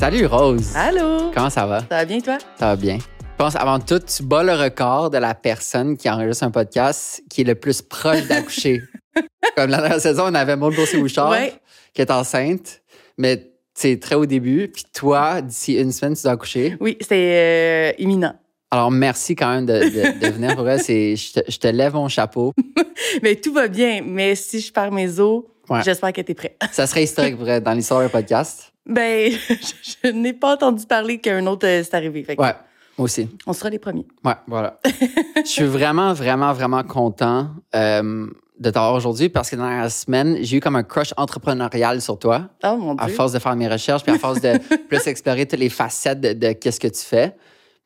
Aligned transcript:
Salut 0.00 0.26
Rose. 0.26 0.72
Allô? 0.74 1.30
Comment 1.34 1.50
ça 1.50 1.66
va? 1.66 1.80
Ça 1.80 1.86
va 1.90 2.04
bien, 2.04 2.20
toi? 2.20 2.38
Ça 2.58 2.66
va 2.68 2.76
bien. 2.76 2.96
Je 2.98 3.36
pense 3.36 3.54
avant 3.56 3.78
tout, 3.78 3.98
tu 3.98 4.22
bats 4.22 4.42
le 4.42 4.54
record 4.54 5.10
de 5.10 5.18
la 5.18 5.34
personne 5.34 5.96
qui 5.96 6.08
enregistre 6.08 6.44
un 6.44 6.50
podcast 6.50 7.22
qui 7.28 7.42
est 7.42 7.44
le 7.44 7.54
plus 7.54 7.82
proche 7.82 8.26
d'accoucher. 8.26 8.80
Comme 9.56 9.70
la 9.70 9.78
dernière 9.78 10.00
saison, 10.00 10.24
on 10.28 10.34
avait 10.34 10.56
Maud 10.56 10.74
Boursier-Bouchard 10.74 11.30
Ouais. 11.30 11.52
qui 11.92 12.00
est 12.00 12.10
enceinte, 12.10 12.80
mais 13.18 13.50
c'est 13.74 13.98
très 14.00 14.14
au 14.14 14.24
début. 14.24 14.68
Puis 14.68 14.84
toi, 14.92 15.42
d'ici 15.42 15.74
une 15.74 15.92
semaine, 15.92 16.14
tu 16.16 16.22
dois 16.22 16.32
accoucher. 16.32 16.76
Oui, 16.80 16.96
c'est 17.00 17.12
euh, 17.36 17.92
imminent. 17.98 18.34
Alors 18.70 18.90
merci 18.90 19.34
quand 19.34 19.48
même 19.52 19.66
de, 19.66 19.72
de- 19.74 20.18
de 20.20 20.32
venir 20.32 20.54
pour 20.54 20.64
vrai. 20.64 20.78
Je, 20.78 21.32
te, 21.32 21.40
je 21.50 21.58
te 21.58 21.66
lève 21.68 21.92
mon 21.94 22.08
chapeau. 22.08 22.52
Mais 23.22 23.36
tout 23.36 23.52
va 23.52 23.68
bien. 23.68 24.00
Mais 24.06 24.34
si 24.34 24.60
je 24.60 24.72
perds 24.72 24.92
mes 24.92 25.20
os, 25.20 25.44
Ouais. 25.68 25.82
j'espère 25.84 26.12
que 26.12 26.20
t'es 26.20 26.34
prêt. 26.34 26.56
Ça 26.72 26.84
serait 26.88 27.04
historique 27.04 27.36
vrai 27.36 27.60
dans 27.60 27.72
l'histoire 27.74 28.02
du 28.02 28.08
podcast. 28.08 28.69
Ben, 28.86 29.30
je, 29.32 29.54
je 30.04 30.08
n'ai 30.10 30.32
pas 30.32 30.54
entendu 30.54 30.86
parler 30.86 31.18
qu'un 31.18 31.46
autre 31.46 31.66
euh, 31.66 31.82
s'est 31.82 31.94
arrivé. 31.94 32.24
Fait 32.24 32.36
que 32.36 32.42
Ouais, 32.42 32.54
moi 32.98 33.04
aussi. 33.04 33.28
On 33.46 33.52
sera 33.52 33.70
les 33.70 33.78
premiers. 33.78 34.06
Ouais, 34.24 34.34
voilà. 34.46 34.80
je 35.36 35.42
suis 35.50 35.64
vraiment, 35.64 36.12
vraiment, 36.12 36.52
vraiment 36.52 36.82
content 36.82 37.48
euh, 37.74 38.26
de 38.58 38.70
t'avoir 38.70 38.94
aujourd'hui 38.94 39.28
parce 39.28 39.50
que 39.50 39.56
dans 39.56 39.68
la 39.68 39.88
semaine, 39.90 40.38
j'ai 40.40 40.56
eu 40.58 40.60
comme 40.60 40.76
un 40.76 40.82
crush 40.82 41.12
entrepreneurial 41.16 42.00
sur 42.02 42.18
toi 42.18 42.48
Oh 42.64 42.76
mon 42.76 42.94
à 42.96 43.06
Dieu. 43.06 43.14
force 43.14 43.32
de 43.32 43.38
faire 43.38 43.56
mes 43.56 43.68
recherches 43.68 44.02
puis 44.02 44.12
à 44.12 44.18
force 44.18 44.40
de 44.40 44.58
plus 44.88 45.06
explorer 45.06 45.46
toutes 45.46 45.60
les 45.60 45.68
facettes 45.70 46.20
de, 46.20 46.32
de 46.32 46.52
qu'est-ce 46.52 46.80
que 46.80 46.88
tu 46.88 47.00
fais. 47.04 47.34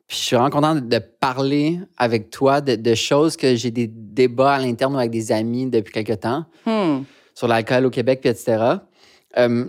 Puis 0.07 0.17
je 0.17 0.23
suis 0.23 0.35
vraiment 0.35 0.51
content 0.51 0.75
de, 0.75 0.81
de 0.81 0.99
parler 0.99 1.79
avec 1.97 2.29
toi 2.29 2.61
de, 2.61 2.75
de 2.75 2.93
choses 2.95 3.35
que 3.37 3.55
j'ai 3.55 3.71
des 3.71 3.87
débats 3.87 4.53
à 4.55 4.59
l'interne 4.59 4.93
ou 4.95 4.99
avec 4.99 5.11
des 5.11 5.31
amis 5.31 5.65
depuis 5.67 5.93
quelque 5.93 6.13
temps 6.13 6.45
Hmm. 6.65 7.03
sur 7.33 7.47
l'alcool 7.47 7.85
au 7.85 7.89
Québec, 7.89 8.19
puis 8.21 8.29
etc. 8.29 8.63
Euh, 9.37 9.65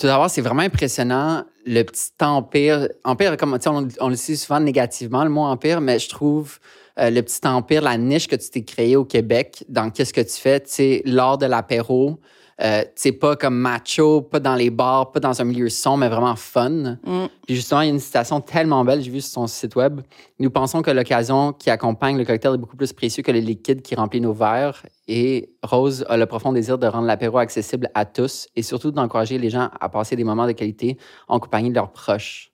tout 0.00 0.06
d'abord, 0.06 0.30
c'est 0.30 0.40
vraiment 0.40 0.62
impressionnant 0.62 1.44
le 1.66 1.82
petit 1.82 2.10
empire. 2.20 2.88
Empire, 3.04 3.36
comme 3.36 3.58
on, 3.66 3.88
on 4.00 4.08
le 4.08 4.16
souvent 4.16 4.58
négativement, 4.58 5.24
le 5.24 5.28
mot 5.28 5.42
empire, 5.42 5.82
mais 5.82 5.98
je 5.98 6.08
trouve 6.08 6.58
euh, 6.98 7.10
le 7.10 7.20
petit 7.20 7.46
empire, 7.46 7.82
la 7.82 7.98
niche 7.98 8.26
que 8.26 8.36
tu 8.36 8.48
t'es 8.48 8.62
créé 8.62 8.96
au 8.96 9.04
Québec 9.04 9.62
dans 9.68 9.90
qu'est-ce 9.90 10.14
que 10.14 10.22
tu 10.22 10.40
fais, 10.40 10.62
sais, 10.64 11.02
lors 11.04 11.36
de 11.36 11.44
l'apéro. 11.44 12.18
Euh, 12.62 12.84
sais, 12.94 13.12
pas 13.12 13.36
comme 13.36 13.56
macho, 13.56 14.20
pas 14.20 14.40
dans 14.40 14.54
les 14.54 14.70
bars, 14.70 15.12
pas 15.12 15.20
dans 15.20 15.40
un 15.40 15.44
milieu 15.44 15.68
sombre, 15.68 15.98
mais 15.98 16.08
vraiment 16.08 16.36
fun. 16.36 16.98
Mm. 17.04 17.26
Puis 17.46 17.56
justement, 17.56 17.80
il 17.80 17.86
y 17.86 17.90
a 17.90 17.92
une 17.92 18.00
citation 18.00 18.40
tellement 18.40 18.84
belle, 18.84 19.00
j'ai 19.00 19.10
vu 19.10 19.20
sur 19.20 19.32
son 19.32 19.46
site 19.46 19.76
web. 19.76 20.00
Nous 20.38 20.50
pensons 20.50 20.82
que 20.82 20.90
l'occasion 20.90 21.52
qui 21.52 21.70
accompagne 21.70 22.18
le 22.18 22.24
cocktail 22.24 22.54
est 22.54 22.58
beaucoup 22.58 22.76
plus 22.76 22.92
précieux 22.92 23.22
que 23.22 23.32
le 23.32 23.38
liquide 23.38 23.82
qui 23.82 23.94
remplit 23.94 24.20
nos 24.20 24.32
verres. 24.32 24.84
Et 25.08 25.50
Rose 25.62 26.04
a 26.08 26.16
le 26.16 26.26
profond 26.26 26.52
désir 26.52 26.78
de 26.78 26.86
rendre 26.86 27.06
l'apéro 27.06 27.38
accessible 27.38 27.88
à 27.94 28.04
tous 28.04 28.48
et 28.54 28.62
surtout 28.62 28.90
d'encourager 28.90 29.38
les 29.38 29.50
gens 29.50 29.70
à 29.80 29.88
passer 29.88 30.14
des 30.14 30.24
moments 30.24 30.46
de 30.46 30.52
qualité 30.52 30.98
en 31.28 31.40
compagnie 31.40 31.70
de 31.70 31.74
leurs 31.74 31.92
proches. 31.92 32.50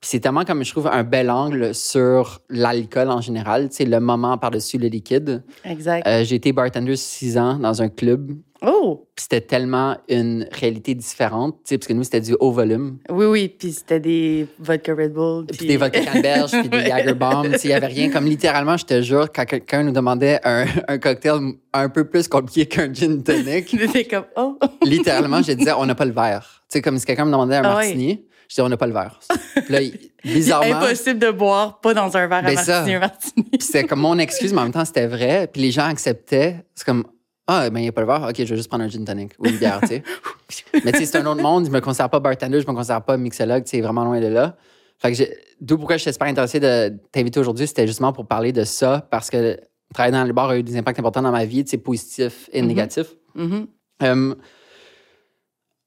Puis 0.00 0.10
c'est 0.10 0.20
tellement 0.20 0.44
comme 0.44 0.64
je 0.64 0.70
trouve 0.70 0.86
un 0.86 1.02
bel 1.02 1.30
angle 1.30 1.74
sur 1.74 2.40
l'alcool 2.48 3.10
en 3.10 3.20
général, 3.20 3.68
sais, 3.72 3.84
le 3.84 3.98
moment 3.98 4.38
par-dessus 4.38 4.78
le 4.78 4.86
liquide. 4.86 5.42
Exact. 5.64 6.06
Euh, 6.06 6.22
j'ai 6.22 6.36
été 6.36 6.52
bartender 6.52 6.94
six 6.94 7.36
ans 7.36 7.58
dans 7.58 7.82
un 7.82 7.88
club. 7.88 8.32
Oh! 8.62 9.08
Puis 9.14 9.24
c'était 9.24 9.40
tellement 9.40 9.96
une 10.08 10.48
réalité 10.50 10.94
différente, 10.94 11.56
tu 11.64 11.70
sais, 11.70 11.78
parce 11.78 11.86
que 11.86 11.92
nous, 11.92 12.02
c'était 12.04 12.20
du 12.20 12.34
haut 12.40 12.50
volume. 12.50 12.98
Oui, 13.08 13.26
oui. 13.26 13.48
Puis 13.48 13.72
c'était 13.72 14.00
des 14.00 14.46
vodka 14.58 14.94
Red 14.94 15.12
Bull. 15.12 15.46
Puis 15.46 15.66
des 15.66 15.76
vodka 15.76 16.00
canneberge, 16.00 16.50
puis 16.50 16.68
des. 16.68 16.80
Jager 16.86 17.14
Bomb. 17.14 17.44
Il 17.62 17.66
n'y 17.68 17.72
avait 17.74 17.86
rien. 17.86 18.10
Comme 18.10 18.24
littéralement, 18.26 18.76
je 18.76 18.84
te 18.84 19.00
jure, 19.02 19.30
quand 19.32 19.44
quelqu'un 19.44 19.82
nous 19.82 19.92
demandait 19.92 20.40
un, 20.44 20.66
un 20.88 20.98
cocktail 20.98 21.38
un 21.72 21.88
peu 21.88 22.04
plus 22.04 22.28
compliqué 22.28 22.66
qu'un 22.66 22.92
gin 22.92 23.22
tonic, 23.22 23.68
C'était 23.78 24.04
comme, 24.04 24.26
oh! 24.36 24.58
littéralement, 24.82 25.42
je 25.42 25.52
disais, 25.52 25.72
on 25.72 25.86
n'a 25.86 25.94
pas 25.94 26.04
le 26.04 26.12
verre. 26.12 26.62
Tu 26.62 26.74
sais, 26.78 26.82
comme 26.82 26.98
si 26.98 27.06
quelqu'un 27.06 27.24
me 27.24 27.30
demandait 27.30 27.56
un 27.56 27.62
Ah 27.64 27.74
martini, 27.74 28.24
je 28.48 28.54
disais, 28.54 28.62
on 28.62 28.68
n'a 28.68 28.76
pas 28.76 28.86
le 28.86 28.92
verre. 28.92 29.18
Puis 29.54 29.72
là, 29.72 29.80
bizarrement, 30.24 30.76
Impossible 30.76 31.18
de 31.18 31.30
boire 31.30 31.80
pas 31.80 31.94
dans 31.94 32.16
un 32.16 32.26
verre 32.26 32.42
Ben 32.42 32.58
à 32.58 32.62
ça. 32.62 32.72
martini, 32.78 32.94
un 32.96 33.00
martini. 33.00 33.44
puis 33.44 33.60
c'était 33.60 33.84
comme 33.84 34.00
mon 34.00 34.18
excuse, 34.18 34.52
mais 34.52 34.60
en 34.60 34.64
même 34.64 34.72
temps, 34.72 34.84
c'était 34.84 35.06
vrai. 35.06 35.48
Puis 35.52 35.62
les 35.62 35.70
gens 35.70 35.86
acceptaient. 35.86 36.64
C'est 36.74 36.84
comme, 36.84 37.04
ah, 37.48 37.68
ben, 37.70 37.80
il 37.80 37.82
n'y 37.82 37.88
a 37.88 37.92
pas 37.92 38.02
le 38.02 38.06
verre. 38.06 38.26
OK, 38.28 38.36
je 38.36 38.44
vais 38.44 38.56
juste 38.56 38.68
prendre 38.68 38.84
un 38.84 38.88
gin 38.88 39.04
tonic 39.04 39.32
ou 39.38 39.46
une 39.46 39.56
bière, 39.56 39.80
tu 39.80 39.88
sais. 39.88 40.02
Mais 40.84 40.92
tu 40.92 40.98
sais, 40.98 41.06
c'est 41.06 41.18
un 41.18 41.26
autre 41.26 41.42
monde. 41.42 41.66
Je 41.66 41.70
me 41.70 41.80
considère 41.80 42.10
pas 42.10 42.20
bartender, 42.20 42.60
je 42.60 42.66
me 42.66 42.72
considère 42.74 43.02
pas 43.02 43.16
mixologue, 43.16 43.64
tu 43.64 43.70
sais, 43.70 43.80
vraiment 43.80 44.04
loin 44.04 44.20
de 44.20 44.26
là. 44.28 44.56
Fait 44.98 45.12
que 45.12 45.22
d'où 45.60 45.76
pourquoi 45.78 45.96
je 45.96 46.02
suis 46.02 46.12
super 46.12 46.28
intéressé 46.28 46.60
de 46.60 46.92
t'inviter 47.12 47.40
aujourd'hui, 47.40 47.66
c'était 47.66 47.86
justement 47.86 48.12
pour 48.12 48.26
parler 48.26 48.52
de 48.52 48.64
ça, 48.64 49.06
parce 49.10 49.30
que 49.30 49.58
travailler 49.94 50.12
dans 50.12 50.24
le 50.24 50.32
bar 50.32 50.50
a 50.50 50.58
eu 50.58 50.62
des 50.62 50.76
impacts 50.76 50.98
importants 50.98 51.22
dans 51.22 51.30
ma 51.32 51.44
vie, 51.44 51.64
tu 51.64 51.70
sais, 51.70 51.78
positifs 51.78 52.48
et 52.52 52.60
Mhm. 52.62 52.68
négatifs. 52.68 53.14
Mhm. 53.34 53.66
Euh, 54.02 54.34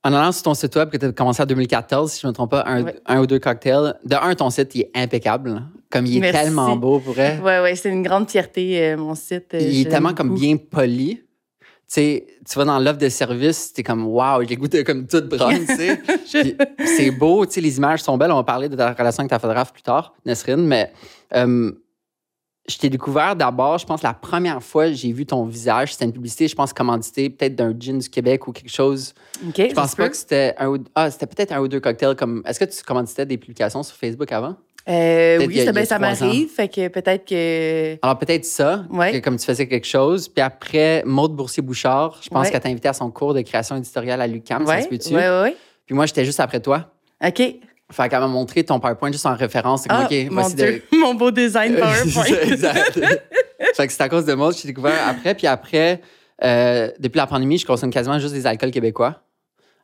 en 0.03 0.13
allant 0.13 0.31
sur 0.31 0.43
ton 0.43 0.53
site 0.55 0.75
web 0.75 0.89
que 0.89 0.97
tu 0.97 1.05
as 1.05 1.11
commencé 1.11 1.43
en 1.43 1.45
2014, 1.45 2.11
si 2.13 2.21
je 2.21 2.25
ne 2.27 2.31
me 2.31 2.33
trompe 2.33 2.49
pas, 2.51 2.63
un, 2.65 2.83
Ouais. 2.83 2.95
un 3.05 3.19
ou 3.19 3.27
deux 3.27 3.37
cocktails. 3.37 3.93
De 4.03 4.15
un, 4.15 4.33
ton 4.33 4.49
site, 4.49 4.73
il 4.73 4.81
est 4.81 4.91
impeccable. 4.95 5.61
Comme 5.91 6.07
il 6.07 6.17
est 6.17 6.21
Merci. 6.21 6.43
tellement 6.45 6.75
beau 6.75 6.99
pour 6.99 7.13
vrai. 7.13 7.37
Ouais, 7.43 7.59
ouais, 7.59 7.75
c'est 7.75 7.89
une 7.89 8.01
grande 8.01 8.27
fierté, 8.29 8.81
euh, 8.81 8.97
mon 8.97 9.13
site. 9.13 9.53
euh, 9.53 9.59
Il 9.59 9.81
est 9.85 9.89
tellement 9.89 10.13
comme 10.15 10.33
bien 10.33 10.57
poli. 10.57 11.21
Tu 11.91 11.95
sais, 11.95 12.27
tu 12.49 12.57
vas 12.57 12.63
dans 12.63 12.79
l'offre 12.79 12.99
de 12.99 13.09
service, 13.09 13.73
t'es 13.73 13.83
comme 13.83 14.05
wow, 14.05 14.41
j'ai 14.47 14.55
goûté 14.55 14.81
comme 14.85 15.05
toute 15.07 15.27
brune, 15.27 15.65
tu 15.67 15.75
sais. 15.75 16.01
C'est 16.85 17.11
beau, 17.11 17.45
tu 17.45 17.51
sais, 17.51 17.59
les 17.59 17.77
images 17.79 18.01
sont 18.01 18.17
belles. 18.17 18.31
On 18.31 18.37
va 18.37 18.45
parler 18.45 18.69
de 18.69 18.77
ta 18.77 18.93
relation 18.93 19.19
avec 19.19 19.29
ta 19.29 19.39
photographe 19.39 19.73
plus 19.73 19.81
tard, 19.81 20.13
Nesrine, 20.25 20.65
mais 20.65 20.93
euh, 21.35 21.69
je 22.69 22.77
t'ai 22.77 22.89
découvert 22.89 23.35
d'abord, 23.35 23.77
je 23.77 23.85
pense, 23.85 24.03
la 24.03 24.13
première 24.13 24.63
fois 24.63 24.87
que 24.87 24.93
j'ai 24.93 25.11
vu 25.11 25.25
ton 25.25 25.43
visage, 25.43 25.91
c'était 25.91 26.05
une 26.05 26.13
publicité, 26.13 26.47
je 26.47 26.55
pense, 26.55 26.71
commanditée, 26.71 27.29
peut-être 27.29 27.55
d'un 27.55 27.75
gin 27.77 27.99
du 27.99 28.07
Québec 28.07 28.47
ou 28.47 28.53
quelque 28.53 28.71
chose. 28.71 29.13
OK, 29.45 29.57
Je 29.57 29.73
pense 29.73 29.93
pas 29.93 30.07
que 30.07 30.15
c'était 30.15 30.53
un 30.57 30.69
ou 30.69 30.77
Ah, 30.95 31.11
c'était 31.11 31.27
peut-être 31.27 31.51
un 31.51 31.59
ou 31.59 31.67
deux 31.67 31.81
cocktails 31.81 32.15
comme. 32.15 32.41
Est-ce 32.45 32.59
que 32.59 32.65
tu 32.65 32.83
commanditais 32.83 33.25
des 33.25 33.37
publications 33.37 33.83
sur 33.83 33.97
Facebook 33.97 34.31
avant? 34.31 34.55
Euh, 34.89 35.45
oui, 35.45 35.59
a- 35.61 35.65
ça, 35.65 35.71
ben, 35.71 35.85
ça 35.85 35.99
m'arrive. 35.99 36.49
Fait 36.49 36.67
que 36.67 36.87
peut-être 36.87 37.25
que. 37.27 37.97
Alors 38.01 38.17
peut-être 38.17 38.45
ça, 38.45 38.85
Ouais. 38.89 39.11
que 39.13 39.17
comme 39.23 39.37
tu 39.37 39.45
faisais 39.45 39.67
quelque 39.67 39.85
chose. 39.87 40.27
Puis 40.27 40.41
après, 40.41 41.03
Maude 41.05 41.35
Boursier-Bouchard, 41.35 42.19
je 42.23 42.29
pense 42.29 42.45
Ouais. 42.45 42.51
qu'elle 42.51 42.61
t'a 42.61 42.69
invité 42.69 42.87
à 42.87 42.93
son 42.93 43.11
cours 43.11 43.33
de 43.33 43.41
création 43.41 43.75
éditoriale 43.77 44.21
à 44.21 44.27
l'UQAM, 44.27 44.65
ça 44.65 44.73
ouais, 44.73 44.81
se 44.81 44.87
peut-tu? 44.87 45.13
ouais, 45.15 45.29
ouais. 45.41 45.55
Puis 45.85 45.93
moi, 45.95 46.05
j'étais 46.07 46.25
juste 46.25 46.39
après 46.39 46.59
toi. 46.59 46.91
OK. 47.23 47.37
Fait 47.93 48.07
qu'elle 48.09 48.19
m'a 48.21 48.27
montré 48.27 48.63
ton 48.63 48.79
PowerPoint 48.79 49.11
juste 49.11 49.25
en 49.25 49.35
référence. 49.35 49.83
Ah, 49.89 50.07
OK, 50.09 50.15
mon. 50.31 50.47
Mon 50.99 51.13
beau 51.13 51.29
design 51.29 51.75
PowerPoint. 51.79 52.23
exact. 52.43 52.99
fait 53.75 53.87
que 53.87 53.93
c'est 53.93 54.01
à 54.01 54.09
cause 54.09 54.25
de 54.25 54.33
moi 54.33 54.51
que 54.51 54.57
j'ai 54.59 54.67
découvert 54.69 55.07
après. 55.07 55.35
Puis 55.35 55.45
après, 55.45 55.99
euh, 56.43 56.89
depuis 56.99 57.17
la 57.17 57.27
pandémie, 57.27 57.57
je 57.57 57.65
consomme 57.65 57.89
quasiment 57.91 58.17
juste 58.17 58.33
des 58.33 58.47
alcools 58.47 58.71
québécois. 58.71 59.21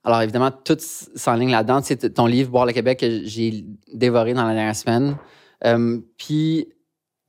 Alors 0.07 0.22
évidemment, 0.22 0.51
tout 0.51 0.78
s'enligne 0.79 1.51
là-dedans. 1.51 1.81
Tu 1.81 1.88
sais, 2.00 2.09
ton 2.09 2.25
livre 2.25 2.50
Boire 2.50 2.66
le 2.66 2.72
Québec 2.73 3.00
que 3.01 3.22
j'ai 3.25 3.66
dévoré 3.94 4.34
dans 4.34 4.45
la 4.47 4.53
dernière 4.53 4.75
semaine. 4.75 5.18
Euh, 5.66 6.00
puis 6.18 6.68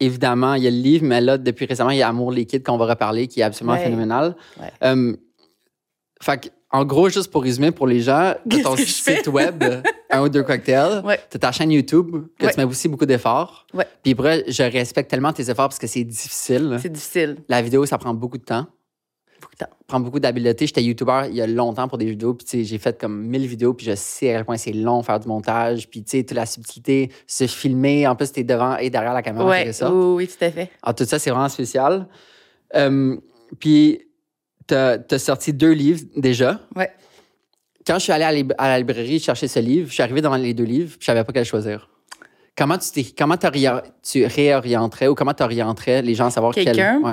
évidemment, 0.01 0.55
il 0.55 0.63
y 0.63 0.67
a 0.69 0.71
le 0.71 0.77
livre, 0.77 1.05
mais 1.05 1.21
là, 1.21 1.39
depuis 1.39 1.67
récemment, 1.67 1.91
il 1.91 1.99
y 1.99 2.03
a 2.03 2.09
Amour 2.09 2.31
liquide 2.31 2.63
qu'on 2.65 2.77
va 2.79 2.87
reparler, 2.87 3.27
qui 3.27 3.41
est 3.41 3.43
absolument 3.43 3.75
Ouais. 3.75 3.83
phénoménal. 3.85 4.37
Ouais. 4.61 4.71
Euh, 4.85 5.17
fait 6.23 6.53
en 6.71 6.85
gros, 6.85 7.09
juste 7.09 7.33
pour 7.33 7.43
résumer 7.43 7.71
pour 7.73 7.87
les 7.87 8.01
gens, 8.01 8.35
Qu'est-ce 8.51 8.63
ton 8.63 8.77
site 8.77 9.27
web, 9.29 9.65
un 10.11 10.23
ou 10.23 10.29
deux 10.29 10.43
cocktails. 10.43 11.03
Ouais. 11.05 11.19
T'as 11.31 11.39
ta 11.39 11.51
chaîne 11.51 11.71
YouTube, 11.73 12.27
que 12.39 12.47
tu 12.47 12.57
mets 12.59 12.65
aussi 12.65 12.89
beaucoup 12.89 13.07
d'efforts. 13.07 13.67
Puis 14.03 14.15
vrai, 14.15 14.45
je 14.47 14.63
respecte 14.63 15.11
tellement 15.11 15.33
tes 15.33 15.51
efforts 15.51 15.69
parce 15.71 15.79
que 15.79 15.87
c'est 15.87 16.05
difficile. 16.05 16.79
C'est 16.81 16.93
difficile. 16.93 17.39
La 17.49 17.61
vidéo, 17.63 17.87
ça 17.87 17.97
prend 17.99 18.13
beaucoup 18.15 18.37
de 18.39 18.45
temps. 18.45 18.67
Beaucoup 19.41 19.48
de 19.48 19.48
temps. 19.48 19.48
Ça 19.48 19.48
prend 19.87 20.01
beaucoup 20.01 20.21
d'habileté. 20.21 20.67
J'étais 20.67 20.83
YouTuber 20.83 21.23
il 21.31 21.37
y 21.37 21.41
a 21.43 21.47
longtemps 21.47 21.89
pour 21.89 21.99
des 21.99 22.07
vidéos. 22.07 22.35
Puis 22.35 22.65
j'ai 22.65 22.79
fait 22.79 23.01
comme 23.01 23.23
1000 23.27 23.47
vidéos. 23.47 23.75
Puis 23.75 23.87
je 23.87 23.95
sais 23.95 24.31
à 24.33 24.37
quel 24.39 24.45
point 24.45 24.57
c'est 24.57 24.73
long 24.73 25.03
faire 25.03 25.19
du 25.21 25.29
montage. 25.29 25.89
Puis 25.89 26.03
tu 26.03 26.11
sais, 26.19 26.23
toute 26.25 26.37
la 26.37 26.47
subtilité, 26.47 27.11
se 27.27 27.47
filmer. 27.47 28.07
En 28.07 28.15
plus, 28.17 28.31
t'es 28.33 28.45
devant 28.45 28.77
et 28.77 28.91
derrière 28.91 29.15
la 29.15 29.23
caméra. 29.23 29.47
Ouais, 29.47 29.73
ça. 29.73 29.93
oui, 29.93 30.15
oui, 30.17 30.29
tout 30.29 30.45
à 30.45 30.51
fait. 30.51 30.71
Alors, 30.83 30.95
tout 30.95 31.05
ça, 31.05 31.19
c'est 31.19 31.31
vraiment 31.31 31.49
spécial. 31.49 32.07
Euh, 32.77 33.17
puis, 33.59 34.01
t'as 34.67 34.99
as 35.11 35.19
sorti 35.19 35.53
deux 35.53 35.73
livres 35.73 36.03
déjà. 36.17 36.61
Ouais. 36.77 36.91
Quand 37.87 37.95
je 37.95 38.01
suis 38.05 38.13
allé 38.13 38.25
à, 38.25 38.31
la 38.31 38.37
lib- 38.37 38.55
à 38.59 38.69
la 38.69 38.79
librairie 38.79 39.19
chercher 39.19 39.49
ce 39.49 39.59
livre, 39.61 39.89
je 39.89 39.95
suis 39.95 40.03
arrivé 40.03 40.21
devant 40.21 40.37
les 40.37 40.53
deux 40.53 40.65
livres, 40.65 40.91
puis 40.91 40.99
je 41.01 41.07
savais 41.07 41.25
pas 41.25 41.33
quel 41.33 41.47
choisir. 41.47 41.89
Comment 42.55 42.77
tu 42.77 43.05
comment 43.17 43.37
tu 43.39 44.27
réorienterais 44.27 45.07
ou 45.09 45.15
comment 45.15 45.33
tu 45.33 45.43
orienterais 45.43 46.03
les 46.03 46.15
gens 46.15 46.27
à 46.27 46.31
savoir 46.31 46.53
quel. 46.53 46.65
Quelqu'un? 46.67 47.01
Ouais. 47.01 47.13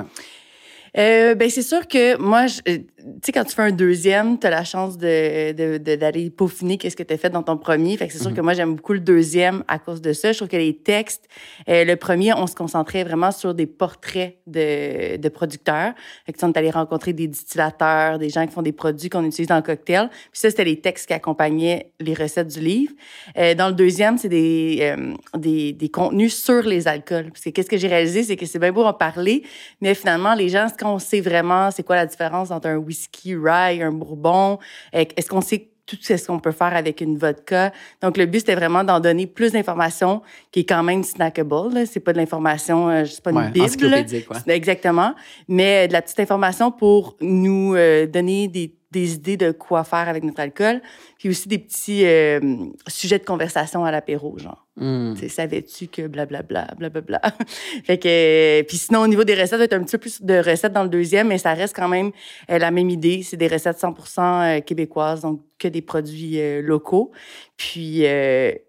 Euh, 0.98 1.34
ben 1.34 1.50
c'est 1.50 1.62
sûr 1.62 1.86
que 1.86 2.16
moi, 2.18 2.46
je- 2.46 2.60
euh, 2.68 2.78
sais, 3.22 3.32
quand 3.32 3.44
tu 3.44 3.54
fais 3.54 3.62
un 3.62 3.70
deuxième, 3.72 4.38
tu 4.38 4.46
as 4.46 4.50
la 4.50 4.64
chance 4.64 4.96
de, 4.98 5.52
de- 5.52 5.78
de- 5.78 5.96
d'aller 5.96 6.30
peaufiner 6.30 6.78
qu'est-ce 6.78 6.96
que 6.96 7.02
tu 7.02 7.14
as 7.14 7.18
fait 7.18 7.30
dans 7.30 7.42
ton 7.42 7.56
premier. 7.56 7.96
Fait 7.96 8.06
que 8.06 8.12
c'est 8.12 8.18
sûr 8.20 8.30
Mhm. 8.30 8.36
que 8.36 8.40
moi, 8.42 8.54
j'aime 8.54 8.74
beaucoup 8.76 8.92
le 8.92 9.00
deuxième 9.00 9.62
à 9.68 9.78
cause 9.78 10.00
de 10.00 10.12
ça. 10.12 10.32
Je 10.32 10.38
trouve 10.38 10.48
que 10.48 10.56
les 10.56 10.76
textes, 10.76 11.28
euh, 11.68 11.84
le 11.84 11.96
premier, 11.96 12.32
on 12.34 12.46
se 12.46 12.54
concentrait 12.54 13.04
vraiment 13.04 13.30
sur 13.32 13.54
des 13.54 13.66
portraits 13.66 14.36
de, 14.46 15.16
de 15.16 15.28
producteurs. 15.28 15.92
Fait 16.24 16.32
que 16.32 16.38
tu 16.38 16.44
on 16.44 16.52
est 16.52 16.58
allé 16.58 16.70
rencontrer 16.70 17.12
des 17.12 17.26
distillateurs, 17.26 18.18
des 18.18 18.28
gens 18.30 18.46
qui 18.46 18.52
font 18.52 18.62
des 18.62 18.72
produits 18.72 19.08
qu'on 19.08 19.24
utilise 19.24 19.48
dans 19.48 19.56
le 19.56 19.62
cocktail. 19.62 20.08
Puis 20.10 20.40
ça, 20.40 20.50
c'était 20.50 20.64
les 20.64 20.80
textes 20.80 21.06
qui 21.06 21.12
accompagnaient 21.14 21.90
les 22.00 22.14
recettes 22.14 22.48
du 22.48 22.60
livre. 22.60 22.92
Euh, 23.38 23.54
dans 23.54 23.68
le 23.68 23.74
deuxième, 23.74 24.18
c'est 24.18 24.28
des, 24.28 24.78
euh, 24.82 25.14
des, 25.38 25.72
des 25.72 25.88
contenus 25.88 26.34
sur 26.34 26.62
les 26.62 26.88
alcools. 26.88 27.30
Parce 27.30 27.42
que 27.42 27.50
qu'est-ce 27.50 27.68
que 27.70 27.76
j'ai 27.76 27.88
réalisé, 27.88 28.22
c'est 28.24 28.36
que 28.36 28.46
c'est 28.46 28.58
bien 28.58 28.72
beau 28.72 28.84
en 28.84 28.92
parler, 28.92 29.42
mais 29.80 29.94
finalement, 29.94 30.34
les 30.34 30.48
gens, 30.48 30.66
est-ce 30.66 30.76
qu'on 30.82 30.98
sait 30.98 31.20
vraiment 31.20 31.70
c'est 31.70 31.82
quoi 31.82 31.96
la 31.96 32.06
différence 32.06 32.50
entre 32.50 32.68
un 32.68 32.76
whisky 32.76 32.95
rye, 33.24 33.82
un 33.82 33.92
bourbon? 33.92 34.58
Euh, 34.94 35.04
Est-ce 35.16 35.28
qu'on 35.28 35.40
sait 35.40 35.70
tout 35.86 35.96
ce 36.00 36.26
qu'on 36.26 36.40
peut 36.40 36.52
faire 36.52 36.74
avec 36.74 37.00
une 37.00 37.16
vodka? 37.16 37.72
Donc, 38.02 38.16
le 38.16 38.26
but, 38.26 38.40
c'était 38.40 38.54
vraiment 38.54 38.84
d'en 38.84 39.00
donner 39.00 39.26
plus 39.26 39.52
d'informations 39.52 40.22
qui 40.50 40.60
est 40.60 40.64
quand 40.64 40.82
même 40.82 41.04
snackable. 41.04 41.86
C'est 41.86 42.00
pas 42.00 42.12
de 42.12 42.18
l'information, 42.18 42.88
euh, 42.88 43.04
c'est 43.04 43.22
pas 43.22 43.30
une 43.30 43.50
bible. 43.50 43.64
encyclopédique, 43.64 44.30
ouais. 44.30 44.54
Exactement. 44.54 45.14
Mais 45.48 45.88
de 45.88 45.92
la 45.92 46.02
petite 46.02 46.20
information 46.20 46.72
pour 46.72 47.16
nous 47.20 47.74
euh, 47.74 48.06
donner 48.06 48.48
des, 48.48 48.74
des 48.96 49.14
idées 49.14 49.36
de 49.36 49.52
quoi 49.52 49.84
faire 49.84 50.08
avec 50.08 50.24
notre 50.24 50.40
alcool. 50.40 50.80
Puis 51.18 51.28
aussi 51.28 51.48
des 51.48 51.58
petits 51.58 52.04
euh, 52.06 52.40
sujets 52.88 53.18
de 53.18 53.24
conversation 53.24 53.84
à 53.84 53.90
l'apéro, 53.90 54.38
genre. 54.38 54.66
Hmm. 54.76 55.14
Tu 55.14 55.20
sais, 55.20 55.28
savais-tu 55.28 55.86
que 55.88 56.06
blablabla, 56.06 56.68
blablabla? 56.78 57.20
fait 57.84 57.98
que, 57.98 58.08
euh, 58.08 58.62
puis 58.62 58.76
sinon, 58.76 59.00
au 59.00 59.06
niveau 59.06 59.24
des 59.24 59.34
recettes, 59.34 59.60
il 59.60 59.70
y 59.70 59.74
a 59.74 59.78
un 59.78 59.82
petit 59.82 59.96
peu 59.96 60.02
plus 60.02 60.22
de 60.22 60.38
recettes 60.38 60.72
dans 60.72 60.82
le 60.82 60.88
deuxième, 60.88 61.28
mais 61.28 61.38
ça 61.38 61.54
reste 61.54 61.76
quand 61.76 61.88
même 61.88 62.10
euh, 62.50 62.58
la 62.58 62.70
même 62.70 62.90
idée. 62.90 63.22
C'est 63.22 63.36
des 63.36 63.48
recettes 63.48 63.78
100 63.78 63.94
euh, 64.20 64.60
québécoises, 64.60 65.20
donc 65.20 65.40
que 65.58 65.68
des 65.68 65.82
produits 65.82 66.38
locaux. 66.62 67.12
Puis, 67.56 68.00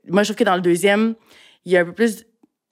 moi, 0.08 0.24
je 0.24 0.28
trouve 0.30 0.36
que 0.38 0.44
dans 0.46 0.56
le 0.56 0.62
deuxième, 0.62 1.16
il 1.66 1.74
y 1.74 1.78
a 1.78 1.82
un 1.82 1.86
peu 1.86 1.92
plus. 1.92 2.26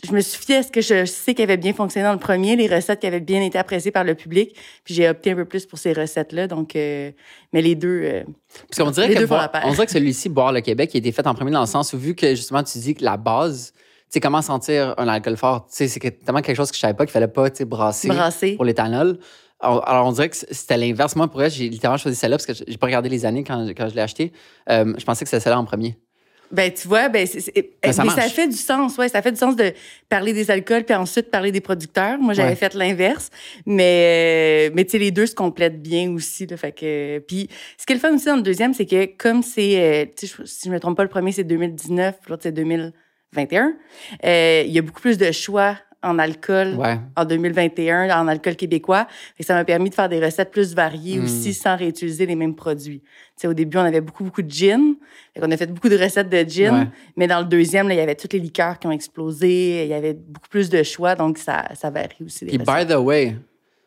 Je 0.05 0.13
me 0.13 0.21
suis 0.21 0.43
fiée 0.43 0.57
à 0.57 0.63
ce 0.63 0.71
que 0.71 0.81
je 0.81 1.05
sais 1.05 1.33
qui 1.33 1.41
avait 1.41 1.57
bien 1.57 1.73
fonctionné 1.73 2.05
dans 2.05 2.13
le 2.13 2.19
premier, 2.19 2.55
les 2.55 2.67
recettes 2.73 2.99
qui 2.99 3.07
avaient 3.07 3.19
bien 3.19 3.41
été 3.41 3.57
appréciées 3.57 3.91
par 3.91 4.03
le 4.03 4.15
public. 4.15 4.55
Puis 4.83 4.93
j'ai 4.93 5.09
opté 5.09 5.31
un 5.31 5.35
peu 5.35 5.45
plus 5.45 5.65
pour 5.65 5.79
ces 5.79 5.93
recettes-là. 5.93 6.47
Donc, 6.47 6.75
euh, 6.75 7.11
mais 7.53 7.61
les 7.61 7.75
deux, 7.75 8.01
euh, 8.03 8.23
Parce 8.69 8.79
qu'on 8.81 8.91
dirait 8.91 9.07
Les 9.07 9.13
que 9.15 9.19
deux 9.19 9.25
boire- 9.27 9.49
on 9.65 9.71
dirait 9.71 9.85
que 9.85 9.91
celui-ci, 9.91 10.29
Boire 10.29 10.51
le 10.51 10.61
Québec, 10.61 10.91
il 10.93 10.97
a 10.97 10.99
été 10.99 11.11
fait 11.11 11.25
en 11.27 11.33
premier 11.33 11.51
dans 11.51 11.61
le 11.61 11.65
sens 11.67 11.93
où, 11.93 11.97
vu 11.97 12.15
que 12.15 12.35
justement, 12.35 12.63
tu 12.63 12.77
dis 12.79 12.93
que 12.95 13.03
la 13.03 13.17
base, 13.17 13.71
tu 13.75 13.81
sais, 14.09 14.19
comment 14.19 14.41
sentir 14.41 14.93
un 14.97 15.07
alcool 15.07 15.35
fort, 15.37 15.65
tu 15.67 15.75
sais, 15.75 15.87
c'est 15.87 15.99
tellement 15.99 16.41
quelque 16.41 16.55
chose 16.57 16.69
que 16.69 16.75
je 16.75 16.81
savais 16.81 16.93
pas 16.93 17.05
qu'il 17.05 17.11
fallait 17.13 17.27
pas, 17.27 17.49
tu 17.49 17.65
brasser 17.65 18.07
pour 18.55 18.65
l'éthanol. 18.65 19.17
Alors, 19.59 19.87
alors, 19.89 20.07
on 20.07 20.11
dirait 20.11 20.29
que 20.29 20.35
c'était 20.35 20.77
l'inverse. 20.77 21.15
Moi, 21.15 21.27
pour 21.29 21.41
elle, 21.41 21.49
j'ai 21.49 21.69
littéralement 21.69 21.97
choisi 21.97 22.17
celle-là 22.17 22.37
parce 22.37 22.45
que 22.45 22.53
j'ai 22.67 22.77
pas 22.77 22.87
regardé 22.87 23.07
les 23.09 23.25
années 23.25 23.43
quand, 23.43 23.65
quand 23.69 23.87
je 23.89 23.95
l'ai 23.95 24.01
acheté. 24.01 24.33
Euh, 24.69 24.93
je 24.97 25.05
pensais 25.05 25.23
que 25.23 25.29
c'était 25.29 25.41
celle-là 25.41 25.59
en 25.59 25.63
premier. 25.65 25.97
Ben, 26.55 26.71
tu 26.71 26.87
vois, 26.87 27.09
ben, 27.09 27.27
c'est- 27.27 27.39
c'est- 27.41 27.53
Ben, 27.83 27.91
ça 27.91 28.03
mais 28.03 28.09
ça 28.11 28.21
fait 28.29 28.47
du 28.47 28.55
sens, 28.55 28.97
ouais. 28.97 29.09
Ça 29.09 29.21
fait 29.21 29.31
du 29.31 29.37
sens 29.37 29.55
de 29.55 29.73
parler 30.09 30.31
des 30.33 30.49
alcools 30.49 30.83
puis 30.85 30.95
ensuite 30.95 31.29
parler 31.29 31.51
des 31.51 31.61
producteurs. 31.61 32.17
Moi, 32.17 32.33
j'avais 32.33 32.49
Ouais. 32.49 32.55
fait 32.55 32.73
l'inverse. 32.73 33.29
Mais, 33.65 34.69
euh, 34.69 34.73
mais 34.73 34.85
tu 34.85 34.91
sais, 34.91 34.97
les 34.97 35.11
deux 35.11 35.25
se 35.25 35.35
complètent 35.35 35.81
bien 35.81 36.11
aussi, 36.11 36.45
là. 36.47 36.57
Fait 36.57 36.71
que, 36.71 37.19
puis, 37.19 37.49
ce 37.77 37.85
qui 37.85 37.93
est 37.93 37.95
le 37.95 37.99
fun 38.01 38.13
aussi 38.15 38.25
dans 38.25 38.37
le 38.37 38.41
deuxième, 38.41 38.73
c'est 38.73 38.85
que 38.85 39.05
comme 39.17 39.43
c'est, 39.43 39.79
euh, 39.79 40.05
tu 40.17 40.27
sais, 40.27 40.35
je- 40.39 40.45
si 40.45 40.67
je 40.67 40.71
me 40.73 40.79
trompe 40.79 40.97
pas, 40.97 41.03
le 41.03 41.09
premier, 41.09 41.31
c'est 41.31 41.43
2019, 41.43 42.15
puis 42.21 42.29
l'autre, 42.31 42.43
c'est 42.43 42.51
2021. 42.53 43.73
Euh, 44.25 44.63
il 44.65 44.71
y 44.71 44.79
a 44.79 44.81
beaucoup 44.81 45.01
plus 45.01 45.17
de 45.17 45.31
choix 45.31 45.77
en 46.05 46.19
alcool 46.19 46.75
Ouais. 46.75 46.97
en 47.15 47.25
2021 47.25 48.09
en 48.17 48.27
alcool 48.27 48.55
québécois. 48.55 49.07
Que 49.37 49.43
ça 49.43 49.53
m'a 49.55 49.65
permis 49.65 49.89
de 49.89 49.95
faire 49.95 50.07
des 50.09 50.23
recettes 50.23 50.51
plus 50.51 50.73
variées 50.75 51.17
Mm. 51.17 51.23
aussi 51.25 51.53
sans 51.53 51.75
réutiliser 51.75 52.25
les 52.25 52.35
mêmes 52.35 52.55
produits. 52.55 52.99
Tu 53.01 53.07
sais, 53.41 53.47
au 53.47 53.53
début, 53.53 53.77
on 53.77 53.81
avait 53.81 54.01
beaucoup, 54.01 54.23
beaucoup 54.23 54.41
de 54.41 54.49
gin. 54.51 54.95
Qu'on 55.39 55.51
a 55.51 55.57
fait 55.57 55.67
beaucoup 55.71 55.89
de 55.89 55.97
recettes 55.97 56.29
de 56.29 56.43
gin. 56.47 56.73
Ouais. 56.79 56.87
Mais 57.17 57.27
dans 57.27 57.39
le 57.39 57.45
deuxième, 57.45 57.89
il 57.91 57.97
y 57.97 57.99
avait 57.99 58.15
toutes 58.15 58.33
les 58.33 58.39
liqueurs 58.39 58.79
qui 58.79 58.87
ont 58.87 58.91
explosé. 58.91 59.83
Il 59.83 59.89
y 59.89 59.93
avait 59.93 60.13
beaucoup 60.13 60.47
plus 60.49 60.69
de 60.69 60.81
choix, 60.83 61.15
donc 61.15 61.37
ça, 61.37 61.65
ça 61.75 61.89
varie 61.89 62.23
aussi. 62.25 62.45
les 62.45 62.57
Puis, 62.57 62.59
by 62.65 62.85
the 62.87 62.95
way, 62.97 63.35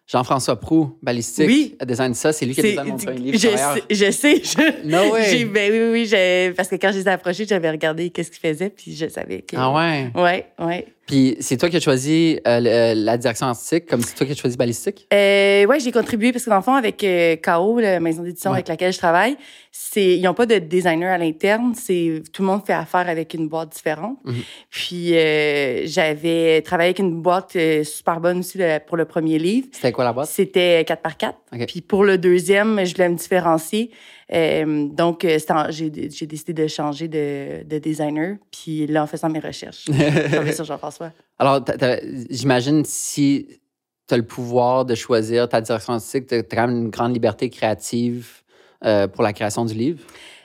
Jean-François 0.07 0.59
Prou, 0.59 0.97
balistique, 1.03 1.47
Oui. 1.47 1.77
a 1.79 1.85
design 1.85 2.15
ça. 2.15 2.33
C'est 2.33 2.47
lui 2.47 2.55
qui 2.55 2.61
a 2.61 2.63
designé 2.63 2.91
mon 2.91 2.97
premier 2.97 3.19
livre. 3.19 3.39
je, 3.39 3.49
sais, 3.49 3.85
je 3.91 4.11
sais. 4.11 4.37
je- 4.43 4.87
No 4.89 5.13
way. 5.13 5.45
ben 5.45 5.71
oui, 5.71 6.09
oui, 6.11 6.53
Parce 6.57 6.69
que 6.69 6.77
quand 6.77 6.93
je 6.93 6.99
les 6.99 7.05
ai 7.05 7.11
approchés, 7.11 7.45
j'avais 7.47 7.71
regardé 7.71 8.09
qu'est-ce 8.11 8.31
qu'ils 8.31 8.41
faisaient, 8.51 8.71
puis 8.71 8.95
je 8.97 9.07
savais 9.09 9.43
que. 9.43 9.55
Ah 9.59 9.71
ouais? 9.73 10.11
Ouais, 10.15 10.47
ouais. 10.61 10.87
Puis, 11.09 11.37
c'est 11.41 11.57
toi 11.57 11.69
qui 11.71 11.77
as 11.77 11.81
choisi 11.81 12.39
euh, 12.47 12.61
le- 12.95 13.05
la 13.05 13.17
direction 13.17 13.47
artistique, 13.47 13.87
comme 13.87 14.03
c'est 14.03 14.15
toi 14.15 14.27
qui 14.27 14.33
as 14.33 14.37
choisi 14.37 14.57
balistique? 14.59 15.07
Euh, 15.13 15.65
ouais, 15.67 15.81
j'ai 15.81 15.91
contribué 15.91 16.33
parce 16.33 16.45
que 16.45 16.51
dans 16.51 16.57
le 16.57 16.63
fond, 16.63 16.75
avec 16.75 17.03
euh, 17.03 17.35
KO, 17.37 17.81
la 17.81 17.99
maison 17.99 18.23
d'édition 18.23 18.51
Ouais. 18.51 18.57
avec 18.59 18.69
laquelle 18.69 18.93
je 18.93 18.99
travaille, 18.99 19.37
c'est 19.73 20.17
ils 20.17 20.23
n'ont 20.23 20.35
pas 20.35 20.45
de 20.47 20.59
designer 20.59 21.11
à 21.11 21.17
l'interne. 21.19 21.73
C'est 21.75 22.23
tout 22.33 22.43
le 22.43 22.49
monde 22.49 22.61
fait 22.67 22.75
affaire 22.75 23.09
avec 23.09 23.33
une 23.33 23.49
boîte 23.49 23.73
différente. 23.73 24.19
Mhm. 24.25 24.35
Puis 24.71 25.17
euh, 25.17 25.83
j'avais 25.87 26.61
travaillé 26.63 26.89
avec 26.89 26.99
une 26.99 27.23
boîte 27.23 27.57
euh, 27.57 27.85
super 27.85 28.21
bonne 28.21 28.41
aussi 28.41 28.59
pour 28.87 28.97
le 28.99 29.07
premier 29.07 29.39
livre. 29.39 29.69
C'était 29.73 29.93
quoi 29.93 30.05
la 30.05 30.13
boîte? 30.13 30.29
C'était 30.29 30.85
4 30.87 31.01
par 31.01 31.17
4 31.17 31.39
Ok. 31.55 31.65
Puis 31.67 31.81
pour 31.81 32.05
le 32.05 32.19
deuxième, 32.19 32.85
je 32.85 32.93
voulais 32.95 33.09
me 33.09 33.17
différencier. 33.17 33.91
Euh, 34.35 34.89
donc, 34.89 35.25
euh, 35.25 35.39
j'ai 35.71 35.91
décidé 35.91 36.53
de 36.53 36.67
changer 36.67 37.09
de, 37.09 37.65
de 37.65 37.79
designer. 37.79 38.37
Puis 38.51 38.87
là, 38.87 39.03
en 39.03 39.07
faisant 39.07 39.31
mes 39.31 39.39
recherches, 39.39 39.85
je 39.89 40.53
sur 40.53 40.65
Jean-François. 40.65 41.13
Alors, 41.39 41.65
j'imagine 42.31 42.85
si 42.85 43.49
tu 44.07 44.15
as 44.15 44.17
le 44.17 44.27
pouvoir 44.27 44.85
de 44.85 44.95
choisir 44.95 45.49
ta 45.49 45.61
direction 45.61 45.95
artistique, 45.95 46.27
tu 46.27 46.35
as 46.35 46.43
quand 46.43 46.67
même 46.67 46.77
une 46.77 46.91
grande 46.91 47.15
liberté 47.15 47.51
créative 47.51 48.43
euh, 48.85 49.09
pour 49.09 49.23
la 49.23 49.33
création 49.33 49.65
du 49.65 49.75
livre? 49.75 50.01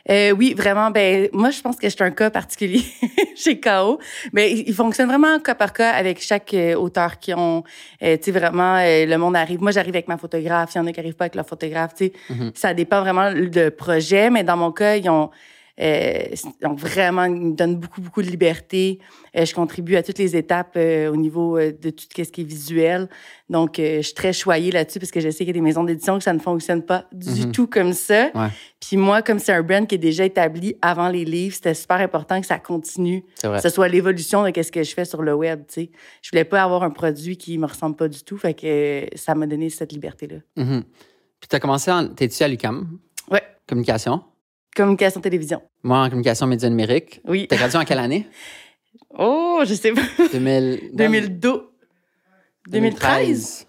Euh, 0.09 0.31
oui, 0.31 0.53
vraiment. 0.53 0.91
Ben, 0.91 1.29
moi, 1.31 1.49
je 1.49 1.61
pense 1.61 1.77
que 1.77 1.87
je 1.87 1.95
suis 1.95 2.03
un 2.03 2.11
cas 2.11 2.29
particulier 2.29 2.83
chez 3.35 3.59
KO. 3.59 3.99
Mais 4.33 4.51
il 4.51 4.73
fonctionne 4.73 5.07
vraiment 5.07 5.39
cas 5.39 5.55
par 5.55 5.71
cas 5.71 5.91
avec 5.91 6.21
chaque 6.21 6.53
euh, 6.53 6.75
auteur 6.75 7.19
qui 7.19 7.33
ont, 7.33 7.63
euh, 8.03 8.17
tu 8.17 8.23
sais, 8.25 8.31
vraiment, 8.31 8.75
euh, 8.77 9.05
le 9.05 9.17
monde 9.17 9.35
arrive. 9.35 9.61
Moi, 9.61 9.71
j'arrive 9.71 9.95
avec 9.95 10.07
ma 10.09 10.17
photographe. 10.17 10.71
Il 10.75 10.79
y 10.79 10.81
en 10.81 10.87
a 10.87 10.91
qui 10.91 10.99
n'arrivent 10.99 11.15
pas 11.15 11.25
avec 11.25 11.35
leur 11.35 11.47
photographe. 11.47 11.93
Tu 11.95 12.05
sais, 12.07 12.13
Mhm. 12.29 12.51
ça 12.53 12.73
dépend 12.73 12.99
vraiment 13.01 13.31
de 13.31 13.69
projet. 13.69 14.29
Mais 14.29 14.43
dans 14.43 14.57
mon 14.57 14.71
cas, 14.73 14.95
ils 14.97 15.09
ont, 15.09 15.29
euh, 15.79 16.25
ont 16.63 16.75
vraiment, 16.75 17.23
ils 17.25 17.33
me 17.33 17.55
donnent 17.55 17.77
beaucoup, 17.77 17.99
beaucoup 18.01 18.21
de 18.21 18.29
liberté. 18.29 18.99
Euh, 19.35 19.43
je 19.45 19.55
contribue 19.55 19.95
à 19.95 20.03
toutes 20.03 20.19
les 20.19 20.35
étapes 20.35 20.73
euh, 20.75 21.11
au 21.11 21.15
niveau 21.15 21.57
euh, 21.57 21.71
de 21.71 21.89
tout 21.89 22.05
ce 22.15 22.21
qui 22.31 22.41
est 22.41 22.43
visuel. 22.43 23.09
Donc, 23.49 23.75
je 23.77 24.01
suis 24.01 24.13
très 24.13 24.33
choyée 24.33 24.71
là-dessus 24.71 24.99
parce 24.99 25.11
que 25.11 25.19
je 25.19 25.29
sais 25.29 25.39
qu'il 25.39 25.47
y 25.47 25.49
a 25.49 25.53
des 25.53 25.61
maisons 25.61 25.83
d'édition 25.83 26.17
que 26.17 26.23
ça 26.23 26.33
ne 26.33 26.39
fonctionne 26.39 26.83
pas 26.83 27.05
du 27.11 27.45
Mhm. 27.47 27.51
tout 27.51 27.67
comme 27.67 27.93
ça. 27.93 28.29
Ouais. 28.35 28.49
Puis 28.79 28.97
moi, 28.97 29.21
comme 29.21 29.39
c'est 29.39 29.51
un 29.53 29.63
brand 29.63 29.87
qui 29.87 29.95
est 29.95 29.99
déjà 29.99 30.25
établi 30.25 30.75
avant 30.81 31.09
les 31.09 31.25
livres, 31.25 31.55
c'était 31.55 31.73
super 31.73 31.97
important 31.97 32.39
que 32.39 32.45
ça 32.47 32.59
continue, 32.59 33.23
C'est 33.35 33.47
vrai. 33.47 33.57
que 33.57 33.63
ce 33.63 33.69
soit 33.69 33.87
l'évolution 33.87 34.43
de 34.43 34.61
ce 34.61 34.71
que 34.71 34.83
je 34.83 34.93
fais 34.93 35.05
sur 35.05 35.21
le 35.23 35.33
web. 35.33 35.63
Tu 35.67 35.73
sais, 35.73 35.91
je 36.21 36.29
voulais 36.31 36.45
pas 36.45 36.61
avoir 36.63 36.83
un 36.83 36.89
produit 36.91 37.35
qui 37.37 37.57
me 37.57 37.65
ressemble 37.65 37.95
pas 37.95 38.07
du 38.07 38.21
tout, 38.23 38.37
fait 38.37 38.53
que 38.53 39.05
ça 39.17 39.33
m'a 39.35 39.47
donné 39.47 39.69
cette 39.69 39.91
liberté-là. 39.91 40.37
Mhm. 40.55 40.83
Puis 41.39 41.47
tu 41.49 41.55
as 41.55 41.59
commencé, 41.59 41.91
en, 41.91 42.07
t'es 42.07 42.25
étudié 42.25 42.45
à 42.45 42.49
l'UQAM, 42.49 42.99
Ouais, 43.31 43.41
communication? 43.67 44.21
Communication 44.75 45.21
télévision. 45.21 45.61
Moi, 45.83 45.99
en 45.99 46.09
communication 46.09 46.47
média 46.47 46.69
numérique. 46.69 47.21
Oui. 47.25 47.47
T'as 47.49 47.57
gradué 47.57 47.77
en 47.77 47.85
quelle 47.85 47.99
année? 47.99 48.27
Oh, 49.17 49.61
je 49.65 49.73
sais 49.73 49.91
pas. 49.91 50.01
2000, 50.31 50.91
2012. 50.93 51.61
2013. 52.69 53.67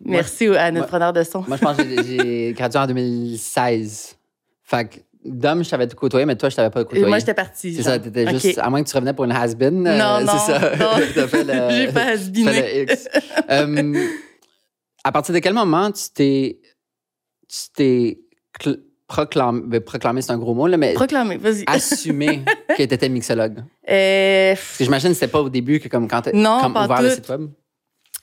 Merci 0.00 0.46
à 0.48 0.70
notre 0.70 0.78
moi- 0.84 0.86
preneur 0.86 1.12
de 1.12 1.22
son. 1.22 1.42
Moi, 1.48 1.56
je 1.56 1.62
pense 1.62 1.76
que 1.78 2.02
j'ai- 2.04 2.52
gradué 2.56 2.78
en 2.78 2.86
2016. 2.86 4.16
Fait 4.62 4.88
que, 4.88 4.96
Dom, 5.24 5.64
je 5.64 5.70
t'avais 5.70 5.88
côtoyé, 5.88 6.24
mais 6.26 6.36
toi, 6.36 6.48
je 6.48 6.56
t'avais 6.56 6.70
pas 6.70 6.84
côtoyé. 6.84 7.06
moi, 7.06 7.18
j'étais 7.18 7.34
partie. 7.34 7.74
C'est 7.74 7.82
ça, 7.82 7.98
t'étais 7.98 8.28
juste. 8.30 8.58
À 8.58 8.70
moins 8.70 8.82
que 8.82 8.88
tu 8.88 8.94
revenais 8.94 9.14
pour 9.14 9.24
une 9.24 9.32
has-been. 9.32 9.86
euh, 9.86 9.98
Non, 9.98 10.20
non, 10.24 10.32
C'est 10.38 10.52
ça. 10.52 10.76
non. 10.76 10.90
J'ai 11.70 11.92
pas 11.92 12.14
le 12.14 12.82
X. 12.92 13.08
Euh, 13.50 14.06
à 15.02 15.12
partir 15.12 15.34
de 15.34 15.38
quel 15.40 15.54
moment 15.54 15.90
tu 15.90 16.04
t'es. 16.14 16.60
Tu 17.48 17.58
t'es 17.74 18.18
ben, 19.08 19.80
proclamé, 19.80 20.22
c'est 20.22 20.32
un 20.32 20.38
gros 20.38 20.54
mot, 20.54 20.66
là, 20.66 20.76
mais 20.76 20.94
vas-y. 20.94 21.64
assumé 21.66 22.42
que 22.68 22.74
tu 22.76 22.82
étais 22.82 23.08
mixologue? 23.08 23.58
Euh, 23.88 24.54
Parce 24.54 24.78
que 24.78 24.84
j'imagine 24.84 25.10
que 25.10 25.14
c'était 25.14 25.30
pas 25.30 25.40
au 25.40 25.48
début 25.48 25.80
que, 25.80 25.88
comme 25.88 26.08
quand 26.08 26.22
pas 26.72 26.84
ouvert 26.84 27.02
le 27.02 27.08
tout. 27.10 27.14
site 27.14 27.28
web. 27.28 27.48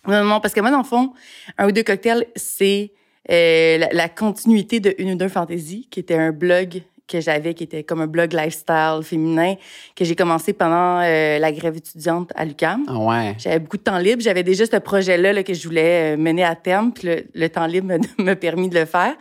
Non, 0.07 0.23
non, 0.25 0.39
parce 0.41 0.53
que 0.53 0.59
moi, 0.59 0.71
dans 0.71 0.79
le 0.79 0.83
fond, 0.83 1.13
un 1.57 1.67
ou 1.67 1.71
deux 1.71 1.83
cocktails, 1.83 2.25
c'est 2.35 2.91
euh, 3.31 3.77
la, 3.77 3.89
la 3.93 4.09
continuité 4.09 4.81
de 4.81 4.93
Une 4.97 5.11
ou 5.13 5.15
deux 5.15 5.29
Fantasy, 5.29 5.87
qui 5.89 6.01
était 6.01 6.15
un 6.17 6.31
blog 6.31 6.83
que 7.07 7.21
j'avais, 7.21 7.53
qui 7.53 7.63
était 7.63 7.83
comme 7.83 8.01
un 8.01 8.07
blog 8.07 8.33
lifestyle 8.33 8.99
féminin, 9.03 9.55
que 9.95 10.03
j'ai 10.05 10.15
commencé 10.15 10.53
pendant 10.53 10.99
euh, 11.01 11.37
la 11.39 11.51
grève 11.51 11.77
étudiante 11.77 12.31
à 12.35 12.43
l'UQAM. 12.45 12.85
Ah 12.87 12.97
ouais. 12.97 13.35
J'avais 13.37 13.59
beaucoup 13.59 13.77
de 13.77 13.83
temps 13.83 13.97
libre. 13.97 14.21
J'avais 14.21 14.43
déjà 14.43 14.65
ce 14.65 14.77
projet-là 14.77 15.33
là, 15.33 15.43
que 15.43 15.53
je 15.53 15.63
voulais 15.67 16.15
euh, 16.15 16.17
mener 16.17 16.43
à 16.43 16.55
terme. 16.55 16.91
Puis 16.93 17.07
le, 17.07 17.25
le 17.33 17.49
temps 17.49 17.67
libre 17.67 17.87
m'a 17.87 17.97
m'a 18.23 18.35
permis 18.35 18.69
de 18.69 18.79
le 18.79 18.85
faire. 18.85 19.15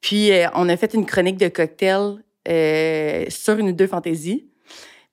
Puis 0.00 0.32
euh, 0.32 0.46
on 0.54 0.68
a 0.68 0.76
fait 0.76 0.94
une 0.94 1.06
chronique 1.06 1.36
de 1.38 1.48
cocktails 1.48 2.22
euh, 2.48 3.24
sur 3.28 3.58
une 3.58 3.68
ou 3.68 3.72
deux 3.72 3.86
fantaisies. 3.86 4.48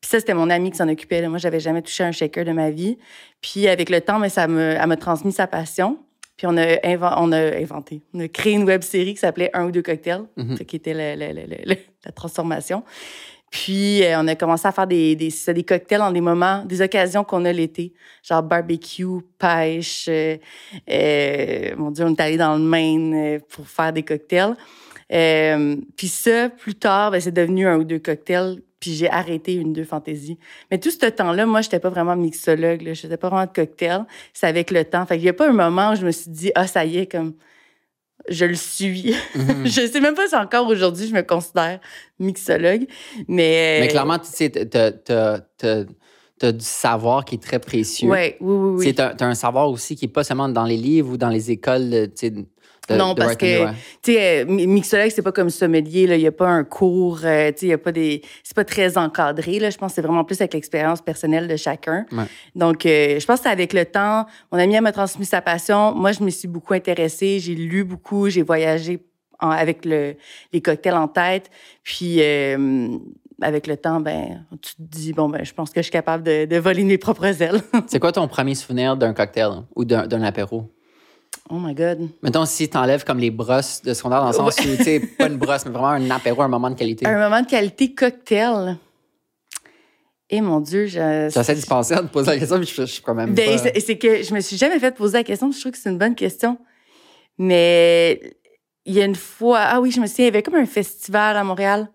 Puis 0.01 0.09
ça, 0.11 0.19
c'était 0.19 0.33
mon 0.35 0.49
amie 0.49 0.71
qui 0.71 0.77
s'en 0.77 0.87
occupait. 0.89 1.21
là. 1.21 1.29
Moi, 1.29 1.39
j'avais 1.39 1.59
jamais 1.59 1.81
touché 1.81 2.03
un 2.03 2.11
shaker 2.11 2.45
de 2.45 2.51
ma 2.51 2.69
vie. 2.69 2.97
Puis 3.41 3.67
avec 3.67 3.89
le 3.89 4.01
temps, 4.01 4.19
mais 4.19 4.29
ça 4.29 4.47
me, 4.47 4.61
elle 4.79 4.87
m'a 4.87 4.97
transmis 4.97 5.31
sa 5.31 5.47
passion. 5.47 5.97
Puis 6.37 6.47
on 6.47 6.57
a, 6.57 6.65
inven- 6.83 7.15
on 7.17 7.31
a 7.31 7.55
inventé, 7.57 8.01
on 8.13 8.19
a 8.19 8.27
créé 8.27 8.53
une 8.53 8.65
web 8.65 8.81
série 8.83 9.13
qui 9.13 9.19
s'appelait 9.21 9.49
Un 9.53 9.65
ou 9.67 9.71
deux 9.71 9.81
cocktails, 9.81 10.23
Mhm. 10.35 10.57
qui 10.59 10.75
était 10.75 10.93
le- 10.93 11.15
le- 11.25 11.33
le- 11.33 11.47
le- 11.47 11.63
le- 11.65 11.77
la 12.05 12.11
transformation. 12.11 12.83
Puis 13.55 14.03
euh, 14.03 14.19
on 14.19 14.27
a 14.27 14.35
commencé 14.35 14.67
à 14.67 14.73
faire 14.73 14.85
des, 14.85 15.15
des, 15.15 15.33
des 15.53 15.63
cocktails 15.63 16.01
en 16.01 16.11
des 16.11 16.19
moments, 16.19 16.65
des 16.65 16.81
occasions 16.81 17.23
qu'on 17.23 17.45
a 17.45 17.53
l'été, 17.53 17.93
genre 18.21 18.43
barbecue, 18.43 19.21
pêche. 19.39 20.07
euh, 20.09 20.35
euh, 20.89 21.73
mon 21.77 21.89
Dieu, 21.89 22.03
on 22.03 22.13
est 22.13 22.19
allé 22.19 22.35
dans 22.35 22.57
le 22.57 22.63
Maine 22.63 23.39
pour 23.47 23.65
faire 23.65 23.93
des 23.93 24.03
cocktails. 24.03 24.55
Puis 25.07 26.07
ça, 26.09 26.49
plus 26.49 26.75
tard, 26.75 27.11
ben, 27.11 27.21
c'est 27.21 27.31
devenu 27.31 27.65
un 27.65 27.77
ou 27.77 27.85
deux 27.85 27.99
cocktails. 27.99 28.57
Puis 28.81 28.93
j'ai 28.93 29.09
arrêté 29.09 29.53
une 29.53 29.71
deux 29.71 29.85
fantaisies. 29.85 30.37
Mais 30.69 30.77
tout 30.77 30.91
ce 30.91 31.05
temps-là, 31.05 31.45
moi, 31.45 31.61
j'étais 31.61 31.79
pas 31.79 31.89
vraiment 31.89 32.17
mixologue. 32.17 32.81
Je 32.85 32.93
faisais 32.93 33.15
pas 33.15 33.29
vraiment 33.29 33.45
de 33.45 33.53
cocktails. 33.55 34.03
C'est 34.33 34.47
avec 34.47 34.69
le 34.69 34.83
temps. 34.83 35.05
Fait 35.05 35.15
qu'il 35.15 35.27
y 35.27 35.29
a 35.29 35.33
pas 35.33 35.47
un 35.47 35.53
moment 35.53 35.93
où 35.93 35.95
je 35.95 36.05
me 36.05 36.11
suis 36.11 36.29
dit, 36.29 36.51
ah, 36.55 36.67
ça 36.67 36.83
y 36.83 36.97
est, 36.97 37.09
comme 37.09 37.35
je 38.29 38.45
le 38.45 38.55
suis. 38.55 39.15
Mm-hmm. 39.35 39.65
je 39.65 39.87
sais 39.87 39.99
même 39.99 40.15
pas 40.15 40.27
si 40.27 40.35
encore 40.35 40.67
aujourd'hui 40.67 41.07
je 41.07 41.13
me 41.13 41.21
considère 41.21 41.79
mixologue, 42.19 42.85
mais. 43.27 43.79
Mais 43.81 43.87
clairement, 43.89 44.19
tu 44.19 44.29
sais, 44.29 44.49
tu 44.49 44.77
as 46.45 46.51
du 46.51 46.65
savoir 46.65 47.25
qui 47.25 47.35
est 47.35 47.43
très 47.43 47.59
précieux. 47.59 48.09
Ouais, 48.09 48.37
oui, 48.39 48.55
oui, 48.55 48.85
oui. 48.85 48.93
Tu 48.93 49.01
as, 49.01 49.15
un 49.19 49.35
savoir 49.35 49.69
aussi 49.69 49.95
qui 49.95 50.05
n'est 50.05 50.11
pas 50.11 50.23
seulement 50.23 50.49
dans 50.49 50.65
les 50.65 50.77
livres 50.77 51.11
ou 51.11 51.17
dans 51.17 51.29
les 51.29 51.51
écoles. 51.51 52.09
De, 52.89 52.95
non, 52.95 53.15
parce 53.15 53.35
que, 53.35 53.65
tu 54.01 54.13
sais, 54.13 54.43
euh, 54.43 54.45
mixologue, 54.45 55.09
c'est 55.09 55.21
pas 55.21 55.31
comme 55.31 55.49
sommelier, 55.49 56.03
il 56.03 56.17
n'y 56.17 56.27
a 56.27 56.31
pas 56.31 56.47
un 56.47 56.63
cours, 56.63 57.21
euh, 57.23 57.51
tu 57.51 57.59
sais, 57.59 57.67
il 57.67 57.73
a 57.73 57.77
pas 57.77 57.91
des. 57.91 58.21
C'est 58.43 58.55
pas 58.55 58.65
très 58.65 58.97
encadré, 58.97 59.59
là. 59.59 59.69
Je 59.69 59.77
pense 59.77 59.91
que 59.91 59.95
c'est 59.95 60.01
vraiment 60.01 60.23
plus 60.23 60.39
avec 60.41 60.53
l'expérience 60.53 61.01
personnelle 61.01 61.47
de 61.47 61.55
chacun. 61.55 62.05
Donc, 62.55 62.85
euh, 62.85 63.19
je 63.19 63.25
pense 63.25 63.41
que 63.41 63.49
avec 63.49 63.73
le 63.73 63.85
temps, 63.85 64.25
mon 64.51 64.59
ami 64.59 64.79
m'a 64.79 64.91
transmis 64.91 65.25
sa 65.25 65.41
passion. 65.41 65.93
Moi, 65.95 66.11
je 66.11 66.23
me 66.23 66.29
suis 66.29 66.47
beaucoup 66.47 66.73
intéressée, 66.73 67.39
j'ai 67.39 67.55
lu 67.55 67.83
beaucoup, 67.83 68.29
j'ai 68.29 68.43
voyagé 68.43 68.99
avec 69.39 69.83
le, 69.85 70.15
les 70.53 70.61
cocktails 70.61 70.95
en 70.95 71.07
tête. 71.07 71.49
Puis, 71.83 72.21
avec 73.41 73.67
le 73.67 73.77
temps, 73.77 73.99
ben, 73.99 74.45
tu 74.61 74.75
te 74.75 74.81
dis, 74.81 75.13
bon, 75.13 75.29
ben, 75.29 75.43
je 75.43 75.53
pense 75.53 75.71
que 75.71 75.79
je 75.79 75.83
suis 75.83 75.91
capable 75.91 76.23
de, 76.23 76.57
voler 76.57 76.83
mes 76.83 76.97
propres 76.97 77.41
ailes. 77.41 77.61
c'est 77.87 77.99
quoi 77.99 78.11
ton 78.11 78.27
premier 78.27 78.55
souvenir 78.55 78.95
d'un 78.95 79.13
cocktail 79.13 79.63
ou 79.75 79.85
d'un 79.85 80.21
apéro? 80.21 80.71
Oh 81.49 81.59
my 81.59 81.75
God. 81.75 82.09
Mettons, 82.23 82.45
si 82.45 82.67
tu 82.67 82.77
enlèves 82.77 83.03
comme 83.03 83.19
les 83.19 83.29
brosses 83.29 83.81
de 83.83 83.93
secondaire, 83.93 84.21
dans 84.21 84.27
le 84.27 84.33
sens 84.33 84.57
où, 84.59 84.75
tu 84.77 84.83
sais, 84.83 84.99
pas 85.17 85.27
une 85.27 85.37
brosse, 85.37 85.65
mais 85.65 85.71
vraiment 85.71 85.89
un 85.89 86.09
apéro, 86.09 86.41
un 86.41 86.47
moment 86.47 86.69
de 86.69 86.75
qualité. 86.75 87.05
Un 87.05 87.19
moment 87.19 87.41
de 87.41 87.47
qualité 87.47 87.93
cocktail. 87.93 88.77
Et 90.27 90.37
eh, 90.37 90.41
mon 90.41 90.59
Dieu, 90.59 90.87
je. 90.87 91.29
J'essaie 91.31 91.53
de 91.53 91.65
penser 91.65 91.93
à 91.93 91.99
te 91.99 92.07
poser 92.07 92.31
la 92.31 92.39
question, 92.39 92.57
mais 92.57 92.65
je, 92.65 92.73
je 92.73 92.85
suis 92.85 93.01
quand 93.03 93.13
même. 93.13 93.35
Ben, 93.35 93.59
c'est 93.59 93.97
que 93.97 94.23
je 94.23 94.33
me 94.33 94.39
suis 94.39 94.57
jamais 94.57 94.79
fait 94.79 94.91
poser 94.91 95.19
la 95.19 95.23
question, 95.23 95.51
je 95.51 95.59
trouve 95.59 95.71
que 95.71 95.77
c'est 95.77 95.89
une 95.89 95.99
bonne 95.99 96.15
question. 96.15 96.57
Mais 97.37 98.35
il 98.85 98.93
y 98.93 99.01
a 99.01 99.05
une 99.05 99.15
fois, 99.15 99.59
ah 99.59 99.81
oui, 99.81 99.91
je 99.91 99.99
me 99.99 100.07
souviens, 100.07 100.25
il 100.25 100.27
y 100.27 100.29
avait 100.29 100.41
comme 100.41 100.55
un 100.55 100.65
festival 100.65 101.37
à 101.37 101.43
Montréal. 101.43 101.89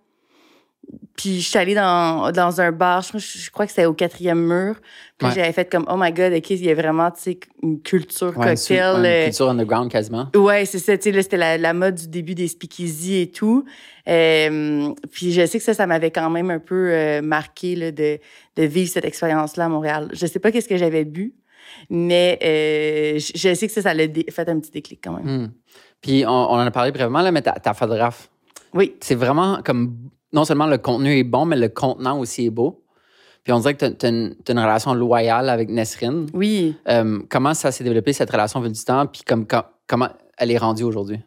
Puis 1.16 1.40
je 1.40 1.48
suis 1.48 1.58
allée 1.58 1.74
dans, 1.74 2.32
dans 2.32 2.60
un 2.60 2.72
bar, 2.72 3.02
je, 3.02 3.50
crois 3.50 3.66
que 3.66 3.72
c'était 3.72 3.84
au 3.84 3.92
quatrième 3.92 4.40
mur. 4.40 4.76
Puis 5.18 5.28
j'avais 5.34 5.52
fait 5.52 5.70
comme, 5.70 5.84
oh 5.88 5.96
my 5.98 6.12
god, 6.12 6.32
OK, 6.32 6.50
il 6.50 6.64
y 6.64 6.70
a 6.70 6.74
vraiment, 6.74 7.10
tu 7.10 7.20
sais, 7.20 7.40
une 7.62 7.82
culture 7.82 8.32
cocktail. 8.32 9.00
Une, 9.00 9.04
euh, 9.04 9.24
culture 9.26 9.50
underground 9.50 9.90
quasiment. 9.90 10.28
Ouais, 10.34 10.64
c'est 10.64 10.78
ça, 10.78 10.96
tu 10.96 11.12
sais, 11.12 11.22
c'était 11.22 11.36
la, 11.36 11.58
la, 11.58 11.74
mode 11.74 11.96
du 11.96 12.08
début 12.08 12.34
des 12.34 12.48
speakeasy 12.48 13.16
et 13.20 13.30
tout. 13.30 13.66
Euh, 14.08 14.94
puis 15.12 15.32
je 15.32 15.44
sais 15.44 15.58
que 15.58 15.64
ça, 15.64 15.74
ça 15.74 15.86
m'avait 15.86 16.10
quand 16.10 16.30
même 16.30 16.50
un 16.50 16.58
peu 16.58 16.90
euh, 16.90 17.20
marqué 17.20 17.76
là, 17.76 17.92
de, 17.92 18.18
de 18.56 18.62
vivre 18.62 18.90
cette 18.90 19.04
expérience-là 19.04 19.66
à 19.66 19.68
Montréal. 19.68 20.08
Je 20.14 20.26
sais 20.26 20.38
pas 20.38 20.50
qu'est-ce 20.50 20.68
que 20.68 20.78
j'avais 20.78 21.04
bu, 21.04 21.34
mais 21.90 22.38
je, 22.40 23.54
sais 23.54 23.66
que 23.66 23.72
ça, 23.72 23.82
ça 23.82 23.92
l'a 23.92 24.04
fait 24.30 24.48
un 24.48 24.58
petit 24.58 24.70
déclic 24.70 25.00
quand 25.04 25.12
même. 25.12 25.26
Hmm. 25.26 25.52
Puis 26.00 26.24
on, 26.26 26.30
on, 26.30 26.54
en 26.54 26.66
a 26.66 26.70
parlé 26.70 26.92
brièvement, 26.92 27.20
là, 27.20 27.30
mais 27.30 27.42
ta, 27.42 27.52
ta 27.52 27.74
photographe. 27.74 28.30
Oui. 28.72 28.96
C'est 29.00 29.16
vraiment 29.16 29.60
comme 29.62 29.96
non 30.32 30.44
seulement 30.44 30.66
le 30.66 30.78
contenu 30.78 31.16
est 31.16 31.24
bon, 31.24 31.44
mais 31.44 31.56
le 31.56 31.68
contenant 31.68 32.18
aussi 32.18 32.46
est 32.46 32.50
beau. 32.50 32.82
Puis 33.42 33.52
on 33.52 33.58
dirait 33.60 33.74
que 33.74 33.86
tu 33.86 34.06
as, 34.06 34.08
une 34.08 34.34
relation 34.46 34.94
loyale 34.94 35.48
avec 35.48 35.70
Nesrine. 35.70 36.26
Oui. 36.34 36.76
Euh, 36.88 37.20
comment 37.28 37.54
ça 37.54 37.72
s'est 37.72 37.84
développé, 37.84 38.12
cette 38.12 38.30
relation 38.30 38.60
au 38.60 38.68
du 38.68 38.84
temps? 38.84 39.06
Puis 39.06 39.22
comme, 39.26 39.46
comment 39.86 40.08
elle 40.36 40.50
est 40.50 40.58
rendue 40.58 40.84
aujourd'hui? 40.84 41.20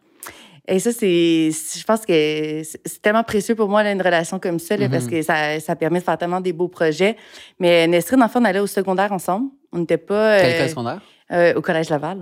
Et 0.66 0.78
ça, 0.78 0.92
c'est, 0.92 1.50
je 1.50 1.84
pense 1.84 2.06
que 2.06 2.62
c'est 2.62 3.02
tellement 3.02 3.22
précieux 3.22 3.54
pour 3.54 3.68
moi, 3.68 3.82
une 3.82 4.00
relation 4.00 4.38
comme 4.38 4.58
ça, 4.58 4.76
parce 4.78 5.04
mm-hmm. 5.04 5.10
que 5.10 5.22
ça, 5.22 5.60
ça 5.60 5.76
permet 5.76 5.98
de 5.98 6.04
faire 6.04 6.16
tellement 6.16 6.40
des 6.40 6.54
beaux 6.54 6.68
projets. 6.68 7.16
Mais 7.58 7.86
Nesrine, 7.86 8.22
en 8.22 8.28
fait, 8.28 8.38
on 8.38 8.44
allait 8.44 8.60
au 8.60 8.66
secondaire 8.66 9.12
ensemble. 9.12 9.50
On 9.72 9.80
n'était 9.80 9.98
pas. 9.98 10.40
Quel 10.40 10.62
euh, 10.62 10.68
secondaire? 10.68 11.00
Euh, 11.32 11.54
au 11.54 11.62
Collège 11.62 11.88
Laval. 11.88 12.20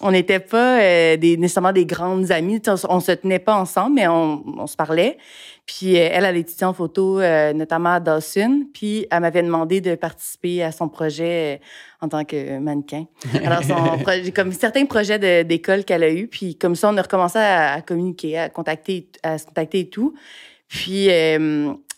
On 0.00 0.10
n'était 0.10 0.38
pas 0.38 0.80
euh, 0.80 1.18
des, 1.18 1.36
nécessairement 1.36 1.72
des 1.72 1.84
grandes 1.84 2.32
amies. 2.32 2.62
On, 2.88 2.96
ne 2.96 3.00
se 3.00 3.12
tenait 3.12 3.40
pas 3.40 3.54
ensemble, 3.54 3.96
mais 3.96 4.08
on, 4.08 4.42
on 4.58 4.66
se 4.66 4.74
parlait. 4.74 5.18
Puis 5.66 5.98
euh, 5.98 6.08
elle, 6.10 6.24
elle 6.24 6.38
étudié 6.38 6.64
en 6.64 6.72
photo, 6.72 7.20
notamment 7.52 7.90
à 7.90 8.00
Dawson. 8.00 8.62
Puis 8.72 9.06
elle 9.10 9.20
m'avait 9.20 9.42
demandé 9.42 9.82
de 9.82 9.94
participer 9.96 10.62
à 10.62 10.72
son 10.72 10.88
projet 10.88 11.60
en 12.00 12.08
tant 12.08 12.24
que 12.24 12.58
mannequin. 12.58 13.04
Alors, 13.44 13.62
son 13.64 13.98
projet, 14.02 14.32
comme 14.32 14.52
certains 14.52 14.86
projets 14.86 15.44
d'école 15.44 15.84
qu'elle 15.84 16.02
a 16.02 16.10
eu. 16.10 16.26
Puis 16.26 16.56
comme 16.56 16.74
ça, 16.74 16.88
on 16.88 16.96
a 16.96 17.02
recommencé 17.02 17.38
à, 17.38 17.82
communiquer, 17.82 18.38
à 18.38 18.48
contacter, 18.48 19.10
à 19.22 19.36
se 19.36 19.44
contacter 19.44 19.80
et 19.80 19.90
tout. 19.90 20.14
Puis 20.68 21.08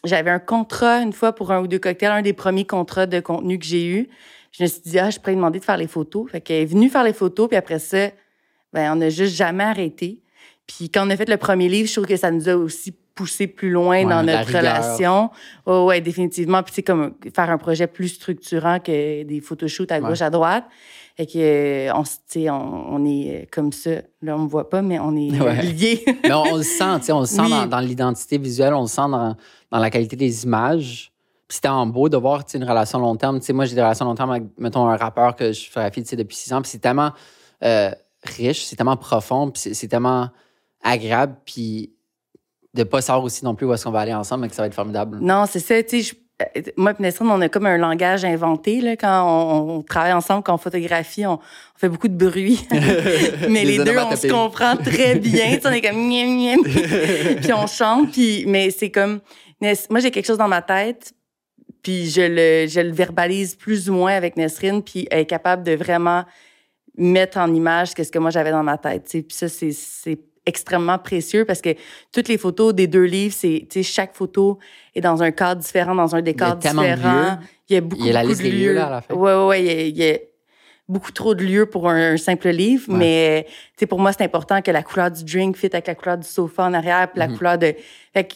j'avais 0.02 0.30
un 0.30 0.40
contrat 0.40 1.00
une 1.00 1.12
fois 1.12 1.33
pour 1.33 1.52
un 1.52 1.61
ou 1.61 1.69
deux 1.69 1.78
cocktails, 1.78 2.11
un 2.11 2.23
des 2.23 2.33
premiers 2.33 2.66
contrats 2.66 3.07
de 3.07 3.21
contenu 3.21 3.57
que 3.57 3.66
j'ai 3.66 3.87
eu 3.87 4.09
je 4.52 4.62
me 4.64 4.69
suis 4.69 4.80
dit, 4.83 4.99
ah, 4.99 5.11
je 5.11 5.19
pourrais 5.19 5.33
lui 5.33 5.37
demander 5.37 5.61
de 5.61 5.64
faire 5.64 5.76
les 5.76 5.87
photos. 5.87 6.30
Fait 6.30 6.40
qu'elle 6.40 6.62
est 6.62 6.66
venue 6.66 6.88
faire 6.88 7.04
les 7.04 7.12
photos, 7.12 7.49
puis 7.49 7.57
après 7.57 7.78
ça, 7.78 8.09
ben, 8.73 8.92
on 8.92 8.97
n'a 8.97 9.09
juste 9.09 9.35
jamais 9.37 9.64
arrêté. 9.64 10.23
Puis 10.66 10.90
quand 10.90 11.07
on 11.07 11.11
a 11.11 11.16
fait 11.16 11.28
le 11.28 11.37
premier 11.37 11.69
livre, 11.69 11.88
je 11.88 11.95
trouve 11.95 12.07
que 12.07 12.16
ça 12.16 12.30
nous 12.30 12.49
a 12.49 12.54
aussi 12.54 12.95
poussé 13.14 13.47
plus 13.47 13.71
loin 13.71 14.04
dans 14.04 14.23
notre 14.23 14.57
relation. 14.57 15.30
Oh, 15.66 15.87
ouais, 15.87 16.00
définitivement. 16.00 16.62
Puis 16.62 16.75
c'est 16.76 16.83
comme 16.83 17.14
faire 17.35 17.50
un 17.50 17.59
projet 17.59 17.87
plus 17.87 18.09
structurant 18.09 18.78
que 18.78 19.23
des 19.25 19.40
photoshoots 19.40 19.90
à 19.90 20.00
gauche, 20.00 20.23
à 20.23 20.30
droite. 20.30 20.64
Et 21.19 21.26
que 21.26 21.90
on, 21.92 22.04
on, 22.50 22.95
on 22.95 23.04
est 23.04 23.47
comme 23.50 23.73
ça. 23.73 23.90
Là, 24.23 24.37
on 24.37 24.45
me 24.45 24.49
voit 24.49 24.71
pas, 24.71 24.80
mais 24.80 24.99
on 24.99 25.14
est 25.16 25.28
liés. 25.62 26.02
mais 26.23 26.33
on, 26.33 26.57
le 26.57 26.62
sent, 26.62 27.12
on 27.12 27.21
le 27.21 27.26
sent 27.26 27.49
dans, 27.50 27.66
dans 27.66 27.80
l'identité 27.80 28.38
visuelle, 28.38 28.73
on 28.73 28.83
le 28.83 28.87
sent 28.87 29.02
dans, 29.11 29.37
dans 29.71 29.78
la 29.78 29.90
qualité 29.90 30.16
des 30.16 30.45
images 30.45 31.09
c'était 31.54 31.69
en 31.69 31.87
beau 31.87 32.09
de 32.09 32.16
voir 32.16 32.45
une 32.54 32.64
relation 32.64 32.99
long 32.99 33.16
terme. 33.16 33.40
moi, 33.52 33.64
j'ai 33.64 33.75
des 33.75 33.83
relations 33.83 34.04
long 34.04 34.14
terme 34.14 34.30
avec, 34.30 34.45
mettons, 34.59 34.87
un 34.87 34.97
rappeur 34.97 35.37
que 35.37 35.52
je 35.52 35.61
fille 35.61 36.16
depuis 36.16 36.37
six 36.37 36.52
ans. 36.52 36.62
Puis 36.62 36.71
c'est 36.71 36.78
tellement 36.78 37.12
euh, 37.64 37.90
riche, 38.25 38.64
c'est 38.64 38.76
tellement 38.76 38.97
profond, 38.97 39.50
puis 39.50 39.75
c'est 39.75 39.88
tellement 39.88 40.28
agréable. 40.83 41.37
Puis 41.45 41.92
de 42.75 42.85
pas 42.85 43.00
savoir 43.00 43.25
aussi 43.25 43.45
non 43.45 43.54
plus 43.54 43.66
où 43.66 43.75
est-ce 43.75 43.85
qu'on 43.85 43.90
va 43.90 44.00
aller 44.00 44.14
ensemble, 44.14 44.42
mais 44.42 44.49
que 44.49 44.54
ça 44.54 44.62
va 44.62 44.66
être 44.66 44.75
formidable. 44.75 45.19
Non, 45.21 45.45
c'est 45.47 45.59
ça. 45.59 45.83
Tu 45.83 46.04
sais, 46.04 46.16
euh, 46.42 46.62
moi 46.76 46.92
et 46.92 47.02
Nesrine, 47.02 47.28
on 47.28 47.40
a 47.40 47.49
comme 47.49 47.66
un 47.66 47.78
langage 47.78 48.25
inventé 48.25 48.80
là, 48.80 48.97
quand 48.97 49.59
on, 49.59 49.83
travaille 49.83 50.12
ensemble, 50.12 50.42
quand 50.45 50.54
on 50.54 50.59
photographie, 50.59 51.26
on, 51.26 51.40
fait 51.76 51.88
beaucoup 51.88 52.09
de 52.09 52.16
bruit. 52.16 52.66
mais 53.49 53.64
les, 53.64 53.78
deux, 53.78 53.99
on 53.99 54.14
se 54.14 54.28
comprend 54.28 54.76
très 54.76 55.16
bien. 55.16 55.59
on 55.64 55.71
est 55.71 55.80
comme 55.80 57.40
puis 57.40 57.52
on 57.52 57.66
chante. 57.66 58.12
Puis, 58.12 58.45
mais 58.47 58.71
c'est 58.71 58.90
comme 58.90 59.21
moi 59.90 60.00
j'ai 60.00 60.11
quelque 60.11 60.26
chose 60.26 60.38
dans 60.38 60.49
ma 60.49 60.62
tête, 60.62 61.12
puis 61.82 62.10
je 62.10 62.20
le, 62.20 62.68
je 62.68 62.80
le 62.80 62.92
verbalise 62.92 63.54
plus 63.54 63.88
ou 63.88 63.94
moins 63.94 64.12
avec 64.12 64.37
Nesrine, 64.37 64.82
puis 64.82 65.06
elle 65.10 65.20
est 65.20 65.26
capable 65.26 65.62
de 65.62 65.72
vraiment 65.72 66.25
mettre 66.96 67.38
en 67.38 67.52
image 67.52 67.90
ce 67.96 68.10
que 68.10 68.18
moi 68.18 68.30
j'avais 68.30 68.50
dans 68.50 68.62
ma 68.62 68.78
tête. 68.78 69.08
Puis 69.08 69.25
ça, 69.30 69.49
c'est 69.49 70.18
extrêmement 70.46 70.99
précieux 70.99 71.44
parce 71.44 71.60
que 71.60 71.70
toutes 72.12 72.28
les 72.28 72.38
photos 72.38 72.75
des 72.75 72.87
deux 72.87 73.04
livres, 73.04 73.34
c'est 73.37 73.82
chaque 73.82 74.14
photo 74.14 74.58
est 74.94 75.00
dans 75.00 75.22
un 75.22 75.30
cadre 75.30 75.60
différent, 75.60 75.94
dans 75.94 76.14
un 76.14 76.22
décor 76.22 76.56
différent. 76.56 77.38
Il 77.68 77.75
y 77.75 77.76
a 77.76 77.80
beaucoup, 77.80 78.02
il 78.02 78.08
y 78.08 78.10
a 78.10 78.14
la 78.14 78.25
liste 78.25 78.42
de 78.42 78.49
lieux. 78.49 78.75
là, 78.75 78.87
à 78.87 78.90
la 78.90 79.00
fin. 79.00 79.14
Ouais, 79.14 79.46
ouais, 79.46 79.88
il 79.90 79.96
y, 79.96 80.10
a, 80.10 80.18
beaucoup 80.88 81.12
trop 81.12 81.37
de 81.37 81.44
lieux 81.44 81.66
pour 81.66 81.88
un, 81.88 82.16
simple 82.16 82.49
livre, 82.49 82.92
mais 82.92 83.46
pour 83.88 84.00
moi, 84.00 84.12
c'est 84.12 84.25
important 84.25 84.60
que 84.60 84.72
la 84.72 84.82
couleur 84.82 85.10
du 85.10 85.25
drink 85.25 85.56
fit 85.56 85.66
avec 85.72 85.87
la 85.87 85.94
couleur 85.94 86.18
du 86.18 86.26
sofa 86.26 86.64
en 86.64 86.75
arrière, 86.75 87.10
puis 87.10 87.20
la 87.20 87.28
mm-hmm. 87.28 87.37
couleur 87.37 87.58
de... 87.58 87.75
Fait 88.12 88.25
que 88.25 88.34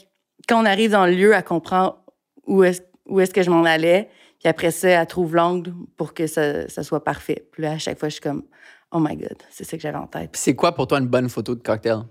quand 0.49 0.63
on 0.63 0.65
arrive 0.65 0.93
dans 0.93 1.07
le 1.07 1.13
lieu, 1.13 1.35
à 1.35 1.43
comprendre 1.43 1.99
où 2.47 2.63
est-ce 2.63 2.83
où 3.07 3.21
est-ce 3.21 3.33
que 3.33 3.43
je 3.43 3.51
m'en 3.51 3.65
allais. 3.65 4.09
Puis 4.39 4.49
après 4.49 4.71
ça, 4.71 4.89
elle 4.89 5.07
trouve 5.07 5.35
l'angle 5.35 5.73
pour 5.97 6.15
que 6.15 6.27
ça, 6.27 6.69
ça, 6.69 6.83
soit 6.83 7.03
parfait. 7.03 7.47
Puis 7.53 7.63
là, 7.63 7.73
à 7.73 7.79
chaque 7.79 7.99
fois, 7.99 8.09
je 8.09 8.15
suis 8.15 8.23
comme, 8.23 8.43
oh 8.93 8.99
my 9.01 9.17
God, 9.17 9.37
c'est 9.51 9.65
ça 9.65 9.77
que 9.77 9.83
j'avais 9.83 9.99
en 9.99 10.07
tête. 10.07 10.31
c'est 10.35 10.55
quoi 10.55 10.75
pour 10.75 10.87
toi 10.87 10.99
une 10.99 11.07
bonne 11.07 11.29
photo 11.29 11.55
de 11.55 11.63
cocktail? 11.63 12.03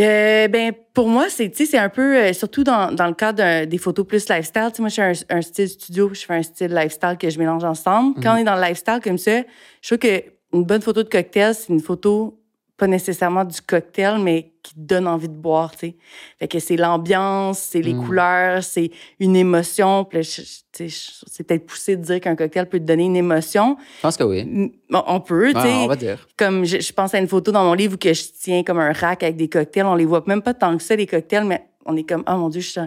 Euh, 0.00 0.48
ben 0.48 0.72
pour 0.92 1.06
moi 1.06 1.26
c'est 1.28 1.54
c'est 1.54 1.78
un 1.78 1.88
peu 1.88 2.16
euh, 2.16 2.32
surtout 2.32 2.64
dans, 2.64 2.92
dans 2.92 3.06
le 3.06 3.14
cadre 3.14 3.64
des 3.64 3.78
photos 3.78 4.04
plus 4.04 4.28
lifestyle 4.28 4.70
moi 4.80 4.88
je 4.88 4.94
fais 4.96 5.14
un, 5.30 5.40
style 5.40 5.68
studio 5.68 6.10
je 6.12 6.24
fais 6.24 6.34
un 6.34 6.42
style 6.42 6.74
lifestyle 6.74 7.16
que 7.16 7.30
je 7.30 7.38
mélange 7.38 7.62
ensemble 7.62 8.20
quand 8.20 8.32
mhm. 8.32 8.38
on 8.38 8.40
est 8.40 8.44
dans 8.44 8.56
le 8.56 8.62
lifestyle 8.62 8.98
comme 9.00 9.18
ça 9.18 9.42
je 9.82 9.88
trouve 9.88 9.98
que 9.98 10.24
une 10.52 10.64
bonne 10.64 10.82
photo 10.82 11.04
de 11.04 11.08
cocktail 11.08 11.54
c'est 11.54 11.72
une 11.72 11.80
photo 11.80 12.40
pas 12.76 12.86
nécessairement 12.88 13.44
du 13.44 13.60
cocktail, 13.60 14.18
mais 14.18 14.52
qui 14.62 14.74
te 14.74 14.80
donne 14.80 15.06
envie 15.06 15.28
de 15.28 15.34
boire, 15.34 15.70
tu 15.72 15.78
sais. 15.78 15.96
Fait 16.40 16.48
que 16.48 16.58
c'est 16.58 16.76
l'ambiance, 16.76 17.58
c'est 17.60 17.82
les 17.82 17.94
mm. 17.94 18.04
couleurs, 18.04 18.64
c'est 18.64 18.90
une 19.20 19.36
émotion. 19.36 20.08
c'est 20.22 21.46
peut-être 21.46 21.66
poussé 21.66 21.96
de 21.96 22.02
dire 22.02 22.20
qu'un 22.20 22.34
cocktail 22.34 22.68
peut 22.68 22.80
te 22.80 22.84
donner 22.84 23.04
une 23.04 23.16
émotion. 23.16 23.76
Je 23.98 24.02
pense 24.02 24.16
que 24.16 24.24
oui. 24.24 24.72
on 24.90 25.20
peut, 25.20 25.52
tu 25.54 25.60
sais. 25.60 25.72
on 25.74 25.86
va 25.86 25.96
dire. 25.96 26.26
Comme 26.36 26.64
je, 26.64 26.92
pense 26.92 27.14
à 27.14 27.18
une 27.18 27.28
photo 27.28 27.52
dans 27.52 27.64
mon 27.64 27.74
livre 27.74 27.94
où 27.94 27.98
que 27.98 28.12
je 28.12 28.24
tiens 28.40 28.64
comme 28.64 28.80
un 28.80 28.92
rack 28.92 29.22
avec 29.22 29.36
des 29.36 29.48
cocktails. 29.48 29.86
On 29.86 29.94
les 29.94 30.06
voit 30.06 30.24
même 30.26 30.42
pas 30.42 30.54
tant 30.54 30.76
que 30.76 30.82
ça, 30.82 30.96
les 30.96 31.06
cocktails, 31.06 31.44
mais 31.44 31.64
on 31.86 31.96
est 31.96 32.04
comme, 32.04 32.24
oh 32.26 32.36
mon 32.36 32.48
Dieu, 32.48 32.60
je 32.60 32.70
suis, 32.70 32.80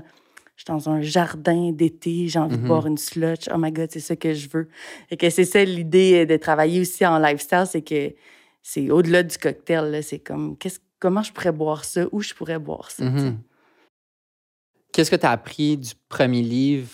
dans 0.67 0.89
un 0.89 1.01
jardin 1.01 1.71
d'été, 1.71 2.27
j'ai 2.27 2.39
envie 2.39 2.57
de 2.57 2.63
mm-hmm. 2.63 2.67
boire 2.67 2.87
une 2.87 2.97
slotch. 2.97 3.47
Oh 3.53 3.57
my 3.57 3.71
God, 3.71 3.87
c'est 3.91 4.01
ça 4.01 4.17
que 4.17 4.33
je 4.33 4.49
veux. 4.49 4.67
Et 5.11 5.15
que 5.15 5.29
c'est 5.29 5.45
ça 5.45 5.63
l'idée 5.63 6.25
de 6.25 6.35
travailler 6.35 6.81
aussi 6.81 7.05
en 7.05 7.19
lifestyle, 7.19 7.63
c'est 7.69 7.83
que 7.83 8.11
c'est 8.69 8.91
au-delà 8.91 9.23
du 9.23 9.37
cocktail. 9.37 10.03
C'est 10.03 10.19
comme, 10.19 10.57
qu'est-ce, 10.57 10.79
comment 10.99 11.23
je 11.23 11.31
pourrais 11.31 11.53
boire 11.53 11.85
ça, 11.85 12.01
où 12.11 12.21
je 12.21 12.33
pourrais 12.33 12.59
boire 12.59 12.91
ça. 12.91 13.05
Mm-hmm. 13.05 13.35
Qu'est-ce 14.91 15.09
que 15.09 15.15
tu 15.15 15.25
as 15.25 15.31
appris 15.31 15.77
du 15.77 15.93
premier 16.09 16.41
livre 16.41 16.91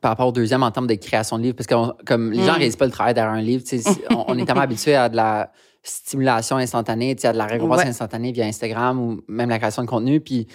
par 0.00 0.12
rapport 0.12 0.28
au 0.28 0.32
deuxième 0.32 0.62
en 0.62 0.70
termes 0.70 0.86
de 0.86 0.94
création 0.94 1.36
de 1.36 1.42
livre? 1.42 1.54
Parce 1.54 1.66
que 1.66 2.02
comme 2.04 2.32
les 2.32 2.38
gens 2.38 2.44
ne 2.44 2.50
mm. 2.52 2.56
réalisent 2.56 2.76
pas 2.76 2.86
le 2.86 2.92
travail 2.92 3.12
derrière 3.12 3.34
un 3.34 3.42
livre, 3.42 3.62
on, 4.10 4.38
est 4.38 4.46
tellement 4.46 4.62
habitué 4.62 4.94
à 4.94 5.10
de 5.10 5.16
la 5.16 5.52
stimulation 5.82 6.56
instantanée, 6.56 7.14
sais, 7.18 7.30
de 7.30 7.36
la 7.36 7.44
récompense 7.44 7.80
Ouais. 7.80 7.86
instantanée 7.88 8.32
via 8.32 8.46
Instagram 8.46 8.98
ou 8.98 9.22
même 9.28 9.50
la 9.50 9.58
création 9.58 9.82
de 9.82 9.88
contenu. 9.88 10.18
Puis, 10.18 10.46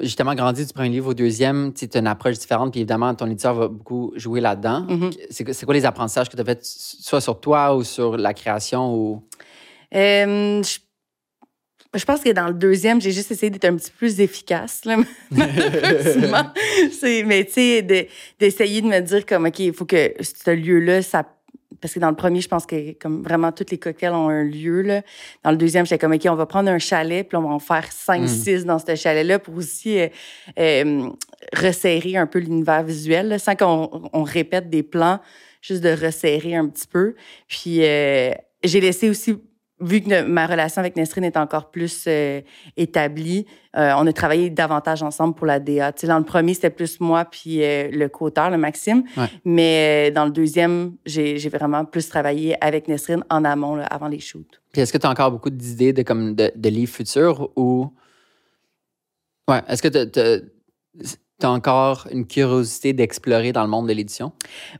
justement, 0.00 0.34
grandi 0.34 0.64
du 0.64 0.72
premier 0.72 0.88
livre 0.88 1.10
au 1.10 1.14
deuxième, 1.14 1.72
tu 1.74 1.86
as 1.92 1.98
une 1.98 2.06
approche 2.06 2.38
différente. 2.38 2.70
Puis, 2.72 2.80
évidemment, 2.80 3.14
ton 3.14 3.26
éditeur 3.26 3.54
va 3.54 3.68
beaucoup 3.68 4.12
jouer 4.16 4.40
là-dedans. 4.40 4.86
Mhm. 4.88 5.10
C'est 5.30 5.44
quoi- 5.44 5.54
C'est 5.54 5.66
quoi 5.66 5.74
les 5.74 5.84
apprentissages 5.84 6.28
que 6.30 6.36
tu 6.36 6.40
as 6.42 6.44
fait, 6.44 6.60
soit 6.64 7.20
sur 7.20 7.38
toi 7.40 7.76
ou 7.76 7.84
sur 7.84 8.16
la 8.16 8.32
création 8.34 8.94
ou? 8.94 9.22
Euh, 9.94 10.62
je, 10.62 10.78
je 11.98 12.04
pense 12.04 12.20
que 12.20 12.30
dans 12.32 12.48
le 12.48 12.54
deuxième, 12.54 13.00
j'ai 13.00 13.12
juste 13.12 13.30
essayé 13.30 13.50
d'être 13.50 13.64
un 13.66 13.76
petit 13.76 13.90
peu 13.90 13.96
plus 13.98 14.20
efficace, 14.20 14.84
là, 14.84 14.96
malheureusement. 15.30 16.52
Mais 17.26 17.44
tu 17.44 17.52
sais, 17.52 17.82
de- 17.82 18.06
d'essayer 18.40 18.80
de 18.82 18.86
me 18.86 19.00
dire 19.00 19.24
comme, 19.26 19.46
OK, 19.46 19.58
il 19.60 19.72
faut 19.72 19.84
que 19.84 20.12
ce 20.20 20.50
lieu-là, 20.50 21.02
ça. 21.02 21.24
Parce 21.80 21.94
que 21.94 21.98
dans 22.00 22.10
le 22.10 22.16
premier, 22.16 22.40
je 22.40 22.48
pense 22.48 22.66
que 22.66 22.92
comme 22.92 23.22
vraiment 23.22 23.52
tous 23.52 23.66
les 23.70 23.78
cocktails 23.78 24.12
ont 24.12 24.28
un 24.28 24.44
lieu. 24.44 24.82
Là. 24.82 25.02
Dans 25.44 25.50
le 25.50 25.56
deuxième, 25.56 25.86
j'étais 25.86 25.98
comme, 25.98 26.12
OK, 26.12 26.26
on 26.28 26.34
va 26.34 26.46
prendre 26.46 26.70
un 26.70 26.78
chalet, 26.78 27.26
puis 27.26 27.36
on 27.36 27.42
va 27.42 27.50
en 27.50 27.58
faire 27.58 27.90
cinq, 27.92 28.22
Mm. 28.22 28.28
six 28.28 28.64
dans 28.64 28.78
ce 28.78 28.94
chalet-là 28.94 29.38
pour 29.38 29.56
aussi 29.56 29.98
euh, 29.98 30.08
euh, 30.58 31.08
resserrer 31.54 32.16
un 32.16 32.26
peu 32.26 32.38
l'univers 32.38 32.82
visuel, 32.82 33.28
là, 33.28 33.38
sans 33.38 33.54
qu'on 33.54 34.08
on 34.12 34.22
répète 34.22 34.70
des 34.70 34.82
plans, 34.82 35.20
juste 35.60 35.82
de 35.82 35.90
resserrer 35.90 36.54
un 36.54 36.68
petit 36.68 36.86
peu. 36.86 37.14
Puis 37.48 37.84
euh, 37.84 38.32
j'ai 38.64 38.80
laissé 38.80 39.10
aussi 39.10 39.36
vu 39.80 40.00
que 40.00 40.22
ma 40.22 40.46
relation 40.46 40.80
avec 40.80 40.96
Nesrine 40.96 41.24
est 41.24 41.36
encore 41.36 41.70
plus 41.70 42.04
euh, 42.06 42.40
établie, 42.76 43.44
euh, 43.76 43.92
on 43.98 44.06
a 44.06 44.12
travaillé 44.12 44.48
davantage 44.48 45.02
ensemble 45.02 45.34
pour 45.34 45.46
la 45.46 45.60
DA. 45.60 45.92
Tu 45.92 46.00
sais, 46.02 46.06
dans 46.06 46.18
le 46.18 46.24
premier, 46.24 46.54
c'était 46.54 46.70
plus 46.70 46.98
moi 47.00 47.24
puis 47.26 47.62
euh, 47.62 47.90
le 47.92 48.08
co-auteur, 48.08 48.48
le 48.50 48.56
Maxime. 48.56 49.04
Ouais. 49.16 49.26
Mais 49.44 50.10
dans 50.12 50.24
le 50.24 50.30
deuxième, 50.30 50.94
j'ai 51.04 51.36
vraiment 51.50 51.84
plus 51.84 52.08
travaillé 52.08 52.56
avec 52.64 52.88
Nesrine 52.88 53.22
en 53.28 53.44
amont, 53.44 53.74
là, 53.76 53.84
avant 53.84 54.08
les 54.08 54.20
shoots. 54.20 54.60
Puis, 54.72 54.80
est-ce 54.82 54.92
que 54.92 54.98
tu 54.98 55.06
as 55.06 55.10
encore 55.10 55.30
beaucoup 55.30 55.50
d'idées 55.50 55.92
de, 55.92 56.02
comme, 56.02 56.34
de, 56.34 56.50
de 56.54 56.68
livres 56.70 56.92
futurs 56.94 57.50
ou? 57.56 57.92
Ouais. 59.48 59.60
Est-ce 59.68 59.82
que 59.82 59.88
tu 59.88 61.46
as 61.46 61.50
encore 61.50 62.06
une 62.10 62.26
curiosité 62.26 62.92
d'explorer 62.94 63.52
dans 63.52 63.62
le 63.62 63.68
monde 63.68 63.86
de 63.88 63.92
l'édition? 63.92 64.32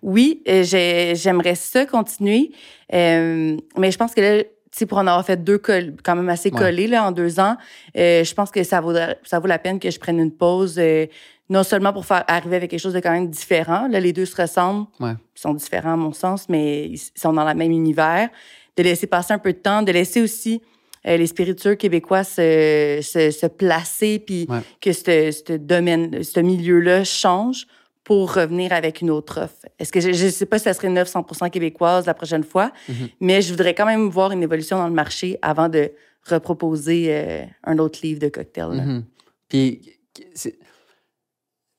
Oui, 0.03 0.43
j'ai- 0.47 1.15
j'aimerais 1.15 1.55
ça 1.55 1.85
continuer. 1.87 2.50
Euh, 2.95 3.57
mais 3.76 3.91
je 3.91 3.99
pense 3.99 4.15
que 4.15 4.21
là, 4.21 4.43
pour 4.85 4.99
en 4.99 5.06
avoir 5.06 5.25
fait 5.25 5.42
deux 5.42 5.56
quand 5.59 6.16
même 6.16 6.28
assez 6.28 6.50
Ouais. 6.50 6.59
collés 6.59 6.87
là, 6.88 7.06
en 7.06 7.12
deux 7.12 7.40
ans, 7.40 7.56
euh, 7.97 8.23
je 8.25 8.35
pense 8.35 8.50
que 8.50 8.62
ça 8.62 8.83
vaut, 8.83 8.92
ça 9.25 9.38
vaut 9.38 9.47
la 9.47 9.59
peine 9.59 9.78
que 9.80 9.90
je 9.90 9.99
prenne 9.99 10.18
une 10.18 10.33
pause, 10.33 10.75
euh, 10.78 11.06
non 11.49 11.62
seulement 11.62 11.92
pour 11.95 12.04
faire 12.04 12.25
arriver 12.28 12.56
avec 12.56 12.71
quelque 12.71 12.80
chose 12.80 12.92
de 12.92 13.00
quand 13.00 13.12
même 13.12 13.30
différent. 13.30 13.88
Là, 13.88 14.00
les 14.00 14.12
deux 14.12 14.26
se 14.26 14.37
ressemblent. 14.42 14.87
Ouais. 15.00 15.12
Ils 15.37 15.40
sont 15.40 15.54
différents 15.54 15.95
à 15.95 15.97
mon 15.97 16.12
sens, 16.12 16.49
mais 16.50 16.87
ils 16.88 16.99
sont 17.14 17.33
dans 17.33 17.49
le 17.49 17.54
même 17.54 17.71
univers. 17.71 18.28
De 18.76 18.83
laisser 18.83 19.06
passer 19.06 19.33
un 19.33 19.38
peu 19.38 19.52
de 19.54 19.59
temps, 19.59 19.80
de 19.83 19.92
laisser 19.92 20.21
aussi 20.21 20.61
euh, 21.06 21.16
les 21.16 21.28
spiritueux 21.28 21.76
québécois 21.76 22.25
se, 22.25 22.99
se, 23.00 23.30
se 23.30 23.47
placer, 23.47 24.18
puis 24.18 24.47
Ouais. 24.50 24.59
que 24.80 24.92
ce 24.92 25.30
ce 25.30 25.52
domaine, 25.56 26.23
ce 26.25 26.40
milieu-là 26.40 27.04
change 27.04 27.66
pour 28.07 28.33
revenir 28.35 28.73
avec 28.73 29.01
une 29.01 29.11
autre 29.11 29.41
offre. 29.43 29.67
Est-ce 29.81 29.91
que 29.91 29.99
je 30.01 30.11
ne 30.11 30.31
sais 30.31 30.47
pas 30.47 30.59
si 30.59 30.65
ça 30.65 30.75
serait 30.75 30.87
une 30.87 30.97
offre 30.97 31.11
100% 31.11 31.51
québécoise 31.51 32.07
la 32.07 32.15
prochaine 32.15 32.45
fois, 32.45 32.71
Mhm. 32.89 33.09
mais 33.21 33.43
je 33.43 33.51
voudrais 33.51 33.75
quand 33.75 33.85
même 33.85 34.09
voir 34.09 34.31
une 34.31 34.45
évolution 34.45 34.79
dans 34.79 34.87
le 34.87 34.95
marché 34.95 35.41
avant 35.43 35.69
de 35.69 35.91
reproposer 36.31 37.07
euh, 37.09 37.45
un 37.65 37.79
autre 37.79 37.99
livre 38.05 38.21
de 38.21 38.29
cocktail. 38.29 38.69
Mhm. 38.69 39.05
Puis, 39.49 39.81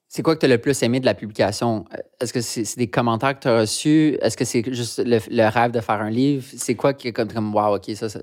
c'est 0.10 0.22
quoi 0.22 0.36
que 0.36 0.42
tu 0.42 0.46
as 0.48 0.50
le 0.50 0.58
plus 0.58 0.84
aimé 0.84 1.00
de 1.00 1.06
la 1.06 1.14
publication? 1.14 1.86
Est-ce 2.20 2.34
que 2.34 2.42
c'est 2.42 2.78
des 2.78 2.88
commentaires 2.90 3.34
que 3.38 3.44
tu 3.44 3.48
as 3.48 3.62
reçus? 3.62 4.18
Est-ce 4.22 4.36
que 4.36 4.44
c'est 4.44 4.64
juste 4.74 5.00
le, 5.06 5.20
le 5.30 5.48
rêve 5.50 5.72
de 5.72 5.80
faire 5.80 6.02
un 6.02 6.10
livre? 6.10 6.44
C'est 6.58 6.76
quoi 6.76 6.94
qui 6.94 7.08
est 7.08 7.14
comme, 7.14 7.32
comme 7.32 7.56
wow, 7.56 7.76
OK, 7.78 7.90
ça, 7.96 8.10
ça 8.10 8.20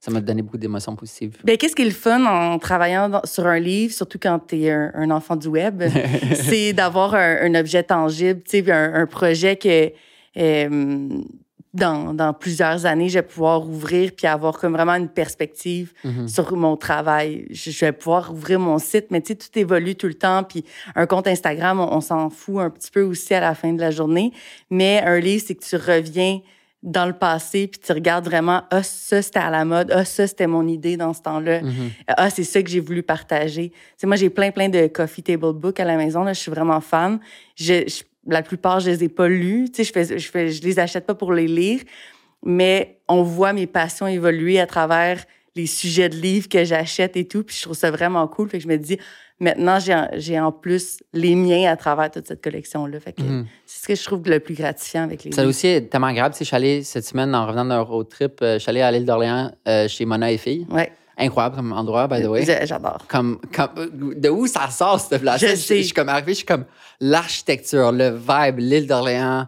ça 0.00 0.10
m'a 0.10 0.20
donné 0.20 0.42
beaucoup 0.42 0.58
d'émotions 0.58 0.94
positives? 0.94 1.38
Ben, 1.44 1.56
qu'est-ce 1.56 1.74
qui 1.74 1.82
est 1.82 1.86
le 1.86 1.90
fun 1.90 2.24
en 2.24 2.58
travaillant 2.58 3.08
dans- 3.08 3.24
sur 3.24 3.46
un 3.46 3.58
livre, 3.58 3.92
surtout 3.92 4.18
quand 4.22 4.38
tu 4.46 4.62
es 4.62 4.70
un, 4.70 4.92
un 4.94 5.10
enfant 5.10 5.34
du 5.36 5.48
web, 5.48 5.82
c'est 6.34 6.72
d'avoir 6.72 7.14
un, 7.14 7.36
un 7.42 7.54
objet 7.54 7.82
tangible, 7.82 8.40
tu 8.44 8.62
sais, 8.64 8.70
un, 8.70 8.94
un 8.94 9.06
projet 9.06 9.56
que 9.56 9.90
euh, 10.36 11.08
dans, 11.74 12.14
dans 12.14 12.32
plusieurs 12.32 12.86
années, 12.86 13.08
je 13.08 13.18
vais 13.18 13.22
pouvoir 13.26 13.68
ouvrir 13.68 14.12
puis 14.16 14.26
avoir 14.26 14.58
comme 14.58 14.72
vraiment 14.72 14.94
une 14.94 15.08
perspective 15.08 15.92
Mhm. 16.04 16.26
sur 16.26 16.56
mon 16.56 16.76
travail. 16.76 17.46
Je, 17.50 17.70
je 17.70 17.84
vais 17.84 17.92
pouvoir 17.92 18.32
ouvrir 18.32 18.58
mon 18.58 18.78
site, 18.78 19.06
mais 19.10 19.20
tu 19.20 19.28
sais, 19.28 19.34
tout 19.36 19.56
évolue 19.58 19.94
tout 19.94 20.06
le 20.06 20.14
temps. 20.14 20.44
Puis 20.44 20.64
un 20.96 21.06
compte 21.06 21.26
Instagram, 21.28 21.78
on, 21.80 21.92
on 21.96 22.00
s'en 22.00 22.30
fout 22.30 22.58
un 22.60 22.70
petit 22.70 22.90
peu 22.90 23.02
aussi 23.02 23.34
à 23.34 23.40
la 23.40 23.54
fin 23.54 23.72
de 23.72 23.80
la 23.80 23.90
journée. 23.90 24.32
Mais 24.70 25.02
un 25.04 25.20
livre, 25.20 25.44
c'est 25.46 25.54
que 25.56 25.64
tu 25.64 25.76
reviens 25.76 26.40
dans 26.82 27.06
le 27.06 27.12
passé 27.12 27.66
puis 27.66 27.80
tu 27.84 27.90
regardes 27.92 28.24
vraiment, 28.24 28.62
ah, 28.70 28.82
ça, 28.84 29.20
c'était 29.20 29.40
à 29.40 29.50
la 29.50 29.64
mode. 29.64 29.90
Ah, 29.92 30.04
ça, 30.04 30.26
c'était 30.26 30.46
mon 30.46 30.66
idée 30.68 30.96
dans 30.96 31.12
ce 31.12 31.22
temps-là. 31.22 31.62
Mhm. 31.62 31.90
Ah, 32.06 32.30
c'est 32.30 32.44
ça 32.44 32.62
que 32.62 32.70
j'ai 32.70 32.80
voulu 32.80 33.02
partager. 33.02 33.70
Tu 33.70 33.76
sais, 33.96 34.06
moi, 34.06 34.16
j'ai 34.16 34.30
plein, 34.30 34.50
plein 34.52 34.68
de 34.68 34.86
coffee 34.86 35.22
table 35.22 35.52
books 35.54 35.80
à 35.80 35.84
la 35.84 35.96
maison. 35.96 36.22
Là, 36.22 36.32
je 36.32 36.40
suis 36.40 36.50
vraiment 36.52 36.80
fan. 36.80 37.18
Je, 37.56 37.84
je- 37.88 38.02
la 38.26 38.42
plupart, 38.42 38.78
je 38.80 38.90
les 38.90 39.04
ai 39.04 39.08
pas 39.08 39.26
lus. 39.28 39.70
Tu 39.72 39.82
sais, 39.82 39.84
je 39.84 39.92
fais, 39.92 40.18
je 40.18 40.30
fais, 40.30 40.50
je 40.50 40.62
les 40.62 40.78
achète 40.78 41.04
pas 41.06 41.14
pour 41.14 41.32
les 41.32 41.48
lire, 41.48 41.80
mais 42.44 43.00
on 43.08 43.22
voit 43.22 43.52
mes 43.52 43.66
passions 43.66 44.06
évoluer 44.06 44.60
à 44.60 44.66
travers 44.66 45.24
les 45.56 45.66
sujets 45.66 46.08
de 46.08 46.16
livres 46.16 46.48
que 46.48 46.64
j'achète 46.64 47.16
et 47.16 47.26
tout. 47.26 47.42
Puis 47.42 47.56
je 47.56 47.62
trouve 47.62 47.76
ça 47.76 47.90
vraiment 47.90 48.26
cool. 48.28 48.48
Fait 48.48 48.58
que 48.58 48.62
je 48.64 48.68
me 48.68 48.76
dis, 48.76 48.98
maintenant, 49.40 49.78
j'ai, 49.80 50.38
en- 50.40 50.52
plus 50.52 50.98
les 51.12 51.34
miens 51.34 51.70
à 51.70 51.76
travers 51.76 52.10
toute 52.10 52.26
cette 52.26 52.42
collection-là. 52.42 53.00
Fait 53.00 53.12
que 53.12 53.22
Mhm. 53.22 53.46
c'est 53.66 53.82
ce 53.82 53.88
que 53.88 53.94
je 53.94 54.04
trouve 54.04 54.22
le 54.28 54.40
plus 54.40 54.54
gratifiant 54.54 55.02
avec 55.04 55.24
les 55.24 55.32
Ça 55.32 55.42
livres. 55.42 55.50
aussi 55.50 55.66
est 55.68 55.82
tellement 55.90 56.08
agréable. 56.08 56.34
Je 56.38 56.44
suis 56.44 56.56
allé 56.56 56.82
cette 56.82 57.04
semaine, 57.04 57.34
en 57.34 57.46
revenant 57.46 57.64
d'un 57.66 57.80
road 57.80 58.08
trip, 58.08 58.40
euh, 58.42 58.54
je 58.54 58.58
suis 58.58 58.70
allé 58.70 58.80
à 58.80 58.90
l'île 58.90 59.04
d'Orléans 59.06 59.50
euh, 59.66 59.86
chez 59.88 60.04
Mona 60.04 60.32
et. 60.32 60.40
Ouais. 60.70 60.92
Incroyable 61.20 61.56
comme 61.56 61.72
endroit, 61.72 62.06
by 62.06 62.22
the 62.22 62.26
way. 62.26 62.44
J'a- 62.44 62.64
J'adore. 62.64 62.98
Comme, 63.08 63.40
comme, 63.52 64.14
de 64.14 64.28
où 64.28 64.46
ça 64.46 64.70
sort, 64.70 65.00
cette 65.00 65.20
place 65.20 65.40
Je 65.40 65.48
je, 65.48 65.54
sais. 65.56 65.78
je 65.78 65.82
suis 65.86 65.92
comme 65.92 66.08
arrivé, 66.08 66.32
je 66.32 66.38
suis 66.38 66.46
comme 66.46 66.64
l'architecture, 67.00 67.90
le 67.92 68.10
vibe, 68.10 68.58
l'île 68.58 68.86
d'Orléans. 68.86 69.46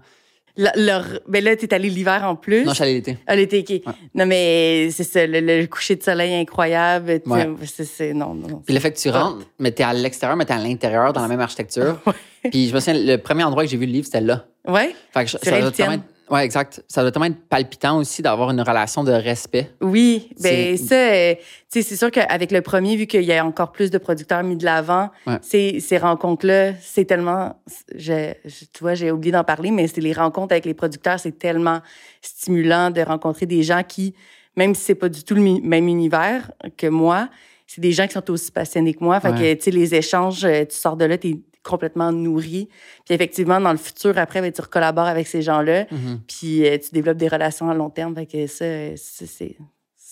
La- 0.57 0.73
leur, 0.77 1.05
ben 1.29 1.43
là, 1.45 1.55
t'es 1.57 1.73
allé 1.73 1.89
l'hiver 1.89 2.23
en 2.25 2.37
plus. 2.37 2.65
Non, 2.65 2.71
je 2.71 2.75
suis 2.75 2.83
allé 2.85 2.95
l'été. 2.95 3.17
Ah, 3.27 3.37
l'été, 3.37 3.61
OK. 3.61 3.69
Ouais. 3.87 3.93
Non, 4.15 4.27
mais 4.27 4.91
c'est 4.91 5.05
ça, 5.05 5.27
le, 5.27 5.41
le 5.41 5.67
coucher 5.67 5.97
de 5.97 6.03
soleil 6.03 6.35
incroyable. 6.35 7.21
Ouais. 7.27 7.49
C'est, 7.65 8.13
non. 8.13 8.37
Puis 8.65 8.75
le 8.75 8.81
fait 8.81 8.93
que 8.93 8.99
tu 8.99 9.09
rentres, 9.11 9.47
mais 9.59 9.71
t'es 9.73 9.83
à 9.85 9.93
l'extérieur, 9.93 10.37
mais 10.37 10.45
t'es 10.45 10.53
à 10.55 10.59
l'intérieur, 10.59 11.13
dans 11.13 11.23
la 11.23 11.29
même 11.29 11.41
architecture. 11.41 11.99
Puis 12.51 12.69
je 12.69 12.75
me 12.75 12.81
souviens, 12.81 13.01
le 13.03 13.17
premier 13.19 13.45
endroit 13.45 13.65
que 13.65 13.71
j'ai 13.71 13.77
vu 13.77 13.87
le 13.87 13.93
livre, 13.93 14.07
c'était 14.07 14.21
là. 14.23 14.47
Ouais, 14.67 14.95
Fait 15.13 15.25
que 15.25 15.31
ça 15.31 15.39
doit 15.61 15.71
le. 15.71 16.01
Ouais, 16.31 16.45
exact. 16.45 16.83
Ça 16.87 17.03
doit 17.03 17.11
tellement 17.11 17.27
être 17.27 17.49
palpitant 17.49 17.99
aussi 17.99 18.23
d'avoir 18.23 18.51
une 18.51 18.61
relation 18.61 19.03
de 19.03 19.11
respect. 19.11 19.71
oui. 19.81 20.31
Ben 20.41 20.77
C'est- 20.77 20.87
ça, 20.87 20.95
euh, 20.95 21.35
c'est 21.69 21.83
sûr 21.97 22.11
qu'avec 22.11 22.53
le 22.53 22.61
premier, 22.63 22.95
vu 22.97 23.07
qu'il 23.07 23.23
y 23.25 23.33
a 23.33 23.45
encore 23.45 23.73
plus 23.73 23.91
de 23.91 23.99
producteurs 23.99 24.43
mis 24.45 24.57
de 24.57 24.65
l'avant, 24.65 25.11
Ouais. 25.27 25.39
ces, 25.43 25.81
ces 25.81 25.99
rencontres-là, 25.99 26.73
c'est 26.81 27.05
tellement... 27.05 27.61
Je, 27.97 28.33
je- 28.45 28.65
tu 28.73 28.81
vois, 28.81 28.95
j'ai 28.95 29.11
oublié 29.11 29.33
d'en 29.33 29.43
parler, 29.45 29.71
mais 29.73 29.89
c'est 29.89 30.01
les 30.01 30.13
rencontres 30.13 30.53
avec 30.53 30.67
les 30.67 30.75
producteurs, 30.75 31.19
c'est 31.19 31.37
tellement 31.39 31.81
stimulant 32.23 32.91
de 32.91 33.01
rencontrer 33.01 33.47
des 33.47 33.63
gens 33.63 33.83
qui, 33.83 34.15
même 34.57 34.75
si 34.75 34.83
c'est 34.83 34.95
pas 34.95 35.09
du 35.09 35.25
tout 35.25 35.35
le 35.35 35.43
même 35.43 35.89
univers 35.89 36.53
que 36.77 36.87
moi, 36.87 37.29
c'est 37.67 37.81
des 37.81 37.93
gens 37.93 38.07
qui 38.07 38.13
sont 38.15 38.31
aussi 38.31 38.51
passionnés 38.51 38.95
que 38.95 39.03
moi. 39.03 39.21
Fait 39.21 39.31
Ouais. 39.31 39.39
que, 39.39 39.55
tu 39.55 39.63
sais, 39.65 39.71
les 39.71 39.95
échanges, 39.95 40.45
euh, 40.45 40.65
tu 40.65 40.77
sors 40.77 40.97
de 40.97 41.05
là, 41.05 41.17
t'es 41.19 41.37
complètement 41.63 42.13
nourri. 42.13 42.69
Puis 43.05 43.15
effectivement, 43.15 43.61
dans 43.61 43.73
le 43.73 43.79
futur, 43.79 44.17
après, 44.19 44.41
ben, 44.41 44.51
tu 44.53 44.61
recollabores 44.61 45.07
avec 45.07 45.27
ces 45.27 45.43
gens-là, 45.43 45.87
Mhm. 45.91 46.21
puis 46.27 46.67
euh, 46.67 46.79
tu 46.79 46.91
développes 46.93 47.17
des 47.19 47.29
relations 47.29 47.69
à 47.71 47.75
long 47.75 47.91
terme. 47.91 48.15
Fait 48.15 48.27
que 48.27 48.47
ça, 48.47 48.65
c'est- 48.97 49.57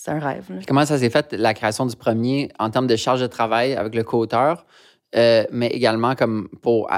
un 0.07 0.17
rêve. 0.19 0.45
là. 0.49 0.55
Comment 0.67 0.85
ça 0.85 0.97
s'est 0.97 1.09
fait, 1.11 1.33
la 1.33 1.53
création 1.53 1.85
du 1.85 1.95
premier, 1.95 2.49
en 2.57 2.69
termes 2.71 2.87
de 2.87 2.95
charge 2.95 3.21
de 3.21 3.27
travail 3.27 3.75
avec 3.75 3.93
le 3.93 4.03
co-auteur, 4.03 4.65
euh, 5.15 5.43
mais 5.51 5.67
également 5.67 6.15
comme 6.15 6.49
pour 6.63 6.89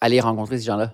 aller 0.00 0.20
rencontrer 0.20 0.58
ces 0.58 0.64
gens-là? 0.66 0.92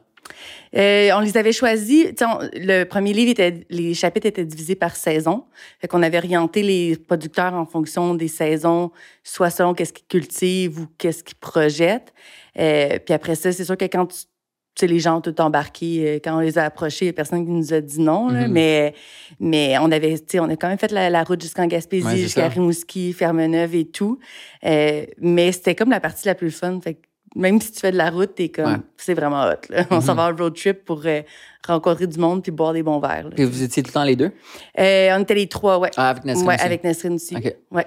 Euh, 0.76 1.10
on 1.14 1.20
les 1.20 1.36
avait 1.36 1.52
choisis. 1.52 2.06
on- 2.22 2.38
le 2.54 2.84
premier 2.84 3.12
livre, 3.12 3.30
était, 3.30 3.64
les 3.70 3.94
chapitres 3.94 4.26
étaient 4.26 4.44
divisés 4.44 4.74
par 4.74 4.96
saison. 4.96 5.44
Fait 5.80 5.88
qu'on 5.88 6.02
avait 6.02 6.18
orienté 6.18 6.62
les 6.62 6.96
producteurs 6.96 7.54
en 7.54 7.66
fonction 7.66 8.14
des 8.14 8.28
saisons, 8.28 8.90
soit 9.22 9.50
selon 9.50 9.74
qu'est-ce 9.74 9.92
qu'ils 9.92 10.06
cultivent 10.06 10.80
ou 10.80 10.86
qu'est-ce 10.98 11.22
qu'ils 11.24 11.36
projettent. 11.38 12.12
Euh, 12.58 12.98
puis 13.04 13.14
après 13.14 13.34
ça, 13.34 13.52
c'est 13.52 13.64
sûr 13.64 13.76
que 13.76 13.84
quand 13.86 14.06
tu 14.06 14.80
sais, 14.80 14.86
les 14.86 14.98
gens 14.98 15.16
ont 15.18 15.20
tout 15.22 15.40
embarqué. 15.40 16.02
euh, 16.06 16.18
Quand 16.22 16.36
on 16.36 16.40
les 16.40 16.58
a 16.58 16.64
approchés, 16.64 17.06
il 17.06 17.08
n'y 17.08 17.10
a 17.10 17.14
personne 17.14 17.46
qui 17.46 17.50
nous 17.50 17.72
a 17.72 17.80
dit 17.80 17.98
non. 18.00 18.28
là. 18.28 18.46
Mhm. 18.46 18.52
mais, 18.52 18.94
mais 19.40 19.78
on 19.78 19.90
avait, 19.90 20.16
on 20.38 20.50
a 20.50 20.56
quand 20.56 20.68
même 20.68 20.78
fait 20.78 20.92
la, 20.92 21.08
la 21.08 21.24
route 21.24 21.40
jusqu'en 21.40 21.66
Gaspésie, 21.66 22.06
Ouais, 22.06 22.16
jusqu'à. 22.18 22.48
Rimouski, 22.48 23.14
Fermeneuve 23.14 23.74
et 23.74 23.86
tout. 23.86 24.18
Euh, 24.66 25.06
mais 25.18 25.52
c'était 25.52 25.74
comme 25.74 25.88
la 25.90 26.00
partie 26.00 26.26
la 26.26 26.34
plus 26.34 26.50
fun. 26.50 26.78
Fait 26.82 26.94
que 26.94 27.00
même 27.34 27.60
si 27.60 27.72
tu 27.72 27.80
fais 27.80 27.92
de 27.92 27.96
la 27.96 28.10
route, 28.10 28.34
t'es 28.34 28.48
comme, 28.48 28.64
Ouais. 28.72 28.78
c'est 28.96 29.14
vraiment 29.14 29.44
hot. 29.44 29.56
Là. 29.70 29.84
On 29.90 29.96
Mhm. 29.96 30.00
s'en 30.02 30.14
va 30.14 30.30
en 30.32 30.36
road 30.36 30.54
trip 30.54 30.84
pour 30.84 31.02
euh, 31.04 31.22
rencontrer 31.66 32.06
du 32.06 32.18
monde 32.18 32.42
puis 32.42 32.52
boire 32.52 32.72
des 32.72 32.82
bons 32.82 32.98
verres. 33.00 33.28
Puis 33.34 33.44
vous 33.44 33.62
étiez 33.62 33.82
tout 33.82 33.88
le 33.88 33.92
temps 33.94 34.04
les 34.04 34.16
deux? 34.16 34.32
Euh, 34.78 35.10
on 35.16 35.20
était 35.22 35.34
les 35.34 35.48
trois, 35.48 35.78
ouais. 35.78 35.90
Ah, 35.96 36.10
avec 36.10 36.24
Nesrine 36.24 36.46
ouais, 36.48 36.54
aussi. 36.54 36.64
avec 36.64 36.84
Nesrine 36.84 37.14
aussi. 37.14 37.36
OK. 37.36 37.54
Ouais. 37.70 37.86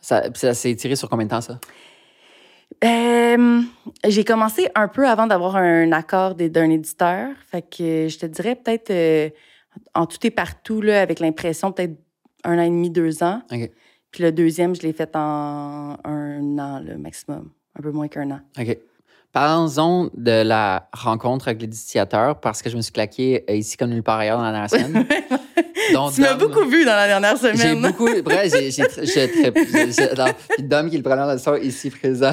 Ça, 0.00 0.22
s'est 0.54 0.74
tiré 0.76 0.94
sur 0.96 1.08
combien 1.08 1.26
de 1.26 1.30
temps, 1.30 1.40
ça? 1.40 1.58
Euh, 2.84 3.60
j'ai 4.06 4.24
commencé 4.24 4.68
un 4.74 4.88
peu 4.88 5.08
avant 5.08 5.26
d'avoir 5.26 5.56
un 5.56 5.92
accord 5.92 6.34
d'un 6.34 6.70
éditeur. 6.70 7.28
Fait 7.50 7.62
que 7.62 8.06
je 8.08 8.18
te 8.18 8.26
dirais 8.26 8.54
peut-être 8.56 9.32
en 9.94 10.06
tout 10.06 10.18
et 10.26 10.30
partout, 10.30 10.80
là, 10.80 11.00
avec 11.02 11.20
l'impression, 11.20 11.72
peut-être 11.72 11.96
un 12.44 12.58
an 12.58 12.62
et 12.62 12.68
demi, 12.68 12.90
deux 12.90 13.22
ans. 13.22 13.42
OK. 13.52 13.70
Puis 14.10 14.22
le 14.22 14.32
deuxième, 14.32 14.74
je 14.74 14.82
l'ai 14.82 14.92
fait 14.92 15.14
en 15.16 15.96
un 16.04 16.58
an, 16.58 16.80
le 16.80 16.96
maximum. 16.98 17.50
Un 17.78 17.82
peu 17.82 17.90
moins 17.92 18.08
qu'un 18.08 18.30
an. 18.30 18.40
OK. 18.58 18.78
Parlons 19.32 20.10
de 20.16 20.42
la 20.42 20.88
rencontre 20.94 21.48
avec 21.48 21.68
distillateurs 21.68 22.40
parce 22.40 22.62
que 22.62 22.70
je 22.70 22.76
me 22.76 22.80
suis 22.80 22.92
claqué 22.92 23.44
euh, 23.50 23.54
ici 23.54 23.76
comme 23.76 23.90
nulle 23.90 24.02
part 24.02 24.18
ailleurs 24.18 24.38
dans 24.38 24.44
la 24.44 24.52
dernière 24.52 24.70
semaine. 24.70 25.06
Dont 25.92 26.10
tu 26.10 26.22
m'as 26.22 26.34
beaucoup 26.34 26.64
vu 26.64 26.86
dans 26.86 26.96
la 26.96 27.06
dernière 27.06 27.36
J'ai 27.36 27.54
semaine. 27.54 27.82
beaucoup. 27.82 28.08
Bref, 28.24 28.50
j'ai. 28.50 28.70
j'ai- 28.70 28.84
j'ai- 29.04 29.06
j'ai- 29.06 29.52
j'ai- 29.70 29.92
j'ai- 29.92 30.62
Dom, 30.62 30.88
qui 30.88 30.94
est 30.94 30.98
le 30.98 31.04
preneur 31.04 31.30
de 31.30 31.38
son 31.38 31.54
ici 31.56 31.90
présent, 31.90 32.32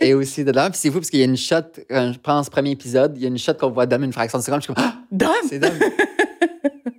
est 0.00 0.14
aussi 0.14 0.44
dedans. 0.44 0.70
Puis 0.70 0.78
c'est 0.80 0.88
fou 0.90 0.98
parce 0.98 1.10
qu'il 1.10 1.20
y 1.20 1.22
a 1.22 1.26
une 1.26 1.36
shot, 1.36 1.56
quand 1.90 2.12
je 2.14 2.18
prends 2.18 2.42
ce 2.42 2.50
premier 2.50 2.70
épisode, 2.70 3.12
il 3.16 3.22
y 3.22 3.26
a 3.26 3.28
une 3.28 3.36
shot 3.38 3.54
qu'on 3.54 3.70
voit 3.70 3.84
Dom 3.84 4.02
une 4.02 4.12
fraction 4.12 4.38
de 4.38 4.44
seconde. 4.44 4.60
Je 4.62 4.64
suis 4.64 4.74
comme, 4.74 4.82
ah, 4.84 4.94
Dom! 5.12 5.30
c'est 5.48 5.58
Dom. 5.58 5.72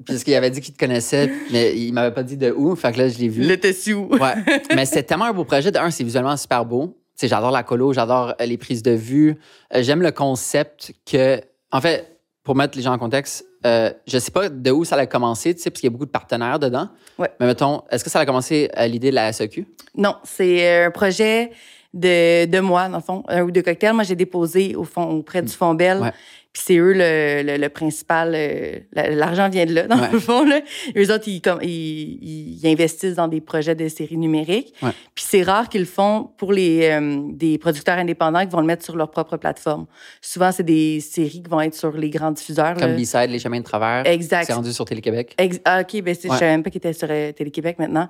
Parce 0.05 0.23
qu'il 0.23 0.35
avait 0.35 0.51
dit 0.51 0.61
qu'il 0.61 0.75
te 0.75 0.79
connaissait, 0.79 1.31
mais 1.51 1.75
il 1.75 1.91
m'avait 1.91 2.13
pas 2.13 2.21
dit 2.21 2.37
de 2.37 2.51
où. 2.51 2.75
Fait 2.75 2.91
que 2.93 2.99
là, 2.99 3.07
je 3.07 3.17
l'ai 3.17 3.27
vu. 3.27 3.41
Le 3.41 3.57
tessu. 3.59 3.95
Ouais. 3.95 4.35
Mais 4.75 4.85
c'était 4.85 5.01
tellement 5.01 5.25
un 5.25 5.33
beau 5.33 5.45
projet. 5.45 5.71
De 5.71 5.79
un, 5.79 5.89
c'est 5.89 6.03
visuellement 6.03 6.37
super 6.37 6.63
beau. 6.63 6.95
J'adore 7.21 7.51
la 7.51 7.63
colo, 7.63 7.93
j'adore 7.93 8.33
euh, 8.39 8.45
les 8.45 8.57
prises 8.57 8.83
de 8.83 8.91
vue. 8.91 9.37
Euh, 9.73 9.81
J'aime 9.83 10.01
le 10.01 10.11
concept 10.11 10.93
que, 11.09 11.41
en 11.71 11.81
fait, 11.81 12.19
pour 12.43 12.55
mettre 12.55 12.77
les 12.77 12.83
gens 12.83 12.93
en 12.93 12.97
contexte, 12.97 13.45
euh, 13.65 13.91
je 14.05 14.19
sais 14.19 14.31
pas 14.31 14.49
de 14.49 14.71
où 14.71 14.85
ça 14.85 14.95
a 14.95 15.05
commencé, 15.07 15.55
tu 15.55 15.61
sais, 15.61 15.69
parce 15.71 15.81
qu'il 15.81 15.87
y 15.87 15.91
a 15.91 15.91
beaucoup 15.91 16.05
de 16.05 16.11
partenaires 16.11 16.59
dedans. 16.59 16.89
Ouais. 17.17 17.31
Mais 17.39 17.47
mettons, 17.47 17.83
est-ce 17.89 18.03
que 18.03 18.09
ça 18.09 18.19
a 18.19 18.25
commencé 18.25 18.69
à 18.75 18.87
l'idée 18.87 19.09
de 19.09 19.15
la 19.15 19.33
SEQ? 19.33 19.65
Non, 19.95 20.15
c'est 20.23 20.67
euh, 20.67 20.87
un 20.87 20.91
projet 20.91 21.51
de, 21.93 22.45
de 22.45 22.59
moi, 22.59 22.87
dans 22.89 22.97
le 22.97 23.03
fond, 23.03 23.23
un 23.27 23.41
ou 23.41 23.49
deux 23.49 23.63
cocktails. 23.63 23.93
Moi, 23.93 24.03
j'ai 24.03 24.15
déposé 24.15 24.75
au 24.75 24.83
fond, 24.83 25.05
auprès 25.05 25.41
du 25.41 25.51
Fond 25.51 25.73
Bell. 25.73 25.99
Ouais. 25.99 26.11
Puis 26.55 26.63
c'est 26.67 26.77
eux 26.77 26.93
le, 26.93 27.43
le, 27.43 27.57
le 27.61 27.67
principal. 27.67 28.31
euh, 28.33 28.79
la- 28.93 29.09
L'argent 29.09 29.49
vient 29.49 29.65
de 29.65 29.73
là, 29.73 29.87
dans 29.87 29.99
Ouais. 29.99 30.07
le 30.13 30.19
fond. 30.19 30.45
Là. 30.45 30.61
Eux 30.95 31.13
autres, 31.13 31.27
ils, 31.27 31.41
comme, 31.41 31.59
ils, 31.61 32.61
ils 32.63 32.65
investissent 32.65 33.15
dans 33.15 33.27
des 33.27 33.41
projets 33.41 33.75
de 33.75 33.89
séries 33.89 34.15
numériques. 34.15 34.73
Ouais. 34.81 34.91
Puis 35.13 35.25
c'est 35.27 35.43
rare 35.43 35.67
qu'ils 35.67 35.81
le 35.81 35.85
font 35.85 36.29
pour 36.37 36.53
les, 36.53 36.83
euh, 36.89 37.23
des 37.33 37.57
producteurs 37.57 37.97
indépendants 37.97 38.39
qui 38.45 38.51
vont 38.53 38.61
le 38.61 38.67
mettre 38.67 38.85
sur 38.85 38.95
leur 38.95 39.11
propre 39.11 39.35
plateforme. 39.35 39.85
Souvent, 40.21 40.53
c'est 40.53 40.63
des 40.63 41.01
séries 41.01 41.43
qui 41.43 41.49
vont 41.49 41.59
être 41.59 41.75
sur 41.75 41.91
les 41.91 42.09
grands 42.09 42.31
diffuseurs. 42.31 42.75
Comme. 42.77 42.95
B-Side, 42.95 43.31
Les 43.31 43.39
Chemins 43.39 43.59
de 43.59 43.65
Travers. 43.65 44.07
Exact. 44.07 44.45
C'est 44.45 44.53
rendu 44.53 44.71
sur 44.71 44.85
Télé-Québec. 44.85 45.35
Ah, 45.65 45.81
OK, 45.81 46.01
ben 46.01 46.15
Ouais. 46.15 46.19
je 46.23 46.29
savais 46.29 46.45
même 46.51 46.63
pas 46.63 46.69
qu'il 46.69 46.77
était 46.77 46.93
sur 46.93 47.09
euh, 47.11 47.33
Télé-Québec 47.33 47.79
maintenant. 47.79 48.07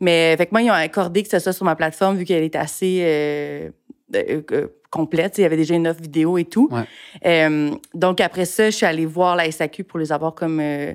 Mais 0.00 0.36
fait 0.36 0.44
que 0.44 0.50
moi, 0.52 0.60
ils 0.60 0.68
ont 0.70 0.74
accordé 0.74 1.22
que 1.22 1.30
ce 1.30 1.38
soit 1.38 1.54
sur 1.54 1.64
ma 1.64 1.74
plateforme 1.74 2.18
vu 2.18 2.26
qu'elle 2.26 2.42
est 2.44 2.56
assez 2.56 2.98
euh, 3.00 3.70
complète. 4.96 5.38
Il 5.38 5.42
y 5.42 5.44
avait 5.44 5.56
déjà 5.56 5.74
une 5.74 5.86
offre 5.86 6.00
vidéo 6.02 6.38
et 6.38 6.44
tout. 6.44 6.68
Ouais. 6.72 6.82
Euh, 7.26 7.70
donc 7.94 8.20
après 8.20 8.44
ça, 8.44 8.70
je 8.70 8.76
suis 8.76 8.86
allée 8.86 9.06
voir 9.06 9.36
la 9.36 9.50
SAQ 9.50 9.84
pour 9.84 9.98
les 9.98 10.10
avoir 10.12 10.34
comme 10.34 10.58
euh, 10.60 10.92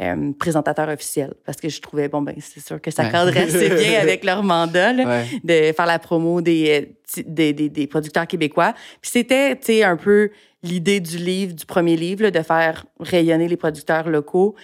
euh, 0.00 0.32
présentateur 0.38 0.88
officiel 0.88 1.34
parce 1.44 1.58
que 1.58 1.68
je 1.68 1.80
trouvais, 1.80 2.08
bon, 2.08 2.22
ben 2.22 2.34
c'est 2.38 2.64
sûr 2.64 2.80
que 2.80 2.90
ça 2.90 3.02
Ouais. 3.04 3.10
cadrait 3.10 3.42
assez 3.42 3.68
bien 3.82 4.00
avec 4.00 4.24
leur 4.24 4.42
mandat. 4.42 4.92
là 4.92 5.04
Ouais. 5.06 5.24
de 5.44 5.72
faire 5.74 5.86
la 5.86 5.98
promo 5.98 6.40
des, 6.40 6.86
euh, 7.18 7.22
des, 7.26 7.52
des, 7.52 7.68
des 7.68 7.86
producteurs 7.86 8.26
québécois. 8.26 8.72
Puis 9.00 9.10
c'était, 9.10 9.56
tu 9.56 9.64
sais, 9.66 9.82
un 9.82 9.96
peu 9.96 10.30
l'idée 10.62 11.00
du 11.00 11.16
livre, 11.16 11.54
du 11.54 11.64
premier 11.66 11.96
livre, 11.96 12.22
là, 12.24 12.30
de 12.30 12.42
faire 12.42 12.84
rayonner 13.00 13.48
les 13.48 13.56
producteurs 13.56 14.08
locaux, 14.10 14.54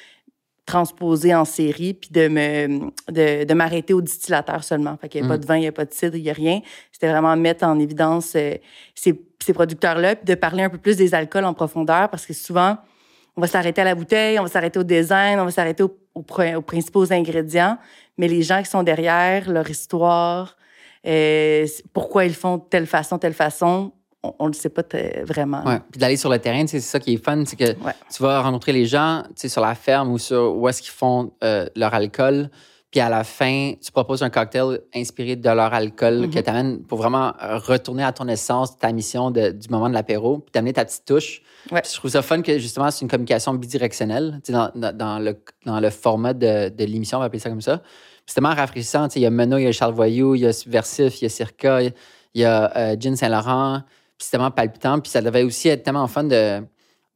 transposer 0.67 1.33
en 1.35 1.45
série, 1.45 1.95
puis 1.95 2.11
de 2.11 2.27
me 2.29 2.91
de, 3.11 3.45
de 3.45 3.55
m'arrêter 3.55 3.95
au 3.95 4.01
distillateur 4.01 4.65
seulement. 4.65 4.97
Fait 5.01 5.09
qu'il 5.09 5.21
n'y 5.23 5.27
a 5.27 5.31
pas 5.31 5.37
Mm. 5.37 5.41
de 5.41 5.47
vin, 5.47 5.57
il 5.57 5.61
n'y 5.61 5.67
a 5.69 5.73
pas 5.73 5.85
de 5.85 5.93
cidre, 5.95 6.17
il 6.17 6.23
n'y 6.25 6.31
a 6.31 6.33
rien. 6.35 6.61
C'était 6.93 7.09
vraiment 7.09 7.37
mettre 7.37 7.65
en 7.65 7.79
évidence 7.79 8.33
euh, 8.35 8.55
ces, 8.95 9.19
ces 9.39 9.53
producteurs-là, 9.53 10.17
puis 10.17 10.25
de 10.25 10.35
parler 10.35 10.65
un 10.65 10.69
peu 10.69 10.79
plus 10.79 10.97
des 10.97 11.15
alcools 11.15 11.45
en 11.45 11.55
profondeur, 11.55 12.11
parce 12.11 12.27
que 12.27 12.33
souvent, 12.33 12.77
on 13.37 13.41
va 13.41 13.47
s'arrêter 13.47 13.81
à 13.83 13.85
la 13.85 13.95
bouteille, 13.95 14.39
on 14.39 14.43
va 14.43 14.49
s'arrêter 14.49 14.79
au 14.79 14.83
design, 14.83 15.39
on 15.39 15.45
va 15.45 15.51
s'arrêter 15.51 15.83
aux, 15.85 15.97
aux 16.15 16.23
pri- 16.23 16.57
aux 16.57 16.63
principaux 16.63 17.13
ingrédients, 17.13 17.79
mais 18.19 18.29
les 18.29 18.43
gens 18.43 18.61
qui 18.63 18.69
sont 18.71 18.83
derrière, 18.83 19.49
leur 19.51 19.69
histoire, 19.71 20.57
euh, 21.07 21.67
pourquoi 21.93 22.25
ils 22.25 22.35
font 22.35 22.59
telle 22.59 22.87
façon, 22.87 23.19
telle 23.19 23.35
façon, 23.35 23.93
on 24.39 24.45
ne 24.47 24.51
le 24.51 24.55
sait 24.55 24.69
pas 24.71 24.83
vraiment. 25.25 25.63
Ouais. 25.65 25.81
Puis 25.91 25.99
d'aller 26.01 26.17
sur 26.17 26.31
le 26.31 26.39
terrain, 26.39 26.67
c'est 26.67 26.81
ça 26.81 26.99
qui 27.01 27.15
est 27.15 27.25
fun, 27.25 27.45
c'est 27.47 27.57
que 27.57 27.65
Ouais. 27.85 27.93
tu 28.15 28.23
vas 28.23 28.41
rencontrer 28.43 28.73
les 28.73 28.87
gens, 28.87 29.23
tu 29.29 29.33
sais, 29.37 29.49
sur 29.49 29.63
la 29.63 29.75
ferme 29.75 30.11
ou 30.13 30.19
sur 30.19 30.57
où 30.57 30.69
est-ce 30.69 30.83
qu'ils 30.83 30.93
font 30.93 31.33
euh, 31.45 31.67
leur 31.77 31.95
alcool. 31.95 32.51
Puis 32.91 33.01
à 33.01 33.09
la 33.11 33.25
fin, 33.25 33.73
tu 33.83 33.91
proposes 33.93 34.23
un 34.23 34.31
cocktail 34.31 34.81
inspiré 34.95 35.37
de 35.37 35.51
leur 35.51 35.75
alcool 35.75 36.21
Mhm. 36.21 36.31
que 36.31 36.39
t'amènes 36.39 36.83
pour 36.85 36.99
vraiment 36.99 37.33
euh, 37.43 37.59
retourner 37.59 38.05
à 38.05 38.13
ton 38.13 38.27
essence, 38.29 38.79
ta 38.79 38.91
mission 38.93 39.31
de- 39.31 39.51
du 39.51 39.69
moment 39.69 39.89
de 39.89 39.95
l'apéro, 39.95 40.39
puis 40.39 40.53
t'amener 40.53 40.73
ta 40.73 40.85
petite 40.85 41.05
touche. 41.05 41.43
Ouais. 41.71 41.83
Puis 41.83 41.91
je 41.93 41.99
trouve 41.99 42.11
ça 42.11 42.23
fun 42.23 42.41
que 42.43 42.59
justement, 42.59 42.91
c'est 42.91 43.03
une 43.03 43.11
communication 43.11 43.53
bidirectionnelle, 43.55 44.41
dans, 44.49 44.71
dans, 44.75 44.97
dans 44.97 45.19
le, 45.19 45.37
dans 45.67 45.81
le 45.81 45.91
format 45.91 46.33
de, 46.33 46.69
de 46.71 46.85
l'émission, 46.85 47.19
on 47.19 47.21
va 47.21 47.27
appeler 47.27 47.41
ça 47.41 47.51
comme 47.51 47.61
ça. 47.61 47.79
Puis 47.79 47.89
C'est 48.33 48.35
tellement 48.37 48.55
rafraîchissant. 48.55 49.09
tu 49.09 49.15
sais, 49.15 49.21
Il 49.21 49.25
y 49.25 49.27
a 49.27 49.31
Menot, 49.31 49.59
il 49.59 49.65
y 49.65 49.67
a 49.67 49.73
Charles 49.73 49.95
Voyou, 49.95 50.35
il 50.37 50.43
y 50.43 50.47
a 50.47 50.53
Subversif, 50.53 51.21
il 51.21 51.25
y 51.25 51.27
a 51.27 51.29
Circa, 51.29 51.83
il 51.83 51.93
y 52.35 52.45
a 52.45 52.73
euh, 52.77 52.97
Gin 52.99 53.15
Saint-Laurent. 53.17 53.83
Puis 54.19 54.25
c'est 54.25 54.31
tellement 54.33 54.51
palpitant. 54.51 54.99
Puis 55.01 55.11
ça 55.11 55.21
devait 55.23 55.43
aussi 55.43 55.69
être 55.69 55.83
tellement 55.83 56.07
fun 56.07 56.25
de, 56.25 56.63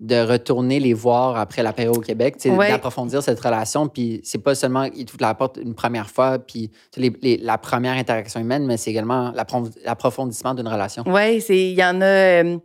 de 0.01 0.17
retourner 0.27 0.81
les 0.81 0.95
voir 0.95 1.37
après 1.37 1.63
l'apéro 1.63 1.95
au 1.97 2.01
Québec, 2.01 2.37
Ouais. 2.47 2.69
d'approfondir 2.71 3.23
cette 3.23 3.41
relation. 3.41 3.87
Puis 3.89 4.21
c'est 4.25 4.39
pas 4.39 4.55
seulement 4.55 4.85
ils 4.85 5.05
t'ouvrent 5.05 5.23
la 5.23 5.35
porte 5.35 5.59
une 5.63 5.75
première 5.75 6.09
fois, 6.11 6.39
puis 6.39 6.71
les- 6.97 7.13
les- 7.23 7.37
la 7.37 7.59
première 7.59 7.95
interaction 7.95 8.41
humaine, 8.41 8.67
mais 8.67 8.77
c'est 8.77 8.91
également 8.91 9.31
l'appro- 9.33 9.71
l'approfondissement 9.85 10.55
d'une 10.55 10.69
relation. 10.69 11.05
Oui, 11.07 11.41
c'est 11.41 11.71
il 11.71 11.79
y 11.79 11.85
en 11.85 12.01
a 12.01 12.05
euh, 12.05 12.59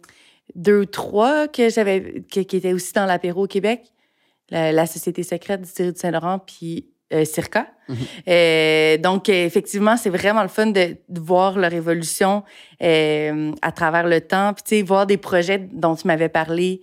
deux 0.55 0.81
ou 0.81 0.85
trois 0.85 1.47
que 1.47 1.69
j'avais 1.69 2.23
qui, 2.31 2.39
étaient 2.39 2.73
aussi 2.73 2.93
dans 2.93 3.05
l'apéro 3.05 3.43
au 3.43 3.47
Québec. 3.47 3.81
La, 4.51 4.71
la 4.71 4.85
Société 4.85 5.23
secrète 5.23 5.61
du 5.63 5.71
Thierry 5.71 5.91
de 5.93 5.97
Saint-Laurent 5.97 6.39
puis 6.39 6.89
euh, 7.13 7.25
Circa. 7.25 7.67
Mhm. 7.87 7.97
Euh, 8.27 8.97
donc 8.97 9.29
effectivement, 9.29 9.95
c'est 9.97 10.09
vraiment 10.09 10.41
le 10.41 10.47
fun 10.47 10.67
de, 10.67 10.97
de 11.07 11.19
voir 11.19 11.57
leur 11.57 11.73
évolution 11.73 12.43
euh, 12.81 13.51
à 13.61 13.71
travers 13.71 14.07
le 14.07 14.21
temps. 14.21 14.53
Puis 14.53 14.63
tu 14.63 14.75
sais, 14.77 14.81
voir 14.81 15.05
des 15.05 15.17
projets 15.17 15.59
dont 15.71 15.95
tu 15.95 16.07
m'avais 16.07 16.29
parlé 16.29 16.81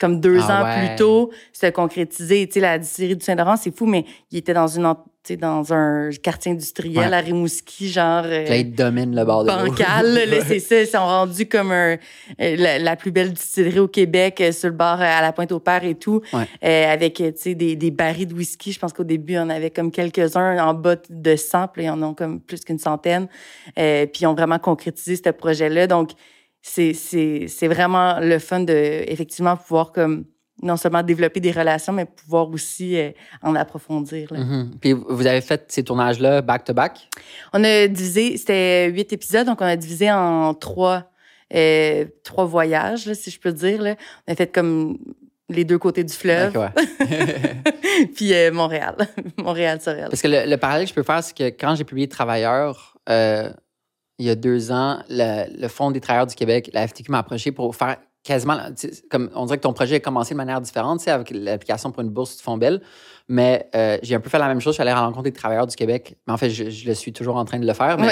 comme 0.00 0.20
deux 0.20 0.38
Ah 0.48 0.60
ans 0.60 0.64
ouais. 0.64 0.86
plus 0.88 0.96
tôt 0.96 1.30
se 1.52 1.66
concrétiser. 1.70 2.46
Tu 2.46 2.54
sais, 2.54 2.60
la 2.60 2.78
distillerie 2.78 3.16
du 3.16 3.24
Saint-Laurent, 3.24 3.56
c'est 3.56 3.76
fou, 3.76 3.86
mais 3.86 4.04
il 4.30 4.38
était 4.38 4.54
dans 4.54 4.66
une 4.68 4.94
dans 5.40 5.72
un 5.72 6.10
quartier 6.22 6.52
industriel 6.52 7.08
Ouais. 7.08 7.14
à 7.14 7.20
Rimouski, 7.20 7.88
genre. 7.88 8.24
euh, 8.26 8.44
Là, 8.46 8.56
ils 8.58 8.70
dominent 8.74 9.16
le 9.16 9.24
bord 9.24 9.42
de 9.44 9.48
bancal. 9.48 10.12
là, 10.28 10.40
c'est 10.46 10.58
ça. 10.60 10.78
Ils 10.82 10.86
sont 10.86 10.98
rendus 10.98 11.46
comme 11.48 11.72
un, 11.72 11.96
euh, 12.42 12.56
la, 12.58 12.78
la 12.78 12.94
plus 12.94 13.10
belle 13.10 13.32
distillerie 13.32 13.78
au 13.78 13.88
Québec, 13.88 14.38
euh, 14.42 14.52
sur 14.52 14.68
le 14.68 14.74
bord 14.74 15.00
euh, 15.00 15.04
à 15.06 15.22
la 15.22 15.32
Pointe-au-Père 15.32 15.82
et 15.84 15.94
tout, 15.94 16.20
Ouais. 16.34 16.44
euh, 16.62 16.92
avec 16.92 17.14
tu 17.14 17.32
sais, 17.36 17.54
des, 17.54 17.74
des 17.74 17.90
barils 17.90 18.26
de 18.26 18.34
whisky. 18.34 18.70
Je 18.72 18.78
pense 18.78 18.92
qu'au 18.92 19.02
début, 19.04 19.38
on 19.38 19.48
avait 19.48 19.70
comme 19.70 19.90
quelques-uns 19.90 20.58
en 20.62 20.74
bas 20.74 20.96
de 21.08 21.36
100, 21.36 21.68
puis 21.68 21.84
ils 21.84 21.88
en 21.90 22.02
ont 22.02 22.12
comme 22.12 22.38
plus 22.38 22.60
qu'une 22.60 22.78
centaine. 22.78 23.26
Euh, 23.78 24.04
puis 24.04 24.24
ils 24.24 24.26
ont 24.26 24.34
vraiment 24.34 24.58
concrétisé 24.58 25.16
ce 25.16 25.30
projet-là. 25.30 25.86
Donc, 25.86 26.10
c'est 26.66 26.94
c'est- 26.94 27.46
c'est 27.46 27.68
vraiment 27.68 28.18
le 28.20 28.38
fun 28.38 28.60
de, 28.60 28.72
effectivement, 29.06 29.54
pouvoir 29.56 29.92
comme 29.92 30.24
non 30.62 30.76
seulement 30.78 31.02
développer 31.02 31.40
des 31.40 31.50
relations, 31.50 31.92
mais 31.92 32.06
pouvoir 32.06 32.48
aussi 32.48 32.96
euh, 32.98 33.10
en 33.42 33.54
approfondir. 33.54 34.32
là. 34.32 34.38
Mhm. 34.40 34.70
Puis 34.80 34.92
vous 34.94 35.26
avez 35.26 35.42
fait 35.42 35.64
ces 35.68 35.82
tournages-là 35.84 36.40
back-to-back? 36.40 37.08
On 37.52 37.62
a 37.64 37.86
divisé, 37.86 38.36
c'était 38.38 38.88
huit 38.90 39.12
épisodes, 39.12 39.46
donc 39.46 39.60
on 39.60 39.64
a 39.66 39.76
divisé 39.76 40.10
en 40.10 40.54
trois, 40.54 41.10
euh, 41.54 42.06
trois 42.22 42.46
voyages, 42.46 43.04
là, 43.06 43.14
si 43.14 43.30
je 43.30 43.38
peux 43.40 43.52
dire. 43.52 43.82
Là. 43.82 43.96
On 44.26 44.32
a 44.32 44.36
fait 44.36 44.46
comme 44.50 44.96
les 45.50 45.64
deux 45.64 45.76
côtés 45.78 46.04
du 46.04 46.14
fleuve, 46.14 46.56
ouais. 46.56 46.70
puis 48.14 48.32
euh, 48.32 48.50
Montréal, 48.52 48.96
Montréal-Sorel. 49.38 50.06
Parce 50.08 50.22
que 50.22 50.28
le, 50.28 50.48
le 50.48 50.56
parallèle 50.56 50.84
que 50.84 50.90
je 50.90 50.94
peux 50.94 51.02
faire, 51.02 51.22
c'est 51.22 51.36
que 51.36 51.44
quand 51.50 51.74
j'ai 51.74 51.84
publié 51.84 52.08
Travailleurs, 52.08 52.96
euh, 53.10 53.50
il 54.18 54.26
y 54.26 54.30
a 54.30 54.34
deux 54.34 54.70
ans, 54.72 54.98
le, 55.08 55.44
le 55.60 55.68
Fonds 55.68 55.90
des 55.90 56.00
travailleurs 56.00 56.26
du 56.26 56.34
Québec, 56.34 56.70
la 56.72 56.86
FTQ 56.86 57.10
m'a 57.10 57.18
approché 57.18 57.50
pour 57.52 57.74
faire 57.74 57.96
quasiment, 58.22 58.56
comme 59.10 59.28
on 59.34 59.44
dirait 59.44 59.58
que 59.58 59.62
ton 59.62 59.72
projet 59.74 59.96
a 59.96 60.00
commencé 60.00 60.32
de 60.34 60.36
manière 60.38 60.60
différente, 60.60 61.06
avec 61.06 61.30
l'application 61.30 61.90
pour 61.92 62.02
une 62.02 62.08
bourse 62.08 62.36
du 62.38 62.42
Fonds 62.42 62.56
Bell. 62.56 62.80
Mais 63.28 63.68
euh, 63.74 63.98
j'ai 64.02 64.14
un 64.14 64.20
peu 64.20 64.30
fait 64.30 64.38
la 64.38 64.48
même 64.48 64.60
chose. 64.60 64.72
Je 64.74 64.82
suis 64.82 64.82
allé 64.82 64.92
rencontrer 64.92 65.30
des 65.30 65.36
travailleurs 65.36 65.66
du 65.66 65.76
Québec. 65.76 66.16
Mais 66.26 66.32
en 66.32 66.36
fait, 66.38 66.48
je, 66.50 66.70
je 66.70 66.86
le 66.86 66.94
suis 66.94 67.12
toujours 67.12 67.36
en 67.36 67.44
train 67.44 67.58
de 67.58 67.66
le 67.66 67.72
faire. 67.74 67.98
Mais 67.98 68.06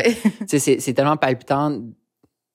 Ouais. 0.47 0.59
c'est 0.59 0.93
tellement 0.95 1.17
palpitant 1.17 1.79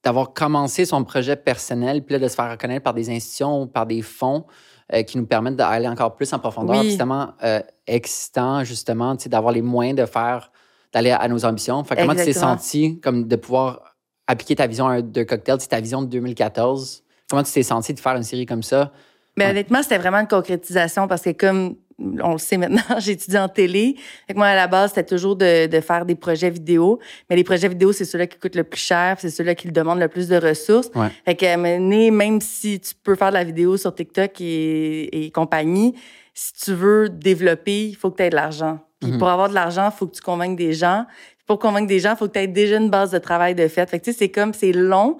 d'avoir 0.03 0.33
commencé 0.33 0.85
son 0.85 1.03
projet 1.03 1.35
personnel, 1.35 2.03
puis 2.03 2.13
là, 2.13 2.19
de 2.19 2.27
se 2.27 2.35
faire 2.35 2.51
reconnaître 2.51 2.83
par 2.83 2.93
des 2.93 3.09
institutions, 3.09 3.65
par 3.67 3.85
des 3.87 4.01
fonds 4.03 4.45
euh, 4.93 5.01
qui 5.03 5.17
nous 5.17 5.25
permettent 5.25 5.55
d'aller 5.55 5.87
encore 5.87 6.15
plus 6.15 6.31
en 6.33 6.39
profondeur. 6.39 6.79
Oui. 6.81 6.91
C'est 6.91 6.97
tellement 6.97 7.33
euh, 7.43 7.59
excitant, 7.87 8.63
justement, 8.63 9.15
d'avoir 9.25 9.51
les 9.51 9.61
moyens 9.63 9.97
de 9.97 10.05
faire, 10.05 10.51
d'aller 10.93 11.11
à 11.11 11.27
nos 11.27 11.45
ambitions. 11.45 11.83
Fait 11.83 11.95
que 11.95 12.01
comment 12.01 12.15
tu 12.15 12.23
t'es 12.23 12.33
senti 12.33 12.99
comme 13.01 13.27
de 13.27 13.35
pouvoir 13.35 13.95
appliquer 14.27 14.55
ta 14.55 14.67
vision 14.67 15.01
de 15.01 15.23
cocktail, 15.23 15.57
c'est 15.59 15.69
ta 15.69 15.79
vision 15.81 16.01
de 16.01 16.07
2014? 16.07 17.03
Comment 17.29 17.43
tu 17.43 17.51
t'es 17.51 17.63
senti 17.63 17.93
de 17.93 17.99
faire 17.99 18.15
une 18.15 18.23
série 18.23 18.45
comme 18.45 18.63
ça? 18.63 18.91
Mais 19.37 19.45
Ouais. 19.45 19.51
honnêtement, 19.51 19.83
c'était 19.83 19.97
vraiment 19.97 20.19
une 20.19 20.27
concrétisation 20.27 21.07
parce 21.07 21.21
que 21.21 21.31
comme 21.31 21.75
on 21.99 22.33
le 22.33 22.37
sait 22.37 22.57
maintenant, 22.57 22.81
j'ai 22.99 23.13
étudié 23.13 23.39
en 23.39 23.49
télé. 23.49 23.95
Fait 24.27 24.33
que 24.33 24.37
moi, 24.37 24.47
à 24.47 24.55
la 24.55 24.67
base, 24.67 24.91
c'était 24.91 25.03
toujours 25.05 25.35
de, 25.35 25.67
de 25.67 25.79
faire 25.81 26.05
des 26.05 26.15
projets 26.15 26.49
vidéo. 26.49 26.99
Mais 27.29 27.35
les 27.35 27.43
projets 27.43 27.67
vidéo, 27.67 27.91
c'est 27.91 28.05
ceux-là 28.05 28.27
qui 28.27 28.37
coûtent 28.37 28.55
le 28.55 28.63
plus 28.63 28.79
cher, 28.79 29.17
c'est 29.19 29.29
ceux-là 29.29 29.55
qui 29.55 29.67
demandent 29.71 29.99
le 29.99 30.07
plus 30.07 30.27
de 30.27 30.37
ressources. 30.37 30.89
Ouais. 30.95 31.09
Fait 31.25 31.55
donné, 31.55 32.11
même 32.11 32.39
si 32.41 32.79
tu 32.79 32.93
peux 33.03 33.15
faire 33.15 33.29
de 33.29 33.33
la 33.35 33.43
vidéo 33.43 33.77
sur 33.77 33.93
TikTok 33.93 34.39
et, 34.41 35.25
et 35.25 35.31
compagnie, 35.31 35.95
si 36.33 36.53
tu 36.53 36.73
veux 36.73 37.09
développer, 37.09 37.87
il 37.89 37.95
faut 37.95 38.11
que 38.11 38.17
tu 38.17 38.23
aies 38.23 38.29
de 38.29 38.35
l'argent. 38.35 38.79
Puis 38.99 39.11
Mhm. 39.11 39.17
pour 39.19 39.29
avoir 39.29 39.49
de 39.49 39.53
l'argent, 39.53 39.89
il 39.93 39.97
faut 39.97 40.07
que 40.07 40.15
tu 40.15 40.21
convainques 40.21 40.57
des 40.57 40.73
gens. 40.73 41.05
Pour 41.45 41.59
convaincre 41.59 41.87
des 41.87 41.99
gens, 41.99 42.11
il 42.13 42.17
faut 42.17 42.27
que 42.27 42.33
tu 42.33 42.39
aies 42.39 42.47
déjà 42.47 42.77
une 42.77 42.89
base 42.89 43.11
de 43.11 43.17
travail 43.19 43.55
de 43.55 43.67
fait. 43.67 43.89
Fait 43.89 43.99
que 43.99 44.05
tu 44.05 44.11
sais, 44.11 44.17
c'est 44.17 44.29
comme, 44.29 44.53
c'est 44.53 44.71
long. 44.73 45.17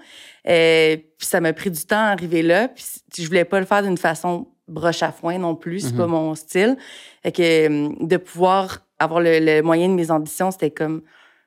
Euh, 0.48 0.98
puis 1.18 1.28
ça 1.28 1.40
m'a 1.42 1.54
pris 1.54 1.72
du 1.72 1.86
temps 1.86 1.96
à 1.98 2.10
arriver 2.12 2.42
là. 2.42 2.68
Puis 2.70 2.84
je 3.18 3.28
voulais 3.28 3.46
pas 3.46 3.60
le 3.60 3.66
faire 3.66 3.84
d'une 3.84 3.98
façon 3.98 4.48
broche 4.68 5.04
à 5.04 5.12
foin 5.12 5.38
non 5.38 5.56
plus. 5.56 5.80
C'est 5.82 5.92
Mhm. 5.92 5.98
pas 5.98 6.08
mon 6.08 6.36
style. 6.36 6.76
Fait 7.24 7.32
que 7.32 7.42
euh, 7.70 7.90
de 8.02 8.18
pouvoir 8.18 8.80
avoir 9.00 9.22
le, 9.22 9.40
le 9.40 9.62
moyen 9.62 9.88
de 9.90 9.94
mes 9.94 10.12
ambitions, 10.12 10.52
c'était 10.52 10.72
comme 10.72 11.02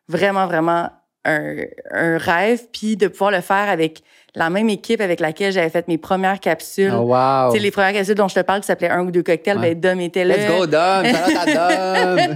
vraiment, 0.09 0.47
vraiment 0.47 0.90
un, 1.25 1.57
un 1.90 2.16
rêve. 2.16 2.62
Puis 2.73 2.97
de 2.97 3.09
pouvoir 3.09 3.31
le 3.33 3.40
faire 3.43 3.69
avec 3.69 4.03
la 4.35 4.49
même 4.51 4.69
équipe 4.69 5.01
avec 5.01 5.19
laquelle 5.21 5.53
j'avais 5.53 5.71
fait 5.71 5.88
mes 5.88 5.99
premières 5.99 6.38
capsules. 6.40 6.93
Oh, 6.95 7.01
wow. 7.14 7.51
Tu 7.51 7.57
sais, 7.57 7.62
les 7.62 7.71
premières 7.71 7.93
capsules 7.93 8.14
dont 8.14 8.29
je 8.29 8.35
te 8.37 8.40
parle 8.40 8.61
qui 8.61 8.66
s'appelaient 8.66 8.90
un 8.90 9.05
ou 9.05 9.11
deux 9.11 9.23
cocktails, 9.23 9.59
Ouais. 9.59 9.75
ben 9.75 9.81
Dom 9.95 10.01
était 10.01 10.25
là. 10.25 10.37
Let's 10.37 10.47
go, 10.49 10.66
Dom! 10.66 11.07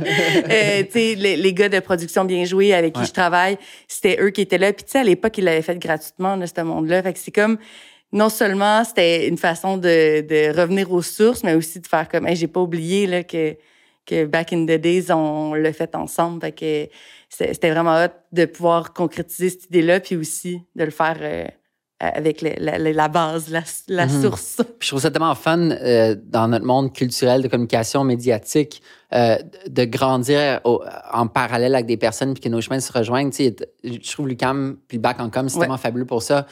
Euh, 0.50 0.82
tu 0.84 0.90
sais, 0.90 1.14
les, 1.16 1.36
les 1.36 1.52
gars 1.54 1.68
de 1.68 1.80
production 1.80 2.24
bien 2.24 2.44
joués 2.44 2.74
avec 2.74 2.96
Ouais. 2.96 3.02
qui 3.02 3.08
je 3.08 3.12
travaille, 3.12 3.56
c'était 3.88 4.18
eux 4.20 4.30
qui 4.30 4.40
étaient 4.42 4.58
là. 4.58 4.72
Puis 4.72 4.84
tu 4.84 4.92
sais, 4.92 4.98
à 4.98 5.04
l'époque, 5.04 5.36
ils 5.38 5.44
l'avaient 5.44 5.62
fait 5.62 5.78
gratuitement, 5.78 6.36
là, 6.36 6.46
ce 6.46 6.60
monde-là. 6.60 7.02
Fait 7.02 7.12
que 7.12 7.18
c'est 7.18 7.30
comme, 7.30 7.58
non 8.12 8.28
seulement 8.28 8.84
c'était 8.84 9.26
une 9.28 9.38
façon 9.38 9.76
de, 9.76 10.20
de 10.20 10.56
revenir 10.58 10.92
aux 10.92 11.02
sources, 11.02 11.42
mais 11.44 11.54
aussi 11.54 11.80
de 11.80 11.86
faire 11.86 12.08
comme, 12.08 12.26
hey, 12.26 12.36
j'ai 12.36 12.46
pas 12.48 12.60
oublié 12.60 13.06
là, 13.06 13.22
que, 13.22 13.56
que 14.06 14.24
back 14.26 14.52
in 14.52 14.64
the 14.64 14.78
days, 14.80 15.10
on 15.10 15.54
l'a 15.54 15.72
fait 15.72 15.94
ensemble. 15.94 16.40
Fait 16.40 16.52
que 16.52 16.88
c'était 17.28 17.52
c'était 17.54 17.70
vraiment 17.70 17.96
hot 18.04 18.08
de 18.32 18.44
pouvoir 18.44 18.92
concrétiser 18.92 19.50
cette 19.50 19.64
idée-là, 19.66 20.00
puis 20.00 20.16
aussi 20.16 20.60
de 20.76 20.84
le 20.84 20.90
faire 20.90 21.16
euh, 21.20 21.44
avec 22.00 22.42
la, 22.42 23.08
base, 23.08 23.48
la, 23.50 23.62
la 23.88 24.06
Mhm. 24.06 24.22
source. 24.22 24.56
Puis 24.78 24.86
je 24.86 24.88
trouve 24.88 25.00
ça 25.00 25.10
tellement 25.10 25.34
fun 25.34 25.70
euh, 25.70 26.16
dans 26.24 26.48
notre 26.48 26.64
monde 26.66 26.92
culturel 26.92 27.40
de 27.42 27.48
communication 27.48 28.04
médiatique 28.04 28.82
euh, 29.12 29.36
de 29.68 29.84
grandir 29.84 30.60
au- 30.64 30.82
en 31.12 31.26
parallèle 31.28 31.74
avec 31.74 31.86
des 31.86 31.96
personnes 31.96 32.34
puis 32.34 32.42
que 32.42 32.48
nos 32.48 32.60
chemins 32.60 32.80
se 32.80 32.92
rejoignent. 32.92 33.30
Tu 33.30 33.44
sais, 33.44 33.56
je 33.84 34.12
trouve 34.12 34.28
l'UCAM 34.28 34.76
puis 34.88 34.98
le 34.98 35.02
bac 35.02 35.20
en 35.20 35.30
com, 35.30 35.48
c'est 35.48 35.54
Ouais. 35.56 35.60
tellement 35.62 35.76
fabuleux 35.78 36.04
pour 36.06 36.22
ça. 36.22 36.46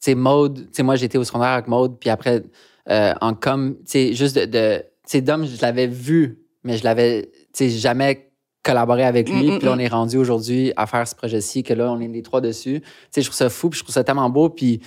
Tu 0.00 0.10
sais, 0.10 0.14
Maude, 0.14 0.68
tu 0.72 0.82
moi 0.82 0.96
j'étais 0.96 1.18
au 1.18 1.24
secondaire 1.24 1.50
avec 1.50 1.68
Maude 1.68 1.98
puis 2.00 2.08
après 2.10 2.42
euh, 2.90 3.12
en 3.20 3.34
com, 3.34 3.76
tu 3.80 3.90
sais, 3.90 4.12
juste 4.14 4.36
de, 4.36 4.44
de 4.46 4.78
tu 4.78 4.84
sais, 5.06 5.20
Dom, 5.20 5.44
je 5.46 5.60
l'avais 5.60 5.86
vu, 5.86 6.38
mais 6.64 6.76
je 6.78 6.84
l'avais, 6.84 7.30
tu 7.52 7.68
sais, 7.68 7.68
jamais 7.70 8.25
collaboré 8.66 9.04
avec 9.04 9.28
lui. 9.28 9.50
Mm, 9.50 9.54
mm, 9.54 9.58
puis 9.58 9.66
là, 9.66 9.72
on 9.72 9.76
mm. 9.76 9.80
est 9.80 9.88
rendu 9.88 10.16
aujourd'hui 10.16 10.72
à 10.76 10.86
faire 10.86 11.06
ce 11.06 11.14
projet-ci, 11.14 11.62
que 11.62 11.74
là, 11.74 11.90
on 11.92 12.00
est 12.00 12.08
les 12.08 12.22
trois 12.22 12.40
dessus. 12.40 12.80
Tu 12.80 12.88
sais, 13.10 13.22
je 13.22 13.26
trouve 13.26 13.36
ça 13.36 13.48
fou 13.48 13.70
puis 13.70 13.78
je 13.78 13.84
trouve 13.84 13.94
ça 13.94 14.04
tellement 14.04 14.28
beau. 14.28 14.48
Puis 14.48 14.80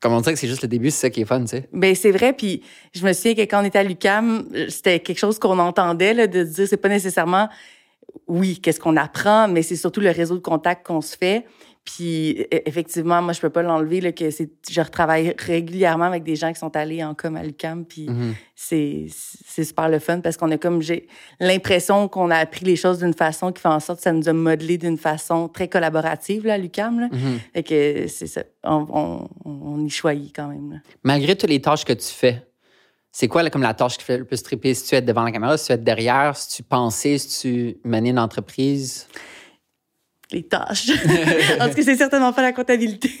comme 0.00 0.12
on 0.12 0.20
dirait 0.20 0.34
que 0.34 0.38
c'est 0.38 0.48
juste 0.48 0.62
le 0.62 0.68
début, 0.68 0.90
c'est 0.90 1.00
ça 1.00 1.10
qui 1.10 1.22
est 1.22 1.24
fun, 1.24 1.40
tu 1.40 1.48
sais. 1.48 1.68
Ben 1.72 1.94
c'est 1.94 2.12
vrai, 2.12 2.32
puis 2.32 2.62
je 2.94 3.04
me 3.04 3.12
souviens 3.12 3.34
que 3.34 3.40
quand 3.40 3.60
on 3.60 3.64
était 3.64 3.80
à 3.80 3.82
l'UCAM, 3.82 4.44
c'était 4.68 5.00
quelque 5.00 5.18
chose 5.18 5.38
qu'on 5.38 5.58
entendait 5.58 6.14
là, 6.14 6.26
de 6.26 6.44
dire 6.44 6.68
c'est 6.68 6.76
pas 6.76 6.88
nécessairement 6.88 7.48
oui 8.26 8.60
qu'est-ce 8.60 8.80
qu'on 8.80 8.96
apprend, 8.96 9.48
mais 9.48 9.62
c'est 9.62 9.76
surtout 9.76 10.00
le 10.00 10.10
réseau 10.10 10.36
de 10.36 10.40
contacts 10.40 10.86
qu'on 10.86 11.00
se 11.00 11.16
fait. 11.16 11.44
Puis 11.90 12.42
e- 12.52 12.62
effectivement, 12.66 13.22
moi 13.22 13.32
je 13.32 13.40
peux 13.40 13.48
pas 13.48 13.62
l'enlever 13.62 14.02
là 14.02 14.12
que 14.12 14.30
c'est 14.30 14.50
je 14.70 14.80
retravaille 14.82 15.34
régulièrement 15.38 16.04
avec 16.04 16.22
des 16.22 16.36
gens 16.36 16.52
qui 16.52 16.58
sont 16.58 16.76
allés 16.76 17.02
en 17.02 17.14
com 17.14 17.34
à 17.36 17.42
l'UCAM, 17.42 17.86
puis 17.86 18.10
Mhm. 18.10 18.34
c'est 18.54 19.06
c'est 19.08 19.64
super 19.64 19.88
le 19.88 19.98
fun 19.98 20.20
parce 20.20 20.36
qu'on 20.36 20.50
a 20.50 20.58
comme 20.58 20.82
j'ai 20.82 21.08
l'impression 21.40 22.06
qu'on 22.08 22.30
a 22.30 22.36
appris 22.36 22.66
les 22.66 22.76
choses 22.76 22.98
d'une 22.98 23.14
façon 23.14 23.52
qui 23.52 23.62
fait 23.62 23.68
en 23.68 23.80
sorte 23.80 24.00
que 24.00 24.02
ça 24.02 24.12
nous 24.12 24.28
a 24.28 24.34
modelé 24.34 24.76
d'une 24.76 24.98
façon 24.98 25.48
très 25.48 25.68
collaborative 25.68 26.44
là 26.46 26.54
à 26.54 26.58
l'UCAM 26.58 27.00
là. 27.00 27.08
Mhm. 27.10 27.38
Fait 27.54 27.62
que 27.62 28.06
c'est 28.08 28.26
ça, 28.26 28.42
on, 28.64 28.86
on, 28.92 29.28
on 29.46 29.84
y 29.86 29.88
choisit 29.90 30.36
quand 30.36 30.48
même. 30.48 30.72
Là. 30.72 30.76
Malgré 31.04 31.36
toutes 31.36 31.48
les 31.48 31.62
tâches 31.62 31.86
que 31.86 31.94
tu 31.94 32.08
fais, 32.08 32.46
c'est 33.10 33.28
quoi 33.28 33.42
là, 33.42 33.48
comme 33.48 33.62
la 33.62 33.72
tâche 33.72 33.96
qui 33.96 34.04
fait 34.04 34.18
le 34.18 34.24
plus 34.26 34.42
triper? 34.42 34.74
Si 34.74 34.84
tu 34.86 34.94
es 34.94 35.00
devant 35.00 35.22
la 35.24 35.32
caméra, 35.32 35.56
si 35.56 35.68
tu 35.68 35.72
es 35.72 35.78
derrière, 35.78 36.36
si 36.36 36.56
tu 36.56 36.62
pensais, 36.62 37.16
si 37.16 37.40
tu 37.40 37.76
menais 37.82 38.10
une 38.10 38.18
entreprise? 38.18 39.08
Les 40.32 40.42
tâches. 40.42 40.90
Parce 41.58 41.74
que 41.74 41.82
c'est 41.82 41.96
certainement 41.96 42.32
pas 42.32 42.42
la 42.42 42.52
comptabilité. 42.52 43.10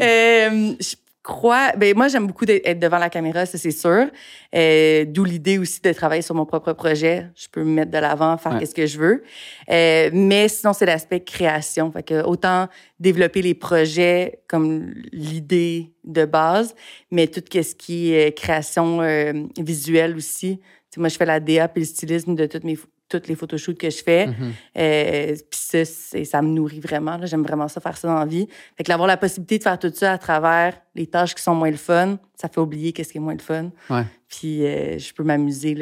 Euh, 0.00 0.74
je 0.80 0.94
crois, 1.22 1.72
ben 1.76 1.96
moi 1.96 2.08
j'aime 2.08 2.26
beaucoup 2.26 2.44
d'être 2.44 2.78
devant 2.78 2.98
la 2.98 3.08
caméra, 3.08 3.46
ça 3.46 3.56
c'est 3.56 3.70
sûr. 3.70 4.06
Euh, 4.54 5.04
D'où 5.06 5.24
l'idée 5.24 5.56
aussi 5.58 5.80
de 5.80 5.92
travailler 5.92 6.20
sur 6.22 6.34
mon 6.34 6.44
propre 6.44 6.72
projet. 6.74 7.28
Je 7.34 7.46
peux 7.50 7.62
me 7.64 7.72
mettre 7.72 7.90
de 7.90 7.98
l'avant, 7.98 8.36
faire 8.36 8.52
Ouais. 8.52 8.58
qu'est-ce 8.60 8.74
que 8.74 8.86
je 8.86 8.98
veux. 8.98 9.22
Euh, 9.70 10.10
mais 10.12 10.48
sinon 10.48 10.72
c'est 10.74 10.84
l'aspect 10.86 11.20
création. 11.20 11.90
Fait 11.90 12.02
que 12.02 12.22
autant 12.24 12.68
développer 13.00 13.40
les 13.40 13.54
projets 13.54 14.40
comme 14.48 14.92
l'idée 15.12 15.92
de 16.04 16.24
base, 16.26 16.74
mais 17.10 17.26
tout 17.26 17.42
ce 17.52 17.74
qui 17.74 18.12
est 18.12 18.36
création 18.36 19.00
euh, 19.00 19.32
visuelle 19.58 20.16
aussi. 20.16 20.58
Tu 20.58 20.96
sais, 20.96 21.00
moi 21.00 21.08
je 21.08 21.16
fais 21.16 21.26
la 21.26 21.40
DA 21.40 21.68
puis 21.68 21.82
le 21.82 21.86
stylisme 21.86 22.34
de 22.34 22.46
toutes 22.46 22.64
mes 22.64 22.76
toutes 23.20 23.28
les 23.28 23.34
photoshoots 23.34 23.78
que 23.78 23.90
je 23.90 24.02
fais. 24.02 24.26
Mhm. 24.26 24.52
Euh, 24.78 25.34
puis 25.50 25.60
ça, 25.60 25.84
ça 26.24 26.42
me 26.42 26.48
nourrit 26.48 26.80
vraiment. 26.80 27.18
J'aime 27.24 27.42
vraiment 27.42 27.68
ça, 27.68 27.80
faire 27.80 27.96
ça 27.96 28.08
dans 28.08 28.18
la 28.18 28.26
vie. 28.26 28.46
Fait 28.76 28.84
que 28.84 28.88
d'avoir 28.88 29.06
la 29.06 29.16
possibilité 29.16 29.58
de 29.58 29.62
faire 29.62 29.78
tout 29.78 29.92
ça 29.94 30.12
à 30.12 30.18
travers 30.18 30.80
les 30.94 31.06
tâches 31.06 31.34
qui 31.34 31.42
sont 31.42 31.54
moins 31.54 31.70
le 31.70 31.76
fun, 31.76 32.18
ça 32.34 32.48
fait 32.48 32.60
oublier 32.60 32.92
qu'est-ce 32.92 33.12
qui 33.12 33.18
est 33.18 33.20
moins 33.20 33.34
le 33.34 33.40
fun. 33.40 33.70
Ouais. 33.90 34.04
Puis 34.28 34.64
euh, 34.66 34.98
je 34.98 35.12
peux 35.14 35.22
m'amuser 35.24 35.76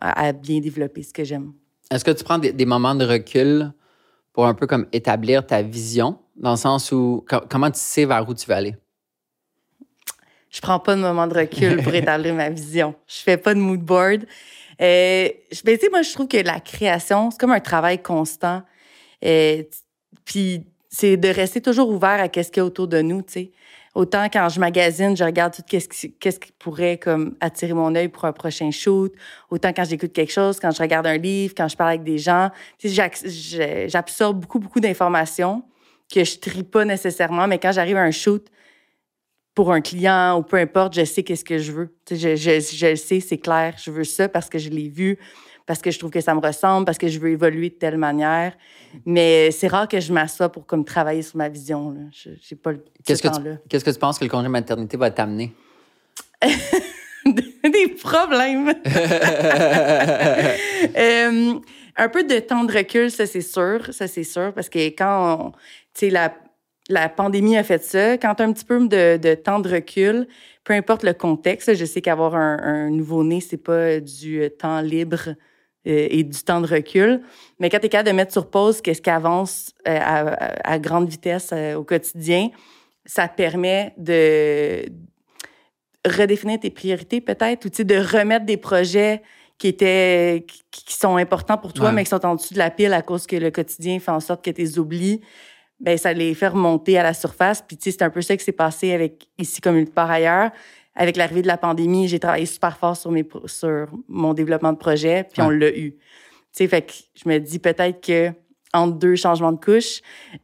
à, 0.00 0.26
à 0.28 0.32
bien 0.32 0.60
développer 0.60 1.02
ce 1.02 1.12
que 1.12 1.24
j'aime. 1.24 1.52
Est-ce 1.90 2.04
que 2.04 2.10
tu 2.12 2.24
prends 2.24 2.38
des, 2.38 2.52
des 2.52 2.66
moments 2.66 2.94
de 2.94 3.04
recul 3.04 3.72
pour 4.32 4.46
un 4.46 4.54
peu 4.54 4.66
comme 4.66 4.86
établir 4.92 5.44
ta 5.44 5.60
vision, 5.60 6.18
dans 6.36 6.52
le 6.52 6.56
sens 6.56 6.92
où 6.92 7.24
co- 7.28 7.42
comment 7.50 7.70
tu 7.70 7.80
sais 7.80 8.04
vers 8.04 8.28
où 8.28 8.32
tu 8.34 8.46
veux 8.46 8.54
aller? 8.54 8.76
Je 10.50 10.60
prends 10.60 10.80
pas 10.80 10.96
de 10.96 11.00
moment 11.00 11.26
de 11.26 11.34
recul 11.34 11.82
pour 11.82 11.94
établir 11.94 12.34
ma 12.34 12.50
vision. 12.50 12.94
Je 13.06 13.18
fais 13.18 13.36
pas 13.36 13.54
de 13.54 13.60
mood 13.60 13.80
board. 13.80 14.24
Euh, 14.80 15.28
ben, 15.64 15.78
tu 15.78 15.84
sais, 15.84 15.90
moi, 15.90 16.02
je 16.02 16.12
trouve 16.12 16.28
que 16.28 16.38
la 16.38 16.58
création, 16.58 17.30
c'est 17.30 17.38
comme 17.38 17.52
un 17.52 17.60
travail 17.60 18.02
constant. 18.02 18.62
Euh, 19.24 19.62
puis 20.24 20.66
c'est 20.88 21.16
de 21.16 21.28
rester 21.28 21.60
toujours 21.60 21.88
ouvert 21.90 22.20
à 22.20 22.28
qu'est-ce 22.28 22.50
qu'il 22.50 22.60
y 22.60 22.62
a 22.62 22.64
autour 22.64 22.88
de 22.88 23.00
nous, 23.00 23.22
tu 23.22 23.32
sais. 23.32 23.50
Autant 23.94 24.26
quand 24.32 24.48
je 24.48 24.60
magasine, 24.60 25.16
je 25.16 25.24
regarde 25.24 25.52
tout 25.52 25.62
qu'est-ce 25.66 25.88
qui, 25.88 26.12
qui 26.12 26.52
pourrait 26.60 26.96
comme 26.96 27.34
attirer 27.40 27.72
mon 27.72 27.92
œil 27.96 28.08
pour 28.08 28.24
un 28.24 28.32
prochain 28.32 28.70
shoot. 28.70 29.12
Autant 29.50 29.72
quand 29.72 29.84
j'écoute 29.84 30.12
quelque 30.12 30.32
chose, 30.32 30.60
quand 30.60 30.70
je 30.70 30.80
regarde 30.80 31.08
un 31.08 31.16
livre, 31.16 31.54
quand 31.56 31.66
je 31.66 31.76
parle 31.76 31.90
avec 31.90 32.04
des 32.04 32.18
gens. 32.18 32.50
Tu 32.78 32.88
sais, 32.88 33.88
j'absorbe 33.88 34.40
beaucoup, 34.40 34.60
beaucoup 34.60 34.78
d'informations 34.78 35.64
que 36.12 36.22
je 36.22 36.38
trie 36.38 36.62
pas 36.62 36.84
nécessairement, 36.84 37.48
mais 37.48 37.58
quand 37.58 37.72
j'arrive 37.72 37.96
à 37.96 38.02
un 38.02 38.12
shoot, 38.12 38.46
pour 39.60 39.72
un 39.72 39.82
client 39.82 40.38
ou 40.38 40.42
peu 40.42 40.56
importe, 40.56 40.94
je 40.94 41.04
sais 41.04 41.22
qu'est-ce 41.22 41.44
que 41.44 41.58
je 41.58 41.70
veux. 41.72 41.94
Je, 42.10 42.34
je, 42.34 42.94
sais, 42.96 43.20
c'est 43.20 43.36
clair. 43.36 43.74
Je 43.76 43.90
veux 43.90 44.04
ça 44.04 44.26
parce 44.26 44.48
que 44.48 44.58
je 44.58 44.70
l'ai 44.70 44.88
vu, 44.88 45.18
parce 45.66 45.82
que 45.82 45.90
je 45.90 45.98
trouve 45.98 46.10
que 46.10 46.22
ça 46.22 46.34
me 46.34 46.40
ressemble, 46.40 46.86
parce 46.86 46.96
que 46.96 47.08
je 47.08 47.18
veux 47.18 47.28
évoluer 47.28 47.68
de 47.68 47.74
telle 47.74 47.98
manière. 47.98 48.56
Mais 49.04 49.50
c'est 49.50 49.68
rare 49.68 49.86
que 49.86 50.00
je 50.00 50.14
m'assoie 50.14 50.48
pour 50.48 50.64
comme 50.64 50.82
travailler 50.82 51.20
sur 51.20 51.36
ma 51.36 51.50
vision. 51.50 51.94
J'ai 52.10 52.56
pas 52.56 52.72
le 52.72 52.82
Qu'est-ce 53.04 53.22
ce 53.22 53.28
que, 53.28 53.36
tu, 53.36 53.58
qu'est-ce 53.68 53.84
que 53.84 53.90
tu 53.90 53.98
penses 53.98 54.18
que 54.18 54.24
le 54.24 54.30
congé 54.30 54.48
maternité 54.48 54.96
va 54.96 55.10
t'amener? 55.10 55.52
Des 57.26 57.88
problèmes. 58.02 58.72
Euh, 60.96 61.60
un 61.96 62.08
peu 62.08 62.24
de 62.24 62.38
temps 62.38 62.64
de 62.64 62.72
recul, 62.72 63.10
ça 63.10 63.26
c'est 63.26 63.42
sûr, 63.42 63.92
ça 63.92 64.08
c'est 64.08 64.24
sûr, 64.24 64.54
parce 64.54 64.70
que 64.70 64.78
quand, 64.78 65.38
on- 65.38 65.50
tu 65.50 65.58
sais, 66.06 66.10
la, 66.10 66.32
la 66.90 67.08
pandémie 67.08 67.56
a 67.56 67.62
fait 67.62 67.82
ça, 67.82 68.18
quand 68.18 68.34
tu 68.34 68.42
as 68.42 68.46
un 68.46 68.52
petit 68.52 68.64
peu 68.64 68.78
de, 68.86 69.16
de 69.16 69.34
temps 69.34 69.60
de 69.60 69.68
recul, 69.68 70.26
peu 70.64 70.72
importe 70.74 71.04
le 71.04 71.12
contexte, 71.14 71.74
je 71.74 71.84
sais 71.84 72.00
qu'avoir 72.02 72.34
un, 72.34 72.58
un 72.62 72.90
nouveau-né, 72.90 73.40
c'est 73.40 73.56
pas 73.56 74.00
du 74.00 74.42
euh, 74.42 74.48
temps 74.50 74.80
libre 74.80 75.28
euh, 75.86 76.08
et 76.10 76.22
du 76.24 76.42
temps 76.42 76.60
de 76.60 76.66
recul, 76.66 77.22
mais 77.58 77.70
quand 77.70 77.78
tu 77.78 77.86
es 77.86 77.88
capable 77.88 78.10
de 78.10 78.14
mettre 78.16 78.32
sur 78.32 78.50
pause 78.50 78.80
qu'est-ce 78.82 79.00
qui 79.00 79.10
avance 79.10 79.72
euh, 79.88 79.98
à, 79.98 80.72
à- 80.72 80.78
grande 80.78 81.08
vitesse 81.08 81.50
euh, 81.52 81.74
au 81.76 81.84
quotidien, 81.84 82.50
ça 83.06 83.28
permet 83.28 83.94
de 83.96 84.84
redéfinir 86.06 86.60
tes 86.60 86.70
priorités 86.70 87.20
peut-être, 87.20 87.66
ou 87.66 87.84
de 87.84 87.96
remettre 87.96 88.46
des 88.46 88.56
projets 88.56 89.22
qui 89.58 89.68
étaient 89.68 90.44
qui, 90.48 90.62
qui 90.86 90.94
sont 90.94 91.16
importants 91.16 91.58
pour 91.58 91.72
toi, 91.74 91.86
Ouais. 91.88 91.92
mais 91.92 92.04
qui 92.04 92.10
sont 92.10 92.24
en 92.24 92.34
dessous 92.36 92.54
de 92.54 92.58
la 92.58 92.70
pile 92.70 92.92
à 92.94 93.02
cause 93.02 93.26
que 93.26 93.36
le 93.36 93.50
quotidien 93.50 93.98
fait 94.00 94.10
en 94.10 94.20
sorte 94.20 94.42
que 94.44 94.50
tu 94.50 94.62
les 94.62 94.78
oublies. 94.78 95.20
Ben 95.80 95.96
ça 95.96 96.12
les 96.12 96.34
fait 96.34 96.48
remonter 96.48 96.98
à 96.98 97.02
la 97.02 97.14
surface. 97.14 97.62
Puis 97.66 97.76
tu 97.76 97.84
sais, 97.84 97.96
c'est 97.98 98.04
un 98.04 98.10
peu 98.10 98.20
ça 98.20 98.36
qui 98.36 98.44
s'est 98.44 98.52
passé 98.52 98.92
avec 98.92 99.28
ici 99.38 99.60
comme 99.60 99.86
par 99.88 100.10
ailleurs. 100.10 100.50
Avec 100.94 101.16
l'arrivée 101.16 101.42
de 101.42 101.46
la 101.46 101.56
pandémie, 101.56 102.08
j'ai 102.08 102.18
travaillé 102.18 102.46
super 102.46 102.76
fort 102.76 102.96
sur 102.96 103.10
mes 103.10 103.26
sur 103.46 103.86
mon 104.08 104.34
développement 104.34 104.72
de 104.72 104.78
projet, 104.78 105.24
puis 105.24 105.40
Ouais. 105.40 105.46
on 105.48 105.50
l'a 105.50 105.70
eu. 105.70 105.92
Tu 105.92 105.98
sais, 106.52 106.68
fait 106.68 106.82
que 106.82 106.92
je 107.14 107.28
me 107.28 107.38
dis 107.38 107.58
peut-être 107.60 108.04
que 108.04 108.32
entre 108.74 108.98
deux 108.98 109.16
changements 109.16 109.52
de 109.52 109.58
couche, 109.64 110.00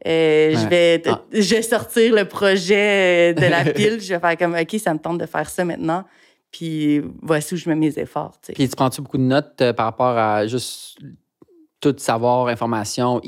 euh, 0.07 0.53
je 0.55 0.67
vais 0.67 1.01
Ah. 1.05 1.21
je 1.31 1.55
vais 1.55 1.61
sortir 1.61 2.13
le 2.15 2.25
projet 2.25 3.31
euh, 3.31 3.33
de 3.33 3.45
la 3.45 3.63
pile, 3.73 3.99
je 4.01 4.13
vais 4.15 4.19
faire 4.19 4.37
comme 4.37 4.55
OK, 4.55 4.75
ça 4.79 4.93
me 4.93 4.99
tente 4.99 5.17
de 5.19 5.25
faire 5.25 5.49
ça 5.49 5.63
maintenant. 5.65 6.03
Puis 6.51 7.01
voici 7.21 7.53
où 7.53 7.57
je 7.57 7.69
mets 7.69 7.75
mes 7.75 7.99
efforts, 7.99 8.37
tu 8.41 8.47
sais. 8.47 8.53
Puis 8.53 8.67
tu 8.69 8.75
prends-tu 8.75 9.01
beaucoup 9.01 9.17
de 9.17 9.23
notes 9.23 9.61
euh, 9.61 9.73
par 9.73 9.85
rapport 9.85 10.17
à 10.17 10.47
juste 10.47 10.97
tout 11.79 11.95
savoir, 11.97 12.47
information, 12.47 13.19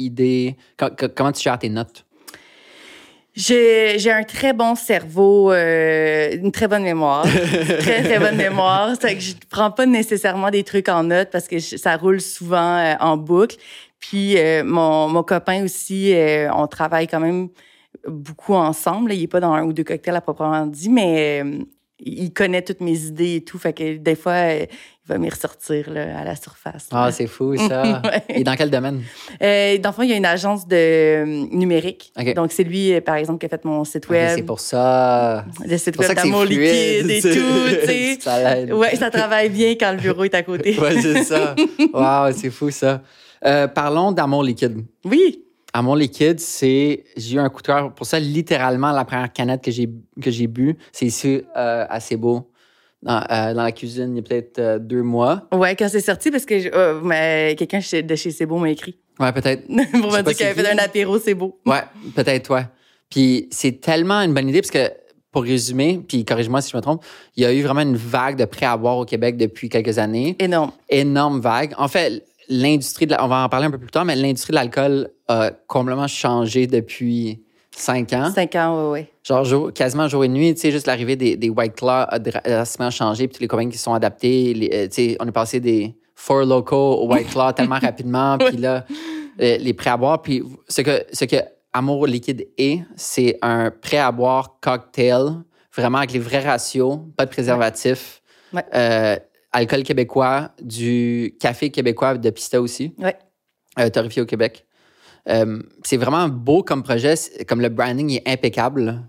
co- 0.77 1.07
comment 1.15 1.31
tu 1.31 1.41
gères 1.43 1.59
tes 1.59 1.69
notes? 1.69 2.05
J'ai 3.35 4.11
un 4.11 4.23
très 4.23 4.53
bon 4.53 4.75
cerveau, 4.75 5.51
euh, 5.51 6.35
une 6.35 6.51
très 6.51 6.67
bonne 6.67 6.83
mémoire, 6.83 7.23
très 7.79 8.03
très 8.03 8.19
bonne 8.19 8.35
mémoire. 8.35 8.93
C'est 8.99 9.15
que 9.15 9.21
je 9.21 9.33
prends 9.49 9.71
pas 9.71 9.85
nécessairement 9.85 10.49
des 10.49 10.63
trucs 10.63 10.89
en 10.89 11.03
note 11.03 11.29
parce 11.31 11.47
que 11.47 11.57
je- 11.59 11.77
ça 11.77 11.95
roule 11.95 12.19
souvent 12.19 12.77
euh, 12.77 12.95
en 12.99 13.15
boucle. 13.17 13.55
Puis 13.99 14.37
euh, 14.37 14.63
mon, 14.65 15.07
mon 15.07 15.23
copain 15.23 15.63
aussi, 15.63 16.13
on 16.53 16.67
travaille 16.67 17.07
quand 17.07 17.19
même 17.19 17.49
beaucoup 18.07 18.55
ensemble. 18.55 19.13
Il 19.13 19.23
est 19.23 19.27
pas 19.27 19.39
dans 19.39 19.53
un 19.53 19.63
ou 19.63 19.73
deux 19.73 19.83
cocktails 19.83 20.15
à 20.15 20.21
proprement 20.21 20.65
dit, 20.65 20.89
mais 20.89 21.43
il 21.99 22.31
connaît 22.33 22.61
toutes 22.61 22.81
mes 22.81 22.97
idées 23.05 23.35
et 23.35 23.41
tout. 23.43 23.57
Fait 23.57 23.73
que 23.73 23.97
des 23.97 24.15
fois, 24.15 24.31
euh, 24.33 24.65
il 24.69 25.07
va 25.07 25.17
m'y 25.17 25.29
ressortir 25.29 25.89
là, 25.89 26.19
à 26.19 26.23
la 26.23 26.35
surface. 26.35 26.87
là. 26.91 27.05
Ah, 27.05 27.11
c'est 27.11 27.27
fou, 27.27 27.55
ça. 27.69 28.01
Ouais. 28.03 28.23
Et 28.29 28.43
dans 28.43 28.55
quel 28.55 28.69
domaine? 28.69 29.01
Euh, 29.41 29.77
dans 29.79 29.89
le 29.89 29.93
fond, 29.95 30.01
il 30.03 30.09
y 30.09 30.13
a 30.13 30.17
une 30.17 30.25
agence 30.25 30.67
de 30.67 30.75
euh, 30.75 31.25
numérique. 31.51 32.13
Donc, 32.35 32.51
c'est 32.51 32.63
lui, 32.63 32.93
euh, 32.93 33.01
par 33.01 33.15
exemple, 33.15 33.39
qui 33.39 33.45
a 33.45 33.49
fait 33.49 33.65
mon 33.65 33.83
site 33.83 34.07
web. 34.09 34.31
c'est 34.35 34.43
pour 34.43 34.59
ça. 34.59 35.45
Le 35.65 35.69
site 35.77 35.79
C'est 35.79 35.91
pour 35.93 36.03
ça 36.03 36.09
web 36.09 36.17
d'amour 36.17 36.45
liquide 36.45 37.09
et 37.09 37.21
tout, 37.21 37.29
tu 37.29 37.85
sais. 37.87 38.17
ça. 38.21 38.63
Ouais, 38.75 38.95
ça 38.95 39.09
travaille 39.09 39.49
bien 39.49 39.71
quand 39.71 39.91
le 39.91 39.97
bureau 39.97 40.23
est 40.23 40.35
à 40.35 40.43
côté. 40.43 40.79
Ouais, 40.79 41.01
c'est 41.01 41.23
ça. 41.23 41.55
Wow, 41.93 42.31
c'est 42.35 42.49
fou, 42.51 42.69
ça. 42.71 43.01
Euh, 43.45 43.67
parlons 43.67 44.11
d'amour 44.11 44.43
liquide. 44.43 44.85
Oui. 45.05 45.43
Amour 45.73 45.95
liquide, 45.95 46.39
c'est. 46.39 47.03
J'ai 47.15 47.35
eu 47.35 47.39
un 47.39 47.49
coup 47.49 47.61
de 47.61 47.67
cœur 47.67 47.93
pour 47.93 48.05
ça. 48.05 48.19
Littéralement, 48.19 48.91
la 48.91 49.05
première 49.05 49.31
canette 49.31 49.63
que 49.63 49.71
j'ai 49.71 49.89
que 50.21 50.31
j'ai 50.31 50.47
bu, 50.47 50.77
c'est 50.91 51.05
ici 51.05 51.43
euh, 51.55 51.85
à 51.87 51.99
dans, 53.01 53.23
euh, 53.31 53.53
dans 53.53 53.63
la 53.63 53.71
cuisine, 53.71 54.11
il 54.11 54.17
y 54.17 54.19
a 54.19 54.23
peut-être 54.23 54.59
euh, 54.59 54.79
deux 54.79 55.03
mois. 55.03 55.47
Ouais, 55.53 55.75
quand 55.75 55.87
c'est 55.89 56.01
sorti, 56.01 56.31
parce 56.31 56.45
que 56.45 56.75
euh, 56.75 56.99
mais 57.01 57.55
quelqu'un 57.57 57.79
de 57.79 58.15
chez 58.15 58.45
beau 58.45 58.57
m'a 58.57 58.69
écrit 58.69 58.97
Ouais, 59.19 59.31
peut-être. 59.31 59.67
pour 59.67 60.11
me 60.11 60.21
dire 60.21 60.23
qu'il 60.23 60.35
c'est 60.35 60.47
avait 60.47 60.63
fait 60.63 60.71
un 60.71 60.77
apéro, 60.77 61.17
beau. 61.35 61.59
Ouais, 61.65 61.83
peut-être 62.15 62.45
toi. 62.45 62.63
Puis 63.09 63.47
c'est 63.51 63.81
tellement 63.81 64.21
une 64.21 64.33
bonne 64.33 64.49
idée 64.49 64.61
parce 64.61 64.71
que, 64.71 64.91
pour 65.31 65.43
résumer, 65.43 66.01
puis 66.07 66.25
corrige-moi 66.25 66.61
si 66.61 66.71
je 66.71 66.77
me 66.77 66.81
trompe, 66.81 67.03
il 67.35 67.43
y 67.43 67.45
a 67.45 67.53
eu 67.53 67.61
vraiment 67.61 67.81
une 67.81 67.95
vague 67.95 68.35
de 68.35 68.45
prêts 68.45 68.65
à 68.65 68.77
boire 68.77 68.97
au 68.97 69.05
Québec 69.05 69.37
depuis 69.37 69.69
quelques 69.69 69.97
années. 69.97 70.35
Énorme. 70.39 70.71
Énorme 70.89 71.39
vague. 71.39 71.73
En 71.77 71.87
fait, 71.87 72.23
l'industrie 72.49 73.05
de 73.05 73.11
la- 73.11 73.23
on 73.23 73.27
va 73.27 73.43
en 73.43 73.49
parler 73.49 73.67
un 73.67 73.71
peu 73.71 73.77
plus 73.77 73.89
tard, 73.91 74.05
mais 74.05 74.15
l'industrie 74.15 74.51
de 74.51 74.55
l'alcool 74.55 75.09
a 75.27 75.51
complètement 75.67 76.07
changé 76.07 76.67
depuis 76.67 77.41
cinq 77.71 78.11
ans. 78.13 78.31
Cinq 78.33 78.55
ans, 78.55 78.85
ouais, 78.87 78.91
ouais. 78.91 79.11
Genre 79.23 79.43
jour- 79.45 79.71
quasiment 79.73 80.07
jour 80.07 80.23
et 80.25 80.27
nuit, 80.27 80.53
tu 80.55 80.61
sais, 80.61 80.71
juste 80.71 80.87
l'arrivée 80.87 81.15
des, 81.15 81.37
des 81.37 81.49
White 81.49 81.75
Claw 81.75 82.05
a 82.09 82.19
dra- 82.19 82.41
drastiquement 82.43 82.89
changé, 82.91 83.27
puis 83.27 83.35
tous 83.37 83.41
les 83.41 83.47
compagnies 83.47 83.71
qui 83.71 83.77
sont 83.77 83.93
adaptés, 83.93 84.53
les, 84.53 84.69
euh, 84.73 84.87
tu 84.87 84.93
sais, 85.11 85.17
on 85.19 85.27
est 85.27 85.31
passé 85.31 85.59
des 85.59 85.95
Four 86.15 86.41
Loco 86.45 86.75
au 86.75 87.07
White 87.13 87.29
Claw 87.29 87.51
tellement 87.53 87.79
rapidement, 87.81 88.37
puis 88.37 88.57
là, 88.57 88.85
euh, 89.41 89.57
les 89.57 89.73
prêts 89.73 89.91
à 89.91 89.97
boire, 89.97 90.21
puis 90.21 90.43
ce 90.67 90.81
que, 90.81 91.03
ce 91.13 91.25
que 91.25 91.37
Amour 91.71 92.07
Liquide 92.07 92.47
est, 92.57 92.81
c'est 92.95 93.37
un 93.43 93.69
prêt 93.71 93.97
à 93.99 94.11
boire 94.11 94.57
cocktail, 94.59 95.25
vraiment 95.73 95.99
avec 95.99 96.11
les 96.11 96.19
vrais 96.19 96.39
ratios, 96.41 96.97
pas 97.15 97.25
de 97.25 97.29
préservatif, 97.31 98.21
Ouais. 98.51 98.63
euh, 98.73 99.15
alcool 99.51 99.83
québécois, 99.83 100.51
du 100.61 101.35
café 101.39 101.69
québécois 101.69 102.17
de 102.17 102.29
Pista 102.29 102.61
aussi 102.61 102.93
Ouais. 102.99 103.15
euh, 103.79 103.89
torréfié 103.89 104.21
au 104.21 104.25
Québec. 104.25 104.65
Euh, 105.27 105.61
c'est 105.83 105.97
vraiment 105.97 106.27
beau 106.29 106.63
comme 106.63 106.83
projet, 106.83 107.15
comme 107.47 107.61
le 107.61 107.69
branding 107.69 108.11
est 108.11 108.27
impeccable. 108.27 109.03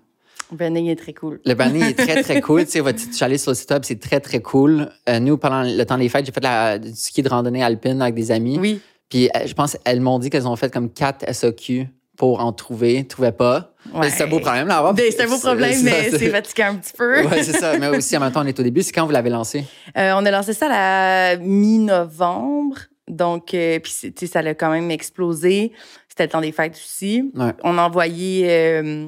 Le 0.51 0.57
branding 0.57 0.87
est 0.89 0.97
très 0.97 1.13
cool. 1.15 1.41
Le 1.45 1.55
branding 1.55 1.83
est 1.85 1.95
très, 1.95 2.23
très 2.23 2.41
cool. 2.41 2.65
Tu 2.65 2.71
sais, 2.73 2.81
votre- 2.81 2.99
je 2.99 3.13
suis 3.13 3.25
allé 3.25 3.39
sur 3.39 3.53
le 3.53 3.55
site 3.55 3.71
web, 3.71 3.83
c'est 3.85 4.01
très, 4.01 4.19
très 4.21 4.41
cool. 4.41 4.91
Euh, 5.09 5.21
nous, 5.21 5.39
pendant 5.39 5.63
le 5.63 5.85
temps 5.85 5.97
des 5.99 6.09
fêtes, 6.09 6.27
j'ai 6.27 6.33
fait 6.33 6.43
la, 6.43 6.79
du 6.79 6.91
ski 6.95 7.23
de 7.23 7.29
randonnée 7.29 7.63
alpine 7.63 8.03
avec 8.03 8.15
des 8.15 8.31
amis. 8.33 8.59
Oui. 8.59 8.81
Puis 9.09 9.29
je 9.47 9.53
pense 9.55 9.77
elles 9.85 10.01
m'ont 10.01 10.19
dit 10.19 10.31
qu'elles 10.31 10.47
ont 10.49 10.57
fait 10.57 10.73
comme 10.73 10.93
quatre 10.93 11.25
SOQ 11.33 11.87
pour 12.21 12.41
en 12.41 12.53
trouver. 12.53 12.97
Ils 12.97 13.07
trouvaient 13.07 13.33
pas. 13.33 13.73
Ouais. 13.95 14.11
C'est 14.11 14.25
un 14.25 14.27
beau 14.27 14.41
problème 14.41 14.69
là. 14.69 14.93
C'est 14.95 15.23
un 15.23 15.27
beau 15.27 15.39
problème, 15.39 15.83
mais 15.83 16.11
c'est 16.11 16.29
fatigant 16.29 16.67
un 16.67 16.75
petit 16.75 16.93
peu. 16.93 17.27
Ouais, 17.27 17.43
c'est 17.43 17.57
ça. 17.57 17.79
Mais 17.79 17.89
aussi, 17.97 18.15
en 18.15 18.21
même 18.21 18.31
temps, 18.31 18.43
on 18.43 18.47
est 18.47 18.61
au 18.61 18.63
début. 18.63 18.83
C'est 18.83 18.93
quand 18.93 19.07
vous 19.07 19.11
l'avez 19.11 19.31
lancé? 19.31 19.65
Euh, 19.97 20.13
on 20.15 20.27
a 20.27 20.31
lancé 20.31 20.53
ça 20.53 20.67
à 20.67 20.69
la 20.69 21.37
mi-novembre. 21.39 22.77
Donc, 23.09 23.55
euh, 23.55 23.79
puis 23.79 23.95
tu 24.03 24.13
sais, 24.15 24.27
ça 24.27 24.41
a 24.41 24.53
quand 24.53 24.71
même 24.71 24.91
explosé. 24.91 25.73
C'était 26.11 26.25
le 26.25 26.29
temps 26.29 26.43
des 26.43 26.53
fêtes 26.53 26.75
aussi. 26.75 27.33
Ouais. 27.35 27.55
On 27.65 27.79
a 27.79 27.83
envoyé, 27.85 28.51
euh, 28.51 29.07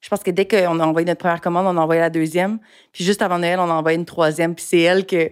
je 0.00 0.08
pense 0.08 0.22
que 0.22 0.30
dès 0.30 0.48
qu'on 0.48 0.80
a 0.80 0.86
envoyé 0.86 1.04
notre 1.04 1.20
première 1.20 1.42
commande, 1.42 1.66
on 1.66 1.78
a 1.78 1.82
envoyé 1.82 2.00
la 2.00 2.08
deuxième. 2.08 2.58
Puis 2.90 3.04
juste 3.04 3.20
avant 3.20 3.38
Noël, 3.38 3.58
on 3.60 3.68
a 3.68 3.74
envoyé 3.74 3.98
une 3.98 4.06
troisième. 4.06 4.54
Puis 4.54 4.64
c'est 4.66 4.80
elle 4.80 5.04
que, 5.04 5.30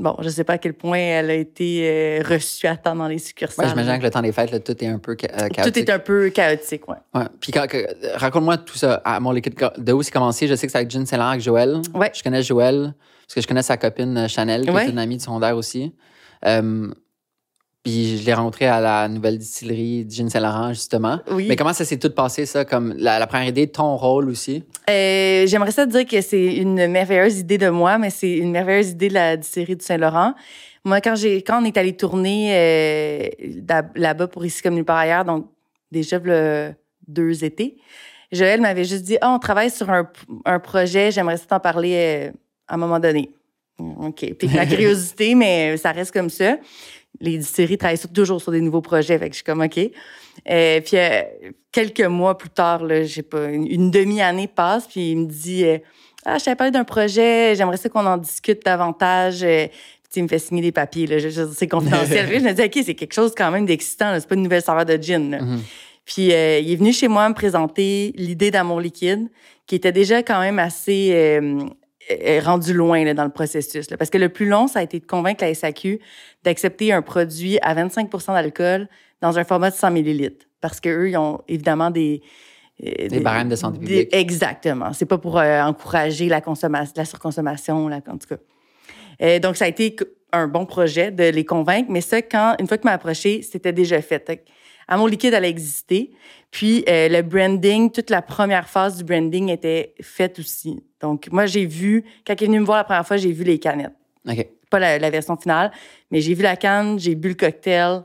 bon, 0.00 0.16
je 0.20 0.28
sais 0.28 0.42
pas 0.44 0.54
à 0.54 0.58
quel 0.58 0.74
point 0.74 0.98
elle 0.98 1.30
a 1.30 1.34
été 1.34 1.82
euh, 1.88 2.22
reçue 2.28 2.66
à 2.66 2.76
temps 2.76 2.96
dans 2.96 3.06
les 3.06 3.14
Ouais, 3.14 3.20
succursales. 3.20 3.68
j'imagine 3.68 3.98
que 3.98 4.02
le 4.04 4.10
temps 4.10 4.22
des 4.22 4.32
fêtes, 4.32 4.50
là, 4.50 4.58
tout 4.60 4.82
est 4.82 4.86
un 4.88 4.98
peu 4.98 5.16
ca- 5.20 5.28
euh, 5.32 5.48
chaotique. 5.48 5.72
Tout 5.72 5.78
est 5.78 5.90
un 5.92 5.98
peu 5.98 6.30
chaotique, 6.30 6.88
ouais. 6.88 6.96
Ouais. 7.14 7.26
Puis 7.40 7.52
raconte-moi 8.14 8.56
tout 8.58 8.76
ça 8.76 8.94
à 9.04 9.20
mon 9.20 9.30
liquide. 9.32 9.54
De 9.78 9.92
où 9.92 10.02
c'est 10.02 10.10
commencé? 10.10 10.48
Je 10.48 10.54
sais 10.56 10.66
que 10.66 10.72
c'est 10.72 10.78
avec 10.78 10.90
Gin 10.90 11.06
Cellar, 11.06 11.28
avec 11.30 11.40
Joël. 11.42 11.80
Ouais. 11.94 12.10
Je 12.14 12.22
connais 12.22 12.42
Joël 12.42 12.94
parce 13.26 13.34
que 13.36 13.40
je 13.42 13.46
connais 13.46 13.62
sa 13.62 13.76
copine 13.76 14.16
euh, 14.16 14.28
Chanel, 14.28 14.62
qui 14.64 14.70
Ouais. 14.70 14.86
est 14.86 14.90
une 14.90 14.98
amie 14.98 15.16
de 15.18 15.22
secondaire 15.22 15.56
aussi. 15.56 15.94
Euh, 16.46 16.88
puis 17.82 18.18
je 18.18 18.26
l'ai 18.26 18.34
rencontrée 18.34 18.66
à 18.66 18.80
la 18.80 19.08
nouvelle 19.08 19.38
distillerie 19.38 20.06
Gin 20.08 20.28
Saint-Laurent, 20.28 20.68
justement. 20.74 21.20
Oui. 21.30 21.46
Mais 21.48 21.56
comment 21.56 21.72
ça 21.72 21.84
s'est 21.84 21.98
tout 21.98 22.10
passé, 22.10 22.44
ça? 22.46 22.64
Comme 22.64 22.94
la, 22.98 23.18
la 23.18 23.26
première 23.26 23.48
idée, 23.48 23.66
ton 23.66 23.96
rôle 23.96 24.28
aussi? 24.28 24.64
Euh, 24.88 25.46
J'aimerais 25.46 25.70
ça 25.72 25.86
te 25.86 25.92
dire 25.92 26.06
que 26.06 26.20
c'est 26.20 26.56
une 26.56 26.86
merveilleuse 26.88 27.38
idée 27.38 27.58
de 27.58 27.68
moi, 27.70 27.96
mais 27.98 28.10
c'est 28.10 28.32
une 28.36 28.50
merveilleuse 28.50 28.90
idée 28.90 29.08
de 29.08 29.14
la 29.14 29.36
distillerie 29.36 29.76
du 29.76 29.84
Saint-Laurent. 29.84 30.34
Moi, 30.84 31.00
quand 31.00 31.14
j'ai 31.14 31.42
quand 31.42 31.62
on 31.62 31.64
est 31.64 31.76
allé 31.76 31.94
tourner 31.96 32.50
euh, 32.54 33.28
là- 33.68 33.82
là-bas 33.94 34.28
pour 34.28 34.44
ici 34.44 34.62
comme 34.62 34.74
nulle 34.74 34.84
part 34.84 34.96
ailleurs, 34.98 35.24
donc 35.24 35.46
déjà 35.92 36.18
le 36.18 36.72
deux 37.06 37.44
étés, 37.44 37.76
Joël 38.32 38.60
m'avait 38.60 38.84
juste 38.84 39.02
dit 39.04 39.16
ah 39.20 39.32
on 39.34 39.38
travaille 39.38 39.70
sur 39.70 39.90
un, 39.90 40.08
un 40.44 40.58
projet, 40.58 41.10
j'aimerais 41.10 41.36
ça 41.36 41.44
t'en 41.48 41.60
parler 41.60 41.94
euh, 41.96 42.30
à 42.68 42.74
un 42.74 42.76
moment 42.78 42.98
donné. 43.00 43.30
Ok, 43.78 44.34
puis 44.38 44.48
la 44.48 44.64
curiosité, 44.66 45.34
mais 45.34 45.76
ça 45.76 45.92
reste 45.92 46.12
comme 46.12 46.30
ça. 46.30 46.56
Les 47.20 47.38
distilleries 47.38 47.76
travaillent 47.78 47.98
sur- 47.98 48.12
toujours 48.12 48.40
sur 48.40 48.52
des 48.52 48.60
nouveaux 48.60 48.80
projets, 48.80 49.18
fait 49.18 49.26
que 49.28 49.32
je 49.34 49.36
suis 49.38 49.44
comme 49.44 49.60
ok. 49.62 49.78
Euh, 50.48 50.80
puis 50.80 50.96
euh, 50.96 51.22
quelques 51.72 52.00
mois 52.00 52.38
plus 52.38 52.48
tard, 52.50 52.84
là, 52.84 53.04
j'ai 53.04 53.22
pas 53.22 53.46
une, 53.50 53.66
une 53.66 53.90
demi-année 53.90 54.46
passe, 54.48 54.86
puis 54.86 55.10
il 55.12 55.16
me 55.18 55.26
dit 55.26 55.64
euh, 55.64 55.78
ah 56.24 56.38
je 56.38 56.44
t'avais 56.44 56.56
parlé 56.56 56.70
d'un 56.70 56.84
projet, 56.84 57.54
j'aimerais 57.56 57.76
ça 57.76 57.88
qu'on 57.88 58.06
en 58.06 58.16
discute 58.16 58.64
davantage. 58.64 59.40
Puis 59.40 60.18
il 60.20 60.22
me 60.24 60.28
fait 60.28 60.38
signer 60.38 60.62
des 60.62 60.72
papiers, 60.72 61.06
là, 61.06 61.18
je, 61.18 61.28
je- 61.28 61.46
c'est 61.54 61.68
confidentiel. 61.68 62.26
Puis 62.30 62.40
je 62.40 62.44
me 62.44 62.52
dis 62.52 62.62
ok 62.62 62.82
c'est 62.84 62.94
quelque 62.94 63.12
chose 63.14 63.32
quand 63.36 63.50
même 63.50 63.66
d'excitant, 63.66 64.10
là, 64.12 64.18
c'est 64.20 64.28
pas 64.28 64.34
une 64.34 64.42
nouvelle 64.42 64.62
saveur 64.62 64.84
de 64.86 64.96
gin. 65.00 65.30
là. 65.30 65.40
Mhm. 65.42 65.60
Puis 66.04 66.22
il 66.28 66.32
est 66.32 66.76
venu 66.76 66.92
chez 66.92 67.06
moi 67.08 67.28
me 67.28 67.34
présenter 67.34 68.12
l'idée 68.16 68.50
d'amour 68.50 68.80
liquide, 68.80 69.28
qui 69.66 69.76
était 69.76 69.92
déjà 69.92 70.22
quand 70.24 70.40
même 70.40 70.58
assez 70.58 71.38
euh, 72.10 72.40
rendu 72.42 72.72
loin 72.72 73.04
là, 73.04 73.14
dans 73.14 73.24
le 73.24 73.30
processus. 73.30 73.90
là. 73.90 73.96
Parce 73.96 74.10
que 74.10 74.18
le 74.18 74.28
plus 74.28 74.46
long, 74.46 74.66
ça 74.66 74.78
a 74.80 74.82
été 74.82 74.98
de 75.00 75.06
convaincre 75.06 75.44
la 75.44 75.54
SAQ 75.54 76.00
d'accepter 76.44 76.92
un 76.92 77.02
produit 77.02 77.58
à 77.62 77.74
25% 77.74 78.32
d'alcool 78.34 78.88
dans 79.20 79.38
un 79.38 79.44
format 79.44 79.70
de 79.70 79.74
100 79.76 79.90
millilitres. 79.90 80.46
Parce 80.60 80.80
qu'eux, 80.80 81.10
ils 81.10 81.16
ont 81.16 81.40
évidemment 81.48 81.90
des... 81.90 82.22
euh, 82.84 83.08
Des 83.08 83.20
barèmes 83.20 83.48
de 83.48 83.56
santé 83.56 83.78
des- 83.78 83.86
publique. 83.86 84.08
exactement. 84.14 84.92
C'est 84.92 85.06
pas 85.06 85.18
pour 85.18 85.38
euh, 85.38 85.62
encourager 85.62 86.28
la, 86.28 86.40
consommation, 86.40 86.92
la 86.96 87.04
surconsommation, 87.04 87.88
là, 87.88 88.00
en 88.08 88.16
tout 88.18 88.28
cas. 88.28 88.36
Euh, 89.22 89.38
donc, 89.38 89.56
ça 89.56 89.66
a 89.66 89.68
été 89.68 89.94
un 90.32 90.48
bon 90.48 90.64
projet 90.64 91.10
de 91.10 91.24
les 91.24 91.44
convaincre, 91.44 91.90
mais 91.90 92.00
ça, 92.00 92.22
quand, 92.22 92.54
une 92.58 92.66
fois 92.66 92.78
que 92.78 92.84
m'a 92.84 92.92
approché, 92.92 93.42
c'était 93.42 93.72
déjà 93.72 94.00
fait. 94.00 94.24
Que 94.24 94.50
Amour 94.88 95.08
liquide 95.08 95.34
allait 95.34 95.50
exister. 95.50 96.10
Puis 96.50 96.84
euh, 96.88 97.08
le 97.08 97.22
branding, 97.22 97.90
toute 97.92 98.10
la 98.10 98.22
première 98.22 98.68
phase 98.68 98.96
du 98.96 99.04
branding 99.04 99.48
était 99.50 99.94
faite 100.00 100.38
aussi. 100.38 100.82
Donc 101.00 101.28
moi 101.32 101.46
j'ai 101.46 101.66
vu 101.66 102.04
quand 102.26 102.34
il 102.40 102.44
est 102.44 102.46
venu 102.46 102.60
me 102.60 102.64
voir 102.66 102.78
la 102.78 102.84
première 102.84 103.06
fois, 103.06 103.16
j'ai 103.16 103.32
vu 103.32 103.44
les 103.44 103.58
canettes, 103.58 103.94
OK. 104.28 104.46
pas 104.70 104.78
la, 104.78 104.98
la 104.98 105.10
version 105.10 105.36
finale, 105.36 105.72
mais 106.10 106.20
j'ai 106.20 106.34
vu 106.34 106.42
la 106.42 106.56
canne, 106.56 106.98
j'ai 106.98 107.14
bu 107.14 107.28
le 107.28 107.34
cocktail, 107.34 108.02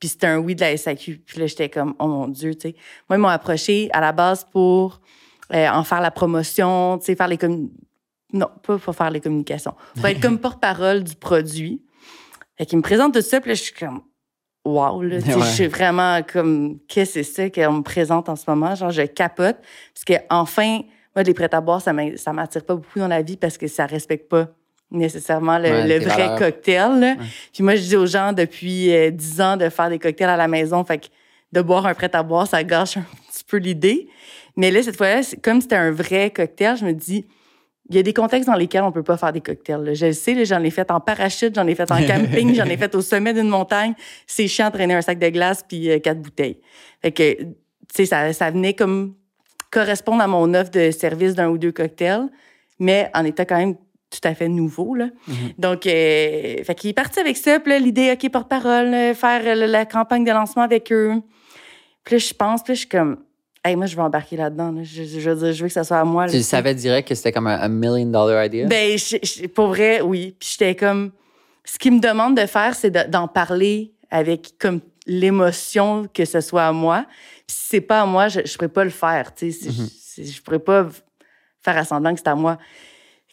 puis 0.00 0.08
c'était 0.08 0.28
un 0.28 0.38
oui 0.38 0.54
de 0.54 0.60
la 0.60 0.76
SAQ. 0.76 1.18
Puis 1.26 1.38
là 1.40 1.46
j'étais 1.46 1.68
comme 1.68 1.94
oh 1.98 2.06
mon 2.06 2.28
dieu, 2.28 2.54
tu 2.54 2.68
sais. 2.70 2.74
Moi 3.08 3.18
ils 3.18 3.20
m'ont 3.20 3.28
approché 3.28 3.88
à 3.92 4.00
la 4.00 4.12
base 4.12 4.44
pour 4.50 5.00
euh, 5.52 5.68
en 5.68 5.84
faire 5.84 6.00
la 6.00 6.10
promotion, 6.10 6.98
tu 6.98 7.06
sais 7.06 7.16
faire 7.16 7.28
les 7.28 7.36
commun- 7.38 7.68
non, 8.32 8.48
pas 8.62 8.78
pour 8.78 8.94
faire 8.94 9.10
les 9.10 9.20
communications, 9.20 9.74
pour 9.96 10.06
être 10.06 10.20
comme 10.20 10.38
porte-parole 10.40 11.02
du 11.04 11.14
produit. 11.14 11.82
Fait 12.58 12.66
qu'ils 12.66 12.78
me 12.78 12.82
présentent 12.82 13.14
tout 13.14 13.20
ça, 13.22 13.40
puis 13.40 13.50
là 13.50 13.54
je 13.54 13.62
suis 13.62 13.74
comme 13.74 14.02
wow, 14.64 15.00
là, 15.02 15.16
Ouais. 15.16 15.22
je 15.22 15.44
suis 15.54 15.66
vraiment 15.66 16.20
comme, 16.22 16.78
qu'est-ce 16.88 17.14
que 17.14 17.22
c'est 17.22 17.50
ça 17.50 17.66
qu'on 17.66 17.72
me 17.74 17.82
présente 17.82 18.28
en 18.28 18.36
ce 18.36 18.44
moment? 18.48 18.74
Genre, 18.74 18.90
je 18.90 19.00
capote. 19.02 19.56
Parce 19.94 20.04
que, 20.06 20.12
enfin, 20.28 20.80
moi, 21.16 21.22
les 21.22 21.34
prêts 21.34 21.52
à 21.52 21.60
boire, 21.60 21.80
ça 21.80 21.92
ça 22.16 22.32
m'attire 22.32 22.64
pas 22.64 22.74
beaucoup 22.76 22.98
dans 22.98 23.08
la 23.08 23.22
vie 23.22 23.36
parce 23.36 23.58
que 23.58 23.66
ça 23.66 23.86
respecte 23.86 24.28
pas 24.28 24.48
nécessairement 24.90 25.58
le, 25.58 25.64
Ouais, 25.68 25.82
le 25.86 25.98
tes 25.98 26.04
vrai 26.06 26.16
valeurs. 26.16 26.38
cocktail. 26.38 27.00
là. 27.00 27.16
Puis 27.52 27.62
moi, 27.62 27.76
je 27.76 27.82
dis 27.82 27.96
aux 27.96 28.06
gens 28.06 28.32
depuis 28.32 28.94
euh, 28.94 29.10
10 29.10 29.40
ans 29.40 29.56
de 29.56 29.68
faire 29.68 29.90
des 29.90 29.98
cocktails 29.98 30.30
à 30.30 30.36
la 30.36 30.48
maison. 30.48 30.82
Fait 30.84 30.98
que 30.98 31.06
de 31.52 31.60
boire 31.62 31.86
un 31.86 31.94
prêt 31.94 32.10
à 32.14 32.22
boire, 32.22 32.46
ça 32.46 32.62
gâche 32.64 32.96
un 32.96 33.04
petit 33.30 33.44
peu 33.44 33.58
l'idée. 33.58 34.08
Mais 34.56 34.70
là, 34.70 34.82
cette 34.82 34.96
fois-là, 34.96 35.20
comme 35.42 35.60
c'était 35.60 35.76
un 35.76 35.90
vrai 35.90 36.30
cocktail, 36.30 36.76
je 36.78 36.84
me 36.84 36.92
dis, 36.92 37.26
il 37.90 37.96
y 37.96 37.98
a 37.98 38.02
des 38.02 38.12
contextes 38.12 38.48
dans 38.48 38.54
lesquels 38.56 38.82
on 38.82 38.92
peut 38.92 39.02
pas 39.02 39.16
faire 39.16 39.32
des 39.32 39.40
cocktails. 39.40 39.82
là. 39.82 39.94
Je 39.94 40.06
le 40.06 40.12
sais, 40.12 40.44
j'en 40.44 40.62
ai 40.62 40.70
fait 40.70 40.90
en 40.90 41.00
parachute, 41.00 41.54
j'en 41.54 41.66
ai 41.66 41.74
fait 41.74 41.90
en 41.90 42.06
camping, 42.06 42.54
j'en 42.54 42.64
ai 42.66 42.76
fait 42.76 42.94
au 42.94 43.00
sommet 43.02 43.32
d'une 43.32 43.48
montagne. 43.48 43.94
C'est 44.26 44.46
chiant 44.48 44.68
de 44.68 44.74
traîner 44.74 44.94
un 44.94 45.02
sac 45.02 45.18
de 45.18 45.28
glace 45.28 45.64
puis 45.66 45.90
euh, 45.90 45.98
quatre 45.98 46.20
bouteilles. 46.20 46.58
Fait 47.02 47.12
que, 47.12 47.34
tu 47.42 47.46
sais, 47.94 48.04
ça, 48.06 48.32
ça 48.32 48.50
venait 48.50 48.74
comme 48.74 49.14
correspondre 49.70 50.22
à 50.22 50.26
mon 50.26 50.52
offre 50.54 50.70
de 50.70 50.90
service 50.90 51.34
d'un 51.34 51.48
ou 51.48 51.58
deux 51.58 51.72
cocktails, 51.72 52.28
mais 52.78 53.10
en 53.14 53.24
étant 53.24 53.44
quand 53.44 53.56
même 53.58 53.74
tout 54.10 54.20
à 54.26 54.34
fait 54.34 54.48
nouveau. 54.48 54.94
Là. 54.94 55.08
Mhm. 55.26 55.34
Donc, 55.58 55.86
euh, 55.86 56.62
fait 56.64 56.74
qu'il 56.74 56.90
est 56.90 56.94
parti 56.94 57.20
avec 57.20 57.36
ça. 57.36 57.60
Puis 57.60 57.78
l'idée, 57.78 58.10
OK, 58.12 58.30
porte-parole, 58.30 58.94
euh, 58.94 59.14
faire 59.14 59.42
euh, 59.44 59.66
la 59.66 59.84
campagne 59.84 60.24
de 60.24 60.30
lancement 60.30 60.62
avec 60.62 60.90
eux. 60.92 61.12
Puis 62.04 62.14
là, 62.14 62.18
je 62.18 62.32
pense, 62.32 62.62
puis 62.62 62.70
là, 62.70 62.74
je 62.74 62.78
suis 62.80 62.88
comme, 62.88 63.18
hey, 63.62 63.76
moi, 63.76 63.84
je 63.84 63.94
vais 63.94 64.00
embarquer 64.00 64.36
là-dedans. 64.38 64.72
là. 64.72 64.82
Je, 64.82 65.02
je 65.04 65.28
veux 65.30 65.36
dire, 65.36 65.52
je 65.52 65.62
veux 65.62 65.68
que 65.68 65.74
ça 65.74 65.84
soit 65.84 65.98
à 65.98 66.04
moi. 66.04 66.24
là, 66.24 66.32
Tu 66.32 66.42
savais 66.42 66.74
direct 66.74 67.06
que 67.06 67.14
c'était 67.14 67.32
comme 67.32 67.48
un, 67.48 67.60
un 67.60 67.68
million 67.68 68.06
dollar 68.06 68.46
idea? 68.46 68.66
Ben, 68.66 68.96
je- 68.96 69.46
pour 69.48 69.66
vrai, 69.66 70.00
oui. 70.00 70.34
Puis 70.40 70.56
j'étais 70.58 70.74
comme, 70.74 71.10
ce 71.64 71.78
qu'il 71.78 71.92
me 71.92 72.00
demande 72.00 72.34
de 72.34 72.46
faire, 72.46 72.74
c'est 72.74 72.90
de- 72.90 73.10
d'en 73.10 73.28
parler 73.28 73.92
avec 74.10 74.54
comme 74.58 74.80
l'émotion 75.06 76.06
que 76.14 76.24
ce 76.24 76.40
soit 76.40 76.64
à 76.66 76.72
moi. 76.72 77.04
C'est 77.48 77.80
pas 77.80 78.02
à 78.02 78.06
moi, 78.06 78.28
je, 78.28 78.40
je 78.44 78.54
pourrais 78.54 78.68
pas 78.68 78.84
le 78.84 78.90
faire. 78.90 79.34
Tu 79.34 79.50
sais, 79.52 79.70
Si 79.70 80.24
je, 80.24 80.32
je 80.32 80.42
pourrais 80.42 80.58
pas 80.58 80.86
faire 81.60 81.76
à 81.76 81.84
semblant 81.84 82.12
que 82.14 82.20
c'est 82.20 82.28
à 82.28 82.34
moi. 82.34 82.58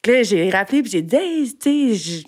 Que 0.01 0.11
là, 0.11 0.23
j'ai 0.23 0.49
rappelé 0.49 0.81
puis 0.81 0.91
j'ai 0.91 1.01
dit, 1.01 1.15
hey, 1.15 1.57
tu 1.57 1.95
sais, 1.95 2.23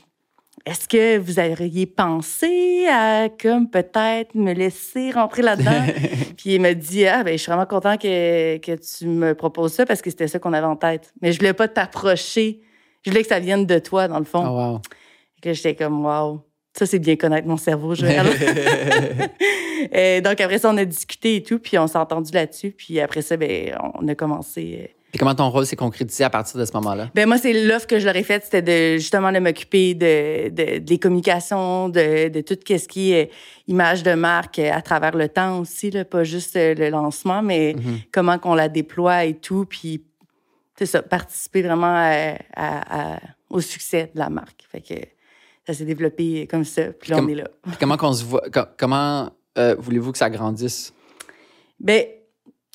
est-ce 0.67 0.87
que 0.87 1.17
vous 1.17 1.39
auriez 1.39 1.85
pensé 1.85 2.87
à 2.87 3.29
comme 3.29 3.69
peut-être 3.69 4.35
me 4.35 4.51
laisser 4.51 5.11
rentrer 5.11 5.41
là-dedans? 5.41 5.85
Puis 6.37 6.55
il 6.55 6.61
m'a 6.61 6.73
dit 6.73 7.05
Ah, 7.07 7.23
ben, 7.23 7.37
je 7.37 7.37
suis 7.37 7.49
vraiment 7.49 7.65
content 7.65 7.95
que, 7.95 8.57
que 8.57 8.73
tu 8.73 9.07
me 9.07 9.33
proposes 9.33 9.73
ça 9.73 9.85
parce 9.85 10.01
que 10.01 10.09
c'était 10.09 10.27
ça 10.27 10.39
qu'on 10.39 10.51
avait 10.51 10.67
en 10.67 10.75
tête. 10.75 11.13
Mais 11.21 11.31
je 11.31 11.39
voulais 11.39 11.53
pas 11.53 11.69
t'approcher. 11.69 12.59
Je 13.05 13.11
voulais 13.11 13.21
que 13.23 13.29
ça 13.29 13.39
vienne 13.39 13.65
de 13.65 13.79
toi, 13.79 14.09
dans 14.09 14.19
le 14.19 14.25
fond. 14.25 14.43
Oh, 14.45 14.73
wow. 14.73 14.81
Que 15.41 15.53
j'étais 15.53 15.75
comme 15.75 16.05
Wow. 16.05 16.41
Ça, 16.77 16.85
c'est 16.85 16.99
bien 16.99 17.15
connaître 17.15 17.47
mon 17.47 17.57
cerveau, 17.57 17.95
Joël. 17.95 18.25
Euh, 19.95 20.21
donc, 20.21 20.41
après 20.41 20.57
ça, 20.57 20.69
on 20.71 20.77
a 20.77 20.85
discuté 20.85 21.35
et 21.35 21.43
tout, 21.43 21.59
puis 21.59 21.77
on 21.77 21.87
s'est 21.87 21.97
entendu 21.99 22.31
là-dessus. 22.33 22.71
Puis 22.71 22.99
après 22.99 23.21
ça, 23.21 23.37
ben, 23.37 23.77
on 23.93 24.07
a 24.07 24.15
commencé. 24.15 24.79
euh. 24.81 24.87
Puis 25.11 25.19
comment 25.19 25.35
ton 25.35 25.49
rôle 25.49 25.65
s'est 25.65 25.75
concrétisé 25.75 26.23
à 26.23 26.29
partir 26.29 26.59
de 26.59 26.65
ce 26.65 26.73
moment-là? 26.73 27.09
Ben, 27.15 27.27
moi, 27.27 27.37
c'est 27.37 27.53
l'offre 27.53 27.85
que 27.87 27.99
je 27.99 28.05
leur 28.05 28.15
ai 28.15 28.23
faite, 28.23 28.43
c'était 28.43 28.61
de 28.63 28.97
justement 28.97 29.31
de 29.31 29.37
m'occuper 29.39 29.93
de, 29.93 30.49
de, 30.49 30.79
des 30.79 30.97
communications, 30.97 31.89
de, 31.89 32.27
de 32.29 32.41
tout 32.41 32.57
ce 32.67 32.87
qui 32.87 33.11
est 33.13 33.27
euh, 33.27 33.33
image 33.67 34.01
de 34.03 34.13
marque 34.13 34.59
à 34.59 34.81
travers 34.81 35.15
le 35.15 35.29
temps 35.29 35.59
aussi, 35.59 35.91
là, 35.91 36.03
pas 36.03 36.23
juste 36.23 36.55
le 36.55 36.89
lancement, 36.89 37.41
mais 37.43 37.75
Mhm. 37.77 37.99
comment 38.11 38.39
qu'on 38.39 38.55
la 38.55 38.67
déploie 38.67 39.25
et 39.25 39.35
tout, 39.35 39.65
puis 39.69 40.03
c'est 40.77 40.87
ça, 40.87 41.01
participer 41.03 41.61
vraiment 41.61 41.95
à- 41.95 42.35
à- 42.55 43.13
à- 43.15 43.19
au 43.49 43.61
succès 43.61 44.11
de 44.13 44.19
la 44.19 44.29
marque. 44.29 44.65
Fait 44.69 44.81
que 44.81 44.95
ça 45.67 45.73
s'est 45.73 45.85
développé 45.85 46.47
comme 46.47 46.63
ça, 46.63 46.93
puis 46.93 47.11
là, 47.11 47.17
Comme- 47.17 47.25
on 47.25 47.29
est 47.29 47.35
là. 47.35 47.49
Comment 47.79 47.97
qu'on 47.97 48.13
se 48.13 48.23
voit? 48.23 48.41
co- 48.51 48.61
Comment 48.79 49.29
euh, 49.57 49.75
voulez-vous 49.77 50.13
que 50.13 50.17
ça 50.17 50.29
grandisse? 50.29 50.93
Ben, 51.79 52.05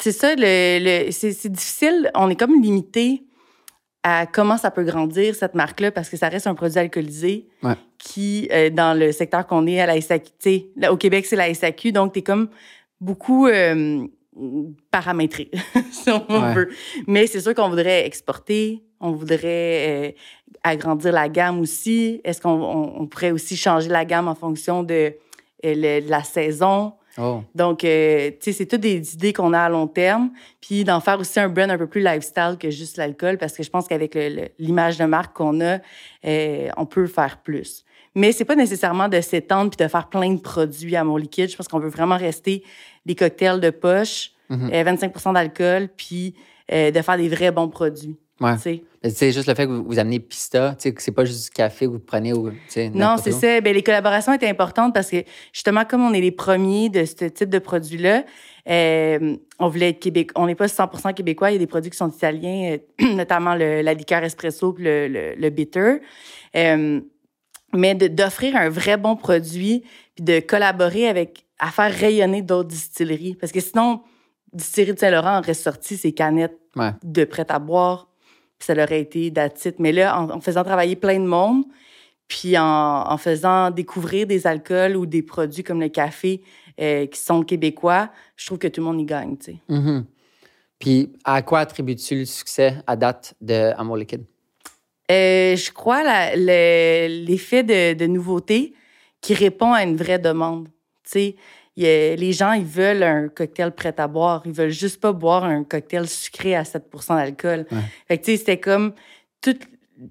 c'est 0.01 0.13
ça, 0.13 0.35
le, 0.37 1.07
le- 1.07 1.11
c'est, 1.11 1.49
difficile. 1.49 2.11
On 2.15 2.29
est 2.29 2.37
comme 2.37 2.61
limité 2.63 3.23
à 4.03 4.27
comment 4.27 4.57
ça 4.59 4.71
peut 4.71 4.83
grandir, 4.85 5.35
cette 5.35 5.55
marque-là, 5.55 5.91
parce 5.93 6.09
que 6.11 6.17
ça 6.17 6.29
reste 6.29 6.47
un 6.47 6.55
produit 6.55 6.79
alcoolisé 6.79 7.49
Ouais. 7.63 7.75
qui, 7.99 8.49
euh, 8.53 8.69
dans 8.69 8.99
le 8.99 9.11
secteur 9.13 9.47
qu'on 9.47 9.67
est 9.67 9.81
à 9.81 9.87
la 9.87 10.01
SAQ, 10.01 10.25
tu 10.27 10.33
sais, 10.41 10.67
là, 10.77 10.93
au 10.93 10.97
Québec, 10.97 11.25
c'est 11.25 11.37
la 11.37 11.53
SAQ, 11.55 11.93
donc 11.93 12.13
t'es 12.13 12.23
comme 12.23 12.49
beaucoup 13.01 13.47
euh, 13.47 14.05
paramétré, 14.91 15.51
si 15.93 16.11
on 16.11 16.27
Ouais. 16.29 16.53
veut. 16.55 16.69
Mais 17.07 17.27
c'est 17.29 17.41
sûr 17.41 17.55
qu'on 17.55 17.69
voudrait 17.69 18.05
exporter, 18.07 18.83
on 19.01 19.13
voudrait 19.13 20.17
agrandir 20.65 21.13
la 21.13 21.29
gamme 21.29 21.61
aussi? 21.61 22.21
Est-ce 22.25 22.41
qu'on 22.41 22.51
on- 22.51 23.01
on 23.03 23.07
pourrait 23.07 23.31
aussi 23.33 23.57
changer 23.57 23.89
la 23.89 24.05
gamme 24.05 24.29
en 24.29 24.35
fonction 24.35 24.83
de, 24.83 24.95
euh, 24.95 25.15
le- 25.65 26.01
de 26.05 26.11
la 26.11 26.23
saison? 26.23 26.95
Oh. 27.19 27.43
Donc, 27.55 27.85
euh, 27.85 28.31
tu 28.31 28.37
sais, 28.41 28.53
c'est 28.53 28.67
toutes 28.67 28.81
des 28.81 29.15
idées 29.15 29.33
qu'on 29.35 29.53
a 29.53 29.61
à 29.61 29.69
long 29.69 29.87
terme. 29.87 30.31
Puis 30.63 30.83
d'en 30.85 31.01
faire 31.01 31.21
aussi 31.21 31.39
un 31.41 31.49
brand 31.51 31.71
un 31.71 31.77
peu 31.77 31.87
plus 31.87 32.01
lifestyle 32.03 32.57
que 32.59 32.71
juste 32.71 32.97
l'alcool, 32.97 33.37
parce 33.37 33.53
que 33.53 33.63
je 33.63 33.69
pense 33.69 33.87
qu'avec 33.87 34.17
l'image 34.59 34.97
de 34.99 35.05
marque 35.05 35.37
qu'on 35.37 35.61
a, 35.61 35.79
euh, 36.25 36.69
on 36.77 36.87
peut 36.87 37.07
faire 37.07 37.39
plus. 37.43 37.85
Mais 38.15 38.33
c'est 38.33 38.45
pas 38.47 38.57
nécessairement 38.57 39.09
de 39.09 39.21
s'étendre 39.21 39.71
puis 39.71 39.85
de 39.85 39.89
faire 39.91 40.09
plein 40.09 40.33
de 40.33 40.41
produits 40.41 40.97
à 40.97 41.05
mon 41.05 41.17
liquide. 41.19 41.51
Je 41.51 41.57
pense 41.57 41.69
qu'on 41.69 41.79
veut 41.79 41.89
vraiment 41.91 42.17
rester 42.17 42.63
des 43.05 43.15
cocktails 43.15 43.61
de 43.61 43.71
poche, 43.71 44.33
Mhm. 44.49 44.71
euh, 44.73 44.83
25% 44.85 45.33
d'alcool, 45.33 45.89
puis 45.97 46.35
euh, 46.73 46.91
de 46.91 47.03
faire 47.03 47.17
des 47.19 47.29
vrais 47.29 47.51
bons 47.51 47.69
produits. 47.69 48.17
Ouais. 48.41 48.57
sais, 48.57 49.31
juste 49.31 49.47
le 49.47 49.55
fait 49.55 49.67
que 49.67 49.71
vous, 49.71 49.85
vous 49.85 49.99
amenez 50.01 50.19
Pista, 50.19 50.75
c'est 50.79 51.13
pas 51.13 51.25
juste 51.25 51.45
du 51.45 51.51
café 51.51 51.87
que 51.87 51.91
vous 51.93 51.99
prenez 52.01 52.33
ou, 52.33 52.51
Non, 52.95 53.17
c'est 53.23 53.31
ça. 53.31 53.61
Ben, 53.61 53.73
les 53.75 53.83
collaborations 53.83 54.33
étaient 54.33 54.49
importantes 54.49 54.93
parce 54.95 55.11
que 55.11 55.19
justement, 55.53 55.85
comme 55.85 56.03
on 56.05 56.13
est 56.13 56.21
les 56.21 56.33
premiers 56.33 56.89
de 56.89 57.05
ce 57.05 57.27
type 57.27 57.51
de 57.51 57.59
produit-là, 57.61 58.25
euh, 58.69 59.37
on 59.59 59.69
voulait 59.69 59.91
être 59.91 60.01
Québec. 60.01 60.31
On 60.35 60.47
n'est 60.47 60.55
pas 60.55 60.67
100% 60.67 61.15
québécois. 61.15 61.51
Il 61.51 61.55
y 61.55 61.57
a 61.57 61.59
des 61.59 61.67
produits 61.67 61.91
qui 61.91 61.97
sont 61.97 62.11
italiens, 62.11 62.77
euh, 63.01 63.15
notamment 63.15 63.55
le- 63.55 63.81
la 63.83 63.95
liqueur 63.95 64.23
espresso 64.25 64.73
puis 64.73 64.85
le, 64.85 65.09
le, 65.09 65.35
le 65.37 65.51
bitter. 65.51 65.99
Euh, 66.57 67.01
mais 67.75 67.95
d'offrir 67.95 68.55
un 68.57 68.69
vrai 68.69 68.97
bon 68.97 69.17
produit 69.17 69.85
puis 70.15 70.25
de 70.25 70.41
collaborer 70.41 71.09
avec 71.09 71.45
à 71.59 71.71
faire 71.71 71.93
rayonner 71.93 72.43
d'autres 72.43 72.69
distilleries 72.69 73.35
parce 73.35 73.51
que 73.53 73.61
sinon 73.61 74.03
distillerie 74.53 74.95
de 74.95 74.99
Saint-Laurent 74.99 75.39
aurait 75.39 75.55
sorti 75.55 75.97
ses 75.97 76.13
canettes 76.13 76.59
Ouais. 76.77 76.91
de 77.03 77.25
prêt 77.25 77.45
à 77.51 77.59
boire 77.59 78.09
ça 78.65 78.75
leur 78.75 78.87
aurait 78.89 79.01
été 79.01 79.31
datite 79.31 79.79
mais 79.79 79.93
là 79.93 80.19
en, 80.19 80.31
en 80.31 80.41
faisant 80.41 80.65
travailler 80.65 80.97
plein 80.97 81.19
de 81.21 81.27
monde 81.27 81.65
puis 82.29 82.57
en, 82.57 82.65
en 82.65 83.17
faisant 83.19 83.71
découvrir 83.71 84.27
des 84.27 84.47
alcools 84.47 84.97
ou 84.97 85.05
des 85.07 85.23
produits 85.23 85.63
comme 85.65 85.81
le 85.81 85.89
café 85.89 86.43
euh, 86.81 87.07
qui 87.07 87.19
sont 87.21 87.43
québécois 87.43 88.11
je 88.37 88.47
trouve 88.47 88.59
que 88.59 88.69
tout 88.69 88.81
le 88.81 88.87
monde 88.87 89.01
y 89.01 89.05
gagne 89.05 89.37
tu 89.37 89.53
sais 89.53 89.59
Mhm. 89.69 90.05
Puis 90.79 91.13
à 91.25 91.43
quoi 91.43 91.61
attribues-tu 91.61 92.17
le 92.17 92.25
succès 92.25 92.75
à 92.89 92.97
date 92.97 93.35
de 93.41 93.73
Amour 93.77 93.97
liquide? 93.99 94.25
Euh, 95.11 95.55
je 95.57 95.71
crois 95.71 96.03
le- 96.35 97.25
l'effet 97.25 97.63
de, 97.63 97.95
de 97.95 98.07
nouveauté 98.07 98.75
qui 99.21 99.35
répond 99.35 99.73
à 99.73 99.85
une 99.85 99.97
vraie 99.97 100.19
demande. 100.19 100.67
Tu 101.05 101.11
sais, 101.11 101.37
il 101.77 101.85
les 101.85 102.33
gens, 102.33 102.53
ils 102.53 102.65
veulent 102.65 103.03
un 103.03 103.29
cocktail 103.29 103.73
prêt 103.73 103.95
à 103.99 104.07
boire. 104.09 104.43
Ils 104.45 104.53
veulent 104.53 104.71
juste 104.71 105.01
pas 105.01 105.13
boire 105.13 105.45
un 105.45 105.65
cocktail 105.65 106.09
sucré 106.09 106.55
à 106.55 106.63
7% 106.63 107.17
d'alcool. 107.17 107.67
Ouais. 107.71 107.79
Fait 108.09 108.19
que, 108.19 108.25
tu 108.25 108.33
sais, 108.33 108.37
c'était 108.39 108.61
comme 108.61 108.93
tout. 109.41 109.57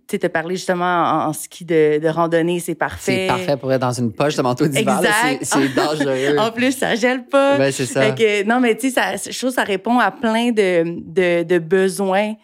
Tu 0.08 0.18
as 0.24 0.30
parlé 0.30 0.56
justement 0.56 0.86
en, 0.86 1.28
en 1.28 1.34
ski 1.34 1.66
de, 1.66 2.00
de 2.00 2.08
randonnée, 2.08 2.60
c'est 2.62 2.76
parfait. 2.76 3.24
C'est 3.24 3.28
parfait 3.28 3.58
pour 3.58 3.74
être 3.74 3.82
dans 3.82 3.92
une 3.92 4.14
poche 4.14 4.36
de 4.38 4.42
manteau 4.42 4.66
d'hiver. 4.66 5.02
C'est 5.42 5.74
dangereux. 5.76 6.38
En 6.40 6.52
plus, 6.52 6.72
ça 6.78 6.96
gèle 6.96 7.26
pas. 7.26 7.58
Ouais, 7.58 7.72
c'est 7.74 7.86
ça. 7.88 8.02
Fait 8.02 8.16
que, 8.16 8.44
non, 8.48 8.62
mais 8.62 8.76
tu 8.78 8.90
sais, 8.90 8.94
ça- 8.96 9.18
je 9.18 9.38
trouve 9.38 9.50
que 9.50 9.56
ça 9.56 9.64
répond 9.64 10.00
à 10.00 10.12
plein 10.12 10.52
de, 10.52 10.84
de, 10.86 11.44
de 11.44 11.60
besoins. 11.60 12.36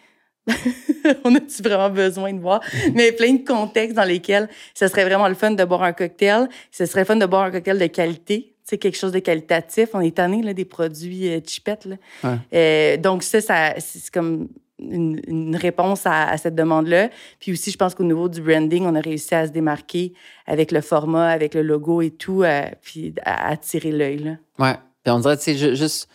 On 1.24 1.34
a-tu 1.34 1.62
vraiment 1.62 1.90
besoin 1.90 2.32
de 2.32 2.40
voir? 2.40 2.60
mais 2.94 3.12
plein 3.12 3.32
de 3.34 3.44
contextes 3.46 3.96
dans 3.96 4.04
lesquels 4.04 4.48
ce 4.74 4.86
serait 4.88 5.04
vraiment 5.04 5.28
le 5.28 5.34
fun 5.34 5.50
de 5.52 5.64
boire 5.64 5.82
un 5.82 5.92
cocktail. 5.92 6.48
Ce 6.70 6.86
serait 6.86 7.04
fun 7.04 7.16
de 7.16 7.26
boire 7.26 7.44
un 7.44 7.50
cocktail 7.50 7.78
de 7.78 7.86
qualité. 7.86 8.54
Sais, 8.68 8.76
quelque 8.78 8.98
chose 8.98 9.12
de 9.12 9.18
qualitatif. 9.20 9.88
On 9.94 10.00
est 10.00 10.14
tanné, 10.16 10.42
là, 10.42 10.52
des 10.52 10.66
produits 10.66 11.28
euh, 11.28 11.40
chipettes, 11.46 11.86
là. 11.86 11.96
Ouais. 12.22 12.36
Euh, 12.52 12.96
donc, 12.98 13.22
ça, 13.22 13.40
ça 13.40 13.74
c'est 13.78 14.10
comme 14.12 14.48
une, 14.78 15.20
une 15.26 15.56
réponse 15.56 16.04
à, 16.04 16.28
à 16.28 16.36
cette 16.36 16.54
demande-là. 16.54 17.08
Puis 17.40 17.52
aussi, 17.52 17.70
je 17.70 17.78
pense 17.78 17.94
qu'au 17.94 18.04
niveau 18.04 18.28
du 18.28 18.42
branding, 18.42 18.84
on 18.84 18.94
a 18.94 19.00
réussi 19.00 19.34
à 19.34 19.46
se 19.46 19.52
démarquer 19.52 20.12
avec 20.46 20.70
le 20.70 20.82
format, 20.82 21.28
avec 21.30 21.54
le 21.54 21.62
logo 21.62 22.02
et 22.02 22.10
tout, 22.10 22.42
euh, 22.42 22.62
puis 22.82 23.14
à 23.24 23.48
attirer 23.48 23.90
l'œil. 23.90 24.36
Ouais. 24.58 24.74
Puis 25.02 25.12
on 25.12 25.18
dirait, 25.20 25.38
tu 25.38 25.44
sais, 25.44 25.56
ju- 25.56 25.74
juste, 25.74 26.08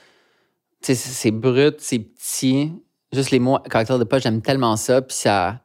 tu 0.81 0.87
sais, 0.87 0.95
c'est 0.95 1.09
c'est 1.09 1.31
brut, 1.31 1.75
c'est 1.79 1.99
petit. 1.99 2.71
Juste 3.11 3.31
les 3.31 3.39
mots 3.39 3.57
caractère 3.69 3.97
de 3.97 4.03
poche, 4.03 4.21
j'aime 4.23 4.41
tellement 4.43 4.75
ça. 4.75 5.01
Puis 5.01 5.15
ça, 5.17 5.59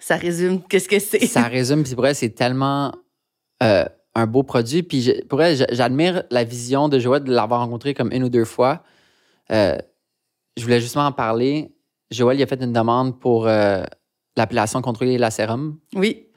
Ça 0.00 0.16
résume 0.16 0.60
qu'est-ce 0.68 0.88
que 0.88 0.98
c'est. 0.98 1.24
ça 1.26 1.42
résume. 1.44 1.84
Puis 1.84 1.94
pour 1.94 2.06
elle, 2.06 2.14
c'est 2.16 2.30
tellement 2.30 2.92
euh, 3.62 3.84
un 4.14 4.26
beau 4.26 4.42
produit. 4.42 4.82
Puis 4.82 5.02
je- 5.02 5.24
pour 5.24 5.42
elle, 5.42 5.64
j'admire 5.70 6.22
la 6.30 6.44
vision 6.44 6.88
de 6.88 6.98
Joël 6.98 7.24
de 7.24 7.32
l'avoir 7.32 7.60
rencontré 7.60 7.94
comme 7.94 8.12
une 8.12 8.24
ou 8.24 8.28
deux 8.28 8.44
fois. 8.44 8.82
Euh, 9.50 9.76
je 10.56 10.62
voulais 10.62 10.80
justement 10.80 11.06
en 11.06 11.12
parler. 11.12 11.74
Joël, 12.10 12.38
il 12.38 12.42
a 12.42 12.46
fait 12.46 12.62
une 12.62 12.72
demande 12.72 13.18
pour 13.18 13.46
euh, 13.46 13.84
l'appellation 14.36 14.82
contrôlée 14.82 15.16
la 15.18 15.30
sérum. 15.30 15.78
Oui. 15.94 16.26
Tu 16.28 16.34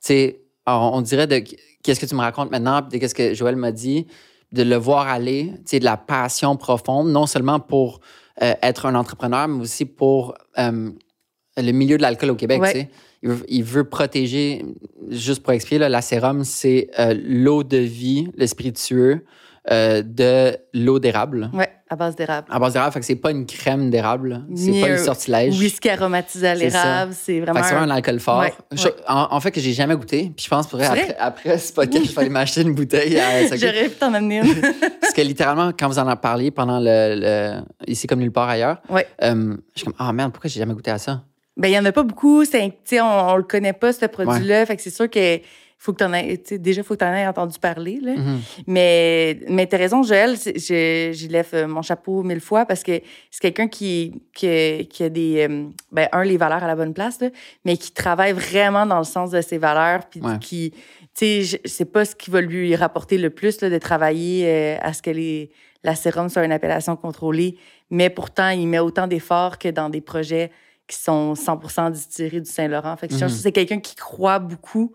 sais, 0.00 0.40
alors, 0.66 0.92
on 0.94 1.00
dirait 1.00 1.26
de 1.26 1.42
qu'est-ce 1.82 2.00
que 2.00 2.06
tu 2.06 2.14
me 2.14 2.20
racontes 2.20 2.50
maintenant, 2.50 2.82
puis 2.82 2.92
de 2.92 2.98
qu'est-ce 2.98 3.14
que 3.14 3.32
Joël 3.34 3.56
m'a 3.56 3.72
dit, 3.72 4.06
de 4.52 4.62
le 4.62 4.76
voir 4.76 5.08
aller, 5.08 5.52
tu 5.56 5.62
sais, 5.66 5.78
de 5.80 5.84
la 5.84 5.96
passion 5.96 6.56
profonde, 6.56 7.08
non 7.08 7.26
seulement 7.26 7.58
pour 7.58 8.00
euh, 8.42 8.54
être 8.62 8.86
un 8.86 8.94
entrepreneur, 8.94 9.48
mais 9.48 9.62
aussi 9.62 9.84
pour 9.84 10.34
le 10.58 11.72
milieu 11.72 11.96
de 11.96 12.02
l'alcool 12.02 12.30
au 12.30 12.34
Québec. 12.36 12.60
Ouais. 12.60 12.90
Il 13.24 13.30
veut, 13.30 13.44
il 13.48 13.64
veut 13.64 13.84
protéger, 13.84 14.64
juste 15.10 15.42
pour 15.42 15.52
expliquer, 15.54 15.78
là, 15.78 15.88
la 15.88 16.02
sérum, 16.02 16.44
c'est 16.44 16.90
euh, 16.98 17.14
l'eau 17.26 17.62
de 17.64 17.78
vie, 17.78 18.28
le 18.36 18.46
spiritueux, 18.46 19.24
euh, 19.70 20.02
de 20.04 20.54
l'eau 20.74 20.98
d'érable. 20.98 21.48
Ouais, 21.54 21.70
à 21.88 21.96
base 21.96 22.14
d'érable. 22.16 22.48
À 22.50 22.58
base 22.58 22.74
d'érable, 22.74 22.92
fait 22.92 23.00
que 23.00 23.06
c'est 23.06 23.16
pas 23.16 23.30
une 23.30 23.46
crème 23.46 23.88
d'érable. 23.88 24.44
C'est 24.54 24.78
pas 24.78 24.88
un 24.88 24.90
une 24.90 24.98
sortilège. 24.98 25.58
Whisky 25.58 25.88
aromatisé 25.88 26.48
à 26.48 26.54
l'érable. 26.54 27.12
C'est 27.14 27.32
Fait 27.36 27.40
vraiment. 27.40 27.60
que 27.60 27.66
c'est 27.66 27.74
vraiment 27.74 27.90
un- 27.90 27.96
alcool 27.96 28.20
fort. 28.20 28.40
Ouais, 28.40 28.52
Je- 28.72 28.84
ouais. 28.88 28.94
En, 29.08 29.28
en 29.30 29.40
fait, 29.40 29.52
que 29.52 29.60
j'ai 29.62 29.72
jamais 29.72 29.96
goûté. 29.96 30.30
Puis 30.36 30.44
je 30.44 30.50
pense 30.50 30.66
pour 30.66 30.82
après, 30.82 31.16
après 31.18 31.56
ce 31.56 31.72
podcast, 31.72 32.04
il 32.04 32.10
fallait 32.12 32.28
m'acheter 32.28 32.60
une 32.60 32.74
bouteille 32.74 33.18
à. 33.18 33.46
J'aurais 33.56 33.88
pu 33.88 33.96
t'en 33.98 34.12
amener 34.12 34.40
une. 34.40 34.54
Parce 35.00 35.14
que 35.14 35.22
littéralement, 35.22 35.70
quand 35.78 35.88
vous 35.88 35.98
en 35.98 36.06
avez 36.06 36.20
parlé 36.20 36.50
pendant 36.50 36.78
le, 36.78 37.14
le- 37.18 37.62
ici 37.90 38.06
comme 38.06 38.18
nulle 38.20 38.32
part 38.32 38.50
ailleurs, 38.50 38.82
Ouais. 38.90 39.06
euh, 39.22 39.56
je 39.74 39.78
suis 39.80 39.84
comme 39.86 39.94
ah 39.98 40.12
merde, 40.12 40.30
pourquoi 40.32 40.50
j'ai 40.50 40.60
jamais 40.60 40.74
goûté 40.74 40.90
à 40.90 40.98
ça 40.98 41.22
Ben, 41.56 41.68
il 41.68 41.74
y 41.74 41.78
en 41.78 41.84
a 41.84 41.92
pas 41.92 42.02
beaucoup. 42.02 42.44
C'est, 42.44 42.72
on, 43.00 43.04
on 43.04 43.36
le 43.36 43.42
connaît 43.44 43.72
pas, 43.72 43.92
ce 43.92 44.06
produit-là. 44.06 44.66
Fait 44.66 44.76
que 44.76 44.82
c'est 44.82 44.90
sûr 44.90 45.08
que 45.08 45.40
faut 45.78 45.92
que 45.92 45.98
t'en 45.98 46.14
aies, 46.14 46.40
déjà, 46.52 46.82
faut 46.82 46.94
que 46.94 47.00
t'en 47.00 47.12
aies 47.12 47.26
entendu 47.26 47.58
parler, 47.58 47.98
là. 48.00 48.14
Mhm. 48.16 48.40
Mais, 48.66 49.40
mais 49.50 49.66
t'as 49.66 49.76
raison, 49.76 50.02
Joël, 50.02 50.34
je, 50.36 51.10
j'y 51.12 51.28
lève 51.28 51.48
euh, 51.52 51.66
mon 51.66 51.82
chapeau 51.82 52.22
mille 52.22 52.40
fois 52.40 52.64
parce 52.64 52.82
que 52.82 53.00
c'est 53.30 53.40
quelqu'un 53.42 53.68
qui, 53.68 54.22
qui, 54.34 54.48
a- 54.48 54.84
qui 54.84 55.02
a 55.04 55.08
des, 55.10 55.46
euh, 55.46 55.66
ben, 55.92 56.08
un, 56.12 56.24
les 56.24 56.38
valeurs 56.38 56.64
à 56.64 56.66
la 56.66 56.74
bonne 56.74 56.94
place, 56.94 57.20
là, 57.20 57.28
mais 57.66 57.76
qui 57.76 57.92
travaille 57.92 58.32
vraiment 58.32 58.86
dans 58.86 58.96
le 58.98 59.04
sens 59.04 59.30
de 59.30 59.42
ses 59.42 59.58
valeurs, 59.58 60.06
puis 60.08 60.20
Ouais. 60.22 60.38
qui, 60.40 60.70
tu 61.14 61.44
sais, 61.44 61.60
c'est 61.66 61.92
pas 61.92 62.06
ce 62.06 62.16
qui 62.16 62.30
va 62.30 62.40
lui 62.40 62.74
rapporter 62.76 63.18
le 63.18 63.28
plus, 63.28 63.60
là, 63.60 63.68
de 63.68 63.78
travailler 63.78 64.46
euh, 64.46 64.76
à 64.80 64.94
ce 64.94 65.02
que 65.02 65.10
les, 65.10 65.50
la 65.82 65.94
sérum 65.94 66.30
soit 66.30 66.44
une 66.46 66.52
appellation 66.52 66.96
contrôlée, 66.96 67.58
mais 67.90 68.08
pourtant, 68.08 68.48
il 68.48 68.66
met 68.68 68.78
autant 68.78 69.06
d'efforts 69.06 69.58
que 69.58 69.68
dans 69.68 69.90
des 69.90 70.00
projets 70.00 70.50
qui 70.86 70.96
sont 70.96 71.34
100% 71.34 71.90
distillés 71.92 72.40
du 72.40 72.50
Saint-Laurent. 72.50 72.96
Fait 72.96 73.08
que 73.08 73.14
Mhm. 73.14 73.28
c'est 73.28 73.52
quelqu'un 73.52 73.80
qui 73.80 73.94
croit 73.94 74.38
beaucoup 74.38 74.92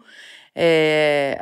euh, 0.58 1.34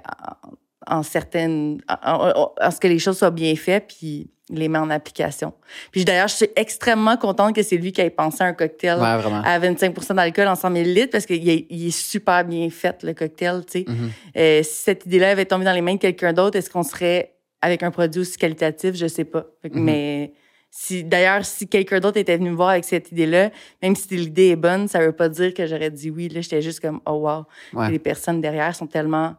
en, 0.88 1.00
en 1.00 1.04
certaines... 1.04 1.82
En, 2.04 2.32
ce 2.72 2.80
que 2.80 2.88
les 2.88 3.00
choses 3.00 3.18
soient 3.18 3.32
bien 3.32 3.56
faites, 3.56 3.88
puis 3.98 4.30
il 4.50 4.60
les 4.60 4.70
met 4.70 4.78
en 4.80 4.90
application. 4.90 5.54
Puis 5.92 6.06
d'ailleurs, 6.06 6.30
je 6.30 6.36
suis 6.36 6.50
extrêmement 6.56 7.18
contente 7.18 7.54
que 7.54 7.62
c'est 7.64 7.76
lui 7.76 7.92
qui 7.92 8.00
ait 8.00 8.10
pensé 8.10 8.42
à 8.44 8.48
un 8.48 8.54
cocktail 8.54 8.98
Ouais, 8.98 9.06
à 9.44 9.60
25 9.60 10.14
d'alcool 10.16 10.48
en 10.48 10.56
100 10.56 10.74
ml 10.76 11.10
parce 11.10 11.26
qu'il 11.26 11.50
est, 11.50 11.66
il 11.70 11.88
est 11.88 11.92
super 11.92 12.46
bien 12.46 12.70
fait, 12.70 13.04
le 13.04 13.14
cocktail, 13.14 13.64
tu 13.66 13.80
sais. 13.80 13.86
Mhm. 13.88 14.10
Euh, 14.38 14.64
si 14.64 14.76
cette 14.84 15.06
idée-là 15.06 15.32
avait 15.32 15.46
tombé 15.46 15.66
dans 15.66 15.74
les 15.74 15.82
mains 15.82 15.96
de 15.96 16.00
quelqu'un 16.00 16.32
d'autre, 16.32 16.58
est-ce 16.58 16.70
qu'on 16.70 16.84
serait 16.84 17.34
avec 17.62 17.84
un 17.84 17.92
produit 17.92 18.22
aussi 18.22 18.38
qualitatif? 18.38 18.96
Je 18.96 19.08
sais 19.08 19.26
pas. 19.26 19.46
Fait 19.62 19.70
que- 19.70 19.78
Mhm. 19.78 19.84
Mais 19.84 20.34
si, 20.70 21.04
d'ailleurs, 21.04 21.44
si 21.46 21.68
quelqu'un 21.68 22.00
d'autre 22.00 22.18
était 22.18 22.38
venu 22.38 22.52
me 22.52 22.56
voir 22.56 22.70
avec 22.70 22.84
cette 22.86 23.12
idée-là, 23.12 23.50
même 23.82 23.96
si 23.96 24.16
l'idée 24.16 24.50
est 24.50 24.56
bonne, 24.56 24.88
ça 24.88 25.00
veut 25.00 25.12
pas 25.12 25.30
dire 25.30 25.54
que 25.54 25.66
j'aurais 25.66 25.90
dit 25.92 26.10
oui. 26.12 26.30
Là, 26.30 26.42
j'étais 26.42 26.62
juste 26.62 26.80
comme, 26.80 27.00
oh 27.06 27.14
wow. 27.14 27.46
Ouais. 27.74 27.90
Les 27.92 28.00
personnes 28.00 28.42
derrière 28.42 28.76
sont 28.76 28.86
tellement 28.88 29.36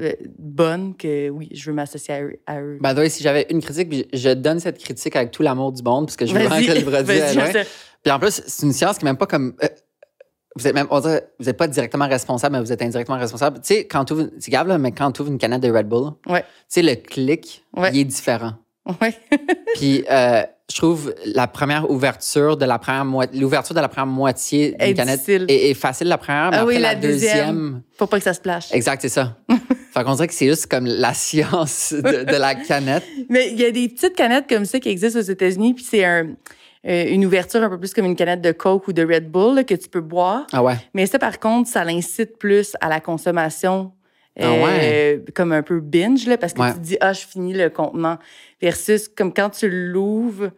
euh, 0.00 0.12
bonnes 0.38 0.94
que 0.96 1.28
oui, 1.30 1.48
je 1.52 1.70
veux 1.70 1.74
m'associer 1.74 2.14
à 2.14 2.22
eux. 2.22 2.36
À 2.46 2.60
eux. 2.60 2.78
By 2.80 2.94
the 2.94 2.98
way, 2.98 3.08
si 3.08 3.22
j'avais 3.22 3.46
une 3.50 3.60
critique, 3.62 3.88
puis 3.88 4.06
je 4.12 4.30
donne 4.30 4.60
cette 4.60 4.78
critique 4.78 5.16
avec 5.16 5.30
tout 5.30 5.42
l'amour 5.42 5.72
du 5.72 5.82
monde, 5.82 6.06
parce 6.06 6.16
que 6.16 6.26
je 6.26 6.32
veux 6.34 6.40
vraiment 6.44 6.56
que 6.56 6.72
le 6.72 6.80
je- 6.80 7.64
Puis 8.02 8.12
en 8.12 8.18
plus, 8.18 8.42
c'est 8.46 8.66
une 8.66 8.72
science 8.72 8.98
qui 8.98 9.04
est 9.04 9.08
même 9.08 9.16
pas 9.16 9.26
comme. 9.26 9.54
euh, 9.62 9.68
vous 10.58 10.66
êtes 10.66 10.74
même, 10.74 10.86
on 10.90 11.00
dirait, 11.00 11.28
vous 11.38 11.48
êtes 11.50 11.56
pas 11.58 11.68
directement 11.68 12.08
responsable, 12.08 12.54
mais 12.56 12.62
vous 12.62 12.72
êtes 12.72 12.80
indirectement 12.80 13.18
responsable. 13.18 13.58
Tu 13.60 13.74
sais, 13.74 13.86
quand 13.86 14.06
tu 14.06 14.14
ouvres, 14.14 14.28
c'est 14.38 14.50
grave, 14.50 14.68
là, 14.68 14.78
mais 14.78 14.90
quand 14.92 15.12
tu 15.12 15.20
ouvres 15.20 15.30
une 15.30 15.36
canette 15.38 15.62
de 15.62 15.70
Red 15.70 15.86
Bull, 15.88 16.12
Ouais. 16.26 16.40
tu 16.42 16.46
sais, 16.68 16.82
le 16.82 16.94
clic, 16.94 17.64
Ouais. 17.76 17.90
il 17.92 18.00
est 18.00 18.04
différent. 18.04 18.52
Ouais. 19.02 19.14
Puis 19.74 20.04
euh, 20.10 20.42
je 20.70 20.76
trouve 20.78 21.14
la 21.24 21.46
première 21.46 21.88
ouverture 21.90 22.56
de 22.56 22.64
la 22.64 22.78
première 22.78 23.04
moitié, 23.04 23.40
l'ouverture 23.40 23.74
de 23.74 23.80
la 23.80 23.88
première 23.88 24.06
moitié 24.06 24.72
d'une 24.80 24.94
canette 24.94 25.28
est, 25.28 25.70
est 25.70 25.74
facile 25.74 26.08
la 26.08 26.18
première, 26.18 26.50
mais 26.50 26.56
Ah 26.56 26.62
après 26.62 26.74
oui, 26.76 26.80
la, 26.82 26.94
la 26.94 27.00
deuxième. 27.00 27.32
deuxième. 27.32 27.82
Faut 27.96 28.06
pas 28.06 28.18
que 28.18 28.24
ça 28.24 28.34
se 28.34 28.40
plâche. 28.40 28.72
Exact, 28.72 29.00
c'est 29.00 29.08
ça. 29.08 29.36
fait 29.94 30.04
qu'on 30.04 30.14
dirait 30.14 30.26
que 30.26 30.34
c'est 30.34 30.48
juste 30.48 30.66
comme 30.66 30.86
la 30.86 31.14
science 31.14 31.92
de, 31.92 32.24
de 32.24 32.36
la 32.36 32.54
canette. 32.56 33.04
Mais 33.28 33.50
il 33.52 33.60
y 33.60 33.64
a 33.64 33.70
des 33.70 33.88
petites 33.88 34.16
canettes 34.16 34.48
comme 34.48 34.64
ça 34.64 34.80
qui 34.80 34.88
existent 34.88 35.18
aux 35.20 35.22
États-Unis, 35.22 35.74
puis 35.74 35.84
c'est 35.84 36.04
un, 36.04 36.34
euh, 36.86 37.04
une 37.08 37.24
ouverture 37.24 37.62
un 37.62 37.68
peu 37.70 37.78
plus 37.78 37.94
comme 37.94 38.04
une 38.06 38.16
canette 38.16 38.40
de 38.42 38.50
Coke 38.52 38.88
ou 38.88 38.92
de 38.92 39.04
Red 39.04 39.30
Bull 39.30 39.54
là, 39.54 39.64
que 39.64 39.74
tu 39.74 39.88
peux 39.88 40.00
boire. 40.00 40.46
Ah 40.52 40.62
ouais. 40.64 40.74
Mais 40.94 41.06
ça, 41.06 41.18
par 41.20 41.38
contre, 41.38 41.68
ça 41.70 41.84
l'incite 41.84 42.38
plus 42.38 42.76
à 42.80 42.88
la 42.88 43.00
consommation. 43.00 43.92
Ah 44.38 44.44
euh, 44.46 45.18
comme 45.34 45.52
un 45.52 45.62
peu 45.62 45.80
binge, 45.80 46.26
là, 46.26 46.36
parce 46.36 46.52
que 46.52 46.60
Ouais. 46.60 46.72
tu 46.72 46.78
te 46.78 46.82
dis, 46.84 46.96
ah, 47.00 47.12
je 47.12 47.26
finis 47.26 47.54
le 47.54 47.70
contenant. 47.70 48.18
Versus 48.60 49.08
comme 49.08 49.32
quand 49.32 49.50
tu 49.50 49.68
l'ouvres 49.70 50.50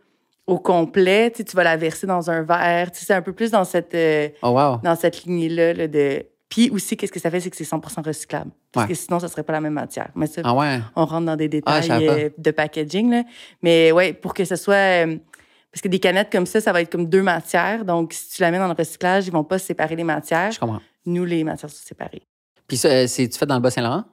au 0.47 0.59
complet, 0.59 1.31
tu 1.31 1.39
sais, 1.39 1.45
tu 1.45 1.57
vas 1.57 1.65
la 1.65 1.77
verser 1.77 2.07
dans 2.07 2.31
un 2.31 2.43
verre. 2.43 2.91
Tu 2.91 3.01
sais, 3.01 3.07
C'est 3.07 3.15
un 3.15 3.23
peu 3.23 3.33
plus 3.33 3.51
dans 3.51 3.65
cette, 3.65 3.95
euh, 3.95 4.29
Oh 4.43 4.49
wow. 4.51 4.79
dans 4.83 4.97
cette 4.97 5.25
lignée-là. 5.25 5.75
là, 5.75 5.87
de... 5.89 6.25
Puis 6.49 6.71
aussi, 6.71 6.97
qu'est-ce 6.97 7.13
que 7.13 7.21
ça 7.21 7.31
fait, 7.31 7.41
c'est 7.41 7.51
que 7.51 7.57
c'est 7.57 7.65
100 7.65 7.81
recyclable. 8.05 8.51
Parce 8.73 8.87
Ouais. 8.87 8.95
que 8.95 8.99
sinon, 8.99 9.21
ça 9.21 9.29
serait 9.29 9.43
pas 9.43 9.53
la 9.53 9.61
même 9.61 9.75
matière. 9.75 10.09
Mais 10.15 10.27
ça, 10.27 10.41
Ah 10.45 10.55
ouais. 10.55 10.81
on 10.97 11.05
rentre 11.05 11.27
dans 11.27 11.37
des 11.37 11.45
Ah, 11.67 11.81
détails 11.81 12.09
euh, 12.09 12.31
de 12.39 12.51
packaging. 12.51 13.11
Là. 13.11 13.23
Mais 13.63 13.93
ouais, 13.93 14.13
pour 14.15 14.33
que 14.33 14.45
ce 14.47 14.57
soit. 14.57 14.75
euh, 15.07 15.17
parce 15.71 15.83
que 15.83 15.89
des 15.89 15.99
canettes 15.99 16.33
comme 16.33 16.47
ça, 16.47 16.63
ça 16.63 16.73
va 16.73 16.81
être 16.81 16.91
comme 16.91 17.07
deux 17.07 17.23
matières. 17.23 17.85
Donc, 17.85 18.15
si 18.15 18.31
tu 18.37 18.41
la 18.43 18.51
mets 18.51 18.57
dans 18.59 18.67
le 18.69 18.73
recyclage, 18.73 19.27
ils 19.27 19.33
vont 19.33 19.45
pas 19.45 19.59
séparer 19.59 19.95
les 19.97 20.05
matières. 20.05 20.51
Je 20.51 20.59
comprends. 20.59 20.81
Nous, 21.05 21.27
les 21.27 21.45
matières 21.45 21.71
sont 21.71 21.85
séparées. 21.85 22.23
Puis 22.69 22.77
ça, 22.77 22.89
euh, 22.89 23.07
c'est 23.07 23.29
tu 23.29 23.39
fait 23.39 23.47
dans 23.47 23.55
le 23.57 23.61
Bas-Saint-Laurent? 23.63 24.05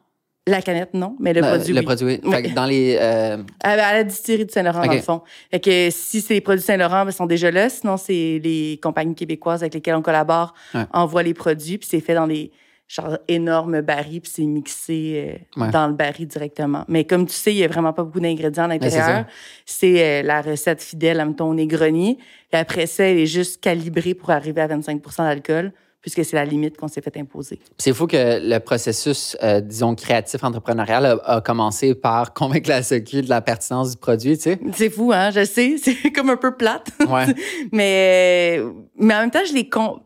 La 0.47 0.61
canette, 0.61 0.93
non, 0.93 1.15
mais 1.19 1.33
le 1.33 1.43
Euh, 1.43 1.55
produit. 1.55 1.73
Le 1.73 1.79
oui. 1.79 1.85
produit. 1.85 2.19
Oui. 2.23 2.31
Fait 2.31 2.43
que 2.43 2.53
dans 2.53 2.65
les. 2.65 2.97
euh, 3.01 3.37
À, 3.63 3.71
à 3.71 3.93
la 3.93 4.03
distillerie 4.03 4.45
de 4.45 4.51
Saint-Laurent, 4.51 4.85
dans 4.85 4.93
le 4.93 4.99
fond. 5.01 5.21
Fait 5.49 5.59
que 5.59 5.89
si 5.89 6.21
c'est 6.21 6.35
les 6.35 6.41
produits 6.41 6.63
Saint-Laurent, 6.63 7.03
ben, 7.03 7.09
ils 7.09 7.15
sont 7.15 7.25
déjà 7.25 7.49
là. 7.49 7.67
Sinon, 7.67 7.97
c'est 7.97 8.39
les 8.43 8.79
compagnies 8.81 9.15
québécoises 9.15 9.63
avec 9.63 9.73
lesquelles 9.73 9.95
on 9.95 10.03
collabore, 10.03 10.53
Ouais. 10.75 10.85
envoient 10.93 11.23
les 11.23 11.33
produits, 11.33 11.79
puis 11.79 11.87
c'est 11.89 11.99
fait 11.99 12.13
dans 12.13 12.27
des 12.27 12.51
genre 12.87 13.17
énormes 13.27 13.81
barils, 13.81 14.21
puis 14.21 14.31
c'est 14.31 14.43
mixé 14.45 15.39
euh, 15.57 15.61
Ouais. 15.63 15.71
dans 15.71 15.87
le 15.87 15.93
baril 15.95 16.27
directement. 16.27 16.85
Mais 16.87 17.03
comme 17.05 17.25
tu 17.25 17.33
sais, 17.33 17.51
il 17.51 17.57
y 17.57 17.63
a 17.63 17.67
vraiment 17.67 17.93
pas 17.93 18.03
beaucoup 18.03 18.19
d'ingrédients 18.19 18.65
à 18.69 18.73
c'est 18.73 18.79
l'intérieur. 18.83 19.25
c'est 19.65 20.03
euh, 20.03 20.21
la 20.21 20.41
recette 20.43 20.83
fidèle, 20.83 21.19
à 21.19 21.25
mettons, 21.25 21.49
au 21.49 21.55
Negroni. 21.55 22.19
Et 22.53 22.55
après 22.55 22.85
ça, 22.85 23.05
elle 23.05 23.17
est 23.17 23.25
juste 23.25 23.59
calibrée 23.61 24.13
pour 24.13 24.29
arriver 24.29 24.61
à 24.61 24.67
25% 24.67 25.23
d'alcool, 25.23 25.73
puisque 26.05 26.23
c'est 26.23 26.35
la 26.35 26.45
limite 26.45 26.77
qu'on 26.77 26.87
s'est 26.87 27.01
fait 27.01 27.17
imposer. 27.17 27.57
C'est 27.79 27.91
fou 27.91 28.05
que 28.05 28.15
le 28.39 28.59
processus, 28.59 29.35
euh, 29.41 29.59
disons, 29.59 29.95
créatif 29.95 30.43
entrepreneurial 30.43 31.03
a, 31.03 31.11
a 31.37 31.41
commencé 31.41 31.95
par 31.95 32.31
convaincre 32.35 32.69
la 32.69 32.83
SEQ 32.83 33.23
de 33.23 33.29
la 33.29 33.41
pertinence 33.41 33.89
du 33.89 33.97
produit, 33.97 34.37
tu 34.37 34.43
sais. 34.43 34.59
C'est 34.75 34.91
fou, 34.91 35.11
hein? 35.11 35.31
Je 35.31 35.43
sais, 35.43 35.77
c'est 35.81 36.11
comme 36.11 36.29
un 36.29 36.37
peu 36.37 36.55
plate. 36.55 36.89
Ouais. 37.09 37.25
mais, 37.71 38.61
mais 38.99 39.15
en 39.15 39.21
même 39.21 39.31
temps, 39.31 39.39
je 39.47 39.53
les, 39.53 39.67
com- 39.67 39.99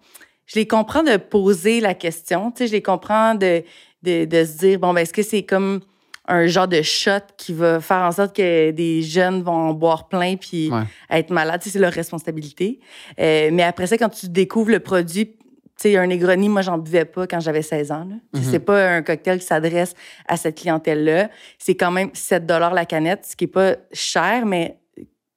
je 0.46 0.56
les 0.58 0.66
comprends 0.68 1.04
de 1.04 1.18
poser 1.18 1.82
la 1.82 1.94
question. 1.94 2.50
Tu 2.52 2.60
sais, 2.60 2.68
je 2.68 2.72
les 2.72 2.82
comprends 2.82 3.36
de, 3.36 3.64
de, 4.04 4.24
de 4.24 4.46
se 4.46 4.58
dire, 4.58 4.80
bon, 4.80 4.94
ben, 4.94 5.02
est-ce 5.02 5.12
que 5.14 5.22
c'est 5.22 5.44
comme 5.44 5.82
un 6.30 6.48
genre 6.48 6.70
de 6.70 6.82
shot 6.82 7.12
qui 7.38 7.52
va 7.52 7.82
faire 7.82 8.04
en 8.04 8.12
sorte 8.14 8.36
que 8.38 8.72
des 8.72 9.02
jeunes 9.02 9.42
vont 9.42 9.52
en 9.70 9.74
boire 9.74 10.08
plein 10.08 10.38
puis 10.38 10.72
Ouais. 10.72 10.84
être 11.10 11.30
malades? 11.32 11.60
Tu 11.62 11.66
sais, 11.70 11.74
c'est 11.74 11.80
leur 11.80 11.92
responsabilité. 11.92 12.80
Euh, 13.20 13.50
mais 13.52 13.64
après 13.64 13.86
ça, 13.88 13.98
quand 13.98 14.10
tu 14.10 14.30
découvres 14.30 14.72
le 14.72 14.80
produit, 14.80 15.36
sais, 15.82 15.98
un 15.98 16.08
Negroni, 16.08 16.50
moi, 16.50 16.62
j'en 16.62 16.78
buvais 16.78 17.06
pas 17.06 17.28
quand 17.28 17.40
j'avais 17.40 17.62
16 17.62 17.92
ans. 17.92 18.06
là. 18.10 18.16
Mhm. 18.34 18.44
C'est 18.44 18.60
pas 18.60 18.90
un 18.96 19.02
cocktail 19.02 19.40
qui 19.40 19.46
s'adresse 19.46 19.94
à 20.28 20.38
cette 20.38 20.58
clientèle-là. 20.58 21.30
C'est 21.58 21.76
quand 21.76 21.92
même 21.92 22.10
7 22.14 22.46
la 22.50 22.86
canette, 22.86 23.26
ce 23.26 23.36
qui 23.36 23.46
est 23.46 23.48
pas 23.48 23.76
cher, 23.94 24.46
mais 24.46 24.78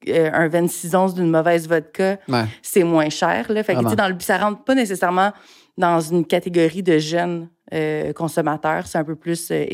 euh, 0.09 0.29
un 0.33 0.47
26 0.49 0.95
onces 0.95 1.13
d'une 1.13 1.29
mauvaise 1.29 1.67
vodka, 1.67 2.17
Ouais. 2.27 2.43
c'est 2.61 2.83
moins 2.83 3.09
cher. 3.09 3.51
Là. 3.51 3.63
Fait 3.63 3.73
que, 3.75 3.87
tu 3.89 3.95
dans 3.95 4.07
le, 4.09 4.15
ça 4.19 4.37
rentre 4.37 4.63
pas 4.63 4.75
nécessairement 4.75 5.31
dans 5.77 5.99
une 6.01 6.25
catégorie 6.25 6.83
de 6.83 6.97
jeunes 6.97 7.47
euh, 7.73 8.11
consommateurs. 8.13 8.85
C'est 8.85 8.97
un 8.97 9.03
peu 9.05 9.15
plus 9.15 9.49
euh, 9.51 9.65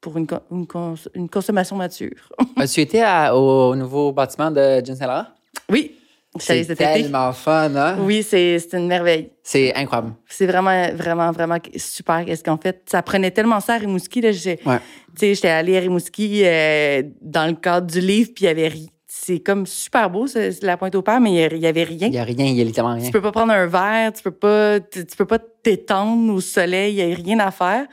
pour 0.00 0.16
une, 0.16 0.26
con- 0.28 0.40
une, 0.52 0.66
cons- 0.66 0.94
une 1.14 1.28
consommation 1.28 1.74
mature. 1.76 2.28
As-tu 2.56 2.80
été 2.80 3.02
à- 3.02 3.36
au 3.36 3.74
nouveau 3.74 4.12
bâtiment 4.12 4.50
de 4.52 4.80
Saint-Laurent? 4.84 5.26
oui, 5.70 5.96
C'est 6.38 6.60
été? 6.60 6.74
tellement 6.76 7.32
fun, 7.32 7.74
hein? 7.74 7.96
Oui, 8.00 8.22
c'est 8.22 8.58
une 8.74 8.86
merveille. 8.86 9.30
C'est 9.42 9.74
incroyable. 9.74 10.12
C'est 10.28 10.46
vraiment, 10.46 10.88
vraiment, 10.94 11.30
vraiment 11.32 11.56
super 11.76 12.24
qu'est-ce 12.24 12.44
qu'on 12.44 12.58
fait. 12.58 12.82
Ça 12.88 13.02
prenait 13.02 13.30
tellement 13.30 13.60
ça 13.60 13.74
à 13.74 13.78
Rimouski. 13.78 14.20
Là, 14.20 14.30
Ouais. 14.30 14.78
Tu 15.14 15.20
sais, 15.20 15.34
j'étais 15.34 15.48
allée 15.48 15.76
à 15.76 15.80
Rimouski 15.80 16.42
euh, 16.44 17.02
dans 17.22 17.46
le 17.46 17.54
cadre 17.54 17.86
du 17.86 18.00
livre, 18.00 18.30
puis 18.34 18.44
il 18.44 18.48
y 18.48 18.50
avait 18.50 18.68
ri- 18.68 18.90
C'est 19.10 19.40
comme 19.40 19.66
super 19.66 20.10
beau, 20.10 20.26
la 20.62 20.76
pointe 20.76 20.94
au 20.94 21.02
père, 21.02 21.18
mais 21.20 21.30
il 21.32 21.36
y 21.36 21.42
a- 21.42 21.52
il 21.54 21.58
y 21.60 21.66
avait 21.66 21.82
rien. 21.84 22.06
Il 22.06 22.10
n'y 22.12 22.18
a 22.18 22.24
rien, 22.24 22.44
il 22.46 22.54
n'y 22.54 22.60
a 22.60 22.64
littéralement 22.64 22.96
rien. 22.96 23.06
Tu 23.06 23.10
peux 23.12 23.22
pas 23.22 23.32
prendre 23.32 23.52
un 23.52 23.66
verre, 23.66 24.12
tu 24.12 24.22
peux 24.22 24.30
pas, 24.30 24.80
tu, 24.80 25.06
tu 25.06 25.16
peux 25.16 25.24
pas 25.26 25.38
t'étendre 25.38 26.32
au 26.32 26.40
soleil, 26.40 26.94
il 26.94 27.08
y 27.08 27.12
a 27.12 27.16
rien 27.16 27.38
à 27.40 27.50
faire. 27.50 27.86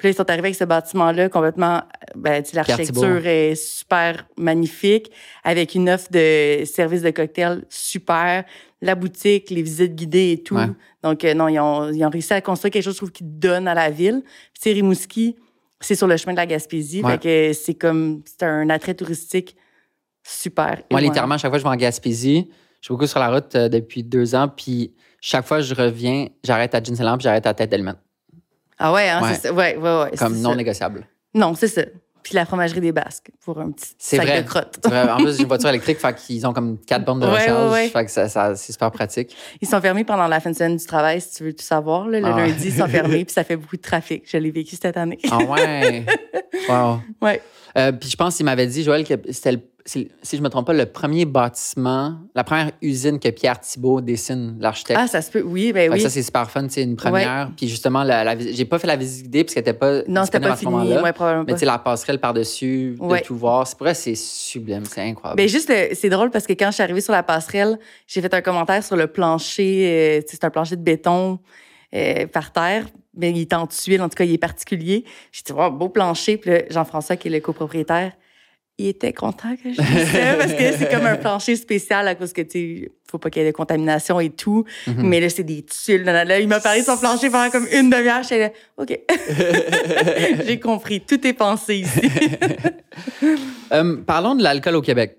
Puis 0.00 0.06
là, 0.08 0.12
ils 0.12 0.16
sont 0.16 0.30
arrivés 0.30 0.46
avec 0.46 0.54
ce 0.54 0.64
bâtiment-là 0.64 1.28
complètement, 1.28 1.82
ben, 2.14 2.42
tu 2.42 2.52
sais, 2.52 2.56
l'architecture 2.56 3.26
est 3.26 3.54
super 3.54 4.26
magnifique, 4.38 5.10
avec 5.44 5.74
une 5.74 5.90
offre 5.90 6.10
de 6.10 6.64
services 6.64 7.02
de 7.02 7.10
cocktail 7.10 7.66
super, 7.68 8.44
la 8.80 8.94
boutique, 8.94 9.50
les 9.50 9.60
visites 9.60 9.94
guidées 9.94 10.32
et 10.32 10.42
tout. 10.42 10.56
Ouais. 10.56 10.70
Donc, 11.02 11.22
euh, 11.22 11.34
non, 11.34 11.48
ils 11.48 11.60
ont, 11.60 11.92
ils 11.92 12.02
ont 12.02 12.08
réussi 12.08 12.32
à 12.32 12.40
construire 12.40 12.72
quelque 12.72 12.84
chose, 12.84 12.94
je 12.94 12.98
trouve, 13.00 13.12
qui 13.12 13.24
donne 13.24 13.68
à 13.68 13.74
la 13.74 13.90
ville. 13.90 14.22
Puis, 14.58 14.72
Rimouski, 14.72 15.36
c'est 15.82 15.96
sur 15.96 16.06
le 16.06 16.16
chemin 16.16 16.32
de 16.32 16.38
la 16.38 16.46
Gaspésie. 16.46 17.02
Ouais. 17.02 17.12
Fait 17.12 17.18
que 17.18 17.52
c'est 17.52 17.74
comme, 17.74 18.22
c'est 18.24 18.46
un 18.46 18.70
attrait 18.70 18.94
touristique 18.94 19.54
super. 20.22 20.78
Moi, 20.90 21.02
littéralement, 21.02 21.36
chaque 21.36 21.50
fois 21.50 21.58
que 21.58 21.62
je 21.62 21.68
vais 21.68 21.74
en 21.74 21.76
Gaspésie, 21.76 22.48
je 22.80 22.86
suis 22.86 22.94
beaucoup 22.94 23.06
sur 23.06 23.20
la 23.20 23.34
route 23.34 23.54
euh, 23.54 23.68
depuis 23.68 24.02
deux 24.02 24.34
ans, 24.34 24.48
puis 24.48 24.94
chaque 25.20 25.44
fois 25.44 25.58
que 25.58 25.64
je 25.64 25.74
reviens, 25.74 26.28
j'arrête 26.42 26.74
à 26.74 26.82
Jean 26.82 26.94
puis 27.18 27.24
j'arrête 27.24 27.46
à 27.46 27.52
Tête 27.52 27.70
d'Allemagne. 27.70 27.96
Ah 28.80 28.92
ouais, 28.92 29.08
hein, 29.08 29.22
Ouais. 29.22 29.34
c'est 29.34 29.48
ça. 29.48 29.52
Ouais, 29.52 29.76
ouais, 29.76 30.02
ouais. 30.04 30.16
Comme 30.18 30.36
non 30.40 30.50
ça. 30.50 30.56
négociable. 30.56 31.06
Non, 31.34 31.54
c'est 31.54 31.68
ça. 31.68 31.82
Puis 32.22 32.34
la 32.34 32.44
fromagerie 32.44 32.80
des 32.82 32.92
Basques 32.92 33.30
pour 33.42 33.58
un 33.60 33.70
petit 33.70 33.94
sac 33.98 34.20
vrai. 34.26 34.42
de 34.42 34.46
crottes. 34.48 34.78
C'est 34.82 34.90
vrai. 34.90 35.08
En 35.10 35.16
plus, 35.18 35.36
j'ai 35.36 35.42
une 35.42 35.48
voiture 35.48 35.70
électrique, 35.70 35.98
fait 35.98 36.14
qu'ils 36.14 36.46
ont 36.46 36.52
comme 36.52 36.78
quatre 36.78 37.02
bornes 37.04 37.20
de 37.20 37.26
recharge. 37.26 37.70
ouais, 37.72 37.84
ouais. 37.84 37.88
Fait 37.88 38.04
que 38.04 38.10
ça, 38.10 38.28
ça- 38.28 38.54
c'est 38.56 38.72
super 38.72 38.90
pratique. 38.90 39.34
Ils 39.62 39.66
sont 39.68 39.80
fermés 39.80 40.04
pendant 40.04 40.26
la 40.28 40.38
fin 40.40 40.50
de 40.50 40.56
semaine 40.56 40.76
du 40.76 40.84
travail, 40.84 41.20
si 41.22 41.36
tu 41.36 41.44
veux 41.44 41.52
tout 41.54 41.64
savoir. 41.64 42.06
là. 42.08 42.20
Le 42.20 42.26
Ah 42.26 42.36
lundi, 42.36 42.66
ils 42.68 42.74
sont 42.76 42.86
fermés, 42.88 43.24
puis 43.24 43.32
ça 43.32 43.42
fait 43.44 43.56
beaucoup 43.56 43.76
de 43.76 43.82
trafic. 43.82 44.24
Je 44.30 44.36
l'ai 44.36 44.50
vécu 44.50 44.76
cette 44.76 44.96
année. 44.98 45.18
Ah 45.30 45.38
ouais. 45.38 46.04
wow. 46.68 47.00
Ouais. 47.22 47.40
Euh, 47.78 47.92
puis 47.92 48.10
je 48.10 48.16
pense 48.16 48.36
qu'il 48.36 48.44
m'avait 48.44 48.66
dit, 48.66 48.82
Joël, 48.82 49.04
que 49.06 49.14
c'était, 49.30 49.52
le- 49.52 49.60
si 49.86 50.10
je 50.32 50.40
me 50.42 50.48
trompe 50.48 50.66
pas, 50.66 50.72
le 50.72 50.86
premier 50.86 51.24
bâtiment, 51.24 52.18
la 52.34 52.44
première 52.44 52.70
usine 52.82 53.18
que 53.18 53.28
Pierre 53.30 53.58
Thibault 53.60 54.00
dessine, 54.00 54.56
l'architecte. 54.60 54.98
Ah, 55.02 55.06
ça 55.06 55.22
se 55.22 55.30
peut. 55.30 55.42
Oui, 55.42 55.72
ben 55.72 55.82
Fait 55.84 55.88
que 55.88 55.92
oui. 55.94 56.00
ça, 56.00 56.10
c'est 56.10 56.22
super 56.22 56.50
fun, 56.50 56.66
c'est 56.68 56.82
une 56.82 56.96
première. 56.96 57.50
Puis 57.56 57.68
justement, 57.68 58.02
la, 58.04 58.22
la 58.24 58.38
j'ai 58.38 58.64
pas 58.64 58.78
fait 58.78 58.86
la 58.86 58.96
visite 58.96 59.24
guidée 59.24 59.44
parce 59.44 59.54
qu'elle 59.54 59.62
était 59.62 59.72
pas 59.72 60.02
non, 60.08 60.24
c'était 60.24 60.40
pas 60.40 60.52
à 60.52 60.54
ce 60.56 60.60
fini. 60.60 60.72
moment-là. 60.72 61.02
Ouais, 61.02 61.12
probablement 61.12 61.44
Mais 61.48 61.54
tu 61.54 61.64
la 61.64 61.78
passerelle 61.78 62.18
par-dessus, 62.20 62.96
de 62.98 63.04
Ouais. 63.04 63.22
tout 63.22 63.36
voir, 63.36 63.66
c'est 63.66 63.76
pour 63.76 63.86
vrai, 63.86 63.94
c'est 63.94 64.14
sublime, 64.14 64.84
c'est 64.84 65.02
incroyable. 65.02 65.36
Ben 65.38 65.48
juste, 65.48 65.68
le- 65.68 65.94
c'est 65.94 66.08
drôle 66.10 66.30
parce 66.30 66.46
que 66.46 66.52
quand 66.52 66.66
je 66.68 66.74
suis 66.74 66.82
arrivée 66.82 67.00
sur 67.00 67.12
la 67.12 67.22
passerelle, 67.22 67.78
j'ai 68.06 68.20
fait 68.20 68.32
un 68.34 68.42
commentaire 68.42 68.84
sur 68.84 68.96
le 68.96 69.06
plancher. 69.06 70.20
euh, 70.20 70.20
c'est 70.26 70.44
un 70.44 70.50
plancher 70.50 70.76
de 70.76 70.82
béton 70.82 71.38
euh, 71.94 72.26
par 72.26 72.52
terre. 72.52 72.86
Mais 73.16 73.30
il 73.32 73.40
est 73.40 73.52
en 73.52 73.66
tuile, 73.66 74.00
en 74.02 74.08
tout 74.08 74.14
cas, 74.14 74.22
il 74.24 74.32
est 74.32 74.38
particulier. 74.38 75.04
J'ai 75.32 75.42
dit, 75.44 75.52
wow, 75.52 75.70
beau 75.70 75.88
plancher. 75.88 76.36
Puis 76.36 76.50
là, 76.50 76.58
Jean-François, 76.70 77.16
qui 77.16 77.26
est 77.26 77.30
le 77.32 77.40
copropriétaire, 77.40 78.12
il 78.80 78.88
était 78.88 79.12
content 79.12 79.54
que 79.62 79.72
je 79.72 79.76
ça 79.76 80.34
parce 80.38 80.52
que 80.54 80.72
c'est 80.72 80.90
comme 80.90 81.04
un 81.04 81.16
plancher 81.18 81.56
spécial 81.56 82.08
à 82.08 82.14
cause 82.14 82.32
que, 82.32 82.40
tu 82.40 82.90
faut 83.10 83.18
pas 83.18 83.28
qu'il 83.28 83.42
y 83.42 83.44
ait 83.44 83.50
de 83.50 83.54
contamination 83.56 84.20
et 84.20 84.30
tout. 84.30 84.64
Mhm. 84.86 85.02
Mais 85.02 85.20
là, 85.20 85.28
c'est 85.28 85.42
des 85.42 85.62
tuiles. 85.62 86.04
Là, 86.04 86.24
là, 86.24 86.40
il 86.40 86.48
m'a 86.48 86.60
parlé 86.60 86.80
de 86.80 86.86
son 86.86 86.96
plancher 86.96 87.28
pendant 87.28 87.50
comme 87.50 87.66
une 87.72 87.90
demi-heure. 87.90 88.22
J'étais 88.22 88.38
là, 88.38 88.50
OK. 88.78 88.98
j'ai 90.46 90.60
compris. 90.60 91.00
Tout 91.00 91.26
est 91.26 91.32
pensé 91.32 91.78
ici. 91.78 92.00
Euh, 93.72 93.98
parlons 94.04 94.34
de 94.34 94.42
l'alcool 94.42 94.74
au 94.74 94.82
Québec. 94.82 95.16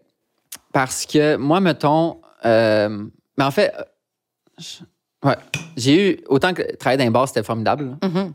Parce 0.74 1.06
que 1.06 1.38
moi, 1.38 1.62
mettons. 1.62 2.18
euh, 2.44 3.06
mais 3.38 3.46
en 3.46 3.52
fait, 3.52 3.72
euh, 3.80 5.30
ouais, 5.30 5.38
j'ai 5.78 6.12
eu. 6.12 6.20
Autant 6.28 6.54
que 6.54 6.76
travailler 6.76 7.02
dans 7.02 7.08
un 7.08 7.12
bar, 7.12 7.28
c'était 7.30 7.44
formidable. 7.44 7.98
Mhm. 8.04 8.34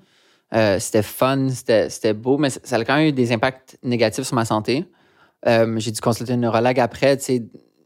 Euh, 0.55 0.79
c'était 0.79 1.03
fun, 1.03 1.49
c'était 1.51 2.15
beau, 2.15 2.39
mais 2.39 2.49
ça 2.49 2.61
ça 2.65 2.77
a 2.77 2.85
quand 2.85 2.97
même 2.97 3.09
eu 3.09 3.13
des 3.13 3.31
impacts 3.33 3.77
négatifs 3.83 4.25
sur 4.25 4.35
ma 4.35 4.47
santé. 4.47 4.87
Euh, 5.47 5.79
j'ai 5.79 5.91
dû 5.93 6.01
consulter 6.01 6.33
un 6.33 6.37
neurologue 6.39 6.81
après. 6.81 7.19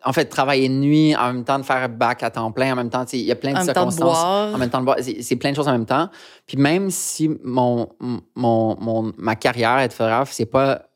En 0.02 0.12
fait, 0.14 0.24
travailler 0.26 0.68
de 0.68 0.74
nuit, 0.74 1.14
en 1.14 1.32
même 1.32 1.44
temps 1.44 1.58
de 1.58 1.62
faire 1.64 1.86
bac 1.90 2.22
à 2.22 2.30
temps 2.30 2.50
plein, 2.52 2.72
en 2.72 2.76
même 2.76 2.88
temps, 2.88 3.04
il 3.12 3.20
y 3.20 3.30
a 3.32 3.36
plein 3.36 3.52
de 3.52 3.56
En 3.58 3.60
temps 3.60 3.66
de 3.86 3.90
circonstances. 3.90 4.00
boire. 4.00 4.54
En 4.54 4.58
même 4.58 4.70
temps 4.70 4.80
de 4.80 4.84
boire. 4.86 4.96
C'est 5.20 5.36
plein 5.36 5.50
de 5.50 5.56
choses 5.56 5.68
en 5.68 5.72
même 5.72 5.84
temps. 5.84 6.08
Puis 6.46 6.56
même 6.56 6.90
si 6.90 7.28
mon, 7.44 7.88
mon, 8.34 8.76
mon- 8.80 9.12
ma 9.18 9.36
carrière 9.36 9.78
est 9.78 9.92
photographe, 9.92 10.32
c'est 10.32 10.46
pas 10.46 10.86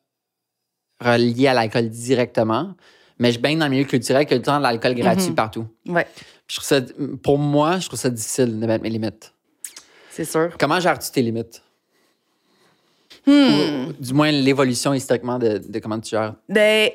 relié 1.05 1.49
à 1.49 1.55
l'alcool 1.55 1.89
directement, 1.91 2.75
mais 3.19 3.31
je 3.33 3.39
baigne 3.41 3.59
dans 3.59 3.67
le 3.67 3.73
milieu 3.73 3.85
culturel 3.85 4.25
que 4.27 4.35
le 4.35 4.41
temps 4.43 4.57
de 4.59 4.63
l'alcool 4.63 4.95
gratuit 4.95 5.31
Mhm. 5.31 5.35
partout. 5.35 5.67
Ouais, 5.87 6.07
Je 6.49 6.57
trouve 6.57 6.67
ça, 6.67 6.81
pour 7.23 7.37
moi, 7.39 7.79
je 7.81 7.87
trouve 7.89 7.99
ça 7.99 8.11
difficile 8.11 8.59
de 8.61 8.67
mettre 8.67 8.83
mes 8.83 8.91
limites. 8.91 9.33
c'est 10.11 10.25
sûr. 10.25 10.51
Comment 10.59 10.79
gères-tu 10.81 11.11
tes 11.11 11.21
limites? 11.23 11.63
Hmm. 13.27 13.89
Ou 13.89 13.93
du 13.99 14.13
moins, 14.13 14.31
l'évolution 14.31 14.93
historiquement 14.93 15.39
de, 15.39 15.59
de 15.59 15.79
comment 15.79 15.99
tu 15.99 16.11
gères? 16.11 16.35
Ben, 16.49 16.91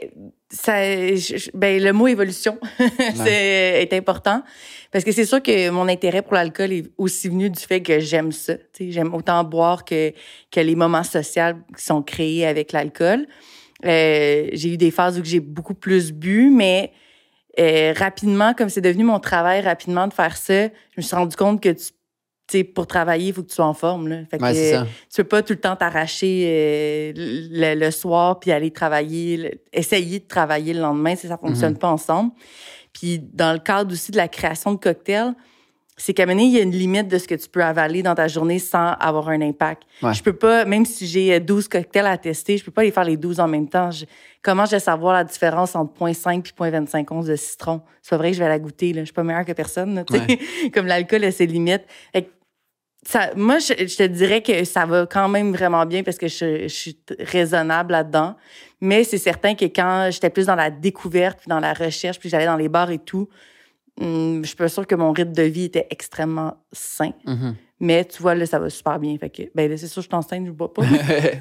ça, 0.49 0.73
je- 1.15 1.49
ben, 1.53 1.81
le 1.81 1.91
mot 1.91 2.07
évolution 2.07 2.57
est 3.25 3.91
important 3.93 4.43
parce 4.91 5.03
que 5.03 5.11
c'est 5.11 5.25
sûr 5.25 5.41
que 5.41 5.69
mon 5.69 5.87
intérêt 5.87 6.21
pour 6.21 6.33
l'alcool 6.33 6.71
est 6.71 6.85
aussi 6.97 7.29
venu 7.29 7.49
du 7.49 7.59
fait 7.59 7.81
que 7.81 7.99
j'aime 7.99 8.31
ça. 8.31 8.53
J'aime 8.79 9.13
autant 9.13 9.43
boire 9.43 9.85
que, 9.85 10.11
que 10.51 10.59
les 10.59 10.75
moments 10.75 11.03
sociaux 11.03 11.55
qui 11.77 11.83
sont 11.83 12.01
créés 12.01 12.45
avec 12.45 12.71
l'alcool. 12.71 13.25
Euh, 13.85 14.49
j'ai 14.53 14.73
eu 14.73 14.77
des 14.77 14.91
phases 14.91 15.19
où 15.19 15.23
j'ai 15.23 15.39
beaucoup 15.39 15.73
plus 15.75 16.11
bu, 16.11 16.49
mais 16.49 16.91
euh, 17.59 17.93
rapidement, 17.95 18.53
comme 18.53 18.69
c'est 18.69 18.81
devenu 18.81 19.03
mon 19.03 19.19
travail 19.19 19.61
rapidement 19.61 20.07
de 20.07 20.13
faire 20.13 20.35
ça, 20.37 20.65
je 20.65 20.69
me 20.97 21.01
suis 21.01 21.15
rendu 21.15 21.35
compte 21.35 21.61
que 21.61 21.69
tu 21.69 21.91
tu 22.49 22.57
sais, 22.57 22.63
pour 22.63 22.87
travailler, 22.87 23.27
il 23.27 23.33
faut 23.33 23.43
que 23.43 23.49
tu 23.49 23.55
sois 23.55 23.65
en 23.65 23.73
forme. 23.73 24.07
Là. 24.07 24.17
Fait 24.29 24.37
que, 24.37 24.43
Ouais, 24.43 24.85
tu 25.09 25.15
peux 25.21 25.27
pas 25.27 25.41
tout 25.43 25.53
le 25.53 25.59
temps 25.59 25.75
t'arracher 25.75 26.43
euh, 26.47 27.13
le, 27.15 27.75
le 27.79 27.91
soir 27.91 28.39
puis 28.39 28.51
aller 28.51 28.71
travailler, 28.71 29.37
le- 29.37 29.51
essayer 29.71 30.19
de 30.19 30.27
travailler 30.27 30.73
le 30.73 30.81
lendemain, 30.81 31.15
si 31.15 31.27
ça 31.27 31.37
fonctionne 31.37 31.73
Mhm. 31.73 31.79
pas 31.79 31.89
ensemble. 31.89 32.31
Puis 32.93 33.19
dans 33.19 33.53
le 33.53 33.59
cadre 33.59 33.91
aussi 33.93 34.11
de 34.11 34.17
la 34.17 34.27
création 34.27 34.73
de 34.73 34.79
cocktails, 34.79 35.33
c'est 36.01 36.13
qu'à 36.13 36.25
donné, 36.25 36.43
il 36.45 36.51
y 36.51 36.57
a 36.57 36.61
une 36.61 36.71
limite 36.71 37.09
de 37.09 37.17
ce 37.17 37.27
que 37.27 37.35
tu 37.35 37.49
peux 37.49 37.61
avaler 37.61 38.01
dans 38.03 38.15
ta 38.15 38.29
journée 38.29 38.57
sans 38.57 38.93
avoir 39.01 39.27
un 39.29 39.41
impact. 39.41 39.83
Ouais. 40.01 40.13
Je 40.13 40.23
peux 40.23 40.31
pas, 40.31 40.63
même 40.63 40.85
si 40.85 41.05
j'ai 41.05 41.37
12 41.41 41.67
cocktails 41.67 42.05
à 42.05 42.17
tester, 42.17 42.57
je 42.57 42.63
peux 42.63 42.71
pas 42.71 42.83
les 42.83 42.91
faire 42.91 43.03
les 43.03 43.17
12 43.17 43.41
en 43.41 43.49
même 43.49 43.67
temps. 43.67 43.91
Je- 43.91 44.05
comment 44.41 44.63
je 44.65 44.71
vais 44.71 44.79
savoir 44.79 45.13
la 45.13 45.25
différence 45.25 45.75
entre 45.75 45.93
0.5 45.99 46.41
puis 46.41 46.53
0.25 46.57 47.11
onces 47.11 47.25
de 47.25 47.35
citron? 47.35 47.81
C'est 48.01 48.11
pas 48.11 48.17
vrai 48.17 48.31
que 48.31 48.37
je 48.37 48.41
vais 48.41 48.47
la 48.47 48.59
goûter, 48.59 48.93
là. 48.93 49.01
Je 49.01 49.05
suis 49.07 49.13
pas 49.13 49.23
meilleure 49.23 49.43
que 49.43 49.51
personne, 49.51 49.93
là. 49.93 50.05
Comme 50.73 50.85
l'alcool 50.87 51.25
a 51.25 51.31
ses 51.31 51.45
limites. 51.47 51.83
Fait 52.13 52.21
que 52.23 52.29
ça, 53.03 53.31
moi, 53.35 53.59
je, 53.59 53.73
je 53.87 53.97
te 53.97 54.03
dirais 54.03 54.41
que 54.41 54.65
ça 54.65 54.85
va 54.85 55.05
quand 55.05 55.29
même 55.29 55.53
vraiment 55.53 55.85
bien 55.85 56.03
parce 56.03 56.17
que 56.17 56.27
je, 56.27 56.63
je 56.63 56.67
suis 56.67 56.99
raisonnable 57.19 57.93
là-dedans. 57.93 58.35
Mais 58.81 59.03
c'est 59.03 59.17
certain 59.17 59.55
que 59.55 59.65
quand 59.65 60.09
j'étais 60.11 60.29
plus 60.29 60.45
dans 60.45 60.55
la 60.55 60.69
découverte, 60.69 61.39
puis 61.39 61.49
dans 61.49 61.59
la 61.59 61.73
recherche, 61.73 62.19
puis 62.19 62.29
j'allais 62.29 62.45
dans 62.45 62.57
les 62.57 62.69
bars 62.69 62.91
et 62.91 62.99
tout, 62.99 63.29
hum, 63.99 64.41
je 64.43 64.47
suis 64.47 64.55
pas 64.55 64.69
sûre 64.69 64.87
que 64.87 64.95
mon 64.95 65.11
rythme 65.11 65.33
de 65.33 65.43
vie 65.43 65.65
était 65.65 65.87
extrêmement 65.89 66.57
sain. 66.71 67.11
Mhm. 67.25 67.55
Mais 67.81 68.03
tu 68.03 68.21
vois, 68.21 68.35
là, 68.35 68.45
ça 68.45 68.59
va 68.59 68.69
super 68.69 68.99
bien. 68.99 69.17
Fait 69.17 69.29
que, 69.29 69.43
ben 69.55 69.69
là, 69.69 69.77
c'est 69.77 69.87
sûr, 69.87 70.01
je 70.01 70.09
enceinte, 70.11 70.45
je 70.45 70.51
bois 70.51 70.73
pas. 70.73 70.81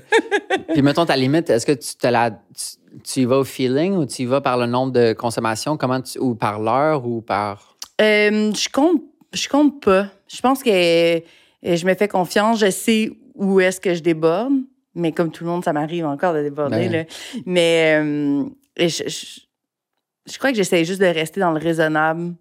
Puis 0.73 0.83
mettons 0.83 1.05
ta 1.05 1.17
limite, 1.17 1.51
est-ce 1.51 1.67
que 1.67 1.73
tu, 1.73 1.97
te 1.97 2.07
la, 2.07 2.31
tu, 2.31 3.01
tu 3.03 3.21
y 3.21 3.25
vas 3.25 3.39
au 3.39 3.45
feeling 3.45 3.95
ou 3.95 4.07
tu 4.07 4.23
y 4.23 4.25
vas 4.25 4.41
par 4.41 4.57
le 4.57 4.67
nombre 4.67 4.93
de 4.93 5.13
consommations, 5.13 5.77
comment 5.77 6.01
tu, 6.01 6.19
ou 6.21 6.37
par 6.37 6.61
l'heure 6.61 7.05
ou 7.05 7.21
par? 7.21 7.77
Euh, 8.01 8.53
je 8.53 8.69
compte, 8.69 9.03
je 9.33 9.49
compte 9.49 9.83
pas. 9.83 10.07
Je 10.29 10.41
pense 10.41 10.63
que 10.63 11.21
euh, 11.67 11.77
je 11.77 11.87
me 11.87 11.95
fais 11.95 12.09
confiance. 12.09 12.61
Je 12.61 12.71
sais 12.71 13.11
où 13.35 13.61
est-ce 13.61 13.81
que 13.81 13.95
je 13.95 14.01
déborde. 14.03 14.55
Mais 14.95 15.13
comme 15.13 15.31
tout 15.31 15.45
le 15.45 15.51
monde, 15.51 15.65
ça 15.65 15.73
m'arrive 15.73 16.07
encore 16.07 16.35
de 16.35 16.43
déborder. 16.43 16.89
Ben. 16.89 16.93
là. 16.93 17.05
Mais 17.47 17.99
euh, 18.03 18.45
je, 18.79 18.87
je, 19.09 19.41
je 20.33 20.39
crois 20.39 20.51
que 20.51 20.57
j'essaie 20.57 20.85
juste 20.85 21.01
de 21.01 21.07
rester 21.07 21.39
dans 21.41 21.53
le 21.53 21.59
raisonnable. 21.61 22.35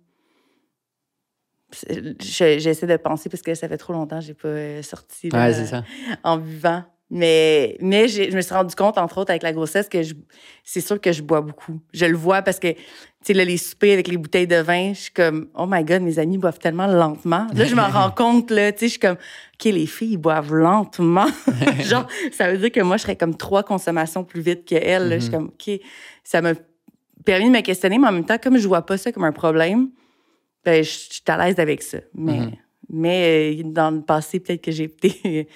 Je- 1.83 2.57
J'essaie 2.59 2.87
de 2.87 2.97
penser 2.97 3.29
parce 3.29 3.43
que 3.43 3.53
ça 3.53 3.67
fait 3.67 3.77
trop 3.77 3.93
longtemps 3.93 4.19
que 4.19 4.25
j'ai 4.25 4.33
pas 4.33 4.47
euh, 4.47 4.81
sorti 4.81 5.29
là, 5.29 5.47
Ouais, 5.47 5.53
c'est 5.53 5.65
ça. 5.65 5.83
en 6.23 6.37
buvant. 6.37 6.83
Mais, 7.09 7.77
mais 7.79 8.09
je 8.09 8.35
me 8.35 8.41
suis 8.41 8.53
rendu 8.53 8.75
compte, 8.75 8.97
entre 8.97 9.17
autres, 9.19 9.31
avec 9.31 9.41
la 9.43 9.53
grossesse, 9.53 9.87
que 9.87 9.99
c'est 10.63 10.81
sûr 10.81 10.99
que 10.99 11.13
je 11.13 11.21
bois 11.21 11.39
beaucoup. 11.39 11.79
Je 11.93 12.05
le 12.05 12.17
vois 12.17 12.41
parce 12.41 12.59
que, 12.59 12.73
tu 12.73 12.77
sais, 13.23 13.33
là, 13.33 13.45
les 13.45 13.55
soupers 13.55 13.93
avec 13.93 14.09
les 14.09 14.17
bouteilles 14.17 14.45
de 14.47 14.57
vin, 14.57 14.93
je 14.93 14.99
suis 15.03 15.11
comme, 15.13 15.47
oh 15.55 15.65
my 15.69 15.85
God, 15.85 16.01
mes 16.01 16.19
amis 16.19 16.37
boivent 16.37 16.59
tellement 16.59 16.85
lentement. 16.87 17.47
Là, 17.55 17.63
je 17.65 17.75
m'en 17.75 17.87
rends 17.89 18.11
compte, 18.11 18.51
là, 18.51 18.73
tu 18.73 18.79
sais, 18.79 18.85
je 18.87 18.91
suis 18.91 18.99
comme, 18.99 19.15
OK, 19.15 19.63
les 19.63 19.85
filles, 19.85 20.13
ils 20.13 20.17
boivent 20.17 20.53
lentement. 20.53 21.27
Genre, 21.79 22.05
ça 22.33 22.51
veut 22.51 22.57
dire 22.57 22.71
que 22.73 22.81
moi, 22.81 22.97
je 22.97 23.03
serais 23.03 23.15
comme 23.15 23.37
trois 23.37 23.63
consommations 23.63 24.25
plus 24.25 24.41
vite 24.41 24.65
qu'elles. 24.65 25.13
Je 25.13 25.19
suis 25.19 25.31
comme, 25.31 25.45
OK, 25.45 25.79
ça 26.25 26.41
m'a 26.41 26.53
permis 27.23 27.45
de 27.45 27.51
me 27.55 27.61
questionner, 27.61 27.97
mais 27.99 28.07
en 28.07 28.11
même 28.11 28.25
temps, 28.25 28.37
comme 28.37 28.57
je 28.57 28.67
vois 28.67 28.81
pas 28.85 28.97
ça 28.97 29.13
comme 29.13 29.23
un 29.23 29.31
problème, 29.31 29.89
ben, 30.65 30.83
je 30.83 30.89
suis 30.89 31.21
à 31.27 31.37
l'aise 31.37 31.57
avec 31.59 31.83
ça. 31.83 31.99
Mais, 32.13 32.39
Mhm. 32.39 32.51
mais 32.89 33.53
euh, 33.61 33.63
dans 33.63 33.91
le 33.91 34.01
passé, 34.01 34.41
peut-être 34.41 34.61
que 34.61 34.71
j'ai 34.71 34.83
été 34.85 35.47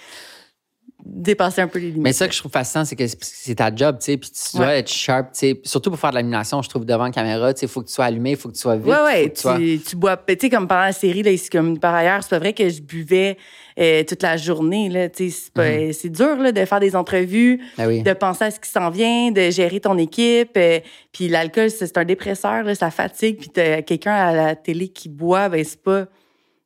dépassé 1.05 1.61
un 1.61 1.67
peu 1.67 1.79
les 1.79 1.87
limites. 1.87 2.01
Mais 2.03 2.13
ça 2.13 2.27
que 2.27 2.33
je 2.33 2.39
trouve 2.39 2.51
fascinant, 2.51 2.85
c'est 2.85 2.95
que 2.95 3.05
c'est- 3.07 3.55
ta 3.55 3.73
job, 3.75 3.97
tu 3.99 4.05
sais, 4.05 4.17
puis 4.17 4.29
tu 4.29 4.57
dois 4.57 4.67
Ouais. 4.67 4.79
être 4.79 4.89
sharp, 4.89 5.31
tu 5.33 5.39
sais. 5.39 5.61
Surtout 5.63 5.89
pour 5.89 5.99
faire 5.99 6.11
de 6.11 6.15
l'animation, 6.15 6.61
je 6.61 6.69
trouve, 6.69 6.85
devant 6.85 7.05
la 7.05 7.11
caméra, 7.11 7.53
tu 7.53 7.59
sais, 7.61 7.65
il 7.65 7.69
faut 7.69 7.81
que 7.81 7.87
tu 7.87 7.93
sois 7.93 8.05
allumé, 8.05 8.31
il 8.31 8.37
faut 8.37 8.49
que 8.49 8.53
tu 8.55 8.59
sois 8.61 8.75
vite. 8.77 8.85
Ouais, 8.87 9.01
ouais, 9.03 9.29
tu 9.31 9.41
sois- 9.41 9.57
tu, 9.57 9.79
tu 9.79 9.95
bois. 9.95 10.17
Tu 10.17 10.35
sais, 10.39 10.49
comme 10.49 10.67
pendant 10.67 10.81
la 10.81 10.93
série, 10.93 11.23
là, 11.23 11.31
comme 11.51 11.79
par 11.79 11.93
ailleurs, 11.95 12.21
c'est 12.23 12.29
pas 12.29 12.39
vrai 12.39 12.53
que 12.53 12.67
je 12.69 12.81
buvais 12.81 13.37
euh, 13.79 14.03
toute 14.03 14.21
la 14.21 14.35
journée, 14.35 14.89
là. 14.89 15.07
Tu 15.09 15.29
sais, 15.29 15.37
c'est 15.45 15.53
pas- 15.53 15.93
c'est 15.93 16.09
dur, 16.09 16.35
là, 16.37 16.51
de 16.51 16.65
faire 16.65 16.81
des 16.81 16.93
entrevues, 16.95 17.61
Ben 17.77 17.87
oui. 17.87 18.03
de 18.03 18.11
penser 18.13 18.43
à 18.43 18.51
ce 18.51 18.59
qui 18.59 18.69
s'en 18.69 18.89
vient, 18.89 19.31
de 19.31 19.49
gérer 19.49 19.79
ton 19.79 19.97
équipe. 19.97 20.51
euh, 20.57 20.79
puis 21.13 21.29
l'alcool, 21.29 21.69
c'est 21.71 21.87
c'est 21.87 21.97
un 21.97 22.03
dépresseur, 22.05 22.63
là, 22.63 22.75
ça 22.75 22.91
fatigue. 22.91 23.37
Puis 23.39 23.49
t'as 23.49 23.81
quelqu'un 23.81 24.13
à 24.13 24.33
la 24.33 24.55
télé 24.55 24.89
qui 24.89 25.07
boit, 25.09 25.47
ben 25.49 25.63
c'est 25.63 25.81
pas. 25.81 26.05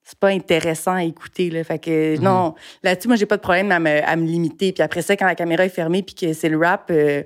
C'est 0.07 0.19
pas 0.19 0.27
intéressant 0.29 0.93
à 0.93 1.03
écouter. 1.03 1.49
Là. 1.49 1.63
Fait 1.63 1.79
que 1.79 2.17
non, 2.19 2.53
là-dessus, 2.83 3.07
moi, 3.07 3.17
j'ai 3.17 3.25
pas 3.25 3.37
de 3.37 3.41
problème 3.41 3.71
à 3.71 3.79
me, 3.79 4.07
à 4.07 4.15
me 4.15 4.25
limiter. 4.25 4.71
Puis 4.71 4.83
après 4.83 5.01
ça, 5.01 5.15
quand 5.17 5.25
la 5.25 5.33
caméra 5.33 5.65
est 5.65 5.69
fermée 5.69 6.03
puis 6.03 6.13
que 6.13 6.31
c'est 6.33 6.47
le 6.47 6.57
rap, 6.57 6.89
euh, 6.91 7.23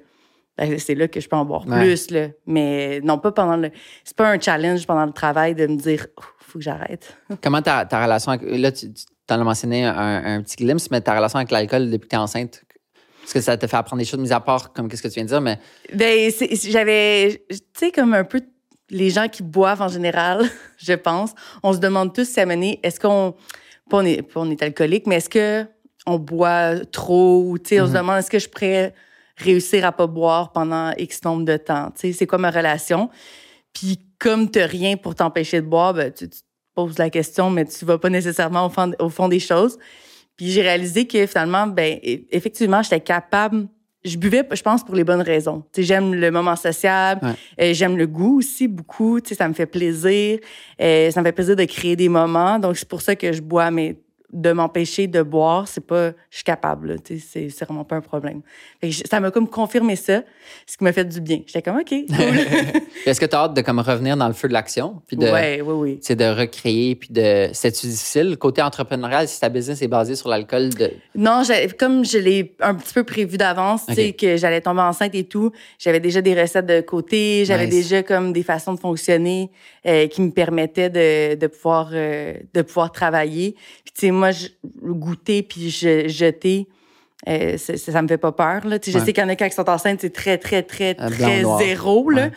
ben, 0.58 0.80
c'est 0.80 0.96
là 0.96 1.10
que 1.10 1.20
je 1.20 1.28
peux 1.28 1.36
en 1.36 1.44
boire 1.44 1.68
Ouais. 1.68 1.78
plus. 1.82 2.10
Là. 2.10 2.28
Mais 2.48 3.02
non, 3.04 3.18
pas 3.18 3.34
pendant 3.34 3.58
le. 3.58 3.70
C'est 4.06 4.16
pas 4.16 4.30
un 4.30 4.40
challenge 4.40 4.88
pendant 4.88 5.06
le 5.06 5.12
travail 5.12 5.56
de 5.56 5.68
me 5.68 5.76
dire, 5.76 6.08
Oh, 6.18 6.24
faut 6.40 6.58
que 6.60 6.64
j'arrête. 6.64 7.18
Comment 7.44 7.62
ta, 7.62 7.84
ta 7.86 8.02
relation 8.02 8.32
avec. 8.32 8.50
Là, 8.50 8.72
tu, 8.72 8.94
tu 8.94 9.04
en 9.34 9.42
as 9.42 9.44
mentionné 9.44 9.84
un, 9.86 10.36
un 10.38 10.42
petit 10.42 10.56
glimpse, 10.56 10.90
mais 10.90 11.02
ta 11.02 11.16
relation 11.18 11.38
avec 11.38 11.52
l'alcool 11.52 11.90
depuis 11.92 12.06
que 12.08 12.12
tu 12.12 12.16
es 12.16 12.20
enceinte, 12.20 12.64
est-ce 13.26 13.34
que 13.34 13.42
ça 13.42 13.58
te 13.58 13.68
fait 13.68 13.76
apprendre 13.78 14.00
des 14.00 14.06
choses, 14.08 14.20
mis 14.22 14.32
à 14.32 14.40
part 14.40 14.72
comme 14.74 14.88
qu'est-ce 14.88 15.04
que 15.04 15.08
tu 15.10 15.16
viens 15.16 15.24
de 15.26 15.30
dire, 15.30 15.42
mais. 15.42 15.60
Ben, 15.94 16.32
j'avais, 16.64 17.44
tu 17.50 17.58
sais, 17.78 17.92
comme 17.92 18.14
un 18.14 18.24
peu 18.24 18.42
les 18.90 19.10
gens 19.10 19.28
qui 19.28 19.44
boivent 19.44 19.82
en 19.82 19.88
général, 19.88 20.46
je 20.78 20.94
pense, 20.94 21.34
on 21.64 21.74
se 21.74 21.80
demande 21.80 22.14
tous 22.14 22.28
si 22.28 22.40
à 22.40 22.46
est-ce 22.48 23.00
qu'on, 23.00 23.36
pas 23.90 23.98
on 23.98 24.06
est, 24.06 24.22
pas 24.22 24.42
on 24.42 24.50
est 24.50 24.62
alcoolique, 24.62 25.08
mais 25.08 25.16
est-ce 25.16 25.30
que 25.30 25.66
on 26.06 26.18
boit 26.18 26.80
trop 26.92 27.44
ou, 27.46 27.58
tu 27.58 27.70
sais, 27.70 27.82
on 27.82 27.86
se 27.86 27.92
Mhm. 27.92 27.98
demande 27.98 28.18
est-ce 28.20 28.32
que 28.32 28.40
je 28.40 28.50
pourrais 28.50 28.94
réussir 29.38 29.86
à 29.86 29.92
pas 29.92 30.08
boire 30.08 30.52
pendant 30.52 30.92
X 30.98 31.24
nombre 31.24 31.46
de 31.46 31.58
temps? 31.58 31.92
Tu 31.92 32.08
sais, 32.08 32.14
c'est 32.14 32.28
quoi 32.28 32.38
ma 32.38 32.50
relation? 32.52 33.10
Puis 33.74 34.00
comme 34.18 34.50
tu 34.50 34.62
rien 34.62 34.98
pour 34.98 35.16
t'empêcher 35.16 35.62
de 35.62 35.68
boire, 35.68 35.94
ben, 35.94 36.12
tu, 36.12 36.30
te 36.30 36.36
poses 36.74 36.98
la 36.98 37.10
question, 37.10 37.50
mais 37.50 37.66
tu 37.66 37.86
vas 37.86 37.98
pas 37.98 38.10
nécessairement 38.10 38.66
au 38.66 38.70
fond, 38.70 38.92
au 39.00 39.10
fond 39.10 39.28
des 39.28 39.40
choses. 39.40 39.78
Puis 40.36 40.52
j'ai 40.52 40.62
réalisé 40.62 41.06
que 41.06 41.26
finalement, 41.28 41.68
ben 41.68 42.00
e, 42.06 42.20
effectivement, 42.32 42.82
j'étais 42.82 43.02
capable 43.02 43.68
je 44.06 44.18
buvais, 44.18 44.48
je 44.52 44.62
pense, 44.62 44.84
pour 44.84 44.96
les 44.96 45.04
bonnes 45.04 45.22
raisons. 45.22 45.64
Tu 45.74 45.82
sais, 45.82 45.88
j'aime 45.88 46.14
le 46.14 46.32
moment 46.32 46.56
sociable, 46.56 47.36
euh, 47.60 47.74
j'aime 47.74 47.98
le 47.98 48.08
goût 48.08 48.40
aussi 48.40 48.68
beaucoup. 48.68 49.20
Tu 49.20 49.30
sais, 49.30 49.36
ça 49.36 49.48
me 49.48 49.54
fait 49.54 49.66
plaisir. 49.66 50.40
Euh, 50.82 51.12
ça 51.12 51.20
me 51.20 51.26
fait 51.26 51.32
plaisir 51.34 51.56
de 51.56 51.66
créer 51.66 51.96
des 51.96 52.10
moments. 52.10 52.60
Donc, 52.60 52.78
c'est 52.78 52.88
pour 52.88 53.02
ça 53.02 53.16
que 53.16 53.34
je 53.34 53.42
bois, 53.42 53.72
mais 53.72 53.98
de 54.32 54.52
m'empêcher 54.52 55.08
de 55.08 55.22
boire, 55.22 55.68
c'est 55.68 55.86
pas, 55.86 56.10
je 56.30 56.38
suis 56.38 56.44
capable, 56.44 56.98
c'est, 57.06 57.50
c'est 57.50 57.66
vraiment 57.66 57.84
pas 57.84 57.96
un 57.96 58.02
problème. 58.02 58.42
ça 59.06 59.20
m'a 59.20 59.32
comme 59.32 59.48
confirmé 59.48 59.96
ça, 59.96 60.22
ce 60.66 60.78
qui 60.78 60.84
m'a 60.84 60.94
fait 60.94 61.06
du 61.06 61.22
bien. 61.22 61.42
J'étais 61.46 61.62
comme, 61.62 61.80
OK, 61.80 61.92
Est-ce 63.06 63.20
que 63.20 63.26
tu 63.26 63.36
as 63.36 63.40
hâte 63.40 63.54
de 63.54 63.62
comme 63.62 63.80
revenir 63.80 64.18
dans 64.18 64.28
le 64.28 64.34
feu 64.34 64.48
de 64.48 64.54
l'action? 64.54 65.02
Puis 65.08 65.18
de, 65.18 65.26
oui, 65.26 65.62
oui, 65.62 65.74
oui. 65.74 66.00
C'est 66.02 66.16
de 66.16 66.26
recréer, 66.26 66.96
puis 66.96 67.10
de. 67.12 67.50
C'est-tu 67.54 67.88
difficile? 67.88 68.38
Côté 68.38 68.62
entrepreneurial, 68.62 69.28
si 69.28 69.40
ta 69.40 69.50
business 69.50 69.82
est 69.82 69.88
basée 69.88 70.16
sur 70.16 70.30
l'alcool? 70.30 70.70
De... 70.70 70.92
Non, 71.16 71.42
comme 71.78 72.06
je 72.06 72.18
l'ai 72.18 72.56
un 72.60 72.76
petit 72.76 72.94
peu 72.94 73.04
prévu 73.04 73.38
d'avance, 73.38 73.86
tu 73.88 73.96
sais, 73.96 74.14
que 74.14 74.38
j'allais 74.38 74.62
tomber 74.62 74.82
enceinte 74.82 75.16
et 75.16 75.24
tout, 75.24 75.52
j'avais 75.78 76.00
déjà 76.00 76.22
des 76.22 76.40
recettes 76.40 76.66
de 76.66 76.82
côté, 76.82 77.46
j'avais 77.46 77.68
déjà 77.68 78.04
comme 78.04 78.34
des 78.34 78.44
façons 78.44 78.74
de 78.74 78.80
fonctionner 78.80 79.52
euh, 79.86 80.08
qui 80.08 80.22
me 80.22 80.32
permettaient 80.32 80.90
de, 80.90 81.36
de 81.36 81.48
pouvoir, 81.48 81.90
euh, 81.94 82.34
de 82.54 82.62
pouvoir 82.62 82.92
travailler. 82.92 83.56
Puis, 83.84 83.94
tu 83.94 84.08
sais, 84.08 84.12
moi, 84.20 84.32
je, 84.32 84.48
goûter 84.84 85.44
puis 85.44 85.70
je, 85.70 86.08
jeter, 86.08 86.68
euh, 87.28 87.58
ça, 87.58 87.78
ça, 87.78 88.02
me 88.02 88.08
fait 88.08 88.18
pas 88.18 88.32
peur. 88.32 88.66
Là. 88.66 88.78
Je 88.86 88.92
sais 88.92 89.14
qu'il 89.14 89.24
y 89.24 89.26
en 89.26 89.30
a 89.30 89.36
qui 89.36 89.52
sont 89.52 89.70
enceintes, 89.70 90.02
c'est 90.02 90.14
très, 90.14 90.38
très, 90.38 90.64
très, 90.64 90.94
très 90.94 91.44
zéro. 91.60 92.10
Là. 92.10 92.30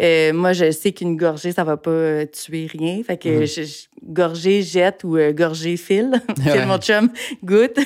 Euh, 0.00 0.32
moi, 0.32 0.54
je 0.54 0.70
sais 0.70 0.92
qu'une 0.92 1.16
gorgée, 1.16 1.52
ça 1.52 1.64
va 1.64 1.76
pas 1.76 1.90
euh, 1.90 2.26
tuer 2.26 2.66
rien. 2.66 3.02
Fait 3.02 3.18
que 3.18 3.44
mm-hmm. 3.44 3.66
je, 3.66 3.86
gorgée, 4.02 4.62
jette 4.62 5.04
ou 5.04 5.16
euh, 5.16 5.32
gorgée, 5.32 5.76
file. 5.76 6.22
Ouais. 6.46 6.64
mon 6.64 6.78
chum 6.78 7.10
goûte. 7.44 7.78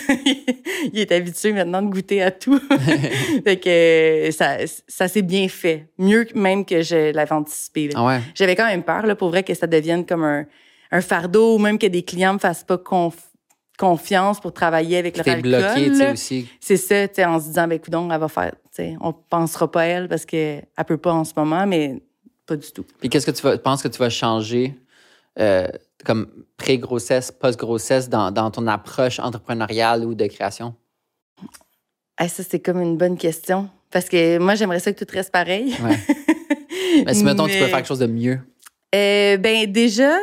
il 0.93 1.01
est 1.01 1.13
habitué 1.13 1.53
maintenant 1.53 1.83
de 1.83 1.91
goûter 1.91 2.23
à 2.23 2.31
tout. 2.31 2.61
fait 3.45 3.57
que 3.57 4.31
ça, 4.31 4.59
ça 4.87 5.09
s'est 5.09 5.23
bien 5.23 5.49
fait. 5.49 5.89
Mieux 5.99 6.27
même 6.35 6.65
que 6.65 6.81
je 6.83 7.13
l'avais 7.13 7.33
anticipé. 7.33 7.91
Ah 7.97 8.21
J'avais 8.35 8.55
quand 8.55 8.67
même 8.67 8.83
peur, 8.83 9.05
là, 9.05 9.15
pour 9.15 9.29
vrai, 9.29 9.43
que 9.43 9.53
ça 9.55 9.67
devienne 9.67 10.07
comme 10.07 10.25
un, 10.25 10.47
un 10.93 11.01
fardeau 11.01 11.57
ou 11.57 11.59
même 11.59 11.79
que 11.79 11.87
des 11.87 12.03
clients 12.03 12.35
me 12.35 12.39
fassent 12.39 12.65
pas 12.65 12.79
confiance 13.77 14.41
pour 14.41 14.53
travailler 14.53 14.99
avec 14.99 15.17
leur 15.17 15.41
bloqué, 15.41 15.87
tu 15.87 15.97
sais, 15.97 16.13
aussi. 16.13 16.49
C'est 16.61 16.77
ça, 16.77 17.07
tu 17.09 17.17
sais, 17.17 17.25
en 17.25 17.39
se 17.39 17.47
disant, 17.47 17.69
ben, 17.69 17.77
écoute, 17.77 17.93
elle 17.95 18.19
va 18.19 18.29
faire, 18.29 18.53
tu 18.53 18.83
sais, 18.83 18.97
on 19.01 19.13
pensera 19.13 19.71
pas 19.71 19.83
à 19.83 19.85
elle 19.85 20.09
parce 20.09 20.25
qu'elle 20.25 20.67
peut 20.87 20.97
pas 20.97 21.13
en 21.13 21.25
ce 21.25 21.33
moment, 21.37 21.67
mais 21.67 22.03
pas 22.47 22.57
du 22.57 22.71
tout. 22.71 22.85
Puis 23.01 23.09
qu'est-ce 23.09 23.27
que 23.27 23.33
tu 23.33 23.43
vas, 23.43 23.59
penses 23.59 23.83
que 23.83 23.89
tu 23.89 23.99
vas 23.99 24.11
changer 24.11 24.75
euh, 25.39 25.69
comme 26.05 26.29
pré-grossesse, 26.57 27.33
post-grossesse 27.33 28.09
dans, 28.09 28.31
dans, 28.31 28.51
ton 28.51 28.67
approche 28.67 29.19
entrepreneuriale 29.19 30.05
ou 30.05 30.15
de 30.15 30.27
création? 30.27 30.75
ça, 32.19 32.43
c'est 32.43 32.61
comme 32.61 32.81
une 32.81 32.97
bonne 32.97 33.19
question. 33.19 33.69
Parce 33.91 34.09
que 34.09 34.39
moi, 34.39 34.55
j'aimerais 34.55 34.81
ça 34.81 34.93
que 34.93 35.05
tout 35.05 35.13
reste 35.13 35.33
pareil. 35.33 35.75
Ouais. 35.83 35.99
Mais 37.07 37.15
si, 37.15 37.25
mettons, 37.25 37.47
tu 37.47 37.59
peux 37.59 37.67
faire 37.67 37.77
quelque 37.77 37.87
chose 37.87 37.99
de 37.99 38.07
mieux. 38.07 38.41
Euh, 38.95 39.37
ben 39.37 39.71
déjà, 39.71 40.17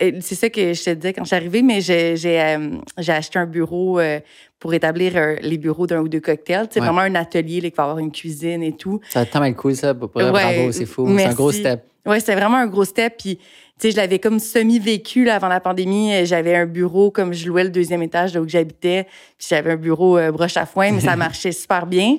c'est 0.00 0.34
ça 0.34 0.50
que 0.50 0.72
je 0.72 0.84
te 0.84 0.90
disais 0.90 1.12
quand 1.12 1.24
je 1.24 1.28
suis 1.28 1.36
arrivée, 1.36 1.62
mais 1.62 1.80
j'ai 1.80 2.40
euh, 2.40 2.78
acheté 3.06 3.38
un 3.38 3.46
bureau 3.46 3.98
euh, 3.98 4.20
pour 4.58 4.74
établir 4.74 5.12
les 5.40 5.58
bureaux 5.58 5.86
d'un 5.86 6.00
ou 6.00 6.08
deux 6.08 6.20
cocktails. 6.20 6.68
C'est 6.70 6.80
vraiment 6.80 7.00
un 7.00 7.14
atelier 7.14 7.60
là, 7.60 7.70
qui 7.70 7.76
va 7.76 7.84
avoir 7.84 7.98
une 7.98 8.12
cuisine 8.12 8.62
et 8.62 8.72
tout. 8.72 9.00
Ça 9.10 9.20
va 9.20 9.26
tellement 9.26 9.52
cool, 9.52 9.74
ça. 9.74 9.94
Pour 9.94 10.08
bravo, 10.08 10.72
c'est 10.72 10.86
fou. 10.86 11.06
C'est 11.18 11.26
un 11.26 11.34
gros 11.34 11.52
step. 11.52 11.84
Oui, 12.06 12.20
c'était 12.20 12.34
vraiment 12.34 12.58
un 12.58 12.66
gros 12.66 12.84
step. 12.84 13.14
Puis, 13.18 13.36
tu 13.36 13.42
sais, 13.78 13.90
je 13.90 13.96
l'avais 13.96 14.18
comme 14.18 14.38
semi-vécu 14.38 15.28
avant 15.30 15.48
la 15.48 15.60
pandémie. 15.60 16.26
J'avais 16.26 16.54
un 16.54 16.66
bureau, 16.66 17.10
comme 17.10 17.32
je 17.32 17.48
louais 17.48 17.64
le 17.64 17.70
deuxième 17.70 18.02
étage 18.02 18.32
de 18.32 18.40
où 18.40 18.48
j'habitais. 18.48 19.06
Puis 19.38 19.48
j'avais 19.48 19.72
un 19.72 19.76
bureau 19.76 20.18
broche 20.30 20.56
à 20.56 20.66
foin, 20.66 20.92
mais 20.92 21.00
ça 21.00 21.16
marchait 21.16 21.52
super 21.52 21.86
bien. 21.86 22.18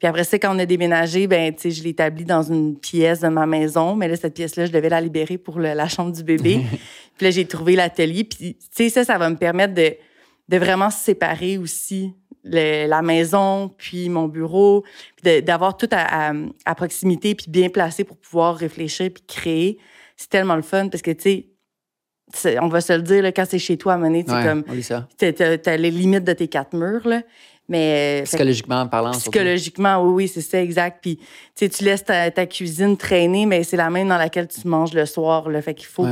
Puis 0.00 0.08
après 0.08 0.24
ça, 0.24 0.38
quand 0.38 0.56
on 0.56 0.58
a 0.58 0.64
déménagé, 0.64 1.26
ben, 1.26 1.54
tu 1.54 1.60
sais, 1.60 1.70
je 1.70 1.84
l'ai 1.84 1.90
établi 1.90 2.24
dans 2.24 2.42
une 2.42 2.78
pièce 2.78 3.20
de 3.20 3.28
ma 3.28 3.46
maison. 3.46 3.94
Mais 3.94 4.08
là, 4.08 4.16
cette 4.16 4.34
pièce-là, 4.34 4.64
je 4.64 4.72
devais 4.72 4.88
la 4.88 5.00
libérer 5.00 5.36
pour 5.36 5.60
la 5.60 5.88
chambre 5.88 6.10
du 6.10 6.24
bébé. 6.24 6.60
puis 7.18 7.26
là, 7.26 7.30
j'ai 7.30 7.44
trouvé 7.44 7.76
l'atelier. 7.76 8.24
Puis, 8.24 8.54
tu 8.54 8.66
sais, 8.70 8.88
ça, 8.88 9.04
ça 9.04 9.18
va 9.18 9.28
me 9.28 9.36
permettre 9.36 9.74
de, 9.74 9.94
de 10.48 10.56
vraiment 10.56 10.88
séparer 10.88 11.58
aussi 11.58 12.14
la 12.42 13.02
maison, 13.02 13.68
puis 13.76 14.08
mon 14.08 14.26
bureau, 14.26 14.84
puis 15.16 15.42
d'avoir 15.42 15.76
tout 15.76 15.88
à, 15.92 16.32
à, 16.64 16.74
proximité, 16.74 17.34
puis 17.34 17.50
bien 17.50 17.68
placé 17.68 18.02
pour 18.02 18.16
pouvoir 18.16 18.56
réfléchir, 18.56 19.10
puis 19.12 19.22
créer. 19.26 19.78
C'est 20.16 20.30
tellement 20.30 20.56
le 20.56 20.62
fun 20.62 20.88
parce 20.88 21.02
que, 21.02 21.10
tu 21.10 21.44
sais, 22.32 22.58
on 22.60 22.68
va 22.68 22.80
se 22.80 22.94
le 22.94 23.02
dire, 23.02 23.22
là, 23.22 23.32
quand 23.32 23.44
c'est 23.46 23.58
chez 23.58 23.76
toi 23.76 23.94
à 23.94 23.98
mener, 23.98 24.24
tu 24.24 24.30
comme. 24.30 24.64
T'as 25.18 25.76
les 25.76 25.90
limites 25.90 26.24
de 26.24 26.32
tes 26.32 26.48
quatre 26.48 26.74
murs, 26.74 27.06
là. 27.06 27.22
Mais, 27.70 28.22
euh, 28.22 28.24
psychologiquement 28.24 28.84
parlant. 28.88 29.12
Psychologiquement, 29.12 30.02
oui, 30.02 30.12
oui, 30.12 30.28
c'est 30.28 30.40
ça, 30.40 30.60
exact. 30.60 30.98
Puis, 31.00 31.20
tu 31.56 31.84
laisses 31.84 32.04
ta, 32.04 32.46
cuisine 32.46 32.96
traîner, 32.96 33.46
mais 33.46 33.62
c'est 33.62 33.76
la 33.76 33.90
même 33.90 34.08
dans 34.08 34.18
laquelle 34.18 34.48
tu 34.48 34.66
manges 34.66 34.92
le 34.92 35.06
soir. 35.06 35.48
Là, 35.48 35.62
fait 35.62 35.74
qu'il 35.74 35.86
faut. 35.86 36.06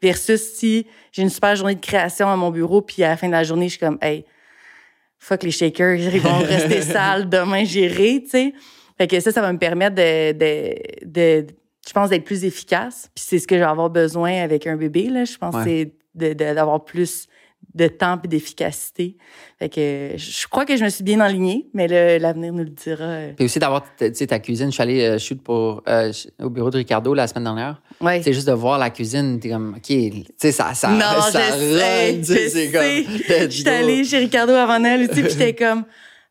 Versus 0.00 0.40
si 0.54 0.86
j'ai 1.12 1.22
une 1.22 1.28
super 1.28 1.54
journée 1.54 1.76
de 1.76 1.80
création 1.80 2.28
à 2.28 2.34
mon 2.34 2.50
bureau, 2.50 2.80
puis 2.80 3.04
à 3.04 3.10
la 3.10 3.16
fin 3.16 3.28
de 3.28 3.32
la 3.32 3.44
journée, 3.44 3.66
je 3.66 3.72
suis 3.72 3.78
comme, 3.78 3.98
hey, 4.00 4.24
fuck 5.18 5.42
les 5.44 5.50
shakers, 5.50 5.96
ils 5.96 6.20
vont 6.20 6.38
rester 6.38 6.80
sales, 6.80 7.28
demain 7.28 7.62
j'irai, 7.62 8.22
tu 8.24 8.30
sais. 8.30 8.54
Fait 8.98 9.06
que 9.06 9.20
ça, 9.20 9.30
ça 9.30 9.40
va 9.42 9.52
me 9.52 9.58
permettre 9.58 9.94
de, 9.94 10.32
de, 10.32 11.04
de 11.04 11.46
je 11.86 11.92
pense, 11.92 12.08
d'être 12.08 12.24
plus 12.24 12.44
efficace. 12.44 13.10
Puis 13.14 13.24
c'est 13.28 13.38
ce 13.38 13.46
que 13.46 13.54
je 13.54 13.60
vais 13.60 13.66
avoir 13.66 13.90
besoin 13.90 14.42
avec 14.42 14.66
un 14.66 14.76
bébé, 14.76 15.08
là. 15.08 15.24
Je 15.24 15.36
pense 15.36 15.54
que 15.54 15.62
c'est 15.62 15.92
d'avoir 16.14 16.84
plus 16.84 17.28
de 17.74 17.86
temps 17.88 18.20
et 18.22 18.28
d'efficacité. 18.28 19.16
Fait 19.58 19.68
que 19.68 20.12
je 20.16 20.46
crois 20.48 20.64
que 20.64 20.76
je 20.76 20.84
me 20.84 20.88
suis 20.88 21.04
bien 21.04 21.20
enlignée, 21.20 21.68
mais 21.72 22.18
l'avenir 22.18 22.52
nous 22.52 22.64
le 22.64 22.70
dira. 22.70 23.28
Puis 23.36 23.46
aussi 23.46 23.58
d'avoir 23.58 23.84
ta 23.96 24.38
cuisine. 24.38 24.66
Je 24.66 24.72
suis 24.72 24.82
allée 24.82 25.02
euh, 25.02 25.18
shoot 25.18 25.40
pour, 25.40 25.82
euh, 25.88 26.12
au 26.42 26.50
bureau 26.50 26.70
de 26.70 26.78
Ricardo 26.78 27.14
la 27.14 27.26
semaine 27.26 27.44
dernière. 27.44 27.80
Ouais. 28.00 28.20
C'est 28.22 28.32
juste 28.32 28.48
de 28.48 28.52
voir 28.52 28.78
la 28.78 28.90
cuisine, 28.90 29.38
t'es 29.40 29.50
comme, 29.50 29.74
OK, 29.76 29.86
tu 29.86 30.24
sais, 30.36 30.52
ça, 30.52 30.74
ça, 30.74 30.88
non, 30.88 31.22
ça 31.30 31.40
je 31.58 32.22
sais, 32.22 32.48
c'est 32.48 32.70
comme. 32.70 33.50
J'étais 33.50 33.70
allée 33.70 34.04
chez 34.04 34.18
Ricardo 34.18 34.52
avant 34.52 34.78
Noël, 34.78 35.08
puis 35.08 35.22
j'étais 35.22 35.54
comme, 35.64 35.84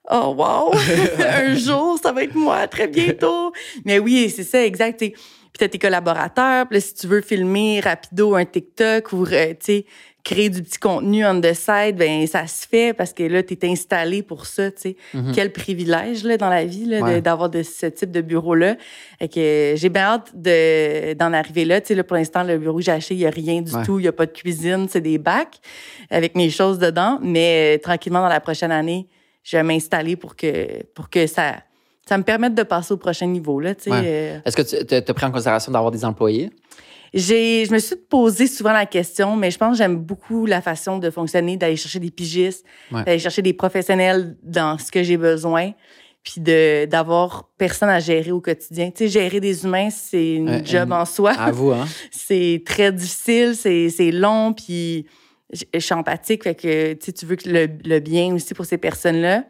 oh 0.10 0.36
wow, 0.38 0.74
un 1.26 1.56
jour, 1.56 2.00
ça 2.02 2.12
va 2.12 2.24
être 2.24 2.36
moi, 2.36 2.68
très 2.68 2.88
bientôt. 2.88 3.52
mais 3.86 4.00
oui, 4.00 4.32
c'est 4.36 4.44
ça, 4.44 4.64
exact. 4.64 5.00
Puis 5.00 5.14
t'as 5.60 5.68
tes 5.68 5.80
collaborateurs, 5.80 6.68
puis 6.70 6.80
si 6.80 6.94
tu 6.94 7.08
veux 7.08 7.22
filmer 7.22 7.82
rapido 7.82 8.36
un 8.36 8.46
TikTok 8.46 9.12
ou, 9.12 9.26
euh, 9.26 9.50
tu 9.50 9.56
sais, 9.60 9.86
créer 10.24 10.50
du 10.50 10.62
petit 10.62 10.78
contenu 10.78 11.26
on 11.26 11.40
the 11.42 11.54
side, 11.54 11.96
ben 11.96 12.26
ça 12.28 12.48
se 12.48 12.68
fait 12.68 12.94
parce 12.94 13.14
que 13.14 13.24
là, 13.24 13.44
tu 13.44 13.54
es 13.54 13.68
installé 13.68 14.22
pour 14.24 14.46
ça, 14.46 14.72
tu 14.72 14.82
sais. 14.82 14.96
Mm-hmm. 15.16 15.32
Quel 15.34 15.52
privilège 15.52 16.24
là, 16.24 16.38
dans 16.38 16.50
la 16.50 16.66
vie 16.66 16.86
là, 16.86 17.22
d'avoir 17.22 17.50
de, 17.50 17.64
ce 17.64 17.86
type 17.88 18.12
de 18.12 18.22
bureau-là. 18.22 18.76
Et 19.20 19.28
que 19.28 19.74
j'ai 19.76 19.90
bien 19.90 20.04
hâte 20.04 20.32
de, 20.34 21.14
d'en 21.14 21.34
arriver 21.34 21.66
là. 21.66 21.82
Tu 21.82 21.88
sais, 21.88 21.96
là, 21.96 22.04
pour 22.04 22.18
l'instant, 22.18 22.44
le 22.44 22.58
bureau 22.58 22.78
que 22.78 22.84
j'ai 22.84 22.92
acheté, 22.92 23.16
il 23.16 23.20
n'y 23.20 23.26
a 23.26 23.30
rien 23.30 23.62
du 23.62 23.72
tout. 23.86 24.00
Il 24.00 24.04
n'y 24.04 24.08
a 24.08 24.14
pas 24.14 24.26
de 24.26 24.32
cuisine, 24.32 24.88
c'est 24.90 25.02
des 25.02 25.18
bacs 25.18 25.60
avec 26.10 26.36
mes 26.36 26.50
choses 26.50 26.80
dedans. 26.80 27.20
Mais 27.22 27.78
euh, 27.78 27.82
tranquillement, 27.82 28.22
dans 28.22 28.28
la 28.28 28.40
prochaine 28.40 28.72
année, 28.72 29.08
je 29.44 29.58
vais 29.58 29.64
m'installer 29.64 30.16
pour 30.16 30.36
que, 30.36 30.84
pour 30.94 31.10
que 31.10 31.28
ça, 31.28 31.56
ça 32.08 32.18
me 32.18 32.24
permette 32.24 32.54
de 32.54 32.64
passer 32.64 32.94
au 32.94 32.98
prochain 32.98 33.28
niveau. 33.28 33.60
Là, 33.60 33.76
tu 33.76 33.84
sais. 33.84 33.92
Euh. 33.92 34.40
Est-ce 34.46 34.56
que 34.56 35.02
tu 35.02 35.12
as 35.12 35.14
pris 35.14 35.26
en 35.26 35.32
considération 35.32 35.72
d'avoir 35.72 35.92
des 35.92 36.06
employés? 36.06 36.52
J'ai, 37.14 37.66
je 37.66 37.74
me 37.74 37.80
suis 37.80 37.98
posé 37.98 38.48
souvent 38.48 38.72
la 38.72 38.86
question, 38.86 39.36
mais 39.36 39.52
je 39.52 39.58
pense 39.58 39.74
que 39.74 39.78
j'aime 39.78 39.98
beaucoup 39.98 40.46
la 40.46 40.62
façon 40.62 40.98
de 40.98 41.10
fonctionner, 41.10 41.58
d'aller 41.58 41.76
chercher 41.76 42.00
des 42.00 42.12
pigistes, 42.12 42.66
d'aller 42.92 43.20
chercher 43.20 43.42
des 43.42 43.54
professionnels 43.54 44.38
dans 44.44 44.78
ce 44.78 44.92
que 44.92 45.04
j'ai 45.04 45.18
besoin, 45.18 45.74
puis 46.24 46.40
de 46.40 46.86
d'avoir 46.86 47.50
personne 47.58 47.90
à 47.90 48.00
gérer 48.00 48.32
au 48.32 48.40
quotidien. 48.40 48.92
Tu 48.92 49.06
sais, 49.06 49.08
gérer 49.10 49.42
des 49.42 49.66
humains, 49.66 49.90
c'est 49.90 50.36
une 50.36 50.66
job 50.66 50.94
en 50.94 51.04
soi. 51.04 51.32
À 51.32 51.52
vous, 51.52 51.72
hein? 51.72 51.86
c'est 52.12 52.64
très 52.66 52.94
difficile, 52.94 53.56
c'est, 53.56 53.90
c'est 53.90 54.12
long, 54.12 54.54
puis 54.54 55.06
je, 55.52 55.80
suis 55.80 55.94
empathique, 55.94 56.44
fait 56.44 56.56
que 56.56 56.94
tu, 56.94 57.08
sais, 57.08 57.12
tu 57.12 57.26
veux 57.26 57.36
que 57.36 57.50
le, 57.50 57.68
le 57.84 58.00
bien 58.00 58.34
aussi 58.34 58.54
pour 58.54 58.66
ces 58.66 58.78
personnes-là. 58.78 59.44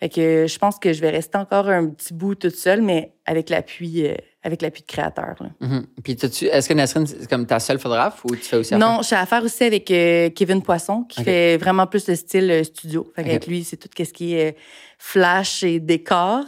Fait 0.00 0.08
que 0.08 0.46
je 0.48 0.58
pense 0.58 0.78
que 0.78 0.92
je 0.92 1.00
vais 1.00 1.10
rester 1.10 1.38
encore 1.38 1.68
un 1.68 1.86
petit 1.86 2.14
bout 2.14 2.34
toute 2.34 2.56
seule, 2.56 2.82
mais 2.82 3.12
avec 3.26 3.50
l'appui 3.50 4.06
euh, 4.06 4.14
avec 4.44 4.62
l'appui 4.62 4.82
de 4.82 4.86
créateurs. 4.86 5.36
Mm-hmm. 5.60 5.84
Puis, 6.02 6.16
est-ce 6.46 6.68
que 6.68 6.74
Nasrine, 6.74 7.06
c'est 7.06 7.28
comme 7.28 7.46
ta 7.46 7.60
seule 7.60 7.78
photographe 7.78 8.24
ou 8.24 8.34
tu 8.34 8.42
fais 8.42 8.56
aussi 8.56 8.74
Non, 8.74 9.00
je 9.02 9.08
fais 9.08 9.16
affaire 9.16 9.42
aussi 9.42 9.64
avec 9.64 9.90
euh, 9.90 10.30
Kevin 10.30 10.62
Poisson, 10.62 11.04
qui 11.04 11.22
fait 11.22 11.56
vraiment 11.58 11.86
plus 11.86 12.08
le 12.08 12.16
style 12.16 12.50
euh, 12.50 12.64
studio. 12.64 13.10
Fait 13.14 13.22
Avec 13.22 13.46
lui, 13.46 13.62
c'est 13.62 13.76
tout 13.76 13.88
ce 13.96 14.12
qui 14.12 14.34
est 14.34 14.50
euh, 14.50 14.58
flash 14.98 15.62
et 15.62 15.78
décor. 15.78 16.44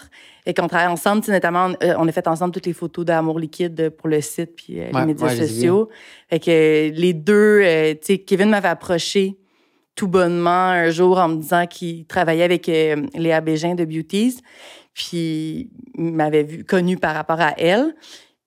Et 0.46 0.52
qu'on 0.52 0.68
travaille 0.68 0.88
ensemble, 0.88 1.22
notamment, 1.26 1.72
on 1.80 2.06
a 2.06 2.12
fait 2.12 2.28
ensemble 2.28 2.52
toutes 2.52 2.66
les 2.66 2.74
photos 2.74 3.06
d'Amour 3.06 3.38
liquide 3.38 3.88
pour 3.96 4.10
le 4.10 4.20
site 4.20 4.56
puis 4.56 4.74
les 4.74 5.06
médias 5.06 5.34
sociaux. 5.34 5.88
Fait 6.28 6.38
que 6.38 6.90
les 6.94 7.14
deux, 7.14 7.62
tu 7.94 7.98
sais, 8.02 8.18
Kevin 8.18 8.50
m'avait 8.50 8.68
approché 8.68 9.38
tout 9.94 10.06
bonnement 10.06 10.50
un 10.50 10.90
jour 10.90 11.16
en 11.16 11.28
me 11.28 11.36
disant 11.36 11.66
qu'il 11.66 12.04
travaillait 12.04 12.42
avec 12.42 12.66
Léa 12.66 13.40
Bégin 13.40 13.74
de 13.74 13.86
Beauties 13.86 14.36
Puis 14.94 15.70
il 15.96 16.12
m'avait 16.12 16.42
vu, 16.44 16.64
connu 16.64 16.96
par 16.96 17.14
rapport 17.14 17.40
à 17.40 17.54
elle. 17.58 17.94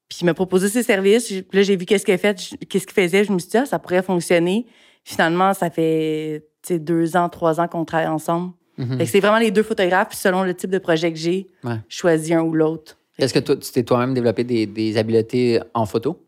Puis 0.10 0.20
il 0.22 0.26
m'a 0.26 0.34
proposé 0.34 0.70
ses 0.70 0.84
services. 0.84 1.28
Puis 1.28 1.46
là, 1.52 1.62
j'ai 1.64 1.76
vu 1.76 1.86
qu'est-ce 1.86 2.06
qu'elle 2.06 2.18
fait, 2.18 2.38
qu'est-ce 2.70 2.88
qu'il 2.88 2.94
faisait. 3.04 3.24
Je 3.26 3.32
me 3.34 3.40
suis 3.40 3.50
dit, 3.50 3.58
ah, 3.58 3.66
ça 3.66 3.78
pourrait 3.80 4.02
fonctionner. 4.02 4.66
Finalement, 5.04 5.54
ça 5.54 5.70
fait 5.70 6.46
deux 6.70 7.16
ans, 7.18 7.30
trois 7.30 7.60
ans 7.60 7.68
qu'on 7.68 7.84
travaille 7.86 8.08
ensemble. 8.08 8.54
Mhm. 8.78 9.06
C'est 9.06 9.20
vraiment 9.20 9.40
les 9.40 9.52
deux 9.52 9.64
photographes. 9.64 10.10
Puis 10.10 10.18
selon 10.18 10.44
le 10.44 10.54
type 10.54 10.70
de 10.70 10.78
projet 10.78 11.12
que 11.12 11.18
j'ai, 11.20 11.48
Ouais. 11.64 11.76
je 11.90 11.98
choisis 11.98 12.32
un 12.34 12.42
ou 12.42 12.54
l'autre. 12.54 12.98
Est-ce 13.20 13.34
que 13.34 13.40
toi, 13.40 13.56
tu 13.58 13.72
t'es 13.72 13.84
toi-même 13.84 14.14
développé 14.14 14.44
des, 14.44 14.66
des 14.68 14.98
habiletés 14.98 15.60
en 15.74 15.86
photo? 15.86 16.22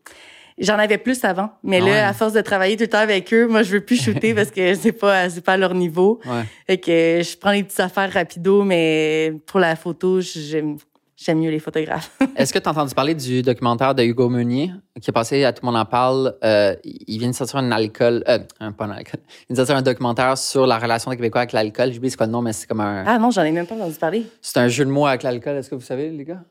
J'en 0.60 0.78
avais 0.78 0.98
plus 0.98 1.24
avant, 1.24 1.50
mais 1.62 1.80
là, 1.80 2.08
à 2.08 2.12
force 2.12 2.34
de 2.34 2.42
travailler 2.42 2.76
tout 2.76 2.82
le 2.82 2.88
temps 2.88 2.98
avec 2.98 3.32
eux, 3.32 3.48
moi, 3.48 3.62
je 3.62 3.72
veux 3.72 3.80
plus 3.80 4.00
shooter 4.02 4.34
parce 4.34 4.50
que 4.50 4.74
c'est 4.74 4.92
pas, 4.92 5.30
c'est 5.30 5.40
pas 5.40 5.54
à 5.54 5.56
leur 5.56 5.72
niveau. 5.74 6.20
Ouais. 6.26 6.42
Fait 6.66 6.78
que 6.78 7.22
je 7.22 7.36
prends 7.38 7.52
les 7.52 7.62
petites 7.62 7.80
affaires 7.80 8.12
rapido, 8.12 8.62
mais 8.62 9.32
pour 9.46 9.58
la 9.58 9.74
photo, 9.74 10.20
j'aime, 10.20 10.76
j'aime 11.16 11.38
mieux 11.38 11.50
les 11.50 11.60
photographes. 11.60 12.10
Est-ce 12.36 12.52
que 12.52 12.58
tu 12.58 12.68
as 12.68 12.72
entendu 12.72 12.94
parler 12.94 13.14
du 13.14 13.40
documentaire 13.40 13.94
de 13.94 14.02
Hugo 14.02 14.28
Meunier 14.28 14.70
qui 15.00 15.08
est 15.08 15.12
passé 15.14 15.44
à 15.44 15.54
Tout 15.54 15.64
le 15.64 15.72
monde 15.72 15.80
en 15.80 15.86
parle? 15.86 16.34
Euh, 16.44 16.76
il 16.84 17.18
vient 17.18 17.30
de 17.30 17.34
sortir 17.34 17.56
un 17.56 17.72
alcool, 17.72 18.22
euh, 18.28 18.38
pas 18.76 18.84
un 18.84 18.90
alcool, 18.90 19.20
il 19.48 19.54
vient 19.54 19.54
de 19.54 19.66
sortir 19.66 19.76
un 19.76 19.82
documentaire 19.82 20.36
sur 20.36 20.66
la 20.66 20.78
relation 20.78 21.10
des 21.10 21.16
Québécois 21.16 21.40
avec 21.40 21.52
l'alcool. 21.52 21.90
J'oublie 21.92 22.10
c'est 22.10 22.18
quoi 22.18 22.26
le 22.26 22.32
nom, 22.32 22.42
mais 22.42 22.52
c'est 22.52 22.66
comme 22.66 22.80
un. 22.80 23.04
ah 23.06 23.18
non, 23.18 23.30
j'en 23.30 23.44
ai 23.44 23.50
même 23.50 23.66
pas 23.66 23.76
entendu 23.76 23.94
parler. 23.94 24.26
C'est 24.42 24.58
un 24.58 24.68
jeu 24.68 24.84
de 24.84 24.90
mots 24.90 25.06
avec 25.06 25.22
l'alcool. 25.22 25.56
Est-ce 25.56 25.70
que 25.70 25.74
vous 25.74 25.80
savez, 25.80 26.10
les 26.10 26.24
gars? 26.24 26.42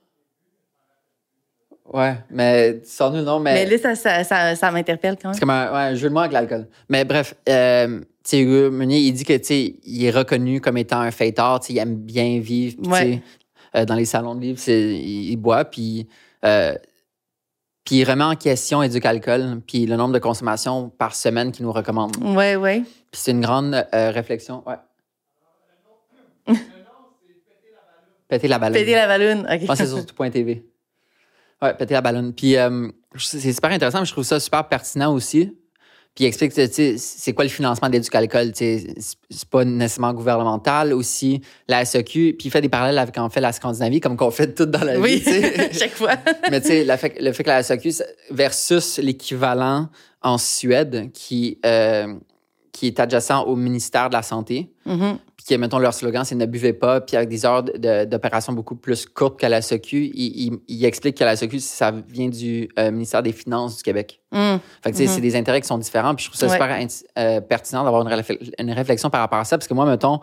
Ouais, 1.91 2.15
mais 2.29 2.81
sans 2.83 3.09
nous, 3.11 3.23
non, 3.23 3.39
Mais, 3.39 3.65
là, 3.65 3.77
ça, 3.79 3.95
ça, 3.95 4.23
ça, 4.23 4.55
ça 4.55 4.71
m'interpelle 4.71 5.17
quand 5.19 5.33
C'est 5.33 5.39
même. 5.39 5.39
comme 5.39 5.49
un, 5.49 5.71
ouais, 5.73 5.91
un 5.91 5.95
jeu 5.95 6.09
de 6.09 6.13
mots 6.13 6.19
avec 6.19 6.33
l'alcool. 6.33 6.67
Mais 6.87 7.03
bref, 7.03 7.33
euh, 7.47 7.99
Hugo 8.41 8.69
Meunier, 8.69 8.99
il 8.99 9.11
dit 9.13 9.23
que, 9.25 9.33
il 9.83 10.05
est 10.05 10.11
reconnu 10.11 10.61
comme 10.61 10.77
étant 10.77 10.99
un 10.99 11.09
sais, 11.67 11.73
il 11.73 11.79
aime 11.79 11.95
bien 11.95 12.39
vivre, 12.39 12.75
puis, 12.77 12.83
tu 12.91 12.95
sais, 12.95 13.05
Ouais. 13.05 13.21
euh, 13.75 13.85
dans 13.85 13.95
les 13.95 14.05
salons 14.05 14.35
de 14.35 14.41
livres, 14.41 14.59
c'est- 14.59 14.93
il, 14.93 15.31
il 15.31 15.37
boit, 15.37 15.65
puis, 15.65 16.07
euh, 16.45 16.75
puis 17.85 17.95
il 17.95 18.03
remet 18.03 18.23
en 18.23 18.35
question 18.35 18.83
Éduc 18.83 19.03
Alcool, 19.07 19.61
puis 19.65 19.87
le 19.87 19.95
nombre 19.95 20.13
de 20.13 20.19
consommations 20.19 20.89
par 20.89 21.15
semaine 21.15 21.51
qu'il 21.51 21.65
nous 21.65 21.71
recommande. 21.71 22.11
Puis 22.19 22.35
Ouais, 22.35 22.55
ouais. 22.55 22.83
c'est 23.11 23.31
une 23.31 23.41
grande 23.41 23.73
euh, 23.95 24.11
réflexion. 24.11 24.63
Ouais. 24.67 24.75
Péter 28.27 28.47
la 28.47 28.59
ballonne. 28.59 28.77
Péter 28.79 28.93
la 28.93 29.07
ballonne. 29.07 29.39
OK. 29.51 29.59
Je 29.61 29.65
pense 29.65 29.79
que 29.79 29.85
c'est 29.85 29.91
sur 29.95 30.05
tout.tv. 30.05 30.65
Ouais, 31.61 31.73
péter 31.75 31.93
la 31.93 32.01
ballonne. 32.01 32.33
Puis 32.33 32.55
euh, 32.57 32.87
c'est 33.17 33.53
super 33.53 33.71
intéressant, 33.71 33.99
mais 33.99 34.05
je 34.05 34.11
trouve 34.11 34.23
ça 34.23 34.39
super 34.39 34.67
pertinent 34.67 35.13
aussi. 35.13 35.55
Puis 36.15 36.23
il 36.25 36.27
explique, 36.27 36.51
c'est 36.53 37.33
quoi 37.33 37.43
le 37.45 37.49
financement 37.49 37.89
tu 37.89 38.01
sais, 38.03 38.87
C'est 39.29 39.47
pas 39.49 39.63
nécessairement 39.63 40.11
gouvernemental 40.13 40.91
aussi. 40.93 41.39
La 41.67 41.85
SEQ, 41.85 42.35
puis 42.37 42.47
il 42.47 42.51
fait 42.51 42.61
des 42.61 42.67
parallèles 42.69 42.97
avec, 42.97 43.17
en 43.17 43.29
fait, 43.29 43.39
la 43.41 43.53
Scandinavie, 43.53 43.99
comme 43.99 44.17
qu'on 44.17 44.31
fait 44.31 44.53
tout 44.55 44.65
dans 44.65 44.83
la 44.83 44.99
oui, 44.99 45.17
vie. 45.17 45.41
chaque 45.77 45.91
fois. 45.93 46.15
Mais 46.51 46.61
tu 46.61 46.67
sais, 46.69 46.83
le 46.83 46.97
fait, 46.97 47.11
que 47.11 47.47
la 47.49 47.63
c'est- 47.63 48.03
versus 48.31 48.97
l'équivalent 48.97 49.87
en 50.21 50.37
Suède 50.37 51.11
qui, 51.13 51.59
euh, 51.65 52.15
qui 52.71 52.87
est 52.87 52.99
adjacent 52.99 53.43
au 53.45 53.55
ministère 53.55 54.09
de 54.09 54.15
la 54.15 54.23
Santé, 54.23 54.71
Mhm. 54.85 55.19
Puis 55.45 55.57
mettons, 55.57 55.79
leur 55.79 55.93
slogan, 55.93 56.23
c'est 56.25 56.35
ne 56.35 56.45
buvez 56.45 56.73
pas, 56.73 57.01
puis 57.01 57.15
avec 57.15 57.29
des 57.29 57.45
heures 57.45 57.63
de- 57.63 57.77
de- 57.77 58.05
d'opération 58.05 58.51
beaucoup 58.53 58.75
plus 58.75 59.05
courtes 59.05 59.39
qu'à 59.39 59.47
la 59.49 59.61
SAQ, 59.61 60.11
ils, 60.13 60.47
ils, 60.47 60.59
ils 60.67 60.85
expliquent 60.85 61.17
que 61.17 61.23
la 61.23 61.35
SAQ, 61.35 61.59
ça 61.59 61.91
vient 62.07 62.27
du 62.29 62.67
euh, 62.77 62.91
ministère 62.91 63.23
des 63.23 63.31
Finances 63.31 63.77
du 63.77 63.83
Québec. 63.83 64.19
Mm. 64.31 64.55
Fait 64.83 64.91
que, 64.91 64.97
Mhm. 65.01 65.07
c'est 65.07 65.21
des 65.21 65.35
intérêts 65.35 65.61
qui 65.61 65.67
sont 65.67 65.77
différents, 65.77 66.13
puis 66.13 66.25
je 66.25 66.29
trouve 66.29 66.39
ça 66.39 66.47
Ouais. 66.47 66.53
super 66.53 67.03
euh, 67.17 67.41
pertinent 67.41 67.83
d'avoir 67.83 68.01
une, 68.07 68.13
réfle- 68.13 68.51
une 68.59 68.71
réflexion 68.71 69.09
par 69.09 69.21
rapport 69.21 69.39
à 69.39 69.45
ça, 69.45 69.57
parce 69.57 69.67
que 69.67 69.73
moi, 69.73 69.85
mettons, 69.85 70.19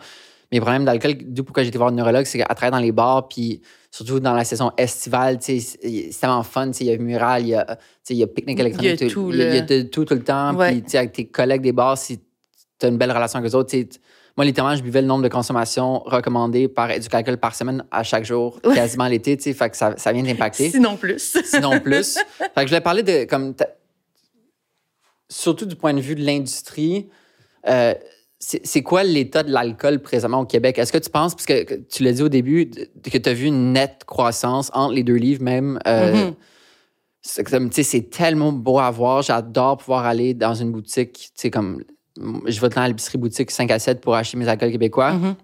mes 0.53 0.61
problèmes 0.61 0.85
d'alcool, 0.85 1.15
d'où 1.23 1.43
pourquoi 1.45 1.63
j'ai 1.65 1.71
été 1.71 1.79
voir 1.79 1.89
un 1.91 1.93
neurologue, 1.95 2.25
c'est 2.27 2.39
qu'à 2.39 2.45
travers 2.55 2.71
dans 2.71 2.79
les 2.79 2.93
bars, 2.93 3.27
puis 3.27 3.63
surtout 3.91 4.21
dans 4.21 4.35
la 4.35 4.45
saison 4.45 4.71
estivale, 4.77 5.39
tu 5.39 5.59
sais, 5.61 5.79
c'est 6.13 6.21
tellement 6.21 6.43
fun, 6.45 6.67
tu 6.71 6.75
sais, 6.79 6.85
il 6.85 6.91
y 6.91 6.95
a 6.95 6.99
mural, 6.99 7.43
il 7.43 7.49
y 7.49 7.55
a, 7.55 7.79
il 8.11 8.17
y 8.17 8.23
a 8.23 8.27
pique-nique 8.27 8.61
électronique, 8.61 9.01
Il 9.01 9.07
y 9.07 9.11
a 9.11 9.13
tout, 9.13 9.31
il 9.33 9.39
y 9.41 9.43
a, 9.59 9.61
de 9.63 9.83
tout 9.83 10.05
tout 10.05 10.15
le 10.15 10.23
temps, 10.23 10.55
puis 10.55 10.83
tu 10.83 10.91
sais, 10.91 10.99
avec 10.99 11.13
tes 11.13 11.27
collègues 11.27 11.63
des 11.63 11.73
bars, 11.73 11.97
si 11.99 12.21
tu 12.79 12.87
as 12.87 12.91
une 12.91 12.99
belle 12.99 13.11
relation 13.13 13.39
avec 13.41 13.51
eux 13.51 13.57
autres, 13.57 13.71
tu 13.71 13.89
moi, 14.37 14.45
littéralement, 14.45 14.77
je 14.77 14.83
buvais 14.83 15.01
le 15.01 15.07
nombre 15.07 15.23
de 15.25 15.29
consommations 15.29 16.01
recommandées 16.01 16.69
par 16.69 16.91
Éducalcool 16.91 17.39
par 17.39 17.55
semaine 17.55 17.85
à 17.91 18.03
chaque 18.03 18.25
jour, 18.25 18.61
Ouais. 18.65 18.75
quasiment 18.75 19.07
l'été, 19.07 19.37
tu 19.37 19.45
sais, 19.45 19.53
fait 19.55 19.71
que 19.71 19.77
ça, 19.77 19.95
ça 19.97 20.13
vient 20.13 20.23
d'impacter 20.23 20.71
Sinon 20.71 20.97
plus. 20.97 21.39
sinon 21.45 21.81
plus. 21.81 22.19
fait 22.39 22.51
que 22.55 22.61
je 22.63 22.67
voulais 22.67 22.81
parler 22.81 23.03
de 23.03 23.25
comme 23.25 23.55
surtout 25.29 25.67
du 25.67 25.77
point 25.77 25.95
de 25.95 26.01
vue 26.01 26.15
de 26.15 26.25
l'industrie. 26.25 27.09
euh, 27.69 27.95
c'est 28.39 28.83
quoi 28.83 29.03
l'état 29.03 29.43
de 29.43 29.51
l'alcool 29.51 30.01
présentement 30.01 30.41
au 30.41 30.45
Québec? 30.45 30.79
Est-ce 30.79 30.93
que 30.93 30.99
tu 30.99 31.09
penses, 31.09 31.35
parce 31.35 31.47
que 31.47 31.63
que 31.65 31.75
tu 31.75 32.03
l'as 32.05 32.13
dit 32.13 32.23
au 32.23 32.29
début, 32.29 32.71
que 32.71 33.17
tu 33.19 33.29
as 33.29 33.33
vu 33.33 33.47
une 33.47 33.73
nette 33.73 34.05
croissance 34.05 34.71
entre 34.75 34.93
les 34.93 35.03
deux 35.03 35.15
livres 35.15 35.43
même? 35.43 35.79
euh, 35.87 36.27
Mhm. 36.27 36.35
c'est 37.23 38.11
tellement 38.11 38.53
beau 38.53 38.79
à 38.79 38.91
voir. 38.91 39.23
J'adore 39.23 39.79
pouvoir 39.79 40.05
aller 40.05 40.35
dans 40.35 40.55
une 40.55 40.71
boutique, 40.71 41.33
comme 41.51 41.83
je 42.47 42.61
vais 42.61 42.69
temps 42.69 42.83
à 42.83 42.89
l'épicerie 42.89 43.19
boutique 43.19 43.51
5 43.51 43.71
à 43.71 43.79
7 43.79 44.01
pour 44.01 44.15
acheter 44.15 44.37
mes 44.37 44.49
alcools 44.49 44.73
québécois. 44.73 45.13
Mhm. 45.13 45.35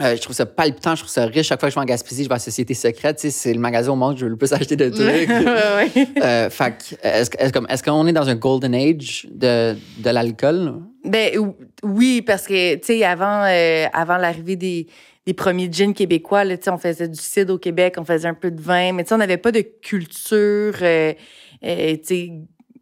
Euh, 0.00 0.14
je 0.14 0.22
trouve 0.22 0.34
ça 0.36 0.46
palpitant, 0.46 0.94
je 0.94 1.00
trouve 1.00 1.10
ça 1.10 1.26
riche. 1.26 1.48
Chaque 1.48 1.58
fois 1.58 1.68
que 1.68 1.74
je 1.74 1.74
vais 1.74 1.82
en 1.82 1.86
Gaspésie, 1.86 2.22
je 2.22 2.28
vais 2.28 2.36
à 2.36 2.38
Société 2.38 2.72
Secrète. 2.72 3.18
C'est 3.18 3.52
le 3.52 3.58
magasin 3.58 3.90
au 3.90 3.96
monde 3.96 4.14
que 4.14 4.20
je 4.20 4.26
veux 4.26 4.30
le 4.30 4.36
plus 4.36 4.52
acheter 4.52 4.76
de 4.76 4.90
trucs. 4.90 5.28
Euh, 6.22 6.50
fait 6.50 6.96
est-ce, 7.02 7.82
qu'on 7.82 8.06
est 8.06 8.12
dans 8.12 8.28
un 8.28 8.34
golden 8.36 8.74
age 8.74 9.26
de, 9.30 9.74
de 9.98 10.10
l'alcool? 10.10 10.74
Ben 11.04 11.36
ou- 11.38 11.56
oui, 11.82 12.22
parce 12.22 12.46
que 12.46 12.74
tu 12.76 12.80
sais 12.84 13.04
avant 13.04 13.44
euh, 13.44 13.86
avant 13.92 14.16
l'arrivée 14.18 14.56
des 14.56 14.86
des 15.26 15.34
premiers 15.34 15.70
gins 15.70 15.92
québécois, 15.92 16.44
là, 16.44 16.56
tu 16.56 16.64
sais, 16.64 16.70
on 16.70 16.78
faisait 16.78 17.06
du 17.08 17.20
cidre 17.20 17.52
au 17.54 17.58
Québec, 17.58 17.96
on 17.98 18.04
faisait 18.04 18.28
un 18.28 18.34
peu 18.34 18.50
de 18.50 18.62
vin, 18.62 18.92
mais 18.94 19.04
tu 19.04 19.08
sais, 19.08 19.14
on 19.14 19.18
n'avait 19.18 19.36
pas 19.36 19.52
de 19.52 19.60
culture, 19.60 20.74
euh, 20.80 21.12
tu 21.60 21.98
sais, 22.02 22.32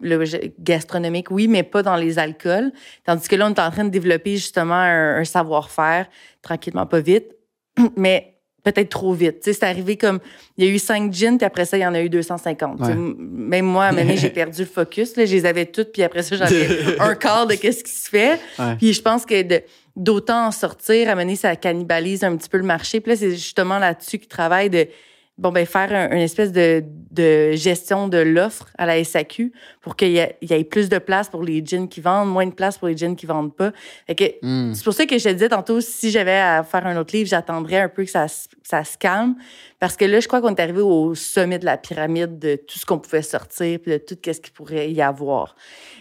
le- 0.01 0.25
gastronomique, 0.61 1.31
oui, 1.31 1.49
mais 1.49 1.63
pas 1.63 1.83
dans 1.83 1.97
les 1.97 2.19
alcools. 2.19 2.73
Tandis 3.05 3.29
que 3.29 3.37
là, 3.37 3.47
on 3.47 3.55
est 3.55 3.61
en 3.61 3.71
train 3.71 3.85
de 3.85 3.91
développer 3.91 4.33
justement 4.37 4.75
un, 4.75 5.17
un 5.19 5.25
savoir-faire, 5.25 6.07
tranquillement, 6.43 6.87
pas 6.87 7.01
vite, 7.01 7.27
mais 7.97 8.33
peut-être 8.65 8.89
trop 8.89 9.13
vite. 9.13 9.37
C'est 9.43 9.63
arrivé 9.63 9.97
comme, 9.97 10.19
il 10.57 10.65
y 10.65 10.69
a 10.69 10.71
eu 10.73 10.79
cinq 10.81 11.13
gins, 11.13 11.37
puis 11.37 11.47
après 11.47 11.65
ça, 11.65 11.77
il 11.79 11.83
y 11.83 11.87
en 11.87 11.95
a 11.95 12.01
eu 12.03 12.09
250. 12.09 12.79
Tu 12.79 12.85
sais, 12.85 12.91
Ouais. 12.91 12.97
m- 12.97 13.15
Même 13.19 13.65
moi, 13.65 13.85
à 13.85 13.89
un 13.89 13.93
moment 13.93 14.03
donné, 14.05 14.17
j'ai 14.17 14.31
perdu 14.43 14.63
le 14.63 14.67
focus. 14.69 15.17
Là, 15.17 15.25
je 15.25 15.33
les 15.35 15.47
avais 15.47 15.67
toutes, 15.67 15.93
puis 15.93 16.03
après 16.03 16.23
ça, 16.25 16.35
j'en 16.37 16.47
ai 16.47 16.67
un 16.99 17.15
quart 17.15 17.47
de 17.47 17.55
qu'est-ce 17.55 17.85
qui 17.85 17.93
se 17.93 18.09
fait. 18.09 18.41
Ouais. 18.59 18.75
Puis 18.77 18.93
je 18.93 19.03
pense 19.03 19.25
que 19.25 19.41
de- 19.43 19.63
d'autant 19.95 20.47
en 20.47 20.51
sortir, 20.51 21.09
à 21.09 21.13
un 21.13 21.15
moment 21.15 21.23
donné, 21.27 21.37
ça 21.37 21.55
cannibalise 21.55 22.25
un 22.25 22.37
petit 22.37 22.49
peu 22.49 22.59
le 22.59 22.65
marché. 22.65 23.01
Puis 23.01 23.11
là, 23.13 23.17
c'est 23.17 23.31
justement 23.31 23.79
là-dessus 23.79 24.19
qu'ils 24.19 24.29
travaillent 24.29 24.69
de 24.71 24.89
bon 25.39 25.53
ben 25.53 25.67
faire 25.67 25.93
un- 25.93 26.11
une 26.17 26.23
espèce 26.23 26.51
de, 26.53 26.83
de 27.11 27.53
gestion 27.53 28.09
de 28.09 28.19
l'offre 28.19 28.69
à 28.79 28.87
la 28.87 28.99
SAQ 29.03 29.53
pour 29.83 29.95
qu'il 29.97 30.09
y, 30.13 30.19
ait- 30.19 30.37
il 30.41 30.51
y 30.51 30.55
ait 30.55 30.65
plus 30.65 30.89
de 30.89 30.99
place 30.99 31.29
pour 31.29 31.43
les 31.43 31.65
jeans 31.65 31.89
qui 31.89 32.01
vendent, 32.01 32.31
moins 32.31 32.47
de 32.47 32.53
place 32.55 32.79
pour 32.79 32.89
les 32.89 32.97
jeans 32.97 33.15
qui 33.17 33.27
vendent 33.27 33.55
pas. 33.55 33.73
Fait 34.07 34.15
que 34.15 34.25
Hmm. 34.43 34.73
c'est 34.75 34.85
pour 34.85 34.93
ça 34.95 35.05
que 35.07 35.19
je 35.19 35.25
te 35.25 35.29
disais 35.31 35.49
tantôt, 35.49 35.81
si 35.81 36.11
j'avais 36.11 36.37
à 36.39 36.63
faire 36.65 36.87
un 36.87 36.97
autre 36.97 37.15
livre, 37.15 37.29
j'attendrais 37.29 37.81
un 37.81 37.89
peu 37.89 38.05
que 38.05 38.11
ça, 38.11 38.29
se- 38.29 38.49
ça 38.63 38.83
se 38.85 38.97
calme. 38.99 39.35
Parce 39.79 39.97
que 39.97 40.05
là, 40.07 40.21
je 40.21 40.27
crois 40.27 40.41
qu'on 40.41 40.55
est 40.55 40.61
arrivé 40.61 40.81
au 40.81 41.15
sommet 41.15 41.59
de 41.59 41.65
la 41.67 41.77
pyramide 41.77 42.39
de 42.39 42.57
tout 42.57 42.79
ce 42.79 42.87
qu'on 42.87 42.99
pouvait 42.99 43.23
sortir, 43.23 43.79
puis 43.81 43.93
de 43.93 43.99
tout 43.99 44.17
ce 44.25 44.41
qu'il 44.41 44.53
pourrait 44.53 44.91
y 44.91 45.03
avoir. 45.03 45.55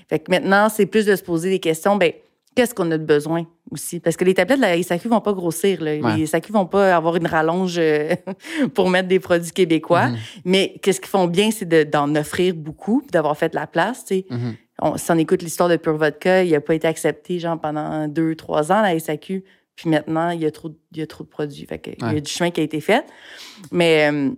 Fait 0.09 0.19
que 0.19 0.31
maintenant, 0.31 0.69
c'est 0.69 0.85
plus 0.85 1.05
de 1.05 1.15
se 1.15 1.23
poser 1.23 1.49
des 1.49 1.59
questions, 1.59 1.95
ben 1.97 2.11
qu'est-ce 2.55 2.73
qu'on 2.73 2.89
a 2.91 2.97
de 2.97 3.03
besoin 3.03 3.45
aussi? 3.71 3.99
Parce 3.99 4.15
que 4.17 4.23
les 4.23 4.33
tablettes 4.33 4.57
de 4.59 4.63
la 4.63 4.81
SAQ 4.81 5.07
vont 5.09 5.21
pas 5.21 5.33
grossir. 5.33 5.81
Là. 5.83 5.95
Ouais. 5.97 6.17
Les 6.17 6.25
SAQ 6.25 6.51
vont 6.53 6.65
pas 6.65 6.95
avoir 6.95 7.15
une 7.17 7.27
rallonge 7.27 7.75
euh, 7.77 8.15
pour 8.73 8.89
mettre 8.89 9.07
des 9.07 9.19
produits 9.19 9.51
québécois. 9.51 10.07
Mhm. 10.07 10.17
Mais 10.45 10.75
qu'est-ce 10.81 10.99
qu'ils 11.01 11.09
font 11.09 11.27
bien, 11.27 11.51
c'est 11.51 11.65
de- 11.67 11.83
d'en 11.83 12.13
offrir 12.15 12.53
beaucoup, 12.55 13.03
d'avoir 13.11 13.37
fait 13.37 13.49
de 13.49 13.55
la 13.55 13.67
place. 13.67 14.05
tu 14.05 14.15
sais. 14.15 14.25
Mhm. 14.29 14.55
On, 14.81 14.97
si 14.97 15.09
on 15.11 15.17
écoute 15.17 15.41
l'histoire 15.41 15.69
de 15.69 15.77
Pure 15.77 15.97
Vodka, 15.97 16.43
il 16.43 16.51
n'a 16.51 16.61
pas 16.61 16.75
été 16.75 16.87
accepté 16.87 17.39
genre 17.39 17.59
pendant 17.59 18.07
deux, 18.07 18.35
trois 18.35 18.71
ans, 18.71 18.81
la 18.81 18.97
SAQ. 18.99 19.43
Puis 19.75 19.89
maintenant, 19.89 20.29
il 20.29 20.41
y 20.41 20.45
a 20.45 20.51
trop, 20.51 20.69
de- 20.69 20.77
il 20.93 20.99
y 20.99 21.01
a 21.01 21.07
trop 21.07 21.23
de 21.23 21.29
produits. 21.29 21.65
Fait 21.65 21.79
que 21.79 21.91
Il 21.91 22.13
y 22.13 22.17
a 22.17 22.21
du 22.21 22.31
chemin 22.31 22.49
qui 22.51 22.61
a 22.61 22.63
été 22.63 22.79
fait. 22.81 23.05
Mais 23.71 24.09
euh, 24.11 24.29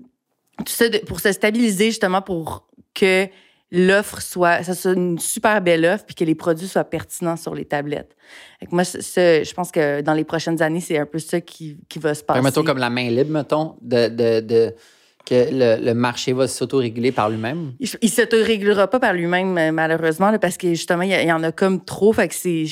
tout 0.59 0.73
ça 0.73 0.89
de- 0.89 0.97
pour 0.99 1.19
se 1.19 1.31
stabiliser, 1.31 1.85
justement, 1.85 2.21
pour 2.21 2.67
que 2.95 3.27
l'offre 3.71 4.21
soit, 4.21 4.63
ça 4.63 4.73
soit 4.73 4.93
une 4.93 5.19
super 5.19 5.61
belle 5.61 5.85
offre, 5.85 6.05
puis 6.05 6.15
que 6.15 6.23
les 6.23 6.35
produits 6.35 6.67
soient 6.67 6.83
pertinents 6.85 7.35
sur 7.35 7.53
les 7.53 7.65
tablettes. 7.65 8.15
Fait 8.59 8.65
que 8.65 8.73
moi, 8.73 8.83
c'est- 8.85 9.43
je 9.43 9.53
pense 9.53 9.71
que 9.71 10.01
dans 10.01 10.13
les 10.13 10.23
prochaines 10.23 10.61
années, 10.61 10.79
c'est 10.79 10.97
un 10.97 11.05
peu 11.05 11.19
ça 11.19 11.41
qui, 11.41 11.77
qui 11.89 11.99
va 11.99 12.13
se 12.13 12.23
passer. 12.23 12.41
mettons 12.41 12.63
comme 12.63 12.77
la 12.77 12.89
main 12.89 13.09
libre, 13.09 13.31
mettons, 13.31 13.75
de, 13.81 14.07
de, 14.07 14.39
de- 14.39 14.75
que 15.25 15.49
le, 15.51 15.83
le 15.85 15.93
marché 15.93 16.31
va 16.31 16.47
s'autoréguler 16.47 17.11
par 17.11 17.29
lui-même. 17.29 17.73
Il, 17.81 17.89
il 18.01 18.09
s'autorégulera 18.09 18.87
pas 18.87 19.01
par 19.01 19.11
lui-même, 19.13 19.57
euh, 19.57 19.71
malheureusement, 19.73 20.31
là, 20.31 20.39
parce 20.39 20.55
que 20.55 20.69
justement, 20.69 21.01
il 21.03 21.11
y, 21.11 21.31
en 21.33 21.43
a 21.43 21.51
comme 21.51 21.83
trop. 21.83 22.13
Fait 22.13 22.29
que 22.29 22.35
c'est. 22.35 22.63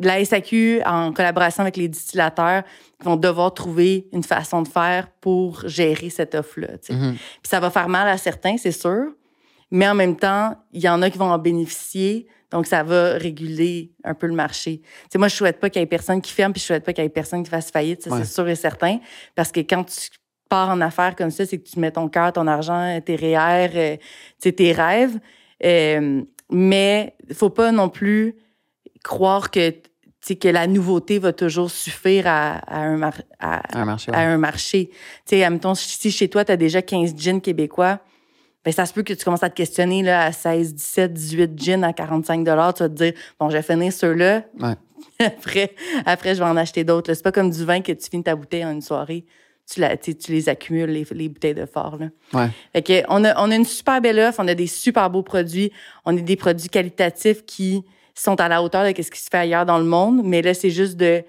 La 0.00 0.22
SAQ, 0.24 0.82
en 0.84 1.12
collaboration 1.12 1.60
avec 1.62 1.76
les 1.76 1.88
distillateurs, 1.88 2.64
vont 3.04 3.16
devoir 3.16 3.54
trouver 3.54 4.08
une 4.12 4.24
façon 4.24 4.62
de 4.62 4.68
faire 4.68 5.08
pour 5.20 5.66
gérer 5.68 6.10
cette 6.10 6.34
offre-là. 6.34 6.72
Mhm. 6.90 7.12
Puis 7.14 7.48
ça 7.48 7.60
va 7.60 7.70
faire 7.70 7.88
mal 7.88 8.08
à 8.08 8.16
certains, 8.18 8.56
c'est 8.56 8.72
sûr. 8.72 9.12
Mais 9.70 9.88
en 9.88 9.94
même 9.94 10.16
temps, 10.16 10.56
il 10.72 10.80
y 10.82 10.88
en 10.88 11.00
a 11.02 11.10
qui 11.10 11.18
vont 11.18 11.30
en 11.30 11.38
bénéficier. 11.38 12.26
Donc, 12.50 12.66
ça 12.66 12.82
va 12.82 13.12
réguler 13.12 13.92
un 14.02 14.14
peu 14.14 14.26
le 14.26 14.34
marché. 14.34 14.80
Tu 14.80 14.88
sais, 15.12 15.18
moi, 15.18 15.28
je 15.28 15.36
souhaite 15.36 15.60
pas 15.60 15.70
qu'il 15.70 15.80
y 15.80 15.82
ait 15.82 15.86
personne 15.86 16.20
qui 16.20 16.32
ferme, 16.32 16.52
puis 16.52 16.60
je 16.60 16.66
souhaite 16.66 16.84
pas 16.84 16.92
qu'il 16.92 17.04
y 17.04 17.06
ait 17.06 17.10
personne 17.10 17.44
qui 17.44 17.50
fasse 17.50 17.70
faillite. 17.70 18.02
Ça, 18.02 18.10
Ouais. 18.10 18.24
c'est 18.24 18.32
sûr 18.32 18.48
et 18.48 18.56
certain. 18.56 18.98
Parce 19.36 19.52
que 19.52 19.60
quand 19.60 19.84
tu 19.84 20.08
pars 20.48 20.68
en 20.70 20.80
affaires 20.80 21.14
comme 21.14 21.30
ça, 21.30 21.46
c'est 21.46 21.58
que 21.58 21.68
tu 21.68 21.78
mets 21.78 21.92
ton 21.92 22.08
cœur, 22.08 22.32
ton 22.32 22.48
argent, 22.48 23.00
tes 23.04 23.14
REER, 23.14 23.70
euh, 23.76 23.96
tes 24.50 24.72
rêves. 24.72 25.18
Euh, 25.64 26.22
mais 26.50 27.14
faut 27.32 27.50
pas 27.50 27.70
non 27.70 27.88
plus 27.88 28.34
croire 29.04 29.50
que 29.52 29.72
que 30.40 30.48
la 30.48 30.66
nouveauté 30.66 31.18
va 31.18 31.32
toujours 31.32 31.70
suffire 31.70 32.24
à, 32.26 32.60
un, 32.76 33.00
à, 33.38 33.78
un 33.80 33.84
marché. 33.86 34.12
À 34.12 34.20
un 34.20 34.36
marché. 34.36 34.88
Tu 34.90 34.96
sais, 35.36 35.44
admettons, 35.44 35.74
si 35.74 36.10
chez 36.12 36.28
toi, 36.28 36.44
tu 36.44 36.52
as 36.52 36.56
déjà 36.58 36.82
15 36.82 37.14
jeans 37.16 37.40
québécois, 37.40 38.00
ben 38.64 38.72
ça 38.72 38.84
se 38.84 38.92
peut 38.92 39.02
que 39.02 39.12
tu 39.12 39.24
commences 39.24 39.42
à 39.42 39.50
te 39.50 39.54
questionner 39.54 40.02
là, 40.02 40.24
à 40.24 40.32
16, 40.32 40.74
17, 40.74 41.12
18 41.12 41.62
jeans 41.62 41.84
à 41.84 41.92
45 41.92 42.44
Tu 42.44 42.50
vas 42.50 42.72
te 42.72 42.84
dire, 42.88 43.12
bon, 43.38 43.48
je 43.48 43.56
vais 43.56 43.62
finir 43.62 43.92
ceux-là. 43.92 44.44
Ouais. 44.58 44.74
après, 45.20 45.74
après, 46.04 46.34
je 46.34 46.40
vais 46.40 46.48
en 46.48 46.56
acheter 46.56 46.84
d'autres. 46.84 47.14
C'est 47.14 47.22
pas 47.22 47.32
comme 47.32 47.50
du 47.50 47.64
vin 47.64 47.80
que 47.80 47.92
tu 47.92 48.10
finis 48.10 48.22
ta 48.22 48.36
bouteille 48.36 48.64
en 48.64 48.72
une 48.72 48.82
soirée. 48.82 49.24
Tu, 49.70 49.80
la, 49.80 49.96
tu 49.96 50.14
les 50.28 50.48
accumules, 50.48 50.90
les, 50.90 51.06
les, 51.12 51.28
bouteilles 51.28 51.54
de 51.54 51.64
fort. 51.64 51.96
Là. 51.96 52.06
Ouais. 52.32 52.48
Fait 52.72 52.82
que 52.82 53.02
on, 53.08 53.24
a, 53.24 53.40
on 53.40 53.50
a 53.50 53.54
une 53.54 53.64
super 53.64 54.00
belle 54.00 54.18
offre, 54.18 54.40
on 54.42 54.48
a 54.48 54.54
des 54.54 54.66
super 54.66 55.08
beaux 55.10 55.22
produits, 55.22 55.70
on 56.04 56.16
a 56.16 56.20
des 56.20 56.36
produits 56.36 56.68
qualitatifs 56.68 57.44
qui 57.46 57.84
sont 58.14 58.40
à 58.40 58.48
la 58.48 58.62
hauteur 58.62 58.82
de 58.82 59.02
ce 59.02 59.10
qui 59.10 59.20
se 59.20 59.28
fait 59.30 59.38
ailleurs 59.38 59.66
dans 59.66 59.78
le 59.78 59.84
monde. 59.84 60.22
Mais 60.24 60.42
là, 60.42 60.54
c'est 60.54 60.70
juste 60.70 60.96
de, 60.96 61.22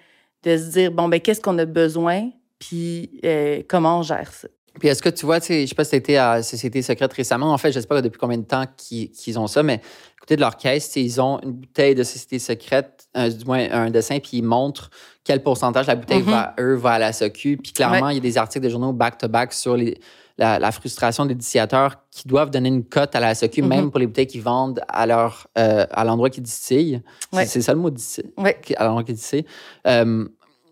de 0.43 0.57
se 0.57 0.71
dire, 0.71 0.91
bon, 0.91 1.07
ben 1.07 1.19
qu'est-ce 1.19 1.39
qu'on 1.39 1.57
a 1.59 1.65
besoin, 1.65 2.29
puis 2.57 3.11
euh, 3.23 3.61
comment 3.67 3.99
on 3.99 4.01
gère 4.01 4.33
ça? 4.33 4.47
Puis 4.79 4.87
est-ce 4.87 5.03
que 5.03 5.09
tu 5.09 5.25
vois, 5.25 5.39
je 5.39 5.65
sais 5.65 5.75
pas 5.75 5.83
si 5.83 5.91
tu 5.91 5.95
étais 5.97 6.17
à 6.17 6.41
Société 6.43 6.81
Secrète 6.81 7.11
récemment. 7.13 7.51
En 7.51 7.57
fait, 7.57 7.71
je 7.71 7.79
sais 7.79 7.87
pas 7.87 8.01
depuis 8.01 8.17
combien 8.17 8.37
de 8.37 8.45
temps 8.45 8.65
qu'ils 8.77 9.37
ont 9.37 9.47
ça, 9.47 9.63
mais 9.63 9.81
côté 10.19 10.35
de 10.35 10.41
leur 10.41 10.55
caisse, 10.55 10.95
ils 10.95 11.19
ont 11.19 11.39
une 11.41 11.51
bouteille 11.51 11.95
de 11.95 12.03
Société 12.03 12.39
Secrète, 12.39 13.07
du 13.15 13.45
moins 13.45 13.69
un 13.71 13.89
dessin, 13.89 14.19
puis 14.19 14.37
ils 14.37 14.43
montrent 14.43 14.89
quel 15.23 15.43
pourcentage 15.43 15.87
la 15.87 15.95
bouteille 15.95 16.21
mm-hmm. 16.21 16.31
va, 16.31 16.55
eux, 16.59 16.75
va 16.75 16.91
à 16.91 16.99
la 16.99 17.13
SOQ. 17.13 17.57
Puis 17.57 17.73
clairement, 17.73 18.09
il 18.09 18.15
y 18.15 18.17
a 18.17 18.21
des 18.21 18.37
articles 18.37 18.63
de 18.63 18.69
journaux 18.69 18.93
back-to-back 18.93 19.51
sur 19.51 19.75
les, 19.75 19.99
la, 20.37 20.71
frustration 20.71 21.25
des 21.25 21.33
initiateurs 21.33 21.97
qui 22.09 22.27
doivent 22.27 22.49
donner 22.49 22.69
une 22.69 22.83
cote 22.83 23.15
à 23.15 23.19
la 23.19 23.35
SOQ, 23.35 23.61
mm-hmm. 23.61 23.67
même 23.67 23.91
pour 23.91 23.99
les 23.99 24.07
bouteilles 24.07 24.27
qu'ils 24.27 24.41
vendent 24.41 24.81
à, 24.87 25.05
leur, 25.05 25.47
euh, 25.57 25.85
à 25.91 26.03
l'endroit 26.03 26.29
qu'ils 26.29 26.43
distillent. 26.43 27.01
C'est 27.33 27.61
ça 27.61 27.73
le 27.73 27.79
mot 27.79 27.89
distille, 27.89 28.31
à 28.77 28.85
l'endroit 28.85 29.03
qu'ils 29.03 29.15
distillent. 29.15 29.45
Euh, 29.85 30.27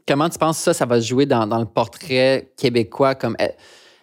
comment 0.08 0.30
tu 0.30 0.39
penses 0.39 0.58
que 0.58 0.64
ça, 0.64 0.74
ça 0.74 0.86
va 0.86 1.02
se 1.02 1.08
jouer 1.08 1.26
dans, 1.26 1.45
dans 1.45 1.60
le 1.60 1.66
portrait 1.66 2.52
québécois? 2.58 3.16
Comme, 3.16 3.36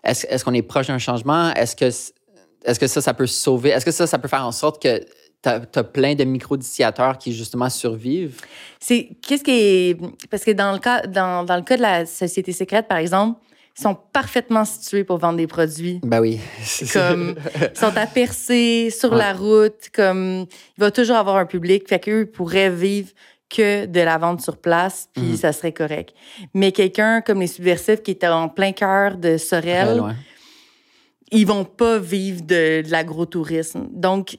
est-ce, 0.06 0.44
qu'on 0.44 0.54
est 0.54 0.62
proche 0.62 0.86
d'un 0.86 0.98
changement? 0.98 1.52
Est-ce 1.54 1.76
que, 1.76 1.84
est-ce 1.84 2.80
que 2.80 2.86
ça, 2.86 3.00
ça 3.00 3.14
peut 3.14 3.26
sauver? 3.26 3.70
Est-ce 3.70 3.84
que 3.84 3.90
ça, 3.90 4.06
ça 4.06 4.18
peut 4.18 4.28
faire 4.28 4.44
en 4.44 4.52
sorte 4.52 4.82
que 4.82 5.00
tu 5.42 5.48
as, 5.48 5.84
plein 5.84 6.14
de 6.14 6.24
micro-distillateurs 6.24 7.18
qui, 7.18 7.32
justement, 7.32 7.68
survivent? 7.68 8.40
C'est, 8.80 9.10
qu'est-ce 9.22 9.44
qui 9.44 9.50
est. 9.50 10.00
Parce 10.30 10.44
que 10.44 10.52
dans 10.52 10.72
le 10.72 10.78
cas, 10.78 11.02
dans, 11.06 11.44
dans 11.44 11.56
le 11.56 11.62
cas 11.62 11.76
de 11.76 11.82
la 11.82 12.06
Société 12.06 12.52
secrète, 12.52 12.88
par 12.88 12.98
exemple, 12.98 13.40
ils 13.78 13.82
sont 13.82 13.96
parfaitement 14.12 14.64
situés 14.64 15.04
pour 15.04 15.18
vendre 15.18 15.36
des 15.36 15.46
produits. 15.46 16.00
Ben 16.02 16.20
oui. 16.20 16.40
comme, 16.92 17.34
ils 17.56 17.78
sont 17.78 17.96
à 17.96 18.06
percer 18.06 18.88
sur 18.90 19.14
la 19.14 19.34
route, 19.34 19.90
comme, 19.94 20.46
il 20.78 20.80
va 20.80 20.90
toujours 20.90 21.16
avoir 21.16 21.36
un 21.36 21.46
public, 21.46 21.86
fait 21.86 22.00
qu'eux 22.00 22.26
pourraient 22.26 22.70
vivre 22.70 23.10
que 23.48 23.86
de 23.86 24.00
la 24.00 24.18
vente 24.18 24.40
sur 24.40 24.56
place, 24.56 25.08
puis 25.12 25.22
mhm. 25.22 25.36
ça 25.36 25.52
serait 25.52 25.72
correct. 25.72 26.14
Mais 26.54 26.72
quelqu'un 26.72 27.20
comme 27.20 27.40
les 27.40 27.46
subversifs 27.46 28.02
qui 28.02 28.12
étaient 28.12 28.26
en 28.26 28.48
plein 28.48 28.72
cœur 28.72 29.16
de 29.16 29.36
Sorel, 29.36 30.02
ils 31.30 31.46
vont 31.46 31.64
pas 31.64 31.98
vivre 31.98 32.42
de, 32.42 32.82
de 32.82 32.90
l'agrotourisme. 32.90 33.88
Donc, 33.90 34.38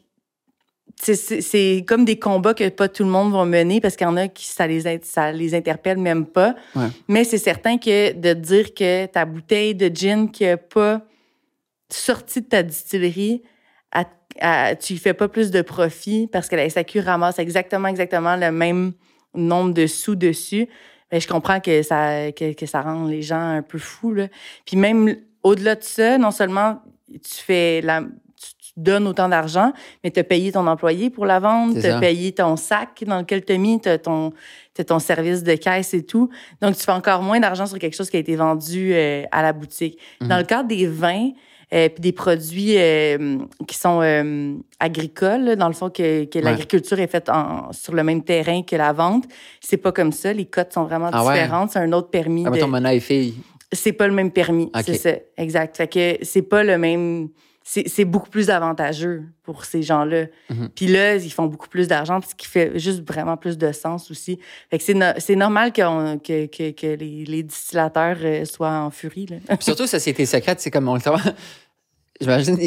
c'est 0.99 1.85
comme 1.87 2.05
des 2.05 2.17
combats 2.17 2.53
que 2.53 2.67
pas 2.69 2.89
tout 2.89 3.03
le 3.03 3.09
monde 3.09 3.31
va 3.31 3.45
mener 3.45 3.79
parce 3.79 3.95
qu'il 3.95 4.07
y 4.07 4.09
en 4.09 4.17
a 4.17 4.27
qui 4.27 4.45
ça 4.47 4.65
les 4.65 4.99
ça 5.03 5.31
les 5.31 5.53
interpelle 5.53 5.97
même 5.97 6.25
pas. 6.25 6.55
Mais 7.07 7.23
c'est 7.23 7.37
certain 7.37 7.77
que 7.77 8.13
de 8.13 8.33
dire 8.33 8.73
que 8.73 9.05
ta 9.05 9.25
bouteille 9.25 9.75
de 9.75 9.93
gin 9.93 10.31
qui 10.31 10.45
a 10.45 10.57
pas 10.57 11.01
sorti 11.89 12.41
de 12.41 12.47
ta 12.47 12.63
distillerie, 12.63 13.43
tu 14.79 14.93
y 14.93 14.97
fais 14.97 15.13
pas 15.13 15.27
plus 15.27 15.51
de 15.51 15.61
profit 15.61 16.27
parce 16.27 16.47
que 16.47 16.55
la 16.55 16.69
SAQ 16.69 16.99
ramasse 16.99 17.39
exactement 17.39 17.87
exactement 17.87 18.35
le 18.35 18.51
même 18.51 18.93
nombre 19.33 19.73
de 19.73 19.87
sous 19.87 20.15
dessus. 20.15 20.67
Mais 21.11 21.19
je 21.19 21.27
comprends 21.27 21.59
que 21.59 21.83
ça 21.83 22.31
que, 22.31 22.65
ça 22.65 22.81
rend 22.81 23.05
les 23.05 23.21
gens 23.21 23.39
un 23.39 23.61
peu 23.61 23.77
fous 23.77 24.13
là. 24.13 24.27
Puis 24.65 24.77
même 24.77 25.15
au-delà 25.43 25.75
de 25.75 25.83
ça, 25.83 26.17
non 26.17 26.31
seulement 26.31 26.81
tu 27.07 27.41
fais 27.43 27.81
la 27.81 28.03
donnes 28.77 29.07
autant 29.07 29.27
d'argent, 29.27 29.73
mais 30.03 30.11
tu 30.11 30.19
as 30.19 30.23
payé 30.23 30.51
ton 30.51 30.67
employé 30.67 31.09
pour 31.09 31.25
la 31.25 31.39
vente, 31.39 31.79
tu 31.81 31.87
as 31.87 31.99
payé 31.99 32.31
ton 32.31 32.55
sac 32.55 33.03
dans 33.05 33.19
lequel 33.19 33.43
tu 33.43 33.53
as 33.53 33.57
mis, 33.57 33.81
tu 33.81 33.89
as 33.89 33.97
ton, 33.97 34.31
ton 34.85 34.99
service 34.99 35.43
de 35.43 35.55
caisse 35.55 35.93
et 35.95 36.05
tout. 36.05 36.29
Donc, 36.61 36.77
tu 36.77 36.83
fais 36.83 36.91
encore 36.91 37.23
moins 37.23 37.39
d'argent 37.39 37.65
sur 37.65 37.79
quelque 37.79 37.95
chose 37.95 38.09
qui 38.09 38.17
a 38.17 38.19
été 38.19 38.35
vendu 38.35 38.93
euh, 38.93 39.23
à 39.31 39.41
la 39.41 39.51
boutique. 39.51 39.99
Mhm. 40.21 40.27
Dans 40.27 40.37
le 40.37 40.43
cadre 40.43 40.69
des 40.69 40.85
vins, 40.85 41.29
euh, 41.29 41.56
puis 41.69 41.99
des 41.99 42.11
produits 42.11 42.77
euh, 42.77 43.37
qui 43.67 43.77
sont 43.77 44.01
agricoles, 44.79 45.55
dans 45.55 45.67
le 45.67 45.73
fond 45.73 45.89
que, 45.89 46.25
que 46.25 46.39
l'agriculture 46.39 46.99
est 46.99 47.07
faite 47.07 47.29
en, 47.29 47.71
sur 47.73 47.93
le 47.93 48.03
même 48.03 48.23
terrain 48.23 48.63
que 48.63 48.75
la 48.75 48.93
vente. 48.93 49.25
C'est 49.59 49.77
pas 49.77 49.91
comme 49.91 50.11
ça. 50.11 50.31
Les 50.33 50.45
cotes 50.45 50.73
sont 50.73 50.85
vraiment 50.85 51.09
ah 51.11 51.19
différentes. 51.19 51.71
C'est 51.71 51.79
un 51.79 51.91
autre 51.91 52.09
permis. 52.09 52.45
Ah, 52.45 52.51
de... 52.51 52.59
ton 52.59 52.67
C'est 53.73 53.93
pas 53.93 54.07
le 54.07 54.13
même 54.13 54.31
permis. 54.31 54.71
C'est 54.85 54.95
ça, 54.95 55.11
exact. 55.37 55.77
Fait 55.77 55.87
que 55.87 56.17
c'est 56.21 56.41
pas 56.41 56.63
le 56.63 56.77
même 56.77 57.29
c'est 57.69 58.05
beaucoup 58.05 58.29
plus 58.29 58.49
avantageux 58.49 59.23
pour 59.43 59.65
ces 59.65 59.83
gens-là. 59.83 60.27
Mhm. 60.49 60.69
Puis 60.73 60.87
là, 60.87 61.15
ils 61.15 61.31
font 61.31 61.47
beaucoup 61.47 61.67
plus 61.67 61.89
d'argent, 61.89 62.21
ce 62.21 62.33
qui 62.33 62.47
fait 62.47 62.79
juste 62.79 63.05
vraiment 63.05 63.35
plus 63.35 63.57
de 63.57 63.73
sens 63.73 64.09
aussi. 64.09 64.39
Fait 64.69 64.77
que 64.77 64.83
c'est 64.83 65.35
normal 65.35 65.73
que, 65.73 66.15
que, 66.17 66.71
que, 66.71 66.95
les, 66.95 67.25
les, 67.25 67.43
distillateurs 67.43 68.17
euh, 68.21 68.45
soient 68.45 68.71
en 68.71 68.89
furie. 68.89 69.25
Là. 69.25 69.57
surtout, 69.59 69.85
Société 69.97 70.25
secrète, 70.25 70.61
c'est 70.61 70.71
comme 70.71 70.87
on 70.87 70.95
le 70.95 71.01
J'imagine, 72.21 72.57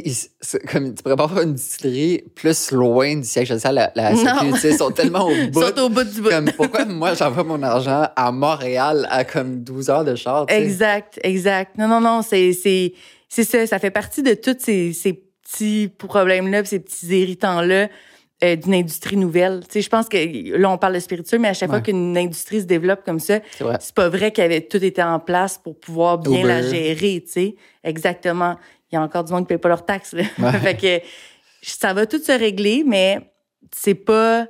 comme 0.70 0.94
tu 0.94 1.02
pourrais 1.02 1.16
pas 1.16 1.24
avoir 1.24 1.40
une 1.40 1.54
distillerie 1.54 2.22
plus 2.36 2.70
loin 2.70 3.16
du 3.16 3.24
siège 3.24 3.48
social. 3.48 3.74
La, 3.74 3.90
la 3.96 4.14
sécurité, 4.14 4.68
ils 4.68 4.76
sont 4.76 4.92
tellement 4.92 5.26
au 5.26 5.28
bout. 5.50 5.60
Ils 5.60 5.76
sont 5.76 5.82
au 5.82 5.88
bout 5.88 6.04
du 6.04 6.20
bout. 6.20 6.28
Comme, 6.28 6.52
pourquoi 6.52 6.84
moi, 6.84 7.14
j'envoie 7.14 7.42
mon 7.42 7.60
argent 7.62 8.06
à 8.14 8.30
Montréal 8.30 9.08
à 9.10 9.24
comme 9.24 9.64
12 9.64 9.90
heures 9.90 10.04
de 10.04 10.14
char? 10.14 10.44
Exact, 10.48 11.18
exact. 11.24 11.78
Non, 11.78 11.88
non, 11.88 12.00
non, 12.00 12.22
c'est 12.22 12.92
c'est 13.30 13.44
ça, 13.44 13.66
ça 13.66 13.78
fait 13.78 13.92
partie 13.92 14.22
de 14.22 14.34
tous 14.34 14.56
ces, 14.58 14.92
ces 14.92 15.14
petits 15.14 15.88
problèmes-là, 15.88 16.64
ces 16.64 16.80
petits 16.80 17.06
irritants-là 17.06 17.88
euh, 18.42 18.56
d'une 18.56 18.74
industrie 18.74 19.16
nouvelle. 19.16 19.60
Tu 19.64 19.74
sais, 19.74 19.82
je 19.82 19.88
pense 19.88 20.08
que 20.08 20.56
là, 20.58 20.68
on 20.68 20.78
parle 20.78 20.94
de 20.94 20.98
spiritueux, 20.98 21.38
mais 21.38 21.48
à 21.48 21.54
chaque 21.54 21.70
fois 21.70 21.80
qu'une 21.80 22.18
industrie 22.18 22.60
se 22.60 22.66
développe 22.66 23.04
comme 23.04 23.20
ça, 23.20 23.38
c'est 23.78 23.94
pas 23.94 24.08
vrai 24.08 24.32
qu'elle 24.32 24.46
avait 24.46 24.62
tout 24.62 24.82
été 24.82 25.02
en 25.02 25.20
place 25.20 25.58
pour 25.58 25.78
pouvoir 25.78 26.18
bien 26.18 26.44
la 26.44 26.60
gérer, 26.60 27.22
tu 27.24 27.32
sais. 27.32 27.56
Exactement. 27.84 28.56
Il 28.90 28.96
y 28.96 28.98
a 28.98 29.02
encore 29.02 29.22
du 29.22 29.32
monde 29.32 29.44
qui 29.44 29.48
paye 29.48 29.58
pas 29.58 29.68
leurs 29.68 29.86
taxes. 29.86 30.12
Là. 30.12 30.24
fait 30.52 30.76
que 30.76 31.06
ça 31.62 31.94
va 31.94 32.06
tout 32.06 32.18
se 32.18 32.32
régler, 32.32 32.82
mais 32.84 33.20
c'est 33.72 33.94
pas 33.94 34.48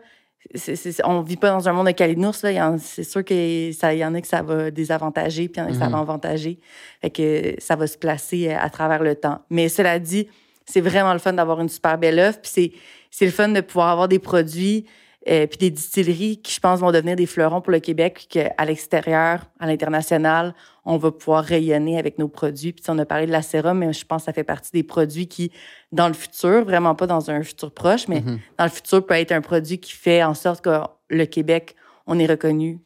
c'est, 0.54 1.04
on 1.04 1.20
vit 1.20 1.36
pas 1.36 1.50
dans 1.50 1.68
un 1.68 1.72
monde 1.72 1.86
de 1.86 1.92
calinours. 1.92 2.34
C'est 2.34 3.04
sûr 3.04 3.24
qu'il 3.24 3.72
y 3.72 4.04
en 4.04 4.14
a 4.14 4.20
que 4.20 4.26
ça 4.26 4.42
va 4.42 4.70
désavantager, 4.70 5.48
puis 5.48 5.60
il 5.60 5.64
y 5.64 5.66
en 5.66 5.68
a 5.68 5.72
que 5.72 5.78
ça 5.78 5.88
va 5.88 5.96
mhm. 5.96 6.02
avantager. 6.02 6.58
Fait 7.00 7.10
que 7.10 7.54
ça 7.58 7.76
va 7.76 7.86
se 7.86 7.98
placer 7.98 8.48
euh, 8.48 8.56
à 8.58 8.70
travers 8.70 9.02
le 9.02 9.14
temps. 9.14 9.40
Mais 9.50 9.68
cela 9.68 9.98
dit, 9.98 10.28
c'est 10.64 10.80
vraiment 10.80 11.12
le 11.12 11.18
fun 11.18 11.32
d'avoir 11.32 11.60
une 11.60 11.68
super 11.68 11.98
belle 11.98 12.18
offre. 12.18 12.40
Puis 12.40 12.50
c'est, 12.52 12.72
c'est 13.10 13.26
le 13.26 13.32
fun 13.32 13.48
de 13.48 13.60
pouvoir 13.60 13.88
avoir 13.88 14.08
des 14.08 14.18
produits 14.18 14.86
euh, 15.30 15.46
puis 15.46 15.58
des 15.58 15.70
distilleries 15.70 16.42
qui, 16.42 16.52
je 16.52 16.58
pense, 16.58 16.80
vont 16.80 16.90
devenir 16.90 17.14
des 17.14 17.26
fleurons 17.26 17.60
pour 17.60 17.70
le 17.70 17.78
Québec, 17.78 18.14
puis 18.14 18.26
qu'à 18.26 18.64
l'extérieur, 18.64 19.46
à 19.60 19.66
l'international, 19.66 20.54
on 20.84 20.96
va 20.96 21.12
pouvoir 21.12 21.44
rayonner 21.44 21.98
avec 21.98 22.18
nos 22.18 22.26
produits. 22.26 22.72
Puis 22.72 22.84
on 22.88 22.98
a 22.98 23.04
parlé 23.04 23.26
de 23.26 23.30
la 23.30 23.42
sérum, 23.42 23.78
mais 23.78 23.92
je 23.92 24.04
pense 24.04 24.22
que 24.22 24.26
ça 24.26 24.32
fait 24.32 24.44
partie 24.44 24.72
des 24.72 24.82
produits 24.82 25.28
qui, 25.28 25.52
dans 25.92 26.08
le 26.08 26.14
futur, 26.14 26.64
vraiment 26.64 26.96
pas 26.96 27.06
dans 27.06 27.30
un 27.30 27.42
futur 27.44 27.72
proche, 27.72 28.08
mais 28.08 28.20
mm-hmm. 28.20 28.38
dans 28.58 28.64
le 28.64 28.70
futur, 28.70 29.06
peut 29.06 29.14
être 29.14 29.30
un 29.30 29.40
produit 29.40 29.78
qui 29.78 29.92
fait 29.92 30.24
en 30.24 30.34
sorte 30.34 30.64
que 30.64 30.80
le 31.08 31.26
Québec, 31.26 31.76
on 32.06 32.18
est 32.18 32.26
reconnu 32.26 32.80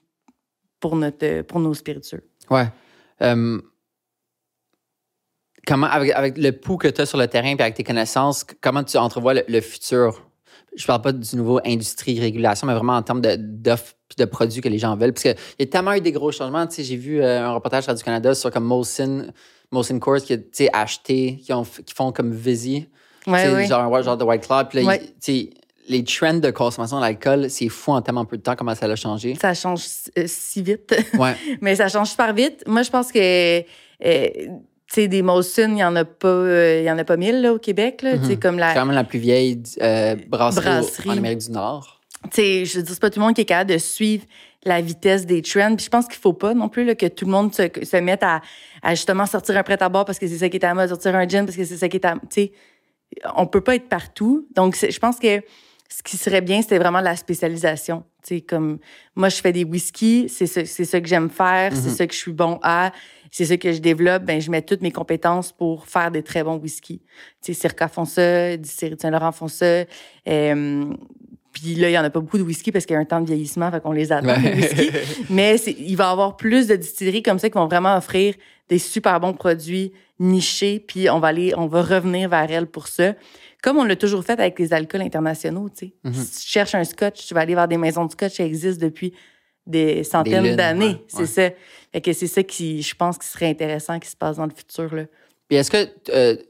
pour, 0.81 0.97
notre, 0.97 1.43
pour 1.43 1.61
nos 1.61 1.73
spiritueux. 1.73 2.29
Ouais. 2.51 2.67
Euh, 3.23 3.59
comment, 5.67 5.87
avec, 5.87 6.37
le 6.37 6.51
pouls 6.51 6.77
que 6.77 6.89
tu 6.89 7.01
as 7.01 7.07
sur 7.07 7.17
le 7.17 7.27
terrain 7.27 7.57
et 7.57 7.63
avec 7.63 7.75
tes 7.75 7.85
connaissances, 7.85 8.45
comment 8.61 8.85
tu 8.85 8.99
entrevois 8.99 9.33
le 9.33 9.61
futur? 9.63 10.21
Je 10.77 10.87
parle 10.87 11.03
pas 11.03 11.13
du 11.13 11.37
nouveau 11.37 11.61
industrie 11.65 12.19
régulation, 12.19 12.67
mais 12.67 12.75
vraiment 12.75 12.97
en 12.97 13.03
termes 13.03 13.21
d'offres 13.21 13.95
et 14.19 14.23
de 14.23 14.27
produits 14.27 14.61
que 14.61 14.69
les 14.69 14.79
gens 14.79 14.97
veulent. 14.97 15.13
Parce 15.13 15.23
qu'il 15.23 15.37
y 15.59 15.63
a 15.63 15.67
tellement 15.67 15.93
eu 15.93 16.01
des 16.01 16.13
gros 16.13 16.33
changements. 16.33 16.67
Tu 16.67 16.77
sais, 16.77 16.85
j'ai 16.85 16.97
vu 16.97 17.21
euh, 17.21 17.45
un 17.45 17.53
reportage 17.53 17.87
du 17.87 18.03
Canada 18.03 18.35
sur 18.35 18.51
comme 18.51 18.65
Molson, 18.65 19.27
Molson 19.71 19.99
Coors 19.99 20.23
qui 20.23 20.35
a 20.35 20.81
acheté, 20.81 21.41
qui, 21.45 21.53
ont, 21.53 21.65
qui 21.65 21.95
font 21.95 22.13
comme 22.13 22.33
Visi. 22.33 22.89
Ouais, 23.27 23.67
genre, 23.67 24.03
genre 24.03 24.17
de 24.17 24.25
White 24.25 24.47
Claw. 24.47 24.65
Puis 24.69 24.83
là, 24.83 24.99
les 25.89 26.05
trends 26.05 26.35
de 26.35 26.51
consommation 26.51 27.01
d'alcool, 27.01 27.51
c'est 27.51 27.69
fou 27.69 27.93
en 27.93 28.03
tellement 28.03 28.25
peu 28.25 28.37
de 28.37 28.43
temps 28.43 28.57
comment 28.57 28.75
ça 28.75 28.87
a 28.87 28.97
changé. 28.97 29.35
Ça 29.35 29.55
change 29.55 29.85
euh, 30.19 30.25
si 30.27 30.63
vite. 30.63 30.95
Ouais. 31.19 31.35
mais 31.61 31.77
ça 31.77 31.89
change 31.89 32.11
super 32.11 32.33
vite. 32.33 32.65
Moi, 32.67 32.83
je 32.83 32.91
pense 32.91 33.13
que. 33.13 33.61
Euh, 33.61 34.29
sais, 34.95 35.09
des 35.09 35.23
Molson, 35.23 35.69
il 35.69 35.75
n'y 35.75 35.85
en 35.85 35.95
a 35.97 36.05
pas, 36.05 36.29
euh, 36.29 36.81
il 36.81 36.85
y 36.87 36.91
en 36.91 36.99
a 36.99 37.05
pas 37.05 37.17
mille 37.17 37.41
là, 37.43 37.53
au 37.55 37.59
Québec. 37.59 38.03
Là, 38.03 38.17
mm 38.17 38.37
comme 38.41 38.59
la... 38.59 38.69
C'est 38.69 38.75
quand 38.79 38.87
même 38.87 38.95
la 38.95 39.05
plus 39.05 39.19
vieille 39.19 39.63
euh, 39.83 40.17
brasserie, 40.29 41.09
en 41.11 41.17
Amérique 41.17 41.39
du 41.39 41.51
Nord. 41.51 42.01
sais, 42.33 42.65
je 42.65 42.77
veux 42.79 42.83
dire, 42.83 42.93
c'est 42.95 43.01
pas 43.01 43.11
tout 43.11 43.21
le 43.21 43.27
monde 43.27 43.35
qui 43.35 43.43
est 43.43 43.47
capable 43.47 43.71
de 43.71 43.79
suivre 43.79 44.25
la 44.65 44.81
vitesse 44.81 45.27
des 45.27 45.43
trends. 45.43 45.75
Puis 45.77 45.85
je 45.85 45.91
pense 45.91 46.07
qu'il 46.07 46.17
faut 46.19 46.33
pas 46.33 46.55
non 46.55 46.69
plus 46.69 46.85
là, 46.85 46.95
que 46.95 47.07
tout 47.07 47.27
le 47.27 47.31
monde 47.33 47.55
se, 47.55 47.63
se 47.83 47.97
mette 47.99 48.23
à, 48.23 48.41
à 48.83 48.95
justement 48.95 49.27
sortir 49.27 49.57
un 49.59 49.63
prêt 49.63 49.83
à 49.83 49.89
bord 49.89 50.05
parce 50.05 50.19
que 50.19 50.27
c'est 50.27 50.39
ça 50.39 50.49
qui 50.49 50.57
est 50.57 50.65
à 50.65 50.73
mode, 50.75 50.89
sortir 50.89 51.15
un 51.15 51.29
jean 51.29 51.45
parce 51.45 51.57
que 51.57 51.65
c'est 51.65 51.77
ça 51.77 51.89
qui 51.89 51.97
est 51.99 52.07
à... 52.07 52.15
Tu 52.15 52.21
sais, 52.31 52.53
on 53.37 53.47
peut 53.47 53.61
pas 53.61 53.75
être 53.77 53.89
partout. 53.89 54.47
Donc, 54.57 54.75
je 54.77 54.99
pense 54.99 55.19
que 55.19 55.43
ce 55.89 56.03
qui 56.03 56.17
serait 56.17 56.41
bien, 56.41 56.63
c'était 56.63 56.79
vraiment 56.79 57.01
la 57.01 57.15
spécialisation. 57.15 58.05
Tu 58.27 58.37
sais, 58.37 58.41
comme 58.41 58.79
moi, 59.15 59.29
je 59.29 59.37
fais 59.37 59.53
des 59.53 59.65
whiskies, 59.65 60.29
c'est 60.29 60.47
c'est 60.47 60.85
ça 60.85 61.01
que 61.01 61.07
j'aime 61.07 61.31
faire, 61.31 61.73
c'est 61.75 61.91
Mhm. 61.91 61.95
ça 61.95 62.07
que 62.07 62.15
je 62.15 62.19
suis 62.19 62.33
bon 62.33 62.59
à, 62.63 62.91
c'est 63.37 63.47
ça 63.47 63.57
que 63.57 63.73
je 63.73 63.81
développe. 63.81 64.23
Ben, 64.23 64.41
je 64.41 64.49
mets 64.49 64.63
toutes 64.63 64.81
mes 64.81 64.93
compétences 64.93 65.51
pour 65.51 65.89
faire 65.89 66.13
des 66.13 66.23
très 66.23 66.45
bons 66.45 66.57
whiskies. 66.57 67.01
Tu 67.43 67.53
sais, 67.53 67.61
Circa 67.61 67.89
font 67.89 68.05
ça, 68.05 68.53
Saint-Laurent 68.63 69.33
font 69.33 69.49
ça. 69.49 69.85
Euh, 70.29 70.85
puis 71.53 71.75
là, 71.75 71.91
il 71.91 71.93
y 71.93 71.99
en 71.99 72.05
a 72.05 72.11
pas 72.11 72.21
beaucoup 72.21 72.39
de 72.39 72.45
whisky 72.45 72.71
parce 72.71 72.87
qu'il 72.87 72.95
y 72.95 72.97
a 72.97 73.01
un 73.01 73.05
temps 73.05 73.21
de 73.21 73.27
vieillissement, 73.27 73.73
fait 73.73 73.83
qu'on 73.83 73.91
les 73.91 74.13
attend, 74.13 74.37
les 74.41 74.53
whiskies. 74.53 74.91
Mais 75.31 75.57
il 75.57 75.97
va 75.97 76.05
y 76.05 76.13
avoir 76.13 76.37
plus 76.37 76.69
de 76.69 76.77
distilleries 76.77 77.25
comme 77.25 77.41
ça 77.41 77.51
qui 77.51 77.59
vont 77.59 77.67
vraiment 77.67 77.97
offrir 77.97 78.35
des 78.69 78.79
super 78.79 79.19
bons 79.19 79.35
produits 79.35 79.93
nichés, 80.21 80.79
puis 80.79 81.11
on 81.11 81.19
va 81.19 81.29
aller, 81.29 81.55
on 81.57 81.67
va 81.67 81.83
revenir 81.83 82.29
vers 82.29 82.49
elles 82.49 82.69
pour 82.69 82.87
ça. 82.87 83.15
Comme 83.65 83.79
on 83.79 83.85
l'a 83.85 83.97
toujours 83.97 84.25
fait 84.25 84.39
avec 84.39 84.61
les 84.61 84.73
alcools 84.73 85.03
internationaux, 85.03 85.69
tu 85.71 85.87
sais. 85.87 85.95
Mhm. 86.05 86.15
Si 86.15 86.43
tu 86.43 86.53
cherches 86.53 86.77
un 86.77 86.85
scotch, 86.85 87.27
tu 87.27 87.35
vas 87.35 87.41
aller 87.41 87.57
vers 87.57 87.67
des 87.67 87.79
maisons 87.79 88.05
de 88.05 88.13
scotch 88.13 88.35
qui 88.35 88.43
existent 88.43 88.87
depuis 88.87 89.13
des 89.67 90.05
centaines 90.05 90.57
d'années. 90.57 90.87
ouais, 90.87 91.05
c'est 91.09 91.19
ouais. 91.21 91.27
ça. 91.27 91.51
Fait 91.93 92.01
que 92.01 92.13
c'est 92.13 92.27
ça 92.27 92.43
qui, 92.43 92.83
je 92.83 92.95
pense, 92.95 93.19
qui 93.19 93.27
serait 93.27 93.49
intéressant 93.49 93.99
qui 94.01 94.09
se 94.09 94.17
passe 94.17 94.37
dans 94.37 94.47
le 94.47 94.53
futur, 94.55 94.95
là. 94.95 95.05
Puis 95.47 95.59
est-ce 95.59 95.71
que 95.71 95.85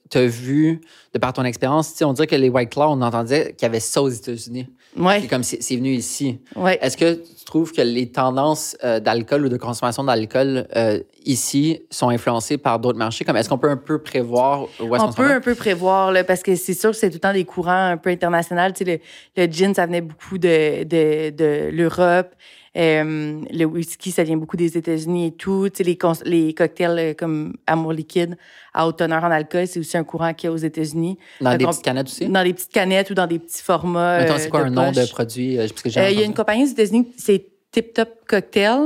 tu 0.09 0.19
as 0.19 0.27
vu, 0.27 0.81
de 1.13 1.19
par 1.19 1.33
ton 1.33 1.43
expérience, 1.43 2.01
on 2.03 2.13
dirait 2.13 2.29
que 2.29 2.37
les 2.37 2.49
White 2.49 2.71
Claw, 2.71 2.85
on 2.93 3.03
entendait 3.03 3.53
qu'il 3.55 3.67
y 3.67 3.69
avait 3.69 3.81
ça 3.81 4.01
aux 4.01 4.09
États-Unis. 4.09 4.69
Ouais, 4.97 5.21
C'est 5.21 5.27
comme 5.27 5.43
c'est 5.43 5.61
c'est 5.61 5.75
venu 5.75 5.91
ici. 5.93 6.39
ouais. 6.55 6.79
Est-ce 6.81 6.97
que 6.97 7.15
tu 7.15 7.45
trouves 7.45 7.73
que 7.73 7.83
les 7.83 8.13
tendances 8.13 8.77
euh, 8.85 9.01
d'alcool 9.01 9.47
ou 9.47 9.49
de 9.49 9.57
consommation 9.57 10.05
d'alcool 10.05 10.69
euh, 10.77 11.01
ici 11.25 11.81
sont 11.91 12.09
influencées 12.09 12.59
par 12.59 12.79
d'autres 12.79 12.99
marchés? 12.99 13.25
Comme 13.25 13.37
est-ce 13.37 13.49
qu'on 13.49 13.59
peut 13.59 13.71
un 13.71 13.77
peu 13.77 13.99
prévoir 13.99 14.63
où 14.63 14.67
est-ce 14.67 14.83
On 14.85 14.89
qu'on 14.89 14.99
s'en 14.99 15.13
peut 15.13 15.33
un 15.33 15.41
peu 15.41 15.55
prévoir, 15.55 16.13
là, 16.13 16.25
parce 16.25 16.43
que 16.43 16.55
c'est 16.55 16.75
sûr 16.75 16.91
que 16.91 16.97
c'est 16.97 17.11
tout 17.11 17.17
le 17.17 17.21
temps 17.21 17.33
des 17.33 17.45
courants 17.45 17.91
un 17.93 17.97
peu 17.97 18.11
internationaux. 18.11 18.63
Tu 18.75 18.85
sais, 18.85 19.01
le, 19.37 19.43
le 19.47 19.53
gin, 19.53 19.75
ça 19.75 19.87
venait 19.87 20.01
beaucoup 20.01 20.39
de, 20.39 20.85
de, 20.85 21.31
de 21.31 21.71
l'Europe. 21.73 22.35
Euh, 22.77 23.41
le 23.53 23.65
whisky, 23.67 24.11
ça 24.11 24.25
vient 24.25 24.37
beaucoup 24.37 24.57
des 24.57 24.77
États-Unis 24.77 25.27
et 25.27 25.31
tout. 25.31 25.69
Tu 25.73 25.77
sais, 25.77 25.85
les, 25.85 25.97
les 26.25 26.55
cocktails 26.55 26.99
euh, 26.99 27.15
comme 27.15 27.55
Amour 27.69 27.93
liquide 27.93 28.37
à 28.73 28.89
haute 28.89 28.97
teneur 28.97 29.23
en 29.23 29.31
alcool, 29.31 29.69
c'est 29.69 29.79
aussi 29.79 29.97
un 29.97 30.03
courant 30.03 30.35
qu'il 30.35 30.49
y 30.49 30.51
a 30.51 30.53
aux 30.53 30.57
États-Unis. 30.57 31.17
Dans 31.41 31.53
Fait 31.53 31.59
des 31.59 31.67
petites 31.67 31.85
canettes 31.85 32.09
aussi? 32.09 32.27
Dans 32.27 32.43
des 32.43 32.53
petites 32.53 32.73
canettes 32.73 33.11
ou 33.11 33.15
dans 33.15 33.29
des 33.29 33.39
petits 33.39 33.63
formats. 33.63 34.19
Mettons, 34.19 34.35
euh, 34.35 34.39
c'est 34.39 34.49
quoi 34.51 34.65
de 34.65 34.67
un 34.67 34.71
nom 34.71 34.91
de 34.91 35.07
produit? 35.09 35.57
euh, 35.57 35.69
Euh, 35.97 36.11
Il 36.11 36.19
y 36.19 36.23
a 36.23 36.25
une 36.25 36.35
compagnie 36.35 36.65
aux 36.65 36.73
États-Unis, 36.73 37.13
c'est 37.17 37.47
Tip 37.71 37.95
Top 37.95 38.09
Cocktail. 38.27 38.81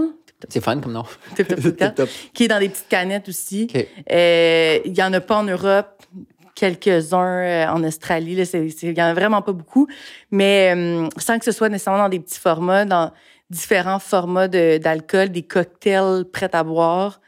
C'est 0.48 0.62
fun 0.62 0.80
comme 0.80 0.92
nom. 0.92 1.04
Tip 1.36 1.48
Top 1.48 1.60
Cocktail. 1.60 1.94
Top. 1.94 2.08
qui 2.32 2.44
est 2.44 2.48
dans 2.48 2.60
des 2.60 2.68
petites 2.68 2.88
canettes 2.88 3.28
aussi. 3.28 3.68
Euh, 4.12 4.78
Il 4.84 4.96
y 4.96 5.02
en 5.02 5.12
a 5.12 5.20
pas 5.20 5.38
en 5.38 5.42
Europe, 5.42 6.02
quelques-uns 6.54 7.42
euh, 7.42 7.66
en 7.68 7.82
Australie. 7.82 8.34
Il 8.34 8.98
y 8.98 9.02
en 9.02 9.06
a 9.06 9.14
vraiment 9.14 9.42
pas 9.42 9.52
beaucoup, 9.52 9.88
mais 10.30 10.74
euh, 10.76 11.08
sans 11.18 11.38
que 11.38 11.44
ce 11.44 11.52
soit 11.52 11.68
nécessairement 11.68 12.04
dans 12.04 12.08
des 12.08 12.20
petits 12.20 12.38
formats, 12.38 12.84
dans 12.84 13.12
différents 13.50 13.98
formats 13.98 14.48
de, 14.48 14.78
d'alcool, 14.78 15.30
des 15.30 15.42
cocktails 15.42 16.24
prêts 16.32 16.54
à 16.54 16.62
boire. 16.62 17.20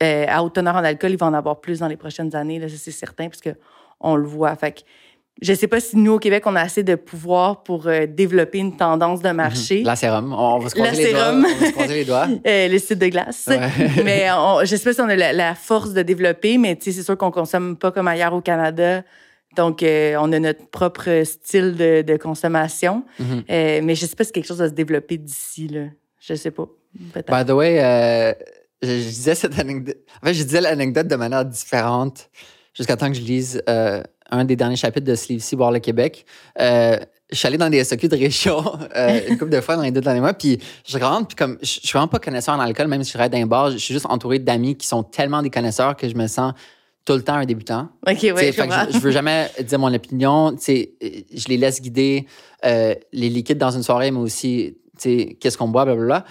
À 0.00 0.42
haute 0.42 0.54
teneur 0.54 0.74
en 0.74 0.82
alcool, 0.82 1.12
il 1.12 1.16
va 1.16 1.26
en 1.26 1.34
avoir 1.34 1.60
plus 1.60 1.78
dans 1.78 1.86
les 1.86 1.96
prochaines 1.96 2.34
années, 2.34 2.60
c'est 2.68 2.90
certain, 2.90 3.28
parce 3.28 3.40
que 3.40 3.50
on 4.00 4.16
le 4.16 4.26
voit. 4.26 4.56
Fait 4.56 4.72
que 4.72 4.80
je 5.40 5.54
sais 5.54 5.66
pas 5.66 5.80
si 5.80 5.96
nous, 5.96 6.12
au 6.12 6.18
Québec, 6.18 6.44
on 6.46 6.54
a 6.54 6.60
assez 6.60 6.82
de 6.82 6.94
pouvoir 6.94 7.62
pour 7.62 7.86
euh, 7.86 8.06
développer 8.06 8.58
une 8.58 8.76
tendance 8.76 9.22
de 9.22 9.30
marché. 9.30 9.82
La 9.82 9.96
sérum. 9.96 10.32
On 10.32 10.58
va 10.58 10.68
se 10.68 10.74
croiser 10.74 11.04
les 11.04 11.12
doigts. 11.12 11.20
sérum. 11.20 11.46
On 11.46 11.60
va 11.60 11.66
se 11.66 11.72
croiser 11.72 11.94
les 11.94 12.04
doigts. 12.04 12.28
Euh, 12.46 12.68
les 12.68 12.78
sites 12.78 12.98
de 12.98 13.08
glace. 13.08 13.48
Ouais. 13.48 13.58
mais 14.04 14.26
on, 14.32 14.60
je 14.64 14.76
sais 14.76 14.84
pas 14.84 14.92
si 14.92 15.00
on 15.00 15.08
a 15.08 15.16
la, 15.16 15.32
la 15.32 15.54
force 15.54 15.92
de 15.92 16.02
développer, 16.02 16.58
mais 16.58 16.76
c'est 16.80 16.92
sûr 16.92 17.16
qu'on 17.16 17.30
consomme 17.30 17.76
pas 17.76 17.90
comme 17.90 18.08
ailleurs 18.08 18.34
au 18.34 18.40
Canada. 18.40 19.02
Donc, 19.56 19.82
euh, 19.82 20.16
on 20.18 20.32
a 20.32 20.38
notre 20.38 20.66
propre 20.68 21.22
style 21.24 21.74
de, 21.76 22.02
de 22.02 22.16
consommation. 22.16 23.04
Mhm. 23.18 23.44
Euh, 23.50 23.80
mais 23.82 23.94
je 23.94 24.06
sais 24.06 24.16
pas 24.16 24.24
si 24.24 24.32
quelque 24.32 24.46
chose 24.46 24.58
va 24.58 24.68
se 24.68 24.74
développer 24.74 25.18
d'ici, 25.18 25.68
là. 25.68 25.86
Je 26.20 26.34
sais 26.34 26.50
pas. 26.50 26.66
Peut-être. 27.12 27.34
By 27.36 27.44
the 27.44 27.54
way, 27.54 27.82
euh, 27.82 28.32
je, 28.80 28.88
je 28.88 29.08
disais 29.08 29.34
cette 29.34 29.58
anecdote. 29.58 29.96
En 30.22 30.26
fait, 30.26 30.34
je 30.34 30.42
disais 30.44 30.60
l'anecdote 30.60 31.08
de 31.08 31.16
manière 31.16 31.44
différente 31.44 32.30
jusqu'à 32.74 32.96
temps 32.96 33.08
que 33.08 33.16
je 33.16 33.22
lise 33.22 33.62
euh, 33.68 34.02
un 34.32 34.44
des 34.44 34.56
derniers 34.56 34.76
chapitres 34.76 35.06
de 35.06 35.14
Sleeve 35.14 35.40
C, 35.40 35.54
Boire 35.54 35.70
le 35.70 35.78
Québec. 35.78 36.24
Euh, 36.58 36.98
je 37.30 37.36
suis 37.36 37.46
allé 37.46 37.56
dans 37.56 37.70
des 37.70 37.82
SOQ 37.84 38.08
de 38.08 38.16
région 38.16 38.64
euh, 38.96 39.20
une 39.28 39.38
couple 39.38 39.52
de 39.52 39.60
fois 39.60 39.76
dans 39.76 39.82
les 39.82 39.90
deux 39.90 40.00
derniers 40.00 40.20
mois, 40.20 40.34
puis 40.34 40.58
je 40.84 40.98
rentre, 40.98 41.28
puis 41.28 41.36
comme 41.36 41.58
je 41.62 41.66
je 41.66 41.86
suis 41.86 41.92
vraiment 41.92 42.08
pas 42.08 42.18
connaisseur 42.18 42.54
en 42.54 42.60
alcool, 42.60 42.88
même 42.88 43.04
si 43.04 43.12
je 43.12 43.18
reste 43.18 43.32
dans 43.32 43.38
un 43.38 43.46
bar, 43.46 43.70
je 43.70 43.76
suis 43.76 43.94
juste 43.94 44.06
entouré 44.08 44.38
d'amis 44.38 44.76
qui 44.76 44.86
sont 44.86 45.02
tellement 45.02 45.42
des 45.42 45.50
connaisseurs 45.50 45.96
que 45.96 46.08
je 46.08 46.14
me 46.14 46.26
sens 46.26 46.52
tout 47.04 47.14
le 47.14 47.22
temps 47.22 47.34
un 47.34 47.44
débutant. 47.44 47.88
OK, 48.06 48.22
ouais, 48.22 48.52
je 48.52 48.56
que 48.56 48.62
comprends. 48.62 48.86
je, 48.88 48.92
je 48.92 48.98
veux 48.98 49.10
jamais 49.10 49.50
dire 49.60 49.78
mon 49.78 49.92
opinion. 49.92 50.52
Tu 50.52 50.62
sais, 50.62 50.92
euh, 51.02 51.08
je 51.34 51.48
les 51.48 51.56
laisse 51.56 51.80
guider 51.80 52.26
euh, 52.64 52.94
les 53.12 53.28
liquides 53.28 53.58
dans 53.58 53.70
une 53.72 53.82
soirée, 53.82 54.10
mais 54.10 54.20
aussi 54.20 54.76
qu'est-ce 55.00 55.58
qu'on 55.58 55.68
boit, 55.68 55.84
blablabla. 55.84 56.24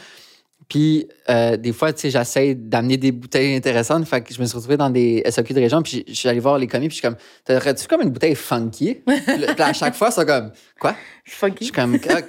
Puis 0.71 1.05
euh, 1.29 1.57
des 1.57 1.73
fois, 1.73 1.91
tu 1.91 1.99
sais, 1.99 2.09
j'essaie 2.09 2.55
d'amener 2.55 2.95
des 2.95 3.11
bouteilles 3.11 3.57
intéressantes. 3.57 4.07
Fait 4.07 4.21
que 4.21 4.33
je 4.33 4.39
me 4.39 4.45
suis 4.45 4.55
retrouvé 4.55 4.77
dans 4.77 4.89
des 4.89 5.21
SOQ 5.29 5.53
de 5.53 5.59
région, 5.59 5.81
puis 5.81 6.05
je 6.07 6.13
suis 6.13 6.29
allé 6.29 6.39
voir 6.39 6.57
les 6.57 6.67
commis, 6.67 6.87
puis 6.87 6.95
je 6.95 7.01
suis 7.01 7.07
comme, 7.09 7.17
t'aurais-tu 7.43 7.89
comme 7.89 8.01
une 8.03 8.09
bouteille 8.09 8.35
funky? 8.35 8.95
Puis 9.05 9.45
à 9.57 9.73
chaque 9.73 9.95
fois, 9.95 10.11
c'est 10.11 10.25
comme, 10.25 10.53
quoi? 10.79 10.95
Je 11.25 11.33
Funky. 11.33 11.65
suis 11.65 11.73
comme, 11.73 11.97
ah, 12.09 12.21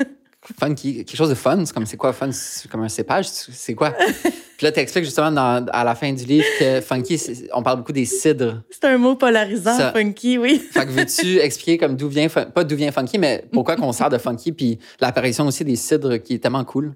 funky, 0.58 1.04
quelque 1.04 1.16
chose 1.16 1.28
de 1.30 1.34
fun. 1.34 1.64
C'est 1.64 1.72
comme, 1.72 1.86
c'est 1.86 1.96
quoi 1.96 2.12
fun? 2.12 2.30
C'est 2.32 2.70
comme 2.70 2.82
un 2.82 2.88
cépage? 2.88 3.26
C'est 3.28 3.74
quoi? 3.74 3.90
Puis 4.56 4.66
là, 4.66 4.72
t'expliques 4.72 5.04
justement 5.04 5.30
dans- 5.32 5.64
à 5.72 5.84
la 5.84 5.94
fin 5.94 6.12
du 6.12 6.24
livre 6.24 6.46
que 6.58 6.80
funky, 6.80 7.20
on 7.54 7.62
parle 7.62 7.78
beaucoup 7.78 7.92
des 7.92 8.04
cidres. 8.04 8.62
C'est 8.70 8.84
un 8.84 8.98
mot 8.98 9.14
polarisant, 9.16 9.76
Ça- 9.76 9.92
funky, 9.92 10.38
oui. 10.38 10.58
Fait 10.72 10.86
que 10.86 10.90
veux-tu 10.90 11.38
expliquer 11.38 11.78
comme 11.78 11.96
d'où 11.96 12.08
vient, 12.08 12.28
pas 12.28 12.64
d'où 12.64 12.76
vient 12.76 12.92
funky, 12.92 13.18
mais 13.18 13.44
pourquoi 13.52 13.76
qu'on 13.76 13.92
sert 13.92 14.10
de 14.10 14.18
funky, 14.18 14.52
puis 14.52 14.78
l'apparition 15.00 15.46
aussi 15.46 15.64
des 15.64 15.76
cidres 15.76 16.16
qui 16.18 16.34
est 16.34 16.38
tellement 16.38 16.64
cool? 16.64 16.94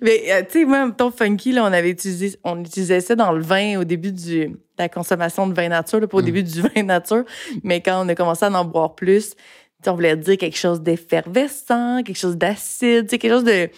Mais, 0.00 0.22
euh, 0.30 0.42
tu 0.50 0.60
sais, 0.60 0.64
moi, 0.64 0.90
ton 0.96 1.10
funky, 1.10 1.52
là, 1.52 1.62
on 1.64 1.72
avait 1.72 1.90
utilisé, 1.90 2.36
on 2.42 2.60
utilisait 2.60 3.00
ça 3.00 3.14
dans 3.14 3.32
le 3.32 3.42
vin 3.42 3.78
au 3.80 3.84
début 3.84 4.12
du, 4.12 4.46
de 4.48 4.56
la 4.78 4.88
consommation 4.88 5.46
de 5.46 5.52
vin 5.54 5.68
nature, 5.68 6.00
là, 6.00 6.06
pas 6.06 6.16
au 6.16 6.22
Mm. 6.22 6.24
début 6.24 6.42
du 6.42 6.60
vin 6.74 6.82
nature, 6.84 7.24
mais 7.62 7.80
quand 7.82 8.04
on 8.04 8.08
a 8.08 8.14
commencé 8.14 8.44
à 8.44 8.50
en 8.50 8.64
boire 8.64 8.94
plus, 8.94 9.30
tu 9.30 9.36
on 9.88 9.94
voulait 9.94 10.16
dire 10.16 10.36
quelque 10.38 10.56
chose 10.56 10.80
d'effervescent, 10.80 12.02
quelque 12.02 12.18
chose 12.18 12.36
d'acide, 12.36 13.06
quelque 13.08 13.28
chose 13.28 13.44
de, 13.44 13.68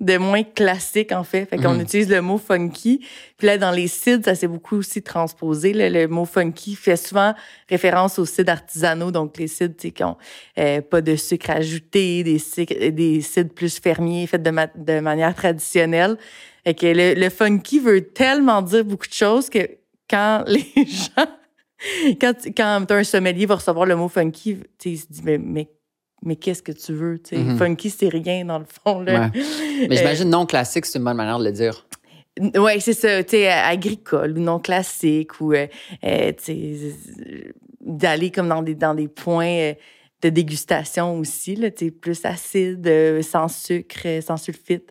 de 0.00 0.16
moins 0.16 0.42
classique, 0.42 1.12
en 1.12 1.24
fait. 1.24 1.46
Fait 1.46 1.56
qu'on 1.58 1.74
Mhm. 1.74 1.80
utilise 1.82 2.08
le 2.08 2.20
mot 2.20 2.38
funky. 2.38 3.00
Puis 3.38 3.46
là, 3.46 3.58
dans 3.58 3.70
les 3.70 3.86
cides, 3.88 4.24
ça 4.24 4.34
s'est 4.34 4.46
beaucoup 4.48 4.76
aussi 4.76 5.02
transposé. 5.02 5.72
là. 5.72 5.88
Le 5.90 6.08
mot 6.08 6.24
funky 6.24 6.74
fait 6.74 6.96
souvent 6.96 7.34
référence 7.68 8.18
aux 8.18 8.24
cides 8.26 8.48
artisanaux, 8.48 9.10
donc 9.10 9.36
les 9.38 9.48
cides, 9.48 9.76
tu 9.76 9.88
sais, 9.88 9.92
qui 9.92 10.04
ont 10.04 10.16
euh, 10.58 10.80
pas 10.80 11.00
de 11.00 11.16
sucre 11.16 11.50
ajouté, 11.50 12.22
des, 12.24 12.38
sucres- 12.38 12.90
des 12.90 13.20
cidres 13.20 13.52
plus 13.52 13.78
fermiers, 13.78 14.26
faits 14.26 14.42
de, 14.42 14.50
ma- 14.50 14.66
de 14.74 15.00
manière 15.00 15.34
traditionnelle. 15.34 16.16
Et 16.64 16.74
que 16.74 16.86
le, 16.86 17.14
le 17.14 17.28
funky 17.30 17.78
veut 17.78 18.00
tellement 18.08 18.62
dire 18.62 18.84
beaucoup 18.84 19.06
de 19.06 19.12
choses 19.12 19.50
que 19.50 19.58
quand 20.08 20.44
les 20.48 20.64
gens, 20.86 21.26
quand, 22.20 22.34
quand 22.56 22.90
un 22.90 23.04
sommelier 23.04 23.46
va 23.46 23.56
recevoir 23.56 23.86
le 23.86 23.96
mot 23.96 24.08
funky, 24.08 24.58
il 24.84 24.98
se 24.98 25.06
dit, 25.08 25.22
mais, 25.24 25.38
mais, 25.38 25.68
mais 26.22 26.36
qu'est-ce 26.36 26.62
que 26.62 26.72
tu 26.72 26.92
veux? 26.92 27.20
Mhm. 27.32 27.58
Funky, 27.58 27.90
c'est 27.90 28.08
rien 28.08 28.44
dans 28.44 28.58
le 28.58 28.64
fond. 28.64 29.00
Là. 29.00 29.30
Mais 29.88 29.96
j'imagine 29.96 30.30
non 30.30 30.46
classique, 30.46 30.86
c'est 30.86 30.98
une 30.98 31.04
bonne 31.04 31.16
manière 31.16 31.38
de 31.38 31.44
le 31.44 31.52
dire. 31.52 31.86
Oui, 32.56 32.80
c'est 32.80 32.94
ça, 32.94 33.22
tu 33.22 33.30
sais, 33.30 33.48
agricole 33.48 34.32
ou 34.36 34.40
non 34.40 34.58
classique 34.58 35.40
ou, 35.40 35.52
euh, 35.52 35.66
euh, 36.04 36.32
euh, 36.48 36.90
d'aller 37.80 38.30
comme 38.30 38.48
dans 38.48 38.62
des, 38.62 38.74
dans 38.74 38.94
des 38.94 39.06
points 39.06 39.46
euh, 39.46 39.74
de 40.24 40.30
dégustation 40.30 41.18
aussi, 41.18 41.54
là, 41.54 41.68
plus 42.00 42.24
acide, 42.24 42.86
euh, 42.86 43.20
sans 43.22 43.48
sucre, 43.48 43.96
euh, 44.06 44.20
sans 44.22 44.36
sulfite. 44.38 44.90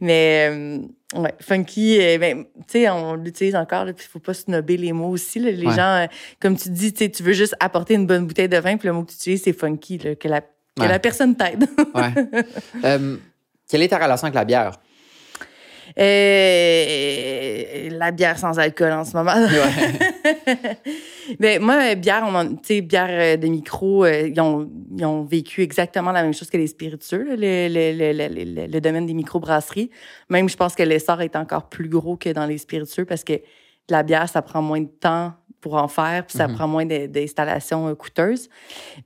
Mais, 0.00 0.48
euh, 0.50 0.78
ouais, 1.20 1.32
funky, 1.40 1.98
euh, 2.00 2.18
ben, 2.18 2.44
tu 2.66 2.80
sais, 2.80 2.90
on 2.90 3.14
l'utilise 3.14 3.54
encore, 3.54 3.84
puis 3.86 4.04
il 4.06 4.10
faut 4.10 4.18
pas 4.18 4.34
snobber 4.34 4.76
les 4.76 4.92
mots 4.92 5.10
aussi, 5.10 5.38
là. 5.38 5.50
Les 5.52 5.66
Ouais. 5.68 5.74
gens, 5.74 6.06
comme 6.40 6.56
tu 6.56 6.68
dis, 6.70 6.92
tu 6.92 7.22
veux 7.22 7.32
juste 7.32 7.54
apporter 7.60 7.94
une 7.94 8.06
bonne 8.06 8.26
bouteille 8.26 8.48
de 8.48 8.56
vin, 8.58 8.76
puis 8.76 8.88
le 8.88 8.94
mot 8.94 9.04
que 9.04 9.10
tu 9.10 9.16
utilises, 9.16 9.42
c'est 9.44 9.52
funky, 9.52 9.98
là, 9.98 10.14
que 10.16 10.26
la, 10.28 10.40
que 10.40 10.46
Ouais. 10.80 10.88
la 10.88 10.98
personne 10.98 11.36
t'aide. 11.36 11.66
Quelle 13.68 13.82
est 13.82 13.88
ta 13.88 13.98
relation 13.98 14.26
avec 14.26 14.34
la 14.34 14.44
bière? 14.44 14.72
Euh, 15.98 17.88
la 17.90 18.10
bière 18.10 18.38
sans 18.38 18.58
alcool 18.58 18.92
en 18.92 19.04
ce 19.04 19.16
moment. 19.16 19.34
Ouais. 19.34 20.78
moi, 21.60 21.94
bière, 21.94 22.24
on 22.26 22.34
en- 22.34 22.48
tu 22.56 22.64
sais, 22.64 22.80
bière 22.80 23.08
euh, 23.10 23.36
de 23.36 23.46
micro, 23.48 24.04
euh, 24.04 24.28
ils, 24.28 24.40
ont, 24.40 24.68
ils 24.96 25.04
ont 25.04 25.22
vécu 25.24 25.62
exactement 25.62 26.12
la 26.12 26.22
même 26.22 26.34
chose 26.34 26.50
que 26.50 26.56
les 26.56 26.66
spiritueux, 26.66 27.24
là, 27.24 27.34
le, 27.36 27.68
le, 27.68 28.28
le, 28.28 28.66
le, 28.66 28.80
domaine 28.80 29.06
des 29.06 29.14
microbrasseries. 29.14 29.90
Même, 30.30 30.48
je 30.48 30.56
pense 30.56 30.74
que 30.74 30.82
l'essor 30.82 31.20
est 31.22 31.36
encore 31.36 31.68
plus 31.68 31.88
gros 31.88 32.16
que 32.16 32.30
dans 32.30 32.46
les 32.46 32.58
spiritueux 32.58 33.04
parce 33.04 33.24
que 33.24 33.34
la 33.88 34.02
bière, 34.02 34.28
ça 34.28 34.42
prend 34.42 34.62
moins 34.62 34.80
de 34.80 34.90
temps 35.00 35.32
pour 35.60 35.74
en 35.74 35.88
faire, 35.88 36.26
puis 36.26 36.36
ça 36.36 36.48
Mhm. 36.48 36.54
prend 36.56 36.68
moins 36.68 36.86
d'installations 36.86 37.88
euh, 37.88 37.94
coûteuses. 37.94 38.48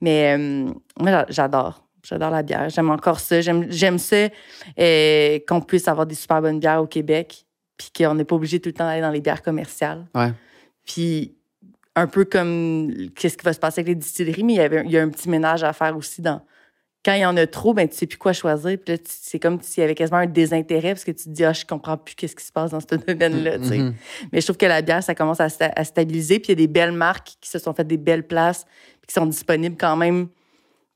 Mais 0.01 0.37
euh, 0.39 0.65
moi, 0.99 1.11
j'a- 1.11 1.27
j'adore. 1.29 1.83
J'adore 2.09 2.31
la 2.31 2.43
bière. 2.43 2.69
J'aime 2.69 2.91
encore 2.91 3.19
ça. 3.19 3.41
J'aime, 3.41 3.67
j'aime 3.69 3.99
ça 3.99 4.29
euh, 4.79 5.39
qu'on 5.49 5.61
puisse 5.61 5.89
avoir 5.89 6.07
des 6.07 6.15
super 6.15 6.41
bonnes 6.41 6.61
bières 6.61 6.81
au 6.81 6.87
Québec, 6.87 7.45
puis 7.77 7.91
qu'on 7.97 8.15
n'est 8.15 8.25
pas 8.25 8.37
obligé 8.37 8.61
tout 8.61 8.69
le 8.69 8.75
temps 8.75 8.85
d'aller 8.85 9.01
dans 9.01 9.11
les 9.11 9.21
bières 9.21 9.43
commerciales. 9.43 10.07
Ouais. 10.15 10.33
Puis 10.85 11.35
un 11.97 12.07
peu 12.07 12.25
comme 12.25 12.93
qu'est-ce 13.17 13.37
qui 13.37 13.45
va 13.45 13.53
se 13.53 13.59
passer 13.59 13.81
avec 13.81 13.89
les 13.89 13.95
distilleries, 13.95 14.45
mais 14.45 14.53
il 14.53 14.57
y, 14.57 14.61
avait, 14.61 14.83
il 14.85 14.91
y 14.91 14.99
a 14.99 15.03
un 15.03 15.09
petit 15.09 15.29
ménage 15.29 15.65
à 15.65 15.73
faire 15.73 15.97
aussi 15.97 16.23
dans. 16.23 16.43
Quand 17.05 17.15
il 17.15 17.21
y 17.21 17.27
en 17.27 17.37
a 17.37 17.47
trop, 17.47 17.73
ben, 17.73 17.89
tu 17.89 17.97
sais 17.97 18.07
plus 18.07 18.19
quoi 18.19 18.33
choisir. 18.33 18.77
Puis 18.85 18.95
là, 18.95 19.01
c'est 19.05 19.39
comme 19.39 19.61
s'il 19.61 19.81
y 19.81 19.85
avait 19.85 19.95
quasiment 19.95 20.19
un 20.19 20.27
désintérêt 20.27 20.91
parce 20.91 21.05
que 21.05 21.13
tu 21.13 21.25
te 21.25 21.29
dis, 21.31 21.45
ah, 21.45 21.53
je 21.53 21.65
comprends 21.65 21.97
plus 21.97 22.17
qu'est-ce 22.17 22.35
qui 22.35 22.45
se 22.45 22.51
passe 22.51 22.73
dans 22.73 22.81
ce 22.81 22.97
domaine-là. 22.97 23.59
Mhm. 23.59 23.95
Mais 24.33 24.41
je 24.41 24.47
trouve 24.47 24.57
que 24.57 24.67
la 24.67 24.83
bière, 24.83 25.05
ça 25.05 25.15
commence 25.15 25.41
à, 25.41 25.47
à 25.61 25.85
stabiliser. 25.85 26.41
Puis 26.41 26.49
il 26.49 26.59
y 26.59 26.65
a 26.65 26.67
des 26.67 26.67
belles 26.67 26.93
marques 26.93 27.37
qui 27.41 27.49
se 27.49 27.61
sont 27.61 27.73
fait 27.73 27.87
des 27.87 27.97
belles 27.97 28.27
places, 28.27 28.65
puis 29.01 29.07
qui 29.07 29.15
sont 29.15 29.27
disponibles 29.27 29.77
quand 29.79 29.97
même. 29.97 30.29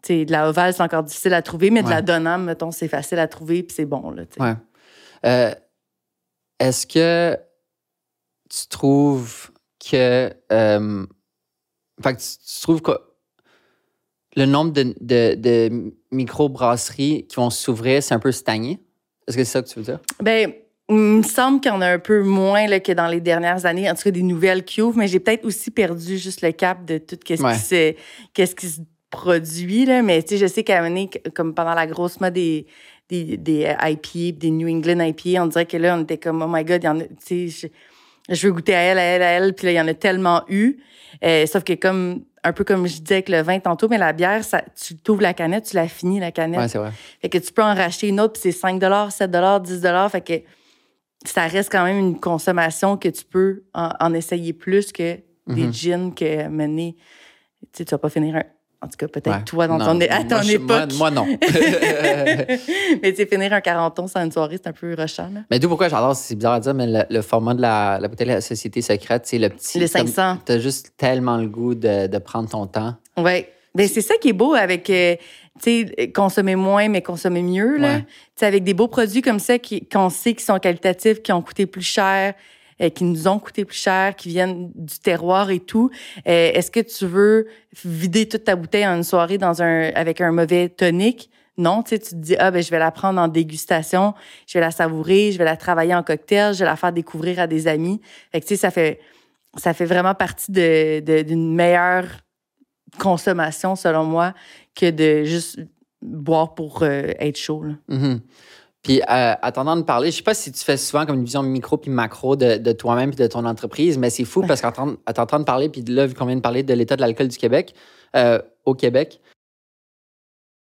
De 0.09 0.31
la 0.33 0.49
ovale, 0.49 0.73
c'est 0.73 0.83
encore 0.83 1.03
difficile 1.03 1.35
à 1.35 1.43
trouver, 1.43 1.71
mais 1.71 1.83
de 1.83 1.91
la 1.91 2.01
Donham, 2.03 2.45
mettons, 2.45 2.71
c'est 2.71 2.89
facile 2.89 3.19
à 3.19 3.29
trouver, 3.29 3.63
puis 3.63 3.75
c'est 3.77 3.85
bon. 3.85 4.11
Là. 4.11 4.23
Ouais. 4.39 4.55
Euh, 5.27 5.55
Est-ce 6.59 6.87
que 6.87 7.37
tu 8.49 8.67
trouves 8.69 9.51
que. 9.91 10.33
euh, 10.53 11.07
fait 12.03 12.15
que 12.15 12.21
tu, 12.21 12.27
tu 12.39 12.61
trouves 12.63 12.81
que 12.83 12.93
le 14.37 14.47
nombre 14.47 14.73
de, 14.73 14.95
de, 15.01 15.35
de 15.35 15.93
micro-brasseries 16.11 17.27
qui 17.29 17.37
vont 17.37 17.51
s'ouvrir, 17.51 18.03
c'est 18.03 18.15
un 18.15 18.19
peu 18.21 18.33
stagné? 18.33 18.81
Est-ce 19.29 19.37
que 19.37 19.45
c'est 19.45 19.51
ça 19.51 19.63
que 19.63 19.69
tu 19.69 19.79
veux 19.79 19.85
dire? 19.85 20.01
Ben, 20.23 20.53
il 20.89 20.95
me 20.97 21.23
semble 21.23 21.61
qu'il 21.61 21.71
y 21.71 21.75
en 21.75 21.81
a 21.83 21.87
un 21.89 21.99
peu 21.99 22.23
moins 22.23 22.67
là, 22.67 22.81
que 22.81 22.93
dans 22.93 23.07
les 23.07 23.21
dernières 23.21 23.67
années, 23.67 23.89
en 23.91 23.95
tout 23.95 24.03
cas 24.05 24.11
des 24.11 24.23
nouvelles 24.23 24.65
qui 24.65 24.81
ouvrent, 24.83 24.99
mais 24.99 25.09
j'ai 25.09 25.21
peut-être 25.21 25.45
aussi 25.45 25.71
perdu 25.71 26.17
juste 26.19 26.43
le 26.43 26.53
cap 26.53 26.85
de 26.85 26.99
tout 26.99 27.17
ce 27.27 27.43
Ouais. 27.43 27.53
qui 27.53 27.59
se 27.61 27.95
qu'est-ce 28.33 28.55
qui 28.57 28.67
se 28.69 28.81
produit 29.11 29.85
là, 29.87 30.03
mais 30.03 30.23
tu 30.23 30.31
sais 30.31 30.37
je 30.39 30.47
sais 30.47 30.63
qu'à 30.65 30.83
un 30.83 31.07
comme 31.35 31.55
pendant 31.55 31.75
la 31.75 31.87
grosse 31.87 32.21
mode 32.21 32.35
des 32.35 32.67
des, 33.09 33.37
des 33.37 33.65
euh, 33.67 33.89
IPA, 33.89 34.39
des 34.39 34.51
New 34.51 34.69
England 34.69 35.01
IPA, 35.05 35.43
on 35.43 35.47
dirait 35.49 35.67
que 35.67 35.77
là 35.77 35.97
on 35.99 36.03
était 36.03 36.19
comme 36.19 36.43
oh 36.43 36.47
my 36.49 36.65
god, 36.65 36.83
il 36.83 36.87
y 36.87 36.89
en 36.89 37.01
a 37.01 37.05
tu 37.05 37.51
sais 37.51 37.71
je, 38.29 38.35
je 38.35 38.47
veux 38.47 38.53
goûter 38.53 38.75
à 38.75 38.81
elle, 38.81 38.99
à 38.99 39.03
elle, 39.03 39.23
à 39.23 39.31
elle, 39.33 39.55
puis 39.55 39.67
là 39.67 39.73
il 39.73 39.77
y 39.77 39.81
en 39.81 39.89
a 39.89 39.95
tellement 39.95 40.45
eu. 40.49 40.79
Euh, 41.25 41.45
sauf 41.47 41.65
que 41.65 41.73
comme 41.73 42.25
un 42.45 42.53
peu 42.53 42.63
comme 42.65 42.87
je 42.87 42.99
disais 43.01 43.15
avec 43.17 43.29
le 43.29 43.43
vin 43.43 43.59
tantôt, 43.59 43.89
mais 43.89 43.99
la 43.99 44.13
bière, 44.13 44.45
ça, 44.45 44.63
tu 44.81 44.97
t'ouvres 44.97 45.23
la 45.23 45.35
canette, 45.35 45.65
tu 45.65 45.77
la 45.77 45.89
finis 45.89 46.21
la 46.21 46.31
canette. 46.31 46.61
Ouais, 46.61 46.69
c'est 46.69 46.79
vrai. 46.79 46.91
Fait 47.21 47.29
que 47.29 47.37
tu 47.39 47.53
peux 47.53 47.63
en 47.63 47.75
racheter 47.75 48.09
une 48.09 48.21
autre, 48.21 48.35
puis 48.41 48.43
c'est 48.45 48.53
5 48.59 48.81
7 49.11 49.31
10 49.63 49.83
Fait 50.11 50.21
que 50.23 50.33
ça 51.27 51.47
reste 51.49 51.71
quand 51.71 51.85
même 51.85 51.99
une 51.99 52.19
consommation 52.19 52.97
que 52.97 53.09
tu 53.09 53.25
peux 53.25 53.65
en, 53.75 53.91
en 54.01 54.15
essayer 54.15 54.53
plus 54.55 54.91
que 54.93 55.17
des 55.49 55.67
Mhm. 55.67 55.73
gins 55.73 56.11
que 56.13 56.49
mener. 56.49 56.97
Tu 57.73 57.79
sais, 57.79 57.85
tu 57.85 57.91
vas 57.91 57.99
pas 57.99 58.09
finir 58.09 58.37
un. 58.37 58.45
En 58.83 58.87
tout 58.89 58.97
cas, 58.97 59.09
peut-être 59.09 59.29
Ouais. 59.37 59.45
toi 59.45 59.67
dans 59.69 59.77
Non, 59.77 59.85
ton, 59.99 60.01
à 60.01 60.21
moi, 60.21 60.25
ton 60.29 60.43
je- 60.43 60.57
moi- 60.57 60.79
époque. 60.85 60.97
Moi, 60.97 61.11
non. 61.11 61.27
mais 63.03 63.11
tu 63.11 63.17
sais, 63.17 63.27
finir 63.27 63.53
un 63.53 63.61
40 63.61 64.09
sans 64.09 64.25
une 64.25 64.33
soirée, 64.33 64.57
c'est 64.63 64.69
un 64.69 64.73
peu 64.73 64.95
rushant. 64.99 65.29
Là. 65.33 65.41
mais 65.51 65.59
d'où 65.59 65.69
pourquoi 65.69 65.89
j'adore, 65.89 66.17
c'est 66.17 66.35
bizarre 66.35 66.55
à 66.55 66.61
dire, 66.61 66.75
mais 66.75 66.87
le, 66.87 67.03
le 67.11 67.23
format 67.23 67.55
de 67.55 67.61
la, 67.61 67.99
la 68.01 68.09
bouteille 68.09 68.27
de 68.29 68.33
la 68.33 68.41
Société 68.41 68.81
secrète, 68.83 69.27
c'est 69.27 69.39
le 69.39 69.49
petit. 69.51 69.79
Le 69.79 69.89
t'as- 69.89 70.07
500. 70.07 70.39
T'as 70.45 70.59
juste 70.59 70.93
tellement 70.97 71.37
le 71.37 71.49
goût 71.49 71.75
de, 71.75 72.07
de 72.07 72.19
prendre 72.19 72.49
ton 72.49 72.67
temps. 72.67 72.95
Oui. 73.17 73.45
Ben, 73.75 73.87
c'est 73.87 74.01
ça 74.01 74.15
qui 74.21 74.31
est 74.31 74.33
beau 74.33 74.55
avec, 74.55 74.91
euh, 74.91 75.15
tu 75.63 75.87
sais, 75.87 76.09
consommer 76.13 76.57
moins, 76.57 76.89
mais 76.89 77.03
consommer 77.03 77.43
mieux, 77.43 77.77
là. 77.77 77.89
Ouais. 77.97 78.01
Tu 78.01 78.07
sais, 78.37 78.47
avec 78.47 78.65
des 78.65 78.75
beaux 78.75 78.89
produits 78.89 79.23
comme 79.23 79.39
ça 79.39 79.55
qu'on 79.93 80.09
sait 80.11 80.35
qui 80.35 80.45
sont 80.45 80.59
qualitatifs, 80.59 81.23
qui 81.23 81.33
ont 81.33 81.43
coûté 81.43 81.67
plus 81.67 81.83
cher, 81.83 82.35
qui 82.89 83.05
nous 83.05 83.29
ont 83.29 83.39
coûté 83.39 83.67
plus 83.67 83.77
cher, 83.77 84.17
qui 84.17 84.31
viennent 84.31 84.71
du 84.75 84.99
terroir 84.99 85.51
et 85.51 85.61
tout. 85.61 85.91
Euh, 86.27 86.53
Est-ce 86.55 86.71
que 86.71 86.81
tu 86.81 87.05
veux 87.05 87.47
vider 87.85 88.27
toute 88.27 88.45
ta 88.45 88.57
bouteille 88.57 88.87
en 88.87 88.97
une 88.97 89.05
soirée 89.05 89.37
dans 89.37 89.61
un, 89.63 89.91
avec 89.95 90.23
un 90.23 90.33
mauvais 90.33 90.71
tonique? 90.71 91.29
Non, 91.59 91.83
tu 91.83 91.99
te 91.99 92.15
dis, 92.15 92.37
ah, 92.39 92.51
ben, 92.51 92.63
je 92.63 92.71
vais 92.71 92.79
la 92.79 92.91
prendre 92.91 93.21
en 93.21 93.29
dégustation, 93.29 94.15
je 94.47 94.55
vais 94.57 94.61
la 94.65 94.71
savourer, 94.71 95.31
je 95.31 95.37
vais 95.37 95.45
la 95.45 95.59
travailler 95.59 95.95
en 95.95 96.03
cocktail, 96.03 96.55
je 96.55 96.61
vais 96.61 96.65
la 96.65 96.77
faire 96.77 96.93
découvrir 96.93 97.39
à 97.39 97.47
des 97.47 97.67
amis. 97.69 98.01
Fait 98.33 98.41
que, 98.41 98.47
tu 98.47 98.57
ça 98.57 98.71
fait, 98.71 98.99
ça 99.59 99.75
fait 99.75 99.85
vraiment 99.85 100.15
partie 100.15 100.51
de, 100.53 101.01
de- 101.01 101.21
d'une 101.23 101.55
meilleure 101.55 102.07
consommation, 102.99 103.77
selon 103.77 104.05
moi, 104.05 104.35
que 104.75 104.91
de 104.91 105.25
juste 105.25 105.61
boire 106.03 106.55
pour 106.55 106.83
euh, 106.83 107.13
être 107.19 107.37
chaud. 107.37 107.63
là. 107.63 107.75
Mhm. 107.89 108.21
Puis, 108.83 109.01
euh, 109.03 109.35
attendant 109.43 109.77
de 109.77 109.83
parler, 109.83 110.11
je 110.11 110.17
sais 110.17 110.23
pas 110.23 110.33
si 110.33 110.51
tu 110.53 110.65
fais 110.65 110.79
souvent 110.79 111.05
comme 111.05 111.17
une 111.17 111.25
vision 111.25 111.43
micro 111.43 111.77
puis 111.77 111.91
macro 111.91 112.35
de, 112.35 112.57
de 112.57 112.73
toi-même 112.73 113.11
puis 113.11 113.19
de 113.19 113.27
ton 113.27 113.45
entreprise, 113.45 113.99
mais 113.99 114.09
c'est 114.09 114.25
fou 114.25 114.43
parce 114.47 114.63
qu'à 114.63 114.73
t'entendre 114.73 115.45
parler, 115.45 115.69
puis 115.69 115.83
là, 115.83 116.07
vu 116.07 116.15
qu'on 116.15 116.25
vient 116.25 116.37
de 116.37 116.41
parler 116.41 116.63
de 116.63 116.73
l'état 116.73 116.97
de 116.97 117.03
l'alcool 117.03 117.29
du 117.29 117.37
Québec, 117.37 117.75
euh, 118.17 118.41
au 118.65 118.75
Québec, 118.75 119.21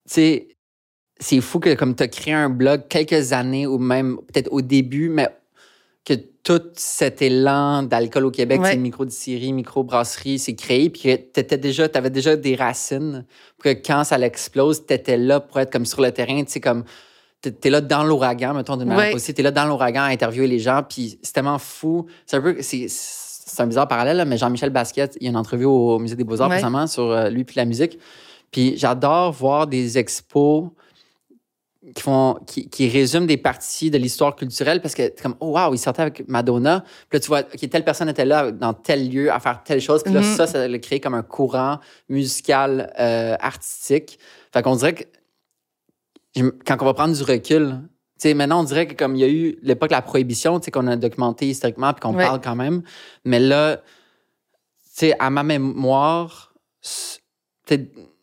tu 0.08 0.14
sais, 0.16 0.48
c'est 1.20 1.42
fou 1.42 1.60
que 1.60 1.76
comme 1.76 1.96
tu 1.96 2.02
as 2.04 2.08
créé 2.08 2.34
un 2.34 2.50
blog 2.50 2.88
quelques 2.90 3.32
années 3.34 3.68
ou 3.68 3.78
même 3.78 4.18
peut-être 4.18 4.52
au 4.52 4.62
début, 4.62 5.10
mais 5.10 5.30
que 6.04 6.14
tout 6.44 6.62
cet 6.76 7.22
élan 7.22 7.84
d'alcool 7.84 8.26
au 8.26 8.32
Québec, 8.32 8.60
Ouais. 8.62 8.76
micro-distillerie, 8.76 9.54
micro-brasserie, 9.54 10.40
c'est 10.40 10.56
créé, 10.56 10.90
puis 10.90 11.02
que 11.04 11.16
t'étais 11.16 11.58
déjà, 11.60 11.88
avais 11.94 12.10
déjà 12.10 12.36
des 12.36 12.56
racines, 12.56 13.26
pour 13.58 13.66
que 13.66 13.70
quand 13.70 14.04
ça 14.04 14.18
l'explose, 14.18 14.82
étais 14.90 15.18
là 15.18 15.40
pour 15.40 15.60
être 15.60 15.72
comme 15.72 15.86
sur 15.86 16.02
le 16.02 16.12
terrain, 16.12 16.44
tu 16.44 16.54
sais, 16.54 16.60
comme 16.60 16.86
t'es 17.42 17.56
es 17.64 17.70
là 17.70 17.82
dans 17.82 18.04
l'ouragan, 18.04 18.54
mettons, 18.54 18.76
d'une 18.78 18.88
manière 18.88 19.06
positive, 19.14 19.36
t'es 19.36 19.44
là 19.44 19.52
dans 19.52 19.66
l'ouragan 19.66 20.02
à 20.04 20.08
interviewer 20.08 20.48
les 20.48 20.60
gens, 20.60 20.84
puis 20.88 21.20
c'est 21.22 21.34
tellement 21.34 21.58
fou. 21.60 22.06
C'est 22.26 22.38
un 22.38 22.42
peu, 22.42 22.58
c'est 22.62 22.88
c'est 22.90 23.64
un 23.64 23.68
bizarre 23.68 23.88
parallèle, 23.88 24.18
là, 24.18 24.26
mais 24.26 24.38
Jean-Michel 24.38 24.70
Basquiat, 24.70 25.08
il 25.20 25.24
y 25.24 25.28
a 25.28 25.32
une 25.32 25.36
entrevue 25.38 25.66
au 25.66 25.98
Musée 26.00 26.16
des 26.16 26.24
Beaux-Arts 26.24 26.50
Ouais. 26.50 26.56
récemment 26.58 26.86
sur 26.86 27.06
euh, 27.12 27.30
lui 27.30 27.44
puis 27.46 27.56
la 27.58 27.66
musique. 27.66 27.98
Puis 28.52 28.78
j'adore 28.78 29.32
voir 29.32 29.66
des 29.68 29.98
expos 29.98 30.70
qui 31.96 32.02
font 32.04 32.36
qui, 32.46 32.70
qui 32.70 32.90
résument 32.90 33.26
des 33.26 33.38
parties 33.38 33.90
de 33.90 33.98
l'histoire 33.98 34.36
culturelle 34.36 34.82
parce 34.82 34.94
que 34.94 35.08
t'es 35.08 35.24
comme 35.24 35.36
oh 35.40 35.58
wow 35.58 35.74
il 35.74 35.78
sortait 35.78 36.02
avec 36.04 36.28
Madonna 36.28 36.84
puis 37.10 37.18
là 37.18 37.20
tu 37.22 37.28
vois 37.28 37.40
ok 37.40 37.70
telle 37.70 37.86
personne 37.86 38.10
était 38.10 38.26
là 38.26 38.52
dans 38.52 38.74
tel 38.74 39.10
lieu 39.10 39.32
à 39.32 39.40
faire 39.40 39.64
telle 39.64 39.80
chose 39.80 40.04
puis 40.04 40.14
là 40.14 40.20
Mhm. 40.20 40.36
ça 40.36 40.46
ça 40.46 40.68
l'a 40.68 40.78
créé 40.80 41.00
comme 41.00 41.14
un 41.14 41.24
courant 41.24 41.80
musical 42.10 42.94
euh, 43.00 43.36
artistique 43.40 44.20
fait 44.54 44.62
qu'on 44.62 44.76
dirait 44.76 44.94
que 44.94 45.04
quand 46.66 46.78
on 46.82 46.86
va 46.86 46.94
prendre 46.94 47.16
du 47.16 47.24
recul 47.24 47.80
tu 48.22 48.28
sais 48.28 48.34
maintenant 48.34 48.60
on 48.62 48.64
dirait 48.64 48.86
que 48.88 48.94
comme 48.96 49.16
il 49.16 49.22
y 49.22 49.24
a 49.24 49.30
eu 49.30 49.58
l'époque 49.62 49.90
de 49.90 49.96
la 49.96 50.02
prohibition 50.02 50.60
qu'on 50.60 50.88
a 50.88 50.96
documenté 50.96 51.48
historiquement 51.48 51.94
puis 51.94 52.02
qu'on 52.02 52.16
Ouais. 52.16 52.26
parle 52.26 52.42
quand 52.42 52.56
même 52.56 52.82
mais 53.26 53.40
là 53.40 53.78
tu 53.78 53.82
sais 54.94 55.16
à 55.20 55.30
ma 55.30 55.44
mémoire 55.44 56.54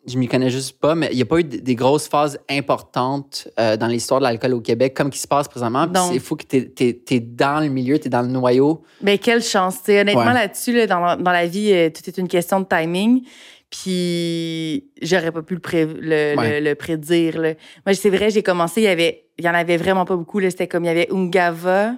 je 0.09 0.19
m'y 0.19 0.29
connais 0.29 0.51
juste 0.51 0.79
pas, 0.79 0.95
mais 0.95 1.09
il 1.11 1.17
n'y 1.17 1.23
a 1.23 1.27
pas 1.27 1.41
eu 1.41 1.45
des 1.45 1.75
grosses 1.75 2.07
phases 2.09 2.39
importantes 2.49 3.49
euh, 3.59 3.77
dans 3.77 3.89
l'histoire 3.89 4.21
de 4.21 4.25
l'alcool 4.25 4.55
au 4.55 4.61
Québec 4.61 4.95
comme 4.95 5.11
qui 5.11 5.19
se 5.19 5.27
passe 5.27 5.49
présentement. 5.49 5.87
C'est 6.13 6.21
fou 6.21 6.37
que 6.37 6.45
tu 6.45 6.73
es, 7.11 7.21
dans 7.21 7.61
le 7.61 7.69
milieu, 7.69 7.99
tu 7.99 8.07
es 8.07 8.11
dans 8.11 8.23
le 8.23 8.29
noyau. 8.29 8.83
Mais 9.03 9.19
quelle 9.19 9.43
chance. 9.43 9.79
tu 9.79 9.87
sais. 9.87 10.01
Honnêtement, 10.03 10.27
Ouais. 10.27 10.33
là-dessus, 10.35 10.73
là, 10.77 10.87
dans, 10.87 11.01
la- 11.01 11.17
dans 11.17 11.33
la 11.33 11.47
vie, 11.47 11.73
euh, 11.73 11.91
tout 11.91 12.03
est 12.09 12.19
une 12.19 12.29
question 12.29 12.61
de 12.61 12.67
timing. 12.67 13.25
Puis, 13.71 14.89
j'aurais 15.03 15.33
pas 15.33 15.43
pu 15.43 15.55
le, 15.55 15.61
pré- 15.61 15.87
le, 15.87 16.37
Ouais. 16.37 16.61
le- 16.61 16.71
le 16.71 16.75
prédire. 16.75 17.41
là. 17.41 17.55
Moi, 17.85 17.95
c'est 17.95 18.11
vrai, 18.11 18.31
j'ai 18.31 18.43
commencé, 18.43 18.81
il 18.81 18.85
y 18.85 18.89
avait, 18.89 19.25
il 19.39 19.45
y 19.45 19.49
en 19.49 19.55
avait 19.55 19.77
vraiment 19.77 20.05
pas 20.05 20.17
beaucoup. 20.17 20.41
C'était 20.41 20.69
comme, 20.69 20.85
il 20.85 20.89
y 20.89 20.91
avait 20.91 21.09
Ungava, 21.13 21.95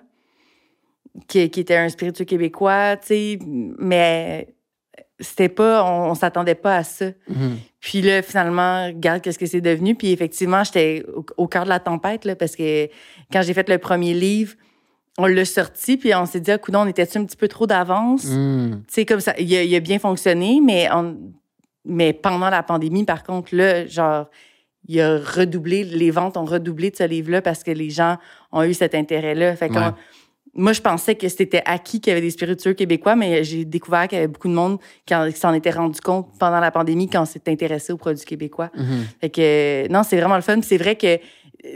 qui, 1.26 1.48
qui 1.50 1.60
était 1.60 1.76
un 1.76 1.88
spiritueux 1.88 2.24
québécois, 2.24 2.96
tu 2.96 3.06
sais, 3.08 3.38
mais 3.78 4.48
c'était 5.20 5.48
pas, 5.48 5.84
on, 5.84 6.10
on 6.10 6.14
s'attendait 6.14 6.54
pas 6.54 6.76
à 6.76 6.84
ça. 6.84 7.06
Puis 7.80 8.02
là, 8.02 8.22
finalement, 8.22 8.86
regarde 8.86 9.20
qu'est-ce 9.20 9.38
que 9.38 9.46
c'est 9.46 9.60
devenu. 9.60 9.94
Puis 9.94 10.12
effectivement, 10.12 10.62
j'étais 10.64 11.04
au, 11.14 11.24
au 11.36 11.46
cœur 11.48 11.64
de 11.64 11.68
la 11.68 11.80
tempête, 11.80 12.24
là, 12.24 12.36
parce 12.36 12.54
que 12.56 12.86
quand 13.32 13.42
j'ai 13.42 13.52
fait 13.54 13.68
le 13.68 13.78
premier 13.78 14.14
livre, 14.14 14.54
on 15.18 15.26
l'a 15.26 15.44
sorti, 15.44 15.96
puis 15.96 16.14
on 16.14 16.24
s'est 16.26 16.40
dit, 16.40 16.52
ah, 16.52 16.58
coudonc, 16.58 16.82
on 16.82 16.86
était 16.86 17.16
un 17.18 17.24
petit 17.24 17.36
peu 17.36 17.48
trop 17.48 17.66
d'avance? 17.66 18.24
Mm. 18.26 18.82
Tu 18.86 18.94
sais, 18.94 19.04
comme 19.04 19.18
ça, 19.20 19.34
il 19.38 19.52
a, 19.56 19.62
il 19.64 19.74
a 19.74 19.80
bien 19.80 19.98
fonctionné, 19.98 20.60
mais, 20.64 20.88
on- 20.92 21.16
mais 21.84 22.12
pendant 22.12 22.50
la 22.50 22.62
pandémie, 22.62 23.04
par 23.04 23.22
contre, 23.22 23.54
là, 23.54 23.86
genre, 23.86 24.26
il 24.86 25.00
a 25.00 25.18
redoublé, 25.18 25.84
les 25.84 26.10
ventes 26.10 26.36
ont 26.36 26.44
redoublé 26.44 26.90
de 26.90 26.96
ce 26.96 27.04
livre-là 27.04 27.42
parce 27.42 27.62
que 27.62 27.70
les 27.70 27.90
gens 27.90 28.16
ont 28.52 28.62
eu 28.62 28.74
cet 28.74 28.94
intérêt-là. 28.94 29.54
Fait 29.56 29.68
que 29.68 29.74
Ouais. 29.74 29.90
moi, 30.54 30.72
je 30.72 30.80
pensais 30.80 31.14
que 31.14 31.28
c'était 31.28 31.62
acquis 31.66 32.00
qu'il 32.00 32.10
y 32.10 32.12
avait 32.12 32.20
des 32.22 32.30
spiritueux 32.30 32.72
québécois, 32.74 33.14
mais 33.16 33.44
j'ai 33.44 33.64
découvert 33.64 34.08
qu'il 34.08 34.16
y 34.16 34.18
avait 34.20 34.28
beaucoup 34.28 34.48
de 34.48 34.54
monde 34.54 34.78
qui, 35.04 35.14
en- 35.14 35.30
qui 35.30 35.38
s'en 35.38 35.52
était 35.52 35.70
rendu 35.70 36.00
compte 36.00 36.28
pendant 36.38 36.60
la 36.60 36.70
pandémie 36.70 37.08
quand 37.08 37.22
on 37.22 37.26
s'est 37.26 37.42
intéressé 37.48 37.92
aux 37.92 37.96
produits 37.98 38.24
québécois. 38.24 38.70
Mhm. 38.76 39.04
Fait 39.20 39.30
que, 39.30 39.88
non, 39.92 40.02
c'est 40.04 40.16
vraiment 40.18 40.36
le 40.36 40.42
fun. 40.42 40.54
Puis 40.60 40.68
C'est 40.68 40.78
vrai 40.78 40.96
que, 40.96 41.18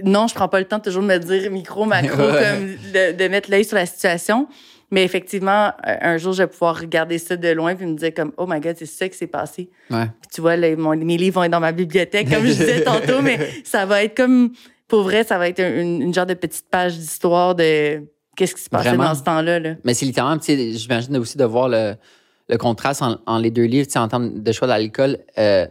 non, 0.04 0.26
je 0.26 0.34
prends 0.34 0.48
pas 0.48 0.60
le 0.60 0.66
temps 0.66 0.80
toujours 0.80 1.02
de 1.02 1.08
me 1.08 1.18
dire 1.18 1.50
micro, 1.50 1.84
macro, 1.84 2.16
Ouais. 2.22 2.44
comme 2.50 2.92
de, 2.92 3.16
de 3.16 3.28
mettre 3.28 3.50
l'œil 3.50 3.64
sur 3.64 3.76
la 3.76 3.84
situation. 3.86 4.48
Mais 4.93 5.02
effectivement, 5.05 5.73
euh, 5.89 5.97
un 6.02 6.19
jour, 6.19 6.32
je 6.35 6.43
vais 6.43 6.47
pouvoir 6.47 6.78
regarder 6.78 7.19
ça 7.19 7.35
de 7.36 7.48
loin 7.48 7.74
puis 7.74 7.86
me 7.86 7.97
dire 7.97 8.12
comme, 8.14 8.31
oh 8.36 8.47
my 8.47 8.60
God, 8.60 8.77
c'est 8.78 8.86
ça 8.86 9.09
qui 9.09 9.16
s'est 9.16 9.27
passé. 9.27 9.70
Ouais. 9.90 10.05
Puis 10.20 10.31
tu 10.35 10.40
vois, 10.43 10.56
mon- 10.77 10.94
mes 10.97 11.16
livres 11.16 11.36
vont 11.36 11.43
être 11.44 11.51
dans 11.51 11.60
ma 11.60 11.73
bibliothèque, 11.73 12.28
comme 12.31 12.44
je 12.44 12.52
disais 12.52 12.82
tantôt, 12.85 13.20
mais 13.23 13.39
ça 13.64 13.86
va 13.86 14.05
être 14.05 14.16
comme, 14.16 14.52
pour 14.86 15.02
vrai, 15.02 15.24
ça 15.24 15.39
va 15.39 15.48
être 15.48 15.60
un- 15.60 15.81
une, 15.81 16.02
une 16.02 16.14
genre 16.14 16.27
de 16.27 16.35
petite 16.35 16.66
page 16.70 16.97
d'histoire 16.98 17.55
de 17.55 18.02
qu'est-ce 18.36 18.55
qui 18.55 18.62
se 18.62 18.69
passait 18.70 18.90
Vraiment. 18.90 19.05
dans 19.05 19.14
ce 19.14 19.23
temps-là. 19.24 19.59
Là. 19.59 19.74
Mais 19.82 19.94
c'est 19.94 20.05
littéralement, 20.06 20.39
tu 20.39 20.55
sais, 20.55 20.73
j'imagine 20.73 21.16
aussi 21.16 21.36
de 21.39 21.44
voir 21.44 21.69
le, 21.69 21.94
le 22.48 22.59
contraste 22.59 23.01
en, 23.02 23.16
en 23.27 23.39
les 23.39 23.51
deux 23.51 23.64
livres, 23.64 23.86
tu 23.86 23.93
sais, 23.94 23.98
en 23.98 24.09
termes 24.09 24.43
de 24.43 24.52
choix 24.52 24.69
d'alcool. 24.69 25.19
Euh, 25.39 25.66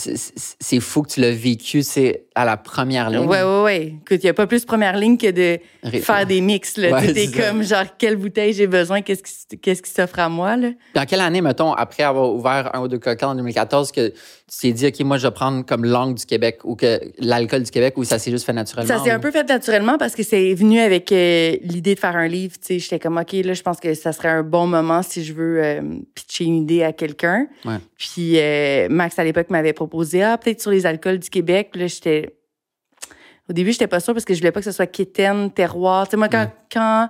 c'est- 0.00 0.80
fou 0.80 1.02
que 1.02 1.10
tu 1.10 1.20
l'as 1.20 1.30
vécu, 1.32 1.82
c'est 1.82 2.24
à 2.34 2.44
la 2.44 2.56
première 2.56 3.10
ligne. 3.10 3.26
Ouais, 3.26 3.42
ouais, 3.42 3.62
ouais. 3.62 3.82
Écoute, 4.00 4.18
il 4.22 4.24
n'y 4.24 4.28
a 4.30 4.34
pas 4.34 4.46
plus 4.46 4.64
première 4.64 4.96
ligne 4.96 5.16
que 5.18 5.30
de 5.30 5.58
Ré- 5.82 6.00
faire 6.00 6.26
des 6.26 6.40
mix. 6.40 6.76
Là. 6.76 6.88
Ouais, 7.00 7.26
ça. 7.26 7.40
comme, 7.50 7.62
genre, 7.62 7.84
quelle 7.98 8.16
bouteille 8.16 8.52
j'ai 8.52 8.66
besoin, 8.66 9.02
qu'est-ce 9.02 9.22
qui, 9.22 9.58
qu'est-ce 9.58 9.82
qui 9.82 9.90
s'offre 9.90 10.18
à 10.18 10.28
moi, 10.28 10.56
là? 10.56 10.70
Dans 10.94 11.04
quelle 11.06 11.20
année, 11.20 11.40
mettons, 11.40 11.72
après 11.72 12.02
avoir 12.02 12.32
ouvert 12.32 12.74
un 12.74 12.80
ou 12.82 12.88
deux 12.88 12.98
cocktails 12.98 13.28
en 13.28 13.34
2014, 13.34 13.92
que 13.92 14.12
tu 14.50 14.58
t'es 14.58 14.72
dit, 14.72 14.86
OK, 14.88 15.00
moi, 15.06 15.16
je 15.16 15.28
vais 15.28 15.32
prendre 15.32 15.64
comme 15.64 15.84
langue 15.84 16.16
du 16.16 16.26
Québec 16.26 16.60
ou 16.64 16.74
que 16.74 17.00
l'alcool 17.18 17.62
du 17.62 17.70
Québec 17.70 17.96
ou 17.96 18.02
ça 18.02 18.18
s'est 18.18 18.32
juste 18.32 18.44
fait 18.44 18.52
naturellement? 18.52 18.88
Ça 18.88 19.02
s'est 19.02 19.12
un 19.12 19.20
peu 19.20 19.30
fait 19.30 19.48
naturellement 19.48 19.96
parce 19.96 20.16
que 20.16 20.24
c'est 20.24 20.54
venu 20.54 20.80
avec 20.80 21.12
euh, 21.12 21.56
l'idée 21.62 21.94
de 21.94 22.00
faire 22.00 22.16
un 22.16 22.26
livre. 22.26 22.54
Tu 22.54 22.66
sais, 22.66 22.78
j'étais 22.80 22.98
comme, 22.98 23.16
OK, 23.16 23.32
là, 23.32 23.52
je 23.52 23.62
pense 23.62 23.78
que 23.78 23.94
ça 23.94 24.12
serait 24.12 24.28
un 24.28 24.42
bon 24.42 24.66
moment 24.66 25.02
si 25.02 25.22
je 25.22 25.34
veux 25.34 25.62
euh, 25.62 25.82
pitcher 26.16 26.46
une 26.46 26.56
idée 26.56 26.82
à 26.82 26.92
quelqu'un. 26.92 27.46
Ouais. 27.64 27.76
Puis 27.96 28.40
euh, 28.40 28.88
Max, 28.90 29.16
à 29.20 29.24
l'époque, 29.24 29.50
m'avait 29.50 29.72
proposé, 29.72 30.24
ah, 30.24 30.36
peut-être 30.36 30.60
sur 30.60 30.72
les 30.72 30.84
alcools 30.84 31.20
du 31.20 31.30
Québec. 31.30 31.68
Puis 31.70 31.82
Là, 31.82 31.86
j'étais. 31.86 32.36
Au 33.48 33.52
début, 33.52 33.70
j'étais 33.70 33.86
pas 33.86 34.00
sûre 34.00 34.14
parce 34.14 34.24
que 34.24 34.34
je 34.34 34.40
voulais 34.40 34.52
pas 34.52 34.60
que 34.60 34.66
ce 34.66 34.72
soit 34.72 34.86
quétaine, 34.86 35.52
terroir. 35.52 36.08
Tu 36.08 36.12
sais, 36.12 36.16
moi, 36.16 36.28
quand, 36.28 36.50
quand 36.72 37.08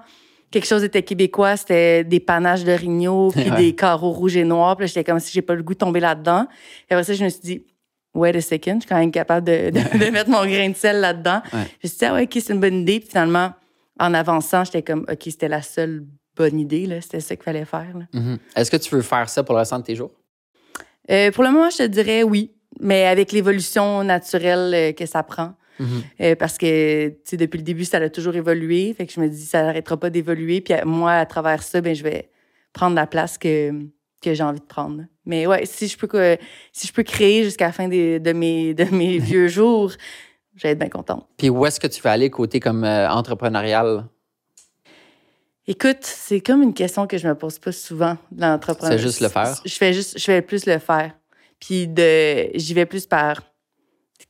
quelque 0.50 0.66
chose 0.66 0.82
était 0.84 1.02
québécois, 1.02 1.56
c'était 1.56 2.04
des 2.04 2.20
panaches 2.20 2.64
de 2.64 2.72
Rigno, 2.72 3.30
puis 3.34 3.50
Ouais. 3.50 3.56
des 3.56 3.74
carreaux 3.74 4.10
rouges 4.12 4.36
et 4.36 4.44
noirs. 4.44 4.76
Puis 4.76 4.84
là, 4.84 4.86
j'étais 4.88 5.04
comme 5.04 5.20
si 5.20 5.32
j'ai 5.32 5.42
pas 5.42 5.54
le 5.54 5.62
goût 5.62 5.74
de 5.74 5.78
tomber 5.78 6.00
là-dedans. 6.00 6.46
Et 6.88 6.94
après 6.94 7.04
ça, 7.04 7.14
je 7.14 7.24
me 7.24 7.28
suis 7.28 7.40
dit, 7.40 7.66
wait 8.14 8.34
a 8.36 8.40
second, 8.40 8.74
je 8.74 8.80
suis 8.80 8.88
quand 8.88 8.98
même 8.98 9.12
capable 9.12 9.46
de, 9.46 9.70
de, 9.70 9.98
de 10.04 10.10
mettre 10.10 10.30
mon 10.30 10.44
grain 10.44 10.68
de 10.68 10.76
sel 10.76 11.00
là-dedans. 11.00 11.42
Ouais. 11.52 11.60
Je 11.82 11.86
me 11.86 11.88
suis 11.88 11.98
dit, 11.98 12.04
ah 12.04 12.14
ouais, 12.14 12.22
OK, 12.24 12.32
c'est 12.34 12.52
une 12.52 12.60
bonne 12.60 12.80
idée. 12.80 13.00
Puis 13.00 13.08
finalement, 13.10 13.52
en 13.98 14.14
avançant, 14.14 14.64
j'étais 14.64 14.82
comme, 14.82 15.04
OK, 15.10 15.18
c'était 15.24 15.48
la 15.48 15.62
seule 15.62 16.04
bonne 16.36 16.58
idée, 16.58 16.86
là. 16.86 17.00
C'était 17.00 17.20
ça 17.20 17.36
qu'il 17.36 17.44
fallait 17.44 17.64
faire. 17.66 17.86
Mhm. 18.14 18.38
Est-ce 18.56 18.70
que 18.70 18.76
tu 18.78 18.94
veux 18.94 19.02
faire 19.02 19.28
ça 19.28 19.42
pour 19.42 19.54
le 19.54 19.58
restant 19.60 19.78
de 19.78 19.84
tes 19.84 19.94
jours? 19.94 20.10
Euh, 21.10 21.30
pour 21.32 21.44
le 21.44 21.50
moment, 21.50 21.70
je 21.70 21.78
te 21.78 21.82
dirais 21.86 22.22
oui, 22.22 22.52
mais 22.80 23.06
avec 23.06 23.32
l'évolution 23.32 24.04
naturelle 24.04 24.72
euh, 24.74 24.92
que 24.92 25.06
ça 25.06 25.22
prend. 25.22 25.52
Mhm. 25.80 26.02
Euh, 26.20 26.34
parce 26.36 26.58
que, 26.58 27.08
tu 27.08 27.14
sais, 27.24 27.36
depuis 27.36 27.56
le 27.58 27.64
début, 27.64 27.84
ça 27.84 27.96
a 27.96 28.08
toujours 28.10 28.36
évolué. 28.36 28.92
Fait 28.94 29.06
que 29.06 29.12
je 29.12 29.18
me 29.20 29.28
dis, 29.28 29.44
ça 29.46 29.62
n'arrêtera 29.62 29.96
pas 29.98 30.10
d'évoluer. 30.10 30.60
Puis 30.60 30.74
moi, 30.84 31.12
à 31.14 31.26
travers 31.26 31.62
ça, 31.62 31.80
ben, 31.80 31.94
je 31.94 32.02
vais 32.02 32.30
prendre 32.72 32.94
la 32.94 33.06
place 33.06 33.38
que, 33.38 33.72
que 34.20 34.34
j'ai 34.34 34.42
envie 34.42 34.60
de 34.60 34.64
prendre. 34.66 35.04
Mais 35.24 35.46
ouais, 35.46 35.64
si 35.64 35.88
je 35.88 35.96
peux, 35.96 36.36
si 36.72 36.86
je 36.86 36.92
peux 36.92 37.02
créer 37.02 37.42
jusqu'à 37.44 37.66
la 37.66 37.72
fin 37.72 37.88
des- 37.88 38.20
de 38.20 38.32
mes, 38.32 38.74
de 38.74 38.84
mes 38.94 39.18
vieux 39.30 39.48
jours, 39.48 39.92
je 40.54 40.62
vais 40.62 40.70
être 40.72 40.78
bien 40.78 40.88
contente. 40.90 41.26
Puis 41.38 41.48
où 41.48 41.64
est-ce 41.64 41.80
que 41.80 41.86
tu 41.86 42.02
veux 42.02 42.10
aller 42.10 42.28
côté 42.30 42.60
comme 42.60 42.84
euh, 42.84 43.08
entrepreneurial? 43.10 44.04
Écoute, 45.66 45.98
c'est 46.02 46.40
comme 46.40 46.62
une 46.62 46.74
question 46.74 47.06
que 47.06 47.16
je 47.16 47.28
me 47.28 47.34
pose 47.34 47.58
pas 47.58 47.72
souvent 47.72 48.16
dans 48.32 48.48
l'entrepreneuriat. 48.50 48.98
C'est 48.98 49.02
juste 49.02 49.20
le 49.20 49.28
faire? 49.28 49.60
Je 49.64 49.74
fais 49.74 49.92
juste, 49.92 50.18
je 50.18 50.24
fais 50.24 50.42
plus 50.42 50.66
le 50.66 50.78
faire. 50.78 51.12
Puis 51.60 51.86
de, 51.86 52.50
j'y 52.56 52.74
vais 52.74 52.86
plus 52.86 53.06
par 53.06 53.42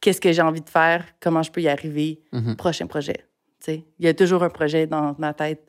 qu'est-ce 0.01 0.21
que 0.21 0.33
j'ai 0.33 0.43
envie 0.43 0.61
de 0.63 0.69
faire, 0.69 1.05
comment 1.21 1.43
je 1.43 1.51
peux 1.51 1.61
y 1.61 1.69
arriver, 1.69 2.21
Mhm. 2.33 2.57
prochain 2.57 2.87
projet. 2.87 3.25
Il 3.69 3.83
y 4.01 4.09
a 4.09 4.15
toujours 4.15 4.43
un 4.43 4.49
projet 4.49 4.87
dans 4.87 5.15
ma 5.19 5.35
tête 5.35 5.63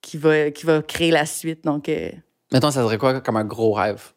qui 0.00 0.16
va, 0.18 0.50
qui 0.50 0.66
va 0.66 0.82
créer 0.82 1.10
la 1.10 1.24
suite. 1.26 1.64
Donc, 1.64 1.88
euh, 1.88 2.10
Mettons, 2.52 2.70
ça 2.70 2.82
serait 2.82 2.98
quoi 2.98 3.20
comme 3.20 3.36
un 3.36 3.44
gros 3.44 3.72
rêve? 3.72 4.12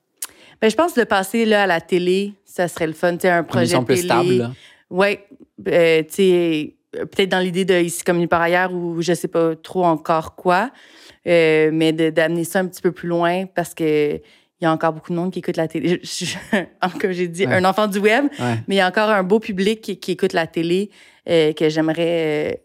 ben, 0.61 0.69
je 0.69 0.75
pense 0.75 0.95
le 0.97 1.05
passer 1.05 1.45
là, 1.45 1.63
à 1.63 1.67
la 1.67 1.79
télé, 1.79 2.33
ça 2.43 2.67
serait 2.67 2.87
le 2.87 2.93
fun. 2.93 3.15
Un 3.23 3.43
projet 3.43 3.79
plus 3.83 3.97
stable. 4.03 4.51
Oui, 4.89 5.19
euh, 5.67 6.01
peut-être 6.91 7.29
dans 7.29 7.39
l'idée 7.39 7.65
de 7.65 7.75
ici 7.75 8.03
comme 8.03 8.27
part 8.27 8.41
ailleurs 8.41 8.73
ou 8.73 9.01
je 9.01 9.13
sais 9.13 9.27
pas 9.27 9.55
trop 9.55 9.85
encore 9.85 10.35
quoi, 10.35 10.71
euh, 11.27 11.69
mais 11.71 11.93
de- 11.93 12.09
d'amener 12.09 12.43
ça 12.43 12.59
un 12.59 12.67
petit 12.67 12.81
peu 12.81 12.91
plus 12.91 13.07
loin 13.07 13.45
parce 13.45 13.73
que 13.73 14.19
il 14.59 14.63
y 14.63 14.67
a 14.67 14.71
encore 14.71 14.93
beaucoup 14.93 15.11
de 15.11 15.17
monde 15.17 15.31
qui 15.31 15.39
écoute 15.39 15.57
la 15.57 15.67
télé. 15.67 15.99
Je, 16.03 16.25
je- 16.25 16.97
comme 16.99 17.11
j'ai 17.11 17.27
dit, 17.27 17.45
Ouais. 17.45 17.53
un 17.55 17.65
enfant 17.65 17.87
du 17.87 17.99
web, 17.99 18.25
Ouais. 18.39 18.55
mais 18.67 18.75
il 18.75 18.77
y 18.79 18.81
a 18.81 18.87
encore 18.87 19.09
un 19.09 19.23
beau 19.23 19.39
public 19.39 19.81
qui, 19.81 19.99
qui 19.99 20.11
écoute 20.13 20.33
la 20.33 20.47
télé 20.47 20.89
euh, 21.29 21.53
que 21.53 21.69
j'aimerais 21.69 22.53
euh, 22.53 22.55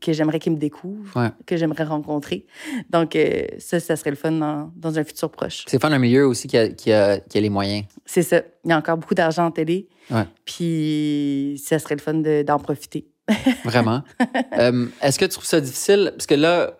que, 0.00 0.12
j'aimerais 0.12 0.40
qu'il 0.40 0.52
me 0.52 0.56
découvre, 0.58 1.16
Ouais. 1.20 1.30
que 1.46 1.56
j'aimerais 1.56 1.84
rencontrer. 1.84 2.46
Donc 2.90 3.14
euh, 3.16 3.46
ça, 3.58 3.78
ça 3.80 3.94
serait 3.96 4.10
le 4.10 4.16
fun 4.16 4.32
dans, 4.32 4.72
dans 4.76 4.98
un 4.98 5.04
futur 5.04 5.30
proche. 5.30 5.64
C'est 5.68 5.80
fun 5.80 5.90
un 5.92 5.98
milieu 5.98 6.26
aussi 6.26 6.48
qui 6.48 6.58
a, 6.58 6.68
qui 6.68 6.92
a- 6.92 7.18
qui 7.20 7.38
a 7.38 7.40
les 7.40 7.48
moyens. 7.50 7.84
C'est 8.04 8.22
ça. 8.22 8.42
Il 8.64 8.70
y 8.70 8.72
a 8.72 8.76
encore 8.78 8.96
beaucoup 8.98 9.14
d'argent 9.14 9.46
en 9.46 9.50
télé. 9.52 9.88
Puis 10.44 11.60
ça 11.64 11.78
serait 11.78 11.94
le 11.94 12.00
fun 12.00 12.14
de- 12.14 12.42
d'en 12.42 12.58
profiter. 12.58 13.06
Vraiment. 13.64 14.02
Est-ce 15.02 15.18
que 15.18 15.24
tu 15.26 15.30
trouves 15.32 15.44
ça 15.44 15.60
difficile? 15.60 16.10
Parce 16.14 16.26
que 16.26 16.34
là, 16.34 16.78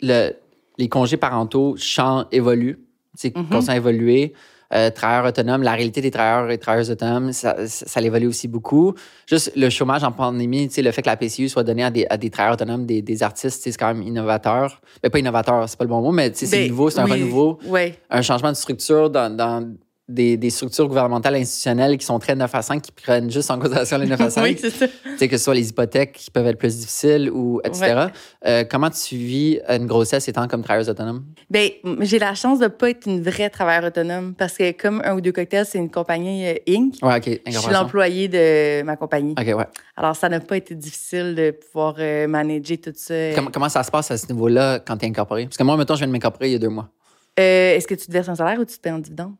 le- 0.00 0.32
les 0.78 0.88
congés 0.88 1.16
parentaux 1.18 1.76
changent, 1.76 2.26
évoluent. 2.32 2.78
C'est 3.14 3.36
Mhm. 3.36 3.48
constant 3.50 3.72
à 3.72 3.76
évoluer. 3.76 4.32
Euh, 4.74 4.88
travailleurs 4.88 5.26
autonomes, 5.26 5.62
la 5.62 5.72
réalité 5.72 6.00
des 6.00 6.10
travailleurs 6.10 6.50
et 6.50 6.56
travailleuses 6.56 6.90
autonomes, 6.90 7.32
ça, 7.34 7.66
ça, 7.66 7.84
ça 7.86 8.00
évolue 8.00 8.26
aussi 8.26 8.48
beaucoup. 8.48 8.94
Juste 9.26 9.52
le 9.54 9.68
chômage 9.68 10.02
en 10.02 10.12
pandémie, 10.12 10.66
tu 10.68 10.74
sais, 10.76 10.82
le 10.82 10.90
fait 10.92 11.02
que 11.02 11.10
la 11.10 11.16
PCU 11.18 11.50
soit 11.50 11.62
donnée 11.62 11.84
à 11.84 11.90
des, 11.90 12.06
à 12.08 12.16
des 12.16 12.30
travailleurs 12.30 12.54
autonomes, 12.54 12.86
des, 12.86 13.02
des 13.02 13.22
artistes, 13.22 13.58
tu 13.58 13.64
sais, 13.64 13.72
c'est 13.72 13.78
quand 13.78 13.88
même 13.92 14.02
innovateur. 14.02 14.80
Mais 15.02 15.10
pas 15.10 15.18
innovateur, 15.18 15.68
c'est 15.68 15.76
pas 15.76 15.84
le 15.84 15.90
bon 15.90 16.00
mot, 16.00 16.10
mais 16.10 16.30
tu 16.30 16.38
sais, 16.38 16.46
c'est 16.46 16.60
Ben, 16.62 16.70
nouveau, 16.70 16.88
c'est 16.88 17.00
un 17.00 17.04
oui, 17.04 17.12
renouveau, 17.12 17.58
Ouais. 17.66 17.98
un 18.08 18.22
changement 18.22 18.48
de 18.50 18.56
structure 18.56 19.10
dans, 19.10 19.36
dans 19.36 19.74
des, 20.12 20.36
des 20.36 20.50
structures 20.50 20.86
gouvernementales 20.88 21.34
institutionnelles 21.36 21.96
qui 21.98 22.06
sont 22.06 22.18
très 22.18 22.34
9 22.34 22.54
à 22.54 22.62
5, 22.62 22.82
qui 22.82 22.92
prennent 22.92 23.30
juste 23.30 23.50
en 23.50 23.58
considération 23.58 23.98
les 23.98 24.06
9 24.06 24.20
à 24.20 24.30
5. 24.30 24.42
oui, 24.44 24.56
c'est 24.60 24.70
ça. 24.70 24.86
Que 25.18 25.36
ce 25.36 25.42
soit 25.44 25.54
les 25.54 25.68
hypothèques 25.70 26.12
qui 26.12 26.30
peuvent 26.30 26.46
être 26.46 26.58
plus 26.58 26.76
difficiles 26.78 27.30
ou 27.30 27.60
etc. 27.64 28.06
Euh, 28.46 28.64
comment 28.68 28.90
tu 28.90 29.16
vis 29.16 29.60
une 29.68 29.86
grossesse 29.86 30.28
étant 30.28 30.46
comme 30.48 30.62
travailleuse 30.62 30.88
autonome? 30.88 31.24
M- 31.52 31.98
j'ai 32.00 32.18
la 32.18 32.34
chance 32.34 32.58
de 32.58 32.66
pas 32.68 32.90
être 32.90 33.06
une 33.06 33.22
vraie 33.22 33.50
travailleuse 33.50 33.88
autonome 33.88 34.34
parce 34.34 34.56
que 34.56 34.72
comme 34.72 35.00
un 35.04 35.14
ou 35.14 35.20
deux 35.20 35.32
cocktails, 35.32 35.66
c'est 35.66 35.78
une 35.78 35.90
compagnie 35.90 36.46
euh, 36.46 36.54
Inc. 36.68 36.94
Ouais, 37.02 37.16
OK. 37.16 37.40
Je 37.46 37.58
suis 37.58 37.72
l'employé 37.72 38.28
de 38.28 38.82
ma 38.82 38.96
compagnie. 38.96 39.34
OK, 39.38 39.46
ouais. 39.46 39.66
Alors, 39.96 40.16
ça 40.16 40.28
n'a 40.28 40.40
pas 40.40 40.56
été 40.56 40.74
difficile 40.74 41.34
de 41.34 41.50
pouvoir 41.52 41.94
euh, 41.98 42.26
manager 42.26 42.78
tout 42.82 42.92
ça. 42.96 43.14
Comment, 43.34 43.50
comment 43.52 43.68
ça 43.68 43.82
se 43.82 43.90
passe 43.90 44.10
à 44.10 44.16
ce 44.18 44.26
niveau-là 44.32 44.80
quand 44.80 44.96
tu 44.96 45.04
es 45.06 45.08
incorporé? 45.08 45.44
Parce 45.44 45.56
que 45.56 45.62
moi, 45.62 45.76
mettons, 45.76 45.94
je 45.94 45.98
viens 45.98 46.08
de 46.08 46.12
m'incorporer 46.12 46.48
il 46.48 46.52
y 46.52 46.56
a 46.56 46.58
deux 46.58 46.68
mois. 46.68 46.88
Est-ce 47.36 47.86
que 47.86 47.94
tu 47.94 48.06
te 48.06 48.12
verses 48.12 48.28
un 48.28 48.34
salaire 48.34 48.58
ou 48.60 48.64
tu 48.64 48.76
te 48.76 48.80
payes 48.80 48.92
en 48.92 48.98
dividende? 48.98 49.32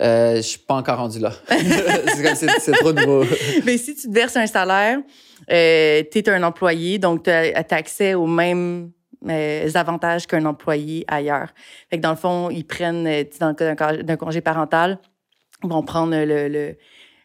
Euh, 0.00 0.36
je 0.36 0.40
suis 0.42 0.58
pas 0.58 0.74
encore 0.74 0.98
rendu 0.98 1.18
là. 1.18 1.32
c'est 2.34 2.72
trop 2.72 2.92
nouveau. 2.92 3.24
Mais 3.64 3.76
si 3.76 3.94
tu 3.94 4.08
te 4.08 4.12
verses 4.12 4.36
un 4.36 4.46
salaire, 4.46 4.98
euh, 5.50 6.02
tu 6.10 6.18
es 6.18 6.28
un 6.30 6.42
employé, 6.42 6.98
donc 6.98 7.24
tu 7.24 7.30
as, 7.30 7.52
accès 7.70 8.14
aux 8.14 8.26
mêmes 8.26 8.90
euh, 9.28 9.68
avantages 9.74 10.26
qu'un 10.26 10.44
employé 10.46 11.04
ailleurs. 11.08 11.48
Fait 11.90 11.98
que 11.98 12.02
dans 12.02 12.10
le 12.10 12.16
fond, 12.16 12.48
ils 12.50 12.64
prennent, 12.64 13.06
euh, 13.06 13.24
dans 13.38 13.48
le 13.48 13.74
cas 13.74 13.96
d'un 13.98 14.16
congé 14.16 14.40
parental, 14.40 14.98
ils 15.62 15.68
vont 15.68 15.82
prendre 15.82 16.12
le, 16.16 16.48
le, 16.48 16.76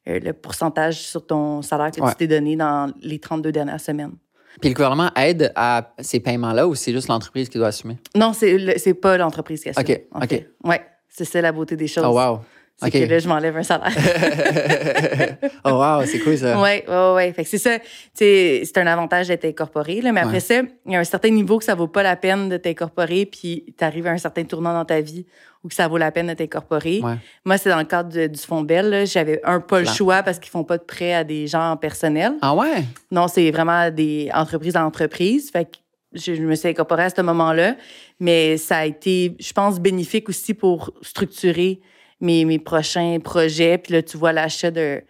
euh, 0.10 0.20
le 0.20 0.34
pourcentage 0.34 0.98
sur 1.00 1.26
ton 1.26 1.62
salaire 1.62 1.92
que 1.92 2.02
Ouais. 2.02 2.10
tu 2.12 2.18
t'es 2.18 2.28
donné 2.28 2.58
dans 2.58 2.92
les 3.02 3.20
32 3.20 3.52
dernières 3.54 3.80
semaines. 3.80 4.12
Puis 4.60 4.70
le 4.70 4.76
gouvernement 4.76 5.10
aide 5.16 5.52
à 5.56 5.94
ces 6.00 6.20
paiements-là 6.20 6.68
ou 6.68 6.76
c'est 6.76 6.92
juste 6.94 7.08
l'entreprise 7.10 7.50
qui 7.50 7.58
doit 7.58 7.68
assumer? 7.68 7.98
Non, 8.16 8.32
c'est 8.34 8.94
pas 8.94 9.18
l'entreprise 9.18 9.62
qui 9.62 9.70
assume. 9.70 9.84
OK, 9.84 10.02
en 10.12 10.22
OK. 10.22 10.30
fait. 10.30 10.50
Ouais, 10.64 10.82
c'est 11.10 11.26
ça 11.26 11.42
la 11.42 11.52
beauté 11.52 11.76
des 11.76 11.88
choses. 11.88 12.06
Oh, 12.06 12.18
wow. 12.18 12.40
C'est 12.78 12.92
que 12.92 12.98
là, 13.10 13.20
je 13.20 13.28
m'enlève 13.30 13.56
un 13.56 13.64
salaire. 13.64 13.94
oh, 15.66 15.70
wow, 15.72 16.06
c'est 16.06 16.20
cool 16.20 16.38
ça. 16.38 16.62
Oui, 16.62 16.82
oui, 16.88 16.96
oui. 17.16 17.34
Fait 17.34 17.44
que 17.44 17.50
c'est 17.50 17.58
ça. 17.58 17.78
C'est 18.14 18.78
un 18.78 18.88
avantage 18.88 19.28
d'être 19.28 19.46
incorporé. 19.46 20.02
Là, 20.02 20.12
mais 20.12 20.22
après 20.22 20.36
Ouais. 20.36 20.40
ça, 20.42 20.62
il 20.86 20.92
y 20.92 20.96
a 20.96 21.00
un 21.00 21.04
certain 21.06 21.30
niveau 21.30 21.58
que 21.58 21.64
ça 21.64 21.76
vaut 21.76 21.88
pas 21.88 22.04
la 22.04 22.16
peine 22.18 22.50
de 22.50 22.58
t'incorporer, 22.58 23.26
puis 23.26 23.74
tu 23.78 23.84
arrives 23.84 24.08
à 24.08 24.12
un 24.12 24.18
certain 24.18 24.44
tournant 24.44 24.74
dans 24.74 24.84
ta 24.86 25.00
vie 25.02 25.26
où 25.64 25.68
que 25.70 25.74
ça 25.74 25.88
vaut 25.88 25.98
la 25.98 26.12
peine 26.12 26.28
de 26.28 26.34
t'incorporer. 26.34 27.00
Ouais. 27.02 27.16
Moi, 27.46 27.58
c'est 27.58 27.70
dans 27.70 27.80
le 27.80 27.86
cadre 27.86 28.10
de- 28.14 28.28
du 28.28 28.40
Fonds 28.40 28.62
Bell. 28.62 29.08
J'avais 29.08 29.40
un 29.46 29.60
pas 29.62 29.80
le 29.80 29.86
choix 29.88 30.22
parce 30.22 30.38
qu'ils 30.38 30.52
font 30.52 30.64
pas 30.64 30.78
de 30.78 30.84
prêt 30.84 31.14
à 31.14 31.24
des 31.24 31.48
gens 31.48 31.76
personnels. 31.78 32.34
Ah 32.42 32.54
ouais? 32.54 32.84
Non, 33.10 33.28
c'est 33.28 33.50
vraiment 33.52 33.90
des 33.90 34.30
entreprises 34.34 34.76
à 34.76 34.86
entreprises. 34.86 35.50
Fait 35.50 35.66
que 35.66 35.78
je, 36.14 36.36
je 36.36 36.42
me 36.42 36.56
suis 36.56 36.68
incorporée 36.70 37.04
à 37.06 37.10
ce 37.10 37.22
moment-là. 37.22 37.76
Mais 38.20 38.58
ça 38.58 38.78
a 38.80 38.86
été, 38.86 39.36
je 39.40 39.54
pense, 39.54 39.80
bénéfique 39.80 40.30
aussi 40.30 40.54
pour 40.54 40.92
structurer 41.02 41.80
mes, 42.22 42.46
mes 42.46 42.60
prochains 42.60 43.18
projets. 43.24 43.78
Puis 43.78 43.94
là, 43.94 44.02
tu 44.04 44.18
vois 44.18 44.34
l'achat 44.34 44.72
de, 44.72 45.02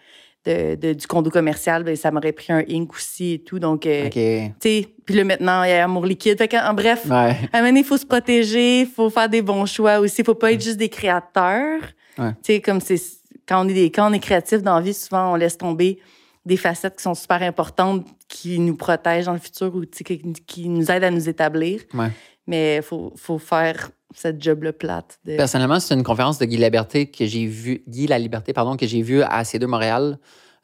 de, 0.46 0.76
de- 0.76 0.94
du 0.94 1.08
condo 1.08 1.30
commercial, 1.30 1.84
ben, 1.84 1.96
ça 1.96 2.12
m'aurait 2.12 2.32
pris 2.32 2.54
un 2.54 2.64
Inc 2.70 2.94
aussi 2.94 3.34
et 3.34 3.40
tout. 3.40 3.60
Donc, 3.60 3.86
euh, 3.86 4.10
tu 4.10 4.20
sais, 4.60 4.88
puis 5.06 5.16
là, 5.16 5.24
maintenant, 5.24 5.64
il 5.64 5.70
y 5.70 5.74
a 5.74 5.84
Amour 5.84 6.06
liquide. 6.06 6.38
Fait 6.38 6.58
en 6.60 6.74
bref, 6.74 7.06
Ouais. 7.06 7.36
à 7.54 7.60
un 7.60 7.76
il 7.76 7.84
faut 7.84 7.98
se 7.98 8.06
protéger, 8.06 8.82
il 8.82 8.88
faut 8.88 9.10
faire 9.10 9.30
des 9.30 9.42
bons 9.42 9.66
choix 9.66 10.00
aussi. 10.00 10.22
Il 10.22 10.26
faut 10.26 10.36
pas 10.36 10.52
être 10.52 10.64
juste 10.64 10.78
des 10.78 10.90
créateurs. 10.90 11.82
Ouais. 12.18 12.32
Tu 12.44 12.54
sais, 12.54 12.62
comme 12.62 12.80
c'est 12.82 13.00
quand 13.48 13.66
on 13.66 13.70
est 13.70 13.74
des, 13.74 13.92
quand 13.92 14.10
on 14.10 14.14
est 14.14 14.20
créatif 14.20 14.62
dans 14.64 14.76
la 14.76 14.82
vie, 14.82 14.94
souvent 14.94 15.34
on 15.34 15.36
laisse 15.36 15.58
tomber 15.58 16.00
des 16.46 16.58
facettes 16.58 16.96
qui 16.98 17.04
sont 17.04 17.16
super 17.16 17.42
importantes, 17.42 18.06
qui 18.28 18.60
nous 18.60 18.76
protègent 18.76 19.26
dans 19.26 19.34
le 19.34 19.40
futur 19.40 19.76
ou 19.76 19.82
qui, 19.82 20.04
qui 20.48 20.70
nous 20.70 20.92
aident 20.92 21.04
à 21.06 21.12
nous 21.12 21.28
établir. 21.28 21.82
Ouais. 21.94 22.10
Mais 22.48 22.78
il 22.78 22.82
faut, 22.84 23.12
faut 23.16 23.40
faire 23.40 23.90
cette 24.16 24.42
job-là 24.42 24.74
plate. 24.74 25.20
de- 25.26 25.36
Personnellement, 25.38 25.80
c'est 25.80 25.94
une 25.94 26.04
conférence 26.04 26.40
de 26.40 26.46
Guy 26.46 26.58
Liberté 26.58 27.06
que 27.08 27.26
j'ai 27.26 27.46
vu, 27.46 27.84
Guy 27.88 28.08
La 28.08 28.18
Liberté, 28.20 28.54
pardon, 28.54 28.76
que 28.78 28.88
j'ai 28.88 29.02
vu 29.02 29.22
à 29.22 29.44
C2 29.44 29.66
Montréal, 29.68 30.18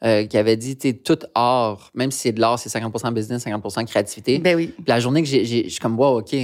euh, 0.04 0.26
qui 0.26 0.36
avait 0.36 0.56
dit, 0.56 0.76
tu 0.76 0.96
tout 0.98 1.18
art, 1.34 1.90
même 1.94 2.10
si 2.10 2.18
c'est 2.20 2.32
de 2.32 2.40
l'art, 2.40 2.58
c'est 2.58 2.68
50% 2.70 3.12
business, 3.12 3.44
50% 3.46 3.84
créativité. 3.86 4.38
Ben 4.38 4.56
oui. 4.56 4.68
Puis 4.74 4.84
la 4.88 4.98
journée 5.00 5.22
que 5.22 5.28
j'ai, 5.28 5.44
je 5.44 5.68
suis 5.68 5.78
comme, 5.80 5.98
wow, 5.98 6.18
OK, 6.18 6.34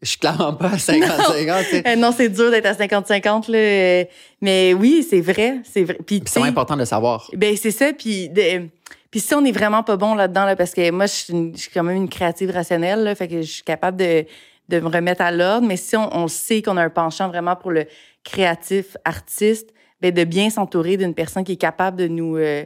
Je 0.00 0.08
suis 0.08 0.18
clairement 0.18 0.52
pas 0.54 0.68
à 0.68 0.76
50-50. 0.76 1.64
tu 1.64 1.70
sais. 1.70 1.82
Euh, 1.88 1.96
non, 1.96 2.12
c'est 2.16 2.28
dur 2.28 2.52
d'être 2.52 2.66
à 2.66 2.74
50-50, 2.74 3.50
là. 3.50 3.58
euh, 3.58 4.04
Mais 4.40 4.72
oui, 4.72 5.04
c'est 5.08 5.20
vrai. 5.20 5.56
C'est 5.64 5.82
vrai. 5.82 5.98
Puis, 6.06 6.22
c'est 6.26 6.40
important 6.42 6.76
de 6.76 6.84
savoir. 6.84 7.28
Ben, 7.36 7.56
c'est 7.56 7.72
ça. 7.72 7.92
Puis, 7.92 8.28
de- 8.28 8.68
puis 9.10 9.18
si 9.18 9.34
on 9.34 9.44
est 9.44 9.50
vraiment 9.50 9.82
pas 9.82 9.96
bon 9.96 10.14
là-dedans, 10.14 10.44
là, 10.44 10.54
parce 10.54 10.72
que 10.72 10.88
moi, 10.92 11.06
je 11.06 11.12
suis, 11.12 11.32
une- 11.32 11.56
je 11.56 11.62
suis 11.62 11.70
quand 11.72 11.82
même 11.82 11.96
une 11.96 12.08
créative 12.08 12.50
rationnelle, 12.50 13.02
là, 13.02 13.14
fait 13.16 13.26
que 13.26 13.42
je 13.42 13.50
suis 13.50 13.62
capable 13.64 13.96
de, 13.96 14.24
de 14.68 14.80
me 14.80 14.88
remettre 14.88 15.22
à 15.22 15.30
l'ordre. 15.32 15.66
Mais 15.66 15.76
si 15.76 15.96
on, 15.96 16.14
on 16.16 16.28
sait 16.28 16.62
qu'on 16.62 16.76
a 16.76 16.82
un 16.82 16.90
penchant 16.90 17.28
vraiment 17.28 17.56
pour 17.56 17.70
le 17.70 17.86
créatif, 18.24 18.96
artiste, 19.04 19.70
ben, 20.00 20.12
de 20.12 20.24
bien 20.24 20.50
s'entourer 20.50 20.96
d'une 20.96 21.14
personne 21.14 21.44
qui 21.44 21.52
est 21.52 21.56
capable 21.56 21.96
de 21.96 22.06
nous, 22.08 22.36
euh, 22.36 22.64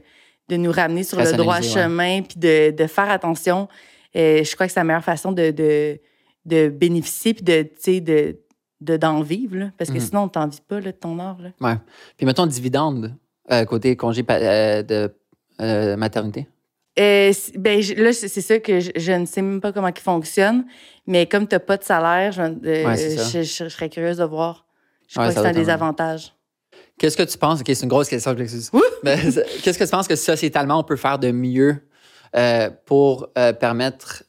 de 0.49 0.57
nous 0.57 0.73
ramener 0.73 1.03
sur 1.05 1.19
le 1.19 1.33
droit 1.33 1.57
ouais. 1.57 1.63
chemin, 1.63 2.23
puis 2.23 2.39
de, 2.39 2.71
de 2.71 2.87
faire 2.87 3.11
attention. 3.11 3.69
Euh, 4.17 4.43
je 4.45 4.55
crois 4.55 4.67
que 4.67 4.73
c'est 4.73 4.81
la 4.81 4.85
meilleure 4.85 5.05
façon 5.05 5.33
de, 5.33 5.51
de, 5.51 5.99
de 6.45 6.69
bénéficier, 6.69 7.33
puis 7.35 7.45
de, 7.45 8.39
d'en 8.97 9.23
vivre, 9.23 9.57
là. 9.57 9.71
Parce 9.79 9.91
que 9.91 9.95
Mhm. 9.99 10.01
sinon, 10.01 10.23
on 10.25 10.29
t'en 10.29 10.49
vit 10.49 10.61
pas, 10.67 10.81
là, 10.81 10.91
de 10.93 10.97
ton 10.97 11.19
art, 11.21 11.39
là. 11.41 11.51
Ouais. 11.61 11.77
Puis 12.17 12.27
mettons 12.27 12.47
dividende, 12.47 13.15
euh, 13.51 13.65
côté 13.65 13.97
congé 13.97 14.23
de 14.25 15.95
maternité. 15.97 16.49
Euh, 16.99 17.33
ben, 17.57 17.81
là, 17.97 18.13
c'est 18.13 18.29
ça 18.29 18.59
que 18.59 18.81
je, 18.81 18.91
je 18.97 19.13
ne 19.13 19.25
sais 19.25 19.41
même 19.41 19.61
pas 19.61 19.73
comment 19.73 19.89
il 19.89 19.99
fonctionne. 19.99 20.67
Mais 21.07 21.27
comme 21.27 21.49
tu 21.49 21.55
n'as 21.55 21.61
pas 21.61 21.77
de 21.79 21.85
salaire, 21.85 22.33
je, 22.33 22.43
euh, 22.43 22.87
Ouais, 22.87 22.97
je, 22.97 23.43
je- 23.43 23.69
serais 23.69 23.89
curieuse 23.89 24.19
de 24.19 24.25
voir. 24.25 24.67
Je 25.09 25.15
crois 25.15 25.29
que 25.29 25.35
c'est 25.35 25.47
un 25.47 25.53
des 25.53 25.71
avantages. 25.71 26.35
Qu'est-ce 26.99 27.17
que 27.17 27.23
tu 27.23 27.39
penses? 27.39 27.61
OK, 27.61 27.67
c'est 27.69 27.83
une 27.83 27.89
grosse 27.89 28.09
question, 28.09 28.35
c'est- 28.37 28.71
Qu'est-ce 29.63 29.79
que 29.79 29.85
tu 29.85 29.91
penses 29.91 30.07
que 30.09 30.17
sociétalement, 30.17 30.79
on 30.79 30.85
peut 30.85 30.97
faire 30.97 31.19
de 31.19 31.31
mieux 31.31 31.77
euh, 32.37 32.71
pour 32.87 33.29
euh, 33.39 33.53
permettre 33.53 34.25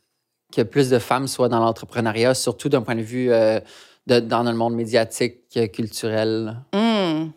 que 0.55 0.61
plus 0.61 0.89
de 0.89 0.99
femmes 0.99 1.27
soient 1.27 1.49
dans 1.49 1.59
l'entrepreneuriat, 1.59 2.33
surtout 2.33 2.69
d'un 2.69 2.81
point 2.81 2.95
de 2.95 3.01
vue 3.01 3.31
euh, 3.31 3.59
de- 4.07 4.19
dans 4.19 4.43
le 4.43 4.53
monde 4.53 4.75
médiatique, 4.75 5.41
euh, 5.57 5.67
culturel? 5.67 6.57
Hum. 6.73 7.31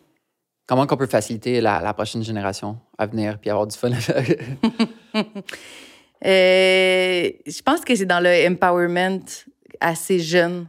Comment 0.67 0.85
qu'on 0.85 0.97
peut 0.97 1.07
faciliter 1.07 1.61
la, 1.61 1.79
la 1.81 1.93
prochaine 1.93 2.21
génération 2.23 2.77
à 2.97 3.05
venir 3.07 3.39
puis 3.39 3.49
avoir 3.49 3.65
du 3.67 3.75
fun? 3.77 3.89
Euh, 6.25 7.29
je 7.45 7.61
pense 7.61 7.81
que 7.81 7.95
c'est 7.95 8.07
dans 8.07 8.19
le 8.19 8.47
empowerment 8.49 9.21
assez 9.79 10.17
jeune. 10.19 10.65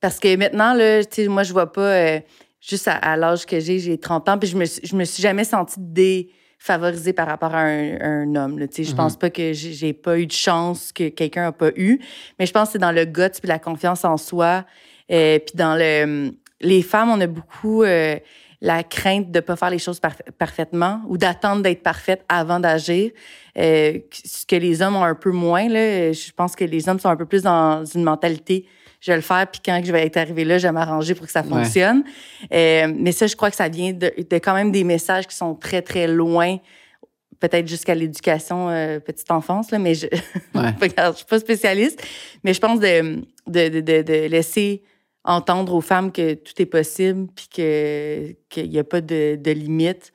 Parce 0.00 0.18
que 0.18 0.34
maintenant, 0.36 0.72
là, 0.72 1.02
moi, 1.28 1.42
je 1.42 1.52
vois 1.52 1.70
pas, 1.70 1.82
euh, 1.82 2.20
juste 2.62 2.88
à, 2.88 2.94
à 2.94 3.16
l'âge 3.16 3.44
que 3.44 3.60
j'ai, 3.60 3.78
j'ai 3.78 3.98
30 3.98 4.28
ans, 4.30 4.38
puis 4.38 4.48
je 4.48 4.56
me, 4.56 4.64
je 4.64 4.96
me 4.96 5.04
suis 5.04 5.22
jamais 5.22 5.44
sentie 5.44 5.76
défavorisée 5.78 7.12
par 7.12 7.26
rapport 7.26 7.54
à 7.54 7.60
un, 7.60 8.00
un 8.00 8.34
homme. 8.36 8.58
Là. 8.58 8.66
Je 8.74 8.82
Mhm. 8.90 8.96
pense 8.96 9.18
pas 9.18 9.28
que 9.28 9.52
j'ai 9.52 9.74
j'ai 9.74 9.92
pas 9.92 10.18
eu 10.18 10.26
de 10.26 10.32
chance 10.32 10.92
que 10.92 11.10
quelqu'un 11.10 11.48
a 11.48 11.52
pas 11.52 11.72
eu, 11.76 12.00
mais 12.38 12.46
je 12.46 12.52
pense 12.52 12.68
que 12.68 12.72
c'est 12.72 12.78
dans 12.78 12.92
le 12.92 13.04
guts 13.04 13.38
puis 13.38 13.48
la 13.48 13.58
confiance 13.58 14.04
en 14.06 14.16
soi. 14.16 14.64
Euh, 15.12 15.38
puis 15.40 15.56
dans 15.56 15.76
le... 15.78 16.32
Les 16.62 16.82
femmes, 16.82 17.10
on 17.10 17.20
a 17.20 17.26
beaucoup 17.26 17.82
euh, 17.82 18.16
la 18.62 18.82
crainte 18.82 19.30
de 19.30 19.40
pas 19.40 19.56
faire 19.56 19.70
les 19.70 19.78
choses 19.78 20.00
parfa- 20.00 20.30
parfaitement 20.38 21.00
ou 21.08 21.16
d'attendre 21.16 21.62
d'être 21.62 21.82
parfaite 21.82 22.22
avant 22.28 22.60
d'agir. 22.60 23.10
Euh, 23.58 23.98
ce 24.24 24.44
que 24.46 24.56
les 24.56 24.82
hommes 24.82 24.96
ont 24.96 25.04
un 25.04 25.14
peu 25.14 25.30
moins. 25.30 25.66
Là. 25.68 26.12
Je 26.12 26.30
pense 26.32 26.54
que 26.54 26.64
les 26.64 26.88
hommes 26.88 26.98
sont 27.00 27.08
un 27.08 27.16
peu 27.16 27.26
plus 27.26 27.42
dans 27.42 27.84
une 27.84 28.02
mentalité 28.04 28.66
je 29.02 29.12
vais 29.12 29.16
le 29.16 29.22
faire, 29.22 29.46
puis 29.50 29.62
quand 29.64 29.80
je 29.82 29.90
vais 29.92 30.04
être 30.04 30.18
arrivé 30.18 30.44
là, 30.44 30.58
je 30.58 30.66
vais 30.66 30.72
m'arranger 30.74 31.14
pour 31.14 31.24
que 31.24 31.32
ça 31.32 31.40
Ouais. 31.40 31.48
fonctionne. 31.48 32.04
Euh, 32.52 32.92
mais 32.94 33.12
ça, 33.12 33.26
je 33.26 33.34
crois 33.34 33.48
que 33.48 33.56
ça 33.56 33.66
vient 33.70 33.94
de, 33.94 34.12
de 34.18 34.36
quand 34.36 34.52
même 34.52 34.70
des 34.70 34.84
messages 34.84 35.26
qui 35.26 35.34
sont 35.34 35.54
très, 35.54 35.80
très 35.80 36.06
loin, 36.06 36.58
peut-être 37.38 37.66
jusqu'à 37.66 37.94
l'éducation 37.94 38.68
euh, 38.68 39.00
petite 39.00 39.30
enfance, 39.30 39.70
là, 39.70 39.78
mais 39.78 39.94
je 39.94 40.06
Ouais. 40.54 40.74
je 40.82 41.16
suis 41.16 41.24
pas 41.24 41.38
spécialiste. 41.38 42.06
Mais 42.44 42.52
je 42.52 42.60
pense 42.60 42.78
de, 42.78 43.22
de, 43.46 43.80
de, 43.80 44.02
de 44.02 44.26
laisser 44.28 44.82
entendre 45.24 45.74
aux 45.74 45.80
femmes 45.80 46.12
que 46.12 46.34
tout 46.34 46.54
est 46.60 46.66
possible, 46.66 47.28
puis 47.34 47.48
que 47.54 48.34
qu'il 48.48 48.70
n'y 48.70 48.78
a 48.78 48.84
pas 48.84 49.00
de, 49.00 49.36
de 49.36 49.50
limite. 49.50 50.12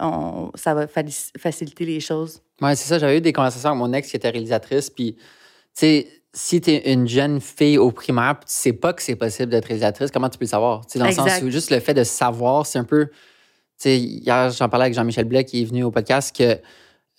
On- 0.00 0.50
ça 0.54 0.74
va 0.74 0.86
faciliter 0.88 1.84
les 1.84 2.00
choses. 2.00 2.40
Ouais, 2.60 2.74
c'est 2.76 2.88
ça. 2.88 2.98
J'avais 2.98 3.18
eu 3.18 3.20
des 3.20 3.32
conversations 3.32 3.70
avec 3.70 3.78
mon 3.78 3.92
ex 3.92 4.10
qui 4.10 4.16
était 4.16 4.30
réalisatrice. 4.30 4.90
Puis, 4.90 5.14
tu 5.14 5.20
sais, 5.74 6.08
si 6.32 6.60
tu 6.60 6.70
es 6.70 6.92
une 6.92 7.06
jeune 7.06 7.40
fille 7.40 7.78
au 7.78 7.92
primaire, 7.92 8.36
tu 8.40 8.46
sais 8.48 8.72
pas 8.72 8.92
que 8.92 9.02
c'est 9.02 9.14
possible 9.16 9.50
d'être 9.52 9.66
réalisatrice, 9.66 10.10
comment 10.10 10.28
tu 10.28 10.36
peux 10.36 10.44
le 10.46 10.48
savoir? 10.50 10.84
Tu 10.86 10.94
sais, 10.94 10.98
dans 10.98 11.06
le 11.06 11.12
sens 11.12 11.40
où 11.42 11.50
juste 11.50 11.70
le 11.70 11.78
fait 11.80 11.94
de 11.94 12.02
savoir, 12.04 12.66
c'est 12.66 12.78
un 12.80 12.84
peu. 12.84 13.06
Tu 13.06 13.12
sais, 13.78 13.98
hier, 14.00 14.50
j'en 14.50 14.68
parlais 14.68 14.84
avec 14.86 14.94
Jean-Michel 14.94 15.24
Blais 15.26 15.44
qui 15.44 15.62
est 15.62 15.64
venu 15.64 15.84
au 15.84 15.90
podcast 15.92 16.34
que, 16.36 16.58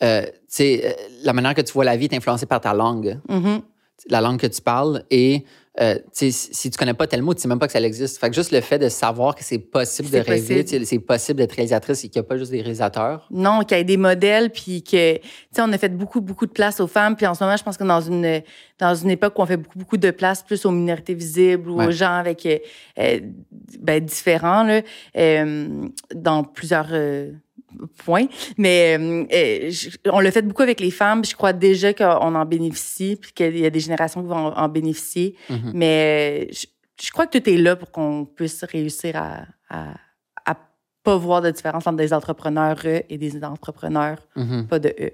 euh, 0.04 0.26
euh, 0.60 0.94
la 1.24 1.34
manière 1.34 1.54
que 1.54 1.62
tu 1.62 1.72
vois 1.74 1.86
la 1.86 1.96
vie 1.96 2.06
est 2.06 2.14
influencée 2.16 2.46
par 2.46 2.60
ta 2.62 2.74
langue, 2.74 3.20
Mhm. 3.30 3.62
la 4.10 4.20
langue 4.22 4.40
que 4.40 4.48
tu 4.48 4.62
parles. 4.62 5.04
Et, 5.12 5.44
euh, 5.82 5.98
si 6.12 6.72
tu 6.72 6.78
connais 6.78 6.94
pas 6.94 7.06
tel 7.08 7.22
mot, 7.22 7.34
tu 7.34 7.42
sais 7.42 7.48
même 7.48 7.60
pas 7.60 7.68
que 7.68 7.74
ça 7.74 7.82
existe. 7.82 8.18
Fait 8.18 8.30
que 8.30 8.36
juste 8.36 8.52
le 8.52 8.62
fait 8.62 8.80
de 8.80 8.88
savoir 8.90 9.36
que 9.36 9.44
c'est 9.44 9.60
possible 9.60 10.10
de 10.10 10.20
rêver, 10.20 10.66
c'est 10.86 11.00
possible 11.00 11.38
d'être 11.40 11.52
réalisatrice 11.54 12.04
et 12.06 12.10
qu'il 12.10 12.22
n'y 12.22 12.26
a 12.26 12.30
pas 12.30 12.38
juste 12.38 12.52
des 12.52 12.62
réalisateurs. 12.62 13.28
Non, 13.32 13.62
qu'il 13.64 13.78
y 13.78 13.80
ait 13.82 13.84
des 13.84 13.98
modèles, 13.98 14.52
puis 14.52 14.84
que, 14.84 15.16
tu 15.18 15.22
sais, 15.52 15.62
on 15.62 15.72
a 15.74 15.78
fait 15.78 15.90
beaucoup, 15.90 16.22
beaucoup 16.22 16.46
de 16.46 16.52
place 16.52 16.80
aux 16.80 16.88
femmes. 16.88 17.16
Puis 17.16 17.26
en 17.28 17.34
ce 17.34 17.44
moment, 17.44 17.58
je 17.58 17.64
pense 17.64 17.78
que 17.78 17.84
dans 17.84 18.02
une, 18.02 18.42
dans 18.80 18.96
une 18.96 19.10
époque 19.10 19.38
où 19.38 19.42
on 19.42 19.46
fait 19.46 19.58
beaucoup, 19.58 19.80
beaucoup 19.80 19.98
de 19.98 20.12
place 20.12 20.44
plus 20.44 20.66
aux 20.66 20.72
minorités 20.72 21.14
visibles 21.14 21.70
ou 21.70 21.76
Ouais. 21.78 21.88
aux 21.88 21.92
gens 21.92 22.14
avec, 22.14 22.46
euh, 22.46 22.58
euh, 23.00 23.20
ben, 23.80 24.04
différents, 24.04 24.64
là, 24.64 24.82
euh, 25.18 25.88
dans 26.14 26.44
plusieurs 26.44 26.88
points. 28.04 28.28
Mais 28.58 28.98
euh, 29.00 29.24
euh, 29.34 29.70
je- 29.72 29.90
on 30.12 30.20
l'a 30.20 30.32
fait 30.32 30.42
beaucoup 30.42 30.62
avec 30.64 30.80
les 30.80 30.92
femmes. 30.92 31.22
puis 31.22 31.32
Je 31.32 31.36
crois 31.36 31.54
déjà 31.54 31.94
qu'on 31.94 32.36
en 32.36 32.46
bénéficie, 32.46 33.18
puis 33.22 33.32
qu'il 33.34 33.58
y 33.58 33.66
a 33.66 33.70
des 33.70 33.80
générations 33.80 34.22
qui 34.22 34.28
vont 34.28 34.36
en, 34.48 34.58
en 34.58 34.68
bénéficier. 34.70 35.36
Mhm. 35.50 35.72
Mais 35.74 36.48
euh, 36.50 36.54
je, 36.54 36.66
je 37.06 37.12
crois 37.12 37.28
que 37.28 37.38
tout 37.38 37.50
est 37.50 37.58
là 37.58 37.76
pour 37.76 37.92
qu'on 37.92 38.26
puisse 38.26 38.64
réussir 38.64 39.16
à, 39.18 39.42
à, 39.70 39.90
à 40.46 40.56
pas 41.04 41.18
voir 41.18 41.42
de 41.42 41.52
différence 41.52 41.86
entre 41.86 41.98
des 41.98 42.14
entrepreneurs 42.14 42.78
E 42.86 43.02
et 43.10 43.18
des 43.18 43.44
entrepreneurs 43.44 44.18
Mhm. 44.36 44.68
pas 44.68 44.80
de 44.80 44.90
E. 44.90 45.12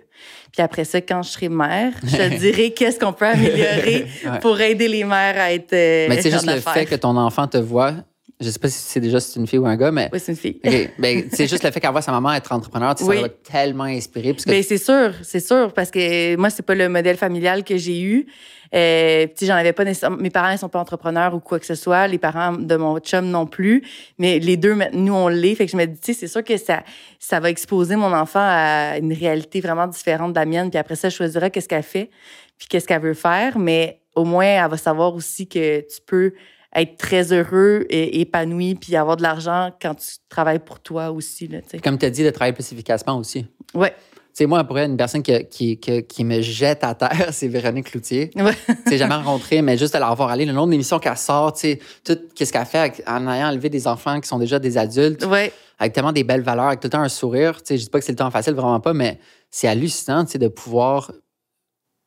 Puis 0.53 0.61
après 0.61 0.85
ça, 0.85 1.01
quand 1.01 1.21
je 1.23 1.29
serai 1.31 1.49
mère, 1.49 1.93
je 2.03 2.15
te 2.15 2.37
dirai 2.39 2.71
qu'est-ce 2.71 2.99
qu'on 2.99 3.11
peut 3.13 3.25
améliorer 3.27 4.05
Ouais. 4.25 4.39
pour 4.41 4.59
aider 4.61 4.87
les 4.87 5.03
mères 5.03 5.37
à 5.37 5.51
être 5.53 5.71
Mais 5.73 6.21
sais, 6.21 6.31
juste 6.31 6.45
le 6.45 6.59
fait 6.61 6.85
que 6.85 6.95
ton 6.95 7.17
enfant 7.17 7.47
te 7.47 7.57
voit, 7.57 7.93
je 8.41 8.49
sais 8.49 8.59
pas 8.59 8.67
si 8.67 8.77
c'est 8.79 8.99
déjà 8.99 9.19
si 9.19 9.31
c'est 9.31 9.39
une 9.39 9.47
fille 9.47 9.59
ou 9.59 9.65
un 9.67 9.77
gars, 9.77 9.91
mais 9.91 10.09
Oui, 10.11 10.19
c'est 10.19 10.31
une 10.31 10.37
fille. 10.37 10.59
OK, 10.65 10.89
ben, 10.99 11.23
c'est 11.31 11.47
juste 11.47 11.63
le 11.63 11.71
fait 11.71 11.79
qu'elle 11.79 11.91
voit 11.91 12.01
sa 12.01 12.11
maman 12.11 12.33
être 12.33 12.51
entrepreneur, 12.51 12.95
Oui. 13.01 13.15
ça 13.15 13.21
va 13.21 13.29
tellement 13.29 13.83
inspirer. 13.85 14.33
Parce 14.33 14.45
que, 14.45 14.49
Ben, 14.49 14.63
c'est 14.63 14.77
sûr, 14.77 15.13
c'est 15.23 15.39
sûr, 15.39 15.71
parce 15.73 15.91
que 15.91 16.35
moi, 16.35 16.49
c'est 16.49 16.63
pas 16.63 16.75
le 16.75 16.89
modèle 16.89 17.17
familial 17.17 17.63
que 17.63 17.77
j'ai 17.77 18.01
eu. 18.01 18.25
Euh, 18.73 19.27
j'en 19.41 19.55
avais 19.55 19.73
pas 19.73 19.83
nécessairement. 19.83 20.15
Mes 20.17 20.29
parents, 20.29 20.49
ils 20.51 20.57
sont 20.57 20.69
pas 20.69 20.79
entrepreneurs 20.79 21.35
ou 21.35 21.39
quoi 21.41 21.59
que 21.59 21.65
ce 21.65 21.75
soit. 21.75 22.07
Les 22.07 22.17
parents 22.17 22.53
de 22.53 22.75
mon 22.77 22.97
chum 22.99 23.25
non 23.29 23.45
plus. 23.45 23.83
Mais 24.17 24.39
les 24.39 24.55
deux, 24.55 24.77
nous, 24.93 25.13
on 25.13 25.27
l'est. 25.27 25.55
Fait 25.55 25.65
que 25.65 25.71
je 25.73 25.77
me 25.77 25.85
dis, 25.85 25.99
tu 25.99 26.13
sais, 26.13 26.19
c'est 26.21 26.27
sûr 26.29 26.41
que 26.43 26.55
ça, 26.55 26.83
ça 27.19 27.41
va 27.41 27.49
exposer 27.49 27.97
mon 27.97 28.13
enfant 28.13 28.39
à 28.41 28.97
une 28.97 29.11
réalité 29.11 29.59
vraiment 29.59 29.87
différente 29.87 30.31
de 30.31 30.39
la 30.39 30.45
mienne. 30.45 30.69
Puis 30.69 30.79
après 30.79 30.95
ça, 30.95 31.09
je 31.09 31.15
choisirai 31.17 31.51
qu'est-ce 31.51 31.67
qu'elle 31.67 31.83
fait, 31.83 32.09
puis 32.57 32.67
qu'est-ce 32.69 32.87
qu'elle 32.87 33.01
veut 33.01 33.13
faire. 33.13 33.59
Mais 33.59 33.99
au 34.15 34.23
moins, 34.23 34.45
elle 34.45 34.69
va 34.71 34.77
savoir 34.77 35.13
aussi 35.15 35.47
que 35.47 35.81
tu 35.81 35.99
peux 36.05 36.31
être 36.75 36.97
très 36.97 37.33
heureux 37.33 37.85
et 37.89 38.21
épanoui, 38.21 38.75
puis 38.75 38.95
avoir 38.95 39.17
de 39.17 39.23
l'argent 39.23 39.71
quand 39.81 39.95
tu 39.95 40.07
travailles 40.29 40.59
pour 40.59 40.79
toi 40.79 41.11
aussi, 41.11 41.47
là, 41.47 41.59
tu 41.61 41.79
comme 41.81 41.97
tu 41.97 42.05
as 42.05 42.09
dit, 42.09 42.23
de 42.23 42.29
travailler 42.29 42.53
plus 42.53 42.71
efficacement 42.71 43.17
aussi. 43.17 43.43
Tu 43.73 43.77
Ouais. 43.77 43.93
sais, 44.33 44.45
moi, 44.45 44.63
pour 44.63 44.77
une 44.77 44.95
personne 44.95 45.21
qui, 45.21 45.45
qui, 45.47 45.77
qui, 45.77 46.03
qui 46.05 46.23
me 46.23 46.41
jette 46.41 46.83
à 46.85 46.95
terre, 46.95 47.27
c'est 47.31 47.47
Véronique 47.49 47.91
Cloutier. 47.91 48.31
Ouais. 48.37 48.53
Tu 48.85 48.91
sais, 48.91 48.97
jamais 48.97 49.15
rencontré, 49.15 49.61
mais 49.61 49.77
juste 49.77 49.93
de 49.93 49.99
la 49.99 50.09
revoir 50.09 50.29
aller, 50.29 50.45
le 50.45 50.53
nombre 50.53 50.69
d'émissions 50.71 50.99
qu'elle 50.99 51.17
sort, 51.17 51.51
tu 51.53 51.59
sais, 51.59 51.79
tout 52.05 52.17
ce 52.35 52.51
qu'elle 52.51 52.65
fait 52.65 52.77
avec- 52.77 53.03
en 53.05 53.27
ayant 53.29 53.51
élevé 53.51 53.69
des 53.69 53.87
enfants 53.87 54.19
qui 54.21 54.27
sont 54.29 54.39
déjà 54.39 54.57
des 54.59 54.77
adultes, 54.77 55.25
Ouais. 55.25 55.51
avec 55.79 55.91
tellement 55.91 56.13
des 56.13 56.23
belles 56.23 56.41
valeurs, 56.41 56.67
avec 56.67 56.79
tout 56.79 56.85
le 56.87 56.91
temps 56.91 57.01
un 57.01 57.09
sourire. 57.09 57.57
Tu 57.61 57.67
sais, 57.69 57.77
je 57.77 57.83
dis 57.83 57.89
pas 57.89 57.99
que 57.99 58.05
c'est 58.05 58.13
le 58.13 58.17
temps 58.17 58.31
facile, 58.31 58.53
vraiment 58.53 58.79
pas, 58.79 58.93
mais 58.93 59.19
c'est 59.49 59.67
hallucinant, 59.67 60.23
tu 60.23 60.31
sais, 60.31 60.37
de 60.39 60.47
pouvoir 60.47 61.11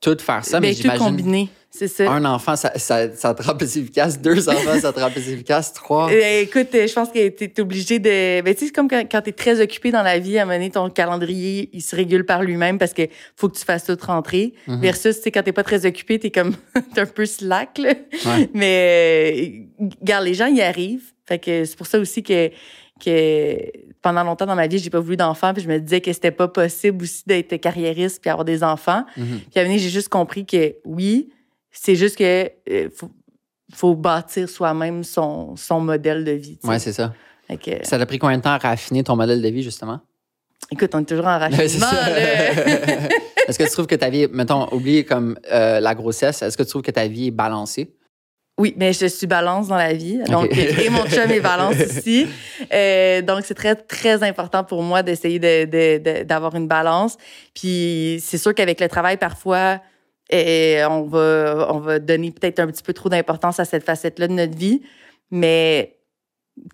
tout 0.05 0.16
faire 0.22 0.44
ça. 0.44 0.60
Mais 0.60 0.74
tout 0.74 0.82
j'imagine 0.82 1.02
combiné, 1.02 1.48
c'est 1.70 1.89
ça. 1.89 2.10
un 2.10 2.24
enfant, 2.26 2.56
ça, 2.56 2.72
ça, 2.76 3.10
ça 3.14 3.35
te 3.35 3.43
rend 3.43 3.56
plus 3.56 3.76
efficace. 3.78 4.20
Deux 4.20 4.48
enfants, 4.51 4.78
ça 4.78 4.93
te 4.93 5.01
rend 5.01 5.10
plus 5.10 5.28
efficace. 5.31 5.72
Trois. 5.72 6.10
Euh, 6.10 6.43
écoute, 6.43 6.68
euh, 6.74 6.86
je 6.86 6.93
pense 6.93 7.09
que 7.09 7.28
tu 7.28 7.44
es 7.44 7.60
obligé 7.60 7.98
de. 7.98 8.43
Ben, 8.43 8.55
tu 8.55 8.60
sais, 8.60 8.66
c'est 8.66 8.72
comme 8.72 8.89
quand, 8.89 9.02
quand 9.10 9.22
tu 9.22 9.31
es 9.31 9.32
très 9.32 9.60
occupé 9.60 9.90
dans 9.90 10.02
la 10.02 10.18
vie, 10.18 10.39
à 10.39 10.44
donné, 10.44 10.70
ton 10.70 10.90
calendrier, 10.90 11.70
il 11.72 11.81
se 11.81 11.97
régule 11.97 12.26
par 12.26 12.43
lui-même 12.43 12.78
parce 12.78 12.93
que 12.93 13.02
faut 13.36 13.48
que 13.48 13.56
tu 13.56 13.64
fasses 13.64 13.85
tout 13.85 13.97
rentrer. 14.06 14.52
Mhm. 14.66 14.81
Versus, 14.81 15.16
tu 15.16 15.22
sais, 15.22 15.31
quand 15.31 15.43
t'es 15.43 15.52
pas 15.52 15.64
très 15.64 15.86
occupé, 15.86 16.18
t'es 16.18 16.31
comme. 16.31 16.55
t'es 16.94 17.01
un 17.01 17.06
peu 17.06 17.24
slack, 17.24 17.78
là. 17.78 17.94
Ouais. 18.26 18.51
Mais, 18.52 19.66
euh, 19.81 19.86
regarde, 20.01 20.24
les 20.24 20.35
gens 20.35 20.47
y 20.47 20.60
arrivent. 20.60 21.12
Fait 21.26 21.39
que 21.39 21.64
c'est 21.64 21.76
pour 21.76 21.86
ça 21.86 21.98
aussi 21.98 22.22
que, 22.22 22.51
que 23.05 23.59
pendant 24.02 24.24
longtemps 24.24 24.47
dans 24.47 24.55
ma 24.55 24.66
vie, 24.66 24.78
j'ai 24.78 24.90
pas 24.90 25.01
voulu 25.01 25.16
d'enfants. 25.16 25.52
Puis 25.52 25.62
je 25.62 25.68
me 25.68 25.78
disais 25.78 26.01
que 26.01 26.12
c'était 26.12 26.31
pas 26.31 26.48
possible 26.48 27.02
aussi 27.02 27.22
d'être 27.26 27.56
carriériste 27.56 28.20
puis 28.20 28.31
avoir 28.31 28.44
des 28.44 28.62
enfants. 28.62 29.05
Mhm. 29.16 29.40
Puis 29.51 29.60
à 29.60 29.64
donné, 29.64 29.78
j'ai 29.78 29.90
juste 29.90 30.09
compris 30.09 30.47
que 30.47 30.76
oui, 30.85 31.31
c'est 31.70 31.97
juste 31.97 32.16
que 32.16 32.51
euh, 32.70 32.89
faut, 32.94 33.10
faut 33.72 33.94
bâtir 33.94 34.48
soi-même 34.48 35.05
son, 35.05 35.56
son 35.56 35.81
modèle 35.81 36.24
de 36.24 36.32
vie. 36.32 36.59
Ouais, 36.64 36.78
c'est 36.78 36.93
ça. 36.93 37.12
Que, 37.48 37.86
Ça 37.86 37.98
t'a 37.98 38.06
pris 38.06 38.18
combien 38.18 38.39
de 38.39 38.43
temps 38.43 38.52
à 38.52 38.59
raffiner 38.59 39.05
ton 39.05 39.16
modèle 39.16 39.43
de 39.43 39.48
vie, 39.48 39.62
justement? 39.62 40.01
écoute, 40.70 40.94
on 40.94 41.01
est 41.01 41.05
toujours 41.05 41.26
en 41.26 41.39
raffinement. 41.39 41.86
est-ce 43.48 43.59
que 43.59 43.64
tu 43.64 43.70
trouves 43.70 43.86
que 43.86 43.94
ta 43.94 44.10
vie, 44.10 44.26
mettons, 44.32 44.72
oublié 44.72 45.05
comme 45.05 45.39
euh, 45.52 45.81
la 45.81 45.94
grossesse, 45.94 46.43
est-ce 46.43 46.56
que 46.56 46.62
tu 46.62 46.70
trouves 46.70 46.82
que 46.82 46.90
ta 46.90 47.06
vie 47.06 47.28
est 47.28 47.31
balancée? 47.31 47.94
Oui, 48.56 48.72
mais 48.76 48.93
je 48.93 49.06
suis 49.06 49.26
balance 49.26 49.66
dans 49.66 49.76
la 49.76 49.93
vie. 49.93 50.18
Donc, 50.28 50.56
et 50.56 50.89
mon 50.89 51.05
chum 51.06 51.28
est 51.28 51.40
balance 51.40 51.74
aussi. 51.81 52.28
Euh, 52.72 53.20
donc, 53.20 53.43
c'est 53.44 53.55
très, 53.55 53.74
très 53.74 54.22
important 54.22 54.62
pour 54.62 54.82
moi 54.82 55.02
d'essayer 55.02 55.40
d'avoir 55.40 56.52
de, 56.52 56.56
de, 56.56 56.62
une 56.62 56.68
balance. 56.68 57.16
Puis, 57.52 58.18
c'est 58.22 58.39
sûr 58.39 58.55
qu'avec 58.55 58.81
le 58.81 58.89
travail, 58.89 59.16
parfois, 59.16 59.81
et 60.31 60.82
on, 60.89 61.02
va, 61.02 61.68
on 61.70 61.81
va 61.81 61.98
donner 61.98 62.31
peut-être 62.31 62.60
un 62.60 62.68
petit 62.68 62.82
peu 62.82 62.93
trop 62.93 63.09
d'importance 63.09 63.59
à 63.59 63.64
cette 63.64 63.85
facette-là 63.85 64.28
de 64.28 64.35
notre 64.35 64.56
vie. 64.56 64.82
Mais 65.32 65.98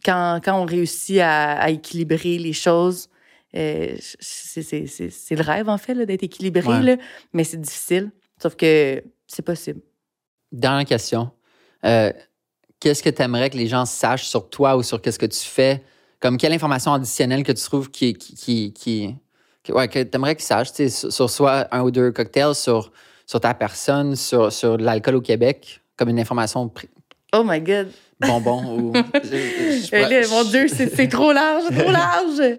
quand, 0.05 0.40
quand 0.44 0.61
on 0.61 0.66
réussit 0.66 1.20
à, 1.20 1.52
à 1.52 1.70
équilibrer 1.70 2.36
les 2.36 2.52
choses, 2.52 3.09
euh, 3.57 3.97
c'est 3.98 5.35
le 5.35 5.43
rêve, 5.43 5.70
en 5.70 5.78
fait, 5.78 5.94
d'être 5.94 6.23
équilibré. 6.23 6.82
Là, 6.82 6.97
mais 7.32 7.44
c'est 7.44 7.61
difficile. 7.61 8.11
Sauf 8.40 8.55
que 8.55 9.02
c'est 9.27 9.43
possible. 9.43 9.81
Dernière 10.52 10.85
question. 10.85 11.31
Euh, 11.85 12.12
qu'est-ce 12.78 13.02
que 13.02 13.11
tu 13.11 13.23
aimerais 13.23 13.51
que 13.51 13.57
les 13.57 13.66
gens 13.66 13.85
sachent 13.85 14.27
sur 14.27 14.48
toi 14.48 14.77
ou 14.77 14.82
sur 14.82 15.01
qu'est-ce 15.01 15.19
que 15.19 15.27
tu 15.27 15.40
fais? 15.40 15.82
Comme 16.20 16.36
quelle 16.36 16.52
information 16.52 16.93
additionnelle 16.93 17.43
que 17.43 17.52
tu 17.52 17.62
trouves 17.62 17.90
qui. 17.90 18.15
qui, 18.15 18.73
qui, 18.73 19.16
ouais, 19.69 19.89
que 19.89 20.02
tu 20.02 20.11
aimerais 20.15 20.36
qu'ils 20.36 20.44
sachent, 20.44 20.73
sur, 20.73 21.12
sur 21.12 21.31
soit 21.31 21.69
un 21.74 21.82
ou 21.82 21.90
deux 21.90 22.12
cocktails, 22.12 22.55
sur, 22.55 22.93
sur 23.27 23.40
ta 23.40 23.55
personne, 23.55 24.16
sur, 24.16 24.52
sur 24.52 24.77
l'alcool 24.77 25.16
au 25.16 25.20
Québec, 25.20 25.81
comme 25.97 26.09
une 26.09 26.20
information. 26.20 26.70
Oh 27.32 27.43
my 27.44 27.61
God! 27.61 27.90
Bonbon 28.20 28.65
ou. 28.65 28.93
mon 28.93 30.44
Dieu, 30.44 30.69
c'est 30.69 31.09
trop 31.09 31.32
large, 31.32 31.65
trop 31.77 31.90
large! 31.93 32.59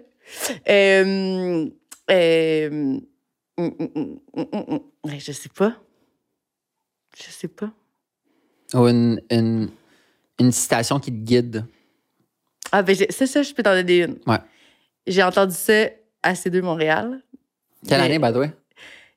euh, 0.68 1.68
euh, 2.10 2.98
je 5.18 5.32
sais 5.32 5.48
pas. 5.48 5.76
Je 7.16 7.30
sais 7.30 7.48
pas. 7.48 7.70
Ou 8.74 8.88
une, 8.88 9.20
une, 9.30 9.70
une 10.38 10.52
citation 10.52 10.98
qui 10.98 11.10
te 11.10 11.16
guide. 11.16 11.64
Ah, 12.70 12.82
ben, 12.82 12.96
c'est 12.96 13.26
ça, 13.26 13.42
je 13.42 13.52
peux 13.52 13.62
t'en 13.62 13.74
donner 13.74 14.04
une. 14.04 14.18
Ouais. 14.26 14.38
J'ai 15.06 15.22
entendu 15.22 15.54
ça 15.54 15.88
à 16.22 16.32
C2 16.32 16.62
Montréal. 16.62 17.20
Quelle 17.86 18.00
année, 18.00 18.18
by 18.18 18.32
the 18.32 18.36
way? 18.36 18.50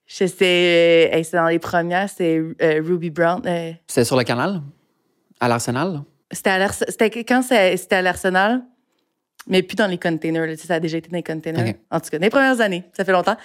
Je 0.07 0.27
sais, 0.27 1.09
euh, 1.13 1.23
c'est 1.23 1.37
dans 1.37 1.47
les 1.47 1.59
premières, 1.59 2.09
c'est 2.09 2.37
euh, 2.37 2.81
Ruby 2.83 3.09
Brown. 3.09 3.41
Euh. 3.45 3.71
c'était 3.87 4.03
sur 4.05 4.17
le 4.17 4.23
canal? 4.23 4.61
À 5.39 5.47
l'Arsenal? 5.47 6.01
C'était 6.31 7.23
quand 7.23 7.41
c'était 7.41 7.95
à 7.95 8.01
l'Arsenal, 8.01 8.61
mais 9.47 9.63
plus 9.63 9.75
dans 9.75 9.87
les 9.87 9.97
containers. 9.97 10.57
ça 10.59 10.75
a 10.75 10.79
déjà 10.79 10.97
été 10.97 11.09
dans 11.09 11.17
les 11.17 11.23
containers. 11.23 11.75
En 11.89 11.99
tout 11.99 12.09
cas, 12.09 12.19
dans 12.19 12.25
les 12.25 12.29
premières 12.29 12.61
années, 12.61 12.83
ça 12.93 13.05
fait 13.05 13.11
longtemps. 13.11 13.37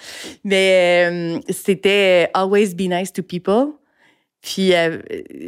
Mais 0.43 1.39
c'était 1.49 2.29
Always 2.33 2.75
be 2.75 2.81
nice 2.81 3.11
to 3.13 3.23
people. 3.23 3.73
Puis 4.41 4.73
euh, 4.73 4.97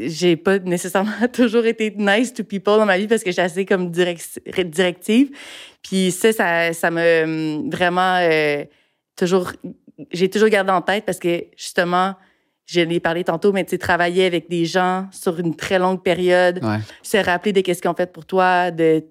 j'ai 0.05 0.35
pas 0.35 0.59
nécessairement 0.59 1.11
toujours 1.33 1.65
été 1.65 1.93
nice 1.97 2.33
to 2.33 2.43
people 2.43 2.77
dans 2.77 2.85
ma 2.85 2.97
vie 2.97 3.07
parce 3.07 3.23
que 3.23 3.31
j'étais 3.31 3.41
assez 3.41 3.65
comme 3.65 3.89
directive. 3.91 5.31
Puis 5.81 6.11
ça, 6.11 6.31
ça, 6.31 6.73
ça 6.73 6.91
m'a 6.91 7.23
hum, 7.23 7.69
vraiment 7.69 8.17
euh, 8.21 8.63
toujours... 9.15 9.51
J'ai 10.11 10.29
toujours 10.29 10.49
gardé 10.49 10.71
en 10.71 10.81
tête 10.81 11.05
parce 11.05 11.19
que 11.19 11.45
justement, 11.55 12.15
je 12.65 12.81
l'ai 12.81 12.99
parlé 12.99 13.23
tantôt, 13.23 13.51
mais 13.51 13.63
tu 13.63 13.71
sais, 13.71 13.77
travailler 13.77 14.25
avec 14.25 14.49
des 14.49 14.65
gens 14.65 15.07
sur 15.11 15.39
une 15.39 15.55
très 15.55 15.79
longue 15.79 16.01
période, 16.01 16.61
se 17.03 17.17
rappeler 17.17 17.51
de 17.51 17.61
qu'est-ce 17.61 17.81
qu'ils 17.81 17.91
ont 17.91 17.95
fait 17.95 18.11
pour 18.11 18.25
toi, 18.25 18.71
de, 18.71 19.03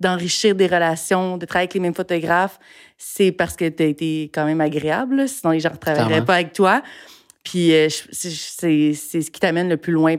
d'enrichir 0.00 0.54
des 0.54 0.66
relations, 0.66 1.38
de 1.38 1.46
travailler 1.46 1.64
avec 1.64 1.74
les 1.74 1.80
mêmes 1.80 1.94
photographes, 1.94 2.58
c'est 2.98 3.32
parce 3.32 3.56
que 3.56 3.68
tu 3.68 3.82
as 3.82 3.86
été 3.86 4.30
quand 4.34 4.44
même 4.44 4.60
agréable, 4.60 5.28
sinon 5.28 5.52
les 5.52 5.60
gens 5.60 5.70
ne 5.70 5.76
travailleraient 5.76 6.24
pas 6.24 6.34
avec 6.34 6.52
toi. 6.52 6.82
Puis 7.42 7.72
euh, 7.74 7.88
c'est 8.10 8.30
ce 8.30 9.30
qui 9.30 9.40
t'amène 9.40 9.68
le 9.68 9.76
plus 9.76 9.92
loin 9.92 10.16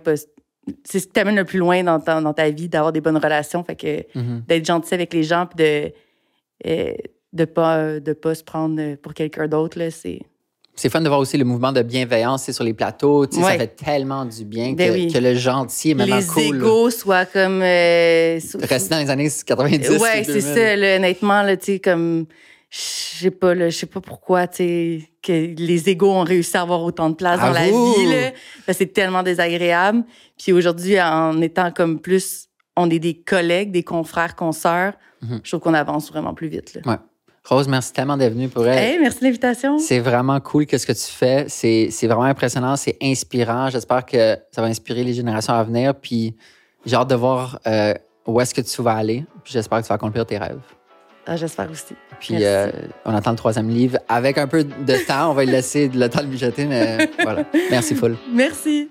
c'est 0.86 1.00
ce 1.00 1.08
qui 1.08 1.14
t'amène 1.14 1.36
le 1.36 1.44
plus 1.44 1.60
loin 1.60 1.84
dans 1.84 2.00
ta, 2.00 2.22
dans 2.22 2.34
ta 2.34 2.50
vie 2.50 2.70
d'avoir 2.70 2.94
des 2.94 3.02
bonnes 3.02 3.18
relations 3.18 3.64
fait 3.66 3.76
que 3.76 3.98
mm-hmm. 4.18 4.45
d'être 4.48 4.66
gentil 4.66 4.94
avec 4.94 5.14
les 5.14 5.24
gens 5.24 5.45
puis 5.45 5.58
de 5.58 5.91
euh, 6.66 6.94
de 7.34 7.45
pas 7.45 8.00
de 8.00 8.14
pas 8.14 8.34
se 8.34 8.44
prendre 8.45 8.95
pour 8.95 9.14
quelqu'un 9.14 9.50
d'autre 9.50 9.78
là 9.78 9.91
c'est 9.91 10.22
c'est 10.76 10.90
fun 10.90 11.02
de 11.02 11.08
voir 11.08 11.20
aussi 11.20 11.38
le 11.38 11.45
mouvement 11.45 11.72
de 11.72 11.84
bienveillance 11.84 12.50
sur 12.50 12.64
les 12.64 12.74
plateaux. 12.74 13.30
Ça 13.30 13.52
fait 13.52 13.76
tellement 13.76 14.26
du 14.26 14.44
bien 14.44 14.74
ben 14.74 15.12
que, 15.12 15.20
le 15.20 15.36
gentil 15.36 15.91
est 15.91 15.94
maintenant 15.94 16.20
cool. 16.34 16.41
Les 16.41 16.50
égaux 16.50 16.90
soient 16.90 17.26
comme... 17.26 17.62
Euh, 17.62 18.40
Rester 18.60 18.90
dans 18.90 19.00
les 19.00 19.10
années 19.12 19.30
90 19.45 19.90
Oui, 19.90 20.10
c'est 20.24 20.41
ça. 20.41 20.95
honnêtement, 20.95 21.44
là, 21.44 21.56
comme 21.84 22.26
je 22.74 22.80
sais 23.20 23.32
pas 23.32 23.54
là, 23.54 23.70
je 23.70 23.78
sais 23.78 23.86
pas 23.86 24.02
pourquoi 24.02 24.48
tu 24.48 25.04
que 25.22 25.32
les 25.32 25.90
égaux 25.90 26.12
ont 26.12 26.24
réussi 26.24 26.58
à 26.58 26.62
avoir 26.62 26.82
autant 26.82 27.12
de 27.12 27.16
place 27.16 27.40
dans 27.40 27.52
la 27.52 27.68
vie 27.68 28.34
c'est 28.72 28.91
tellement 28.91 29.22
désagréable. 29.22 30.04
Puis 30.40 30.52
aujourd'hui 30.52 31.00
en 31.00 31.40
étant 31.40 31.72
comme 31.72 32.00
plus 32.00 32.48
on 32.76 32.90
est 32.90 32.98
des 32.98 33.14
collègues, 33.14 33.72
des 33.72 33.84
confrères, 33.84 34.36
consoeurs, 34.36 34.94
mhm. 35.22 35.41
je 35.44 35.52
trouve 35.52 35.62
qu'on 35.62 35.76
avance 35.76 36.10
vraiment 36.10 36.34
plus 36.34 36.48
vite 36.48 36.80
Ouais. 36.84 36.98
Rose, 37.45 37.68
merci 37.68 37.94
tellement 37.94 38.18
d'être 38.18 38.34
venue 38.34 38.50
pour 38.50 38.66
elle. 38.66 39.02
merci 39.02 39.20
de 39.20 39.26
l'invitation. 39.26 39.78
C'est 39.78 40.00
vraiment 40.00 40.40
cool 40.40 40.66
que 40.66 40.78
ce 40.78 40.88
que 40.88 40.94
tu 40.94 41.12
fais. 41.12 41.45
C'est, 41.50 41.90
vraiment 42.08 42.24
impressionnant, 42.24 42.76
c'est 42.76 42.98
inspirant. 43.04 43.70
J'espère 43.70 44.06
que 44.06 44.38
ça 44.50 44.62
va 44.62 44.68
inspirer 44.68 45.04
les 45.04 45.14
générations 45.14 45.54
à 45.54 45.64
venir. 45.64 45.94
Puis 45.94 46.36
j'ai 46.86 46.95
hâte 46.95 47.10
de 47.10 47.16
voir 47.16 47.60
euh, 47.68 47.94
où 48.26 48.40
est-ce 48.41 48.54
que 48.54 48.62
tu 48.62 48.82
vas 48.82 48.94
aller. 48.94 49.26
Puis 49.44 49.54
j'espère 49.54 49.80
que 49.80 49.84
tu 49.84 49.90
vas 49.90 49.95
accomplir 49.95 50.26
tes 50.26 50.38
rêves. 50.38 50.62
Ah, 51.26 51.38
j'espère 51.38 51.72
aussi. 51.72 51.95
Puis 52.20 52.36
euh, 52.41 52.70
on 53.06 53.16
attend 53.16 53.32
le 53.32 53.38
troisième 53.38 53.70
livre. 53.70 53.98
Avec 54.10 54.38
un 54.38 54.48
peu 54.48 54.64
de 54.64 55.06
temps, 55.08 55.32
on 55.32 55.34
va 55.34 55.45
laisser 55.45 55.88
le 55.88 56.10
temps 56.10 56.22
de 56.22 56.28
mijoter, 56.28 56.66
mais 56.66 57.10
voilà. 57.24 57.45
Merci 57.72 57.95
full. 57.95 58.18
Merci. 58.34 58.90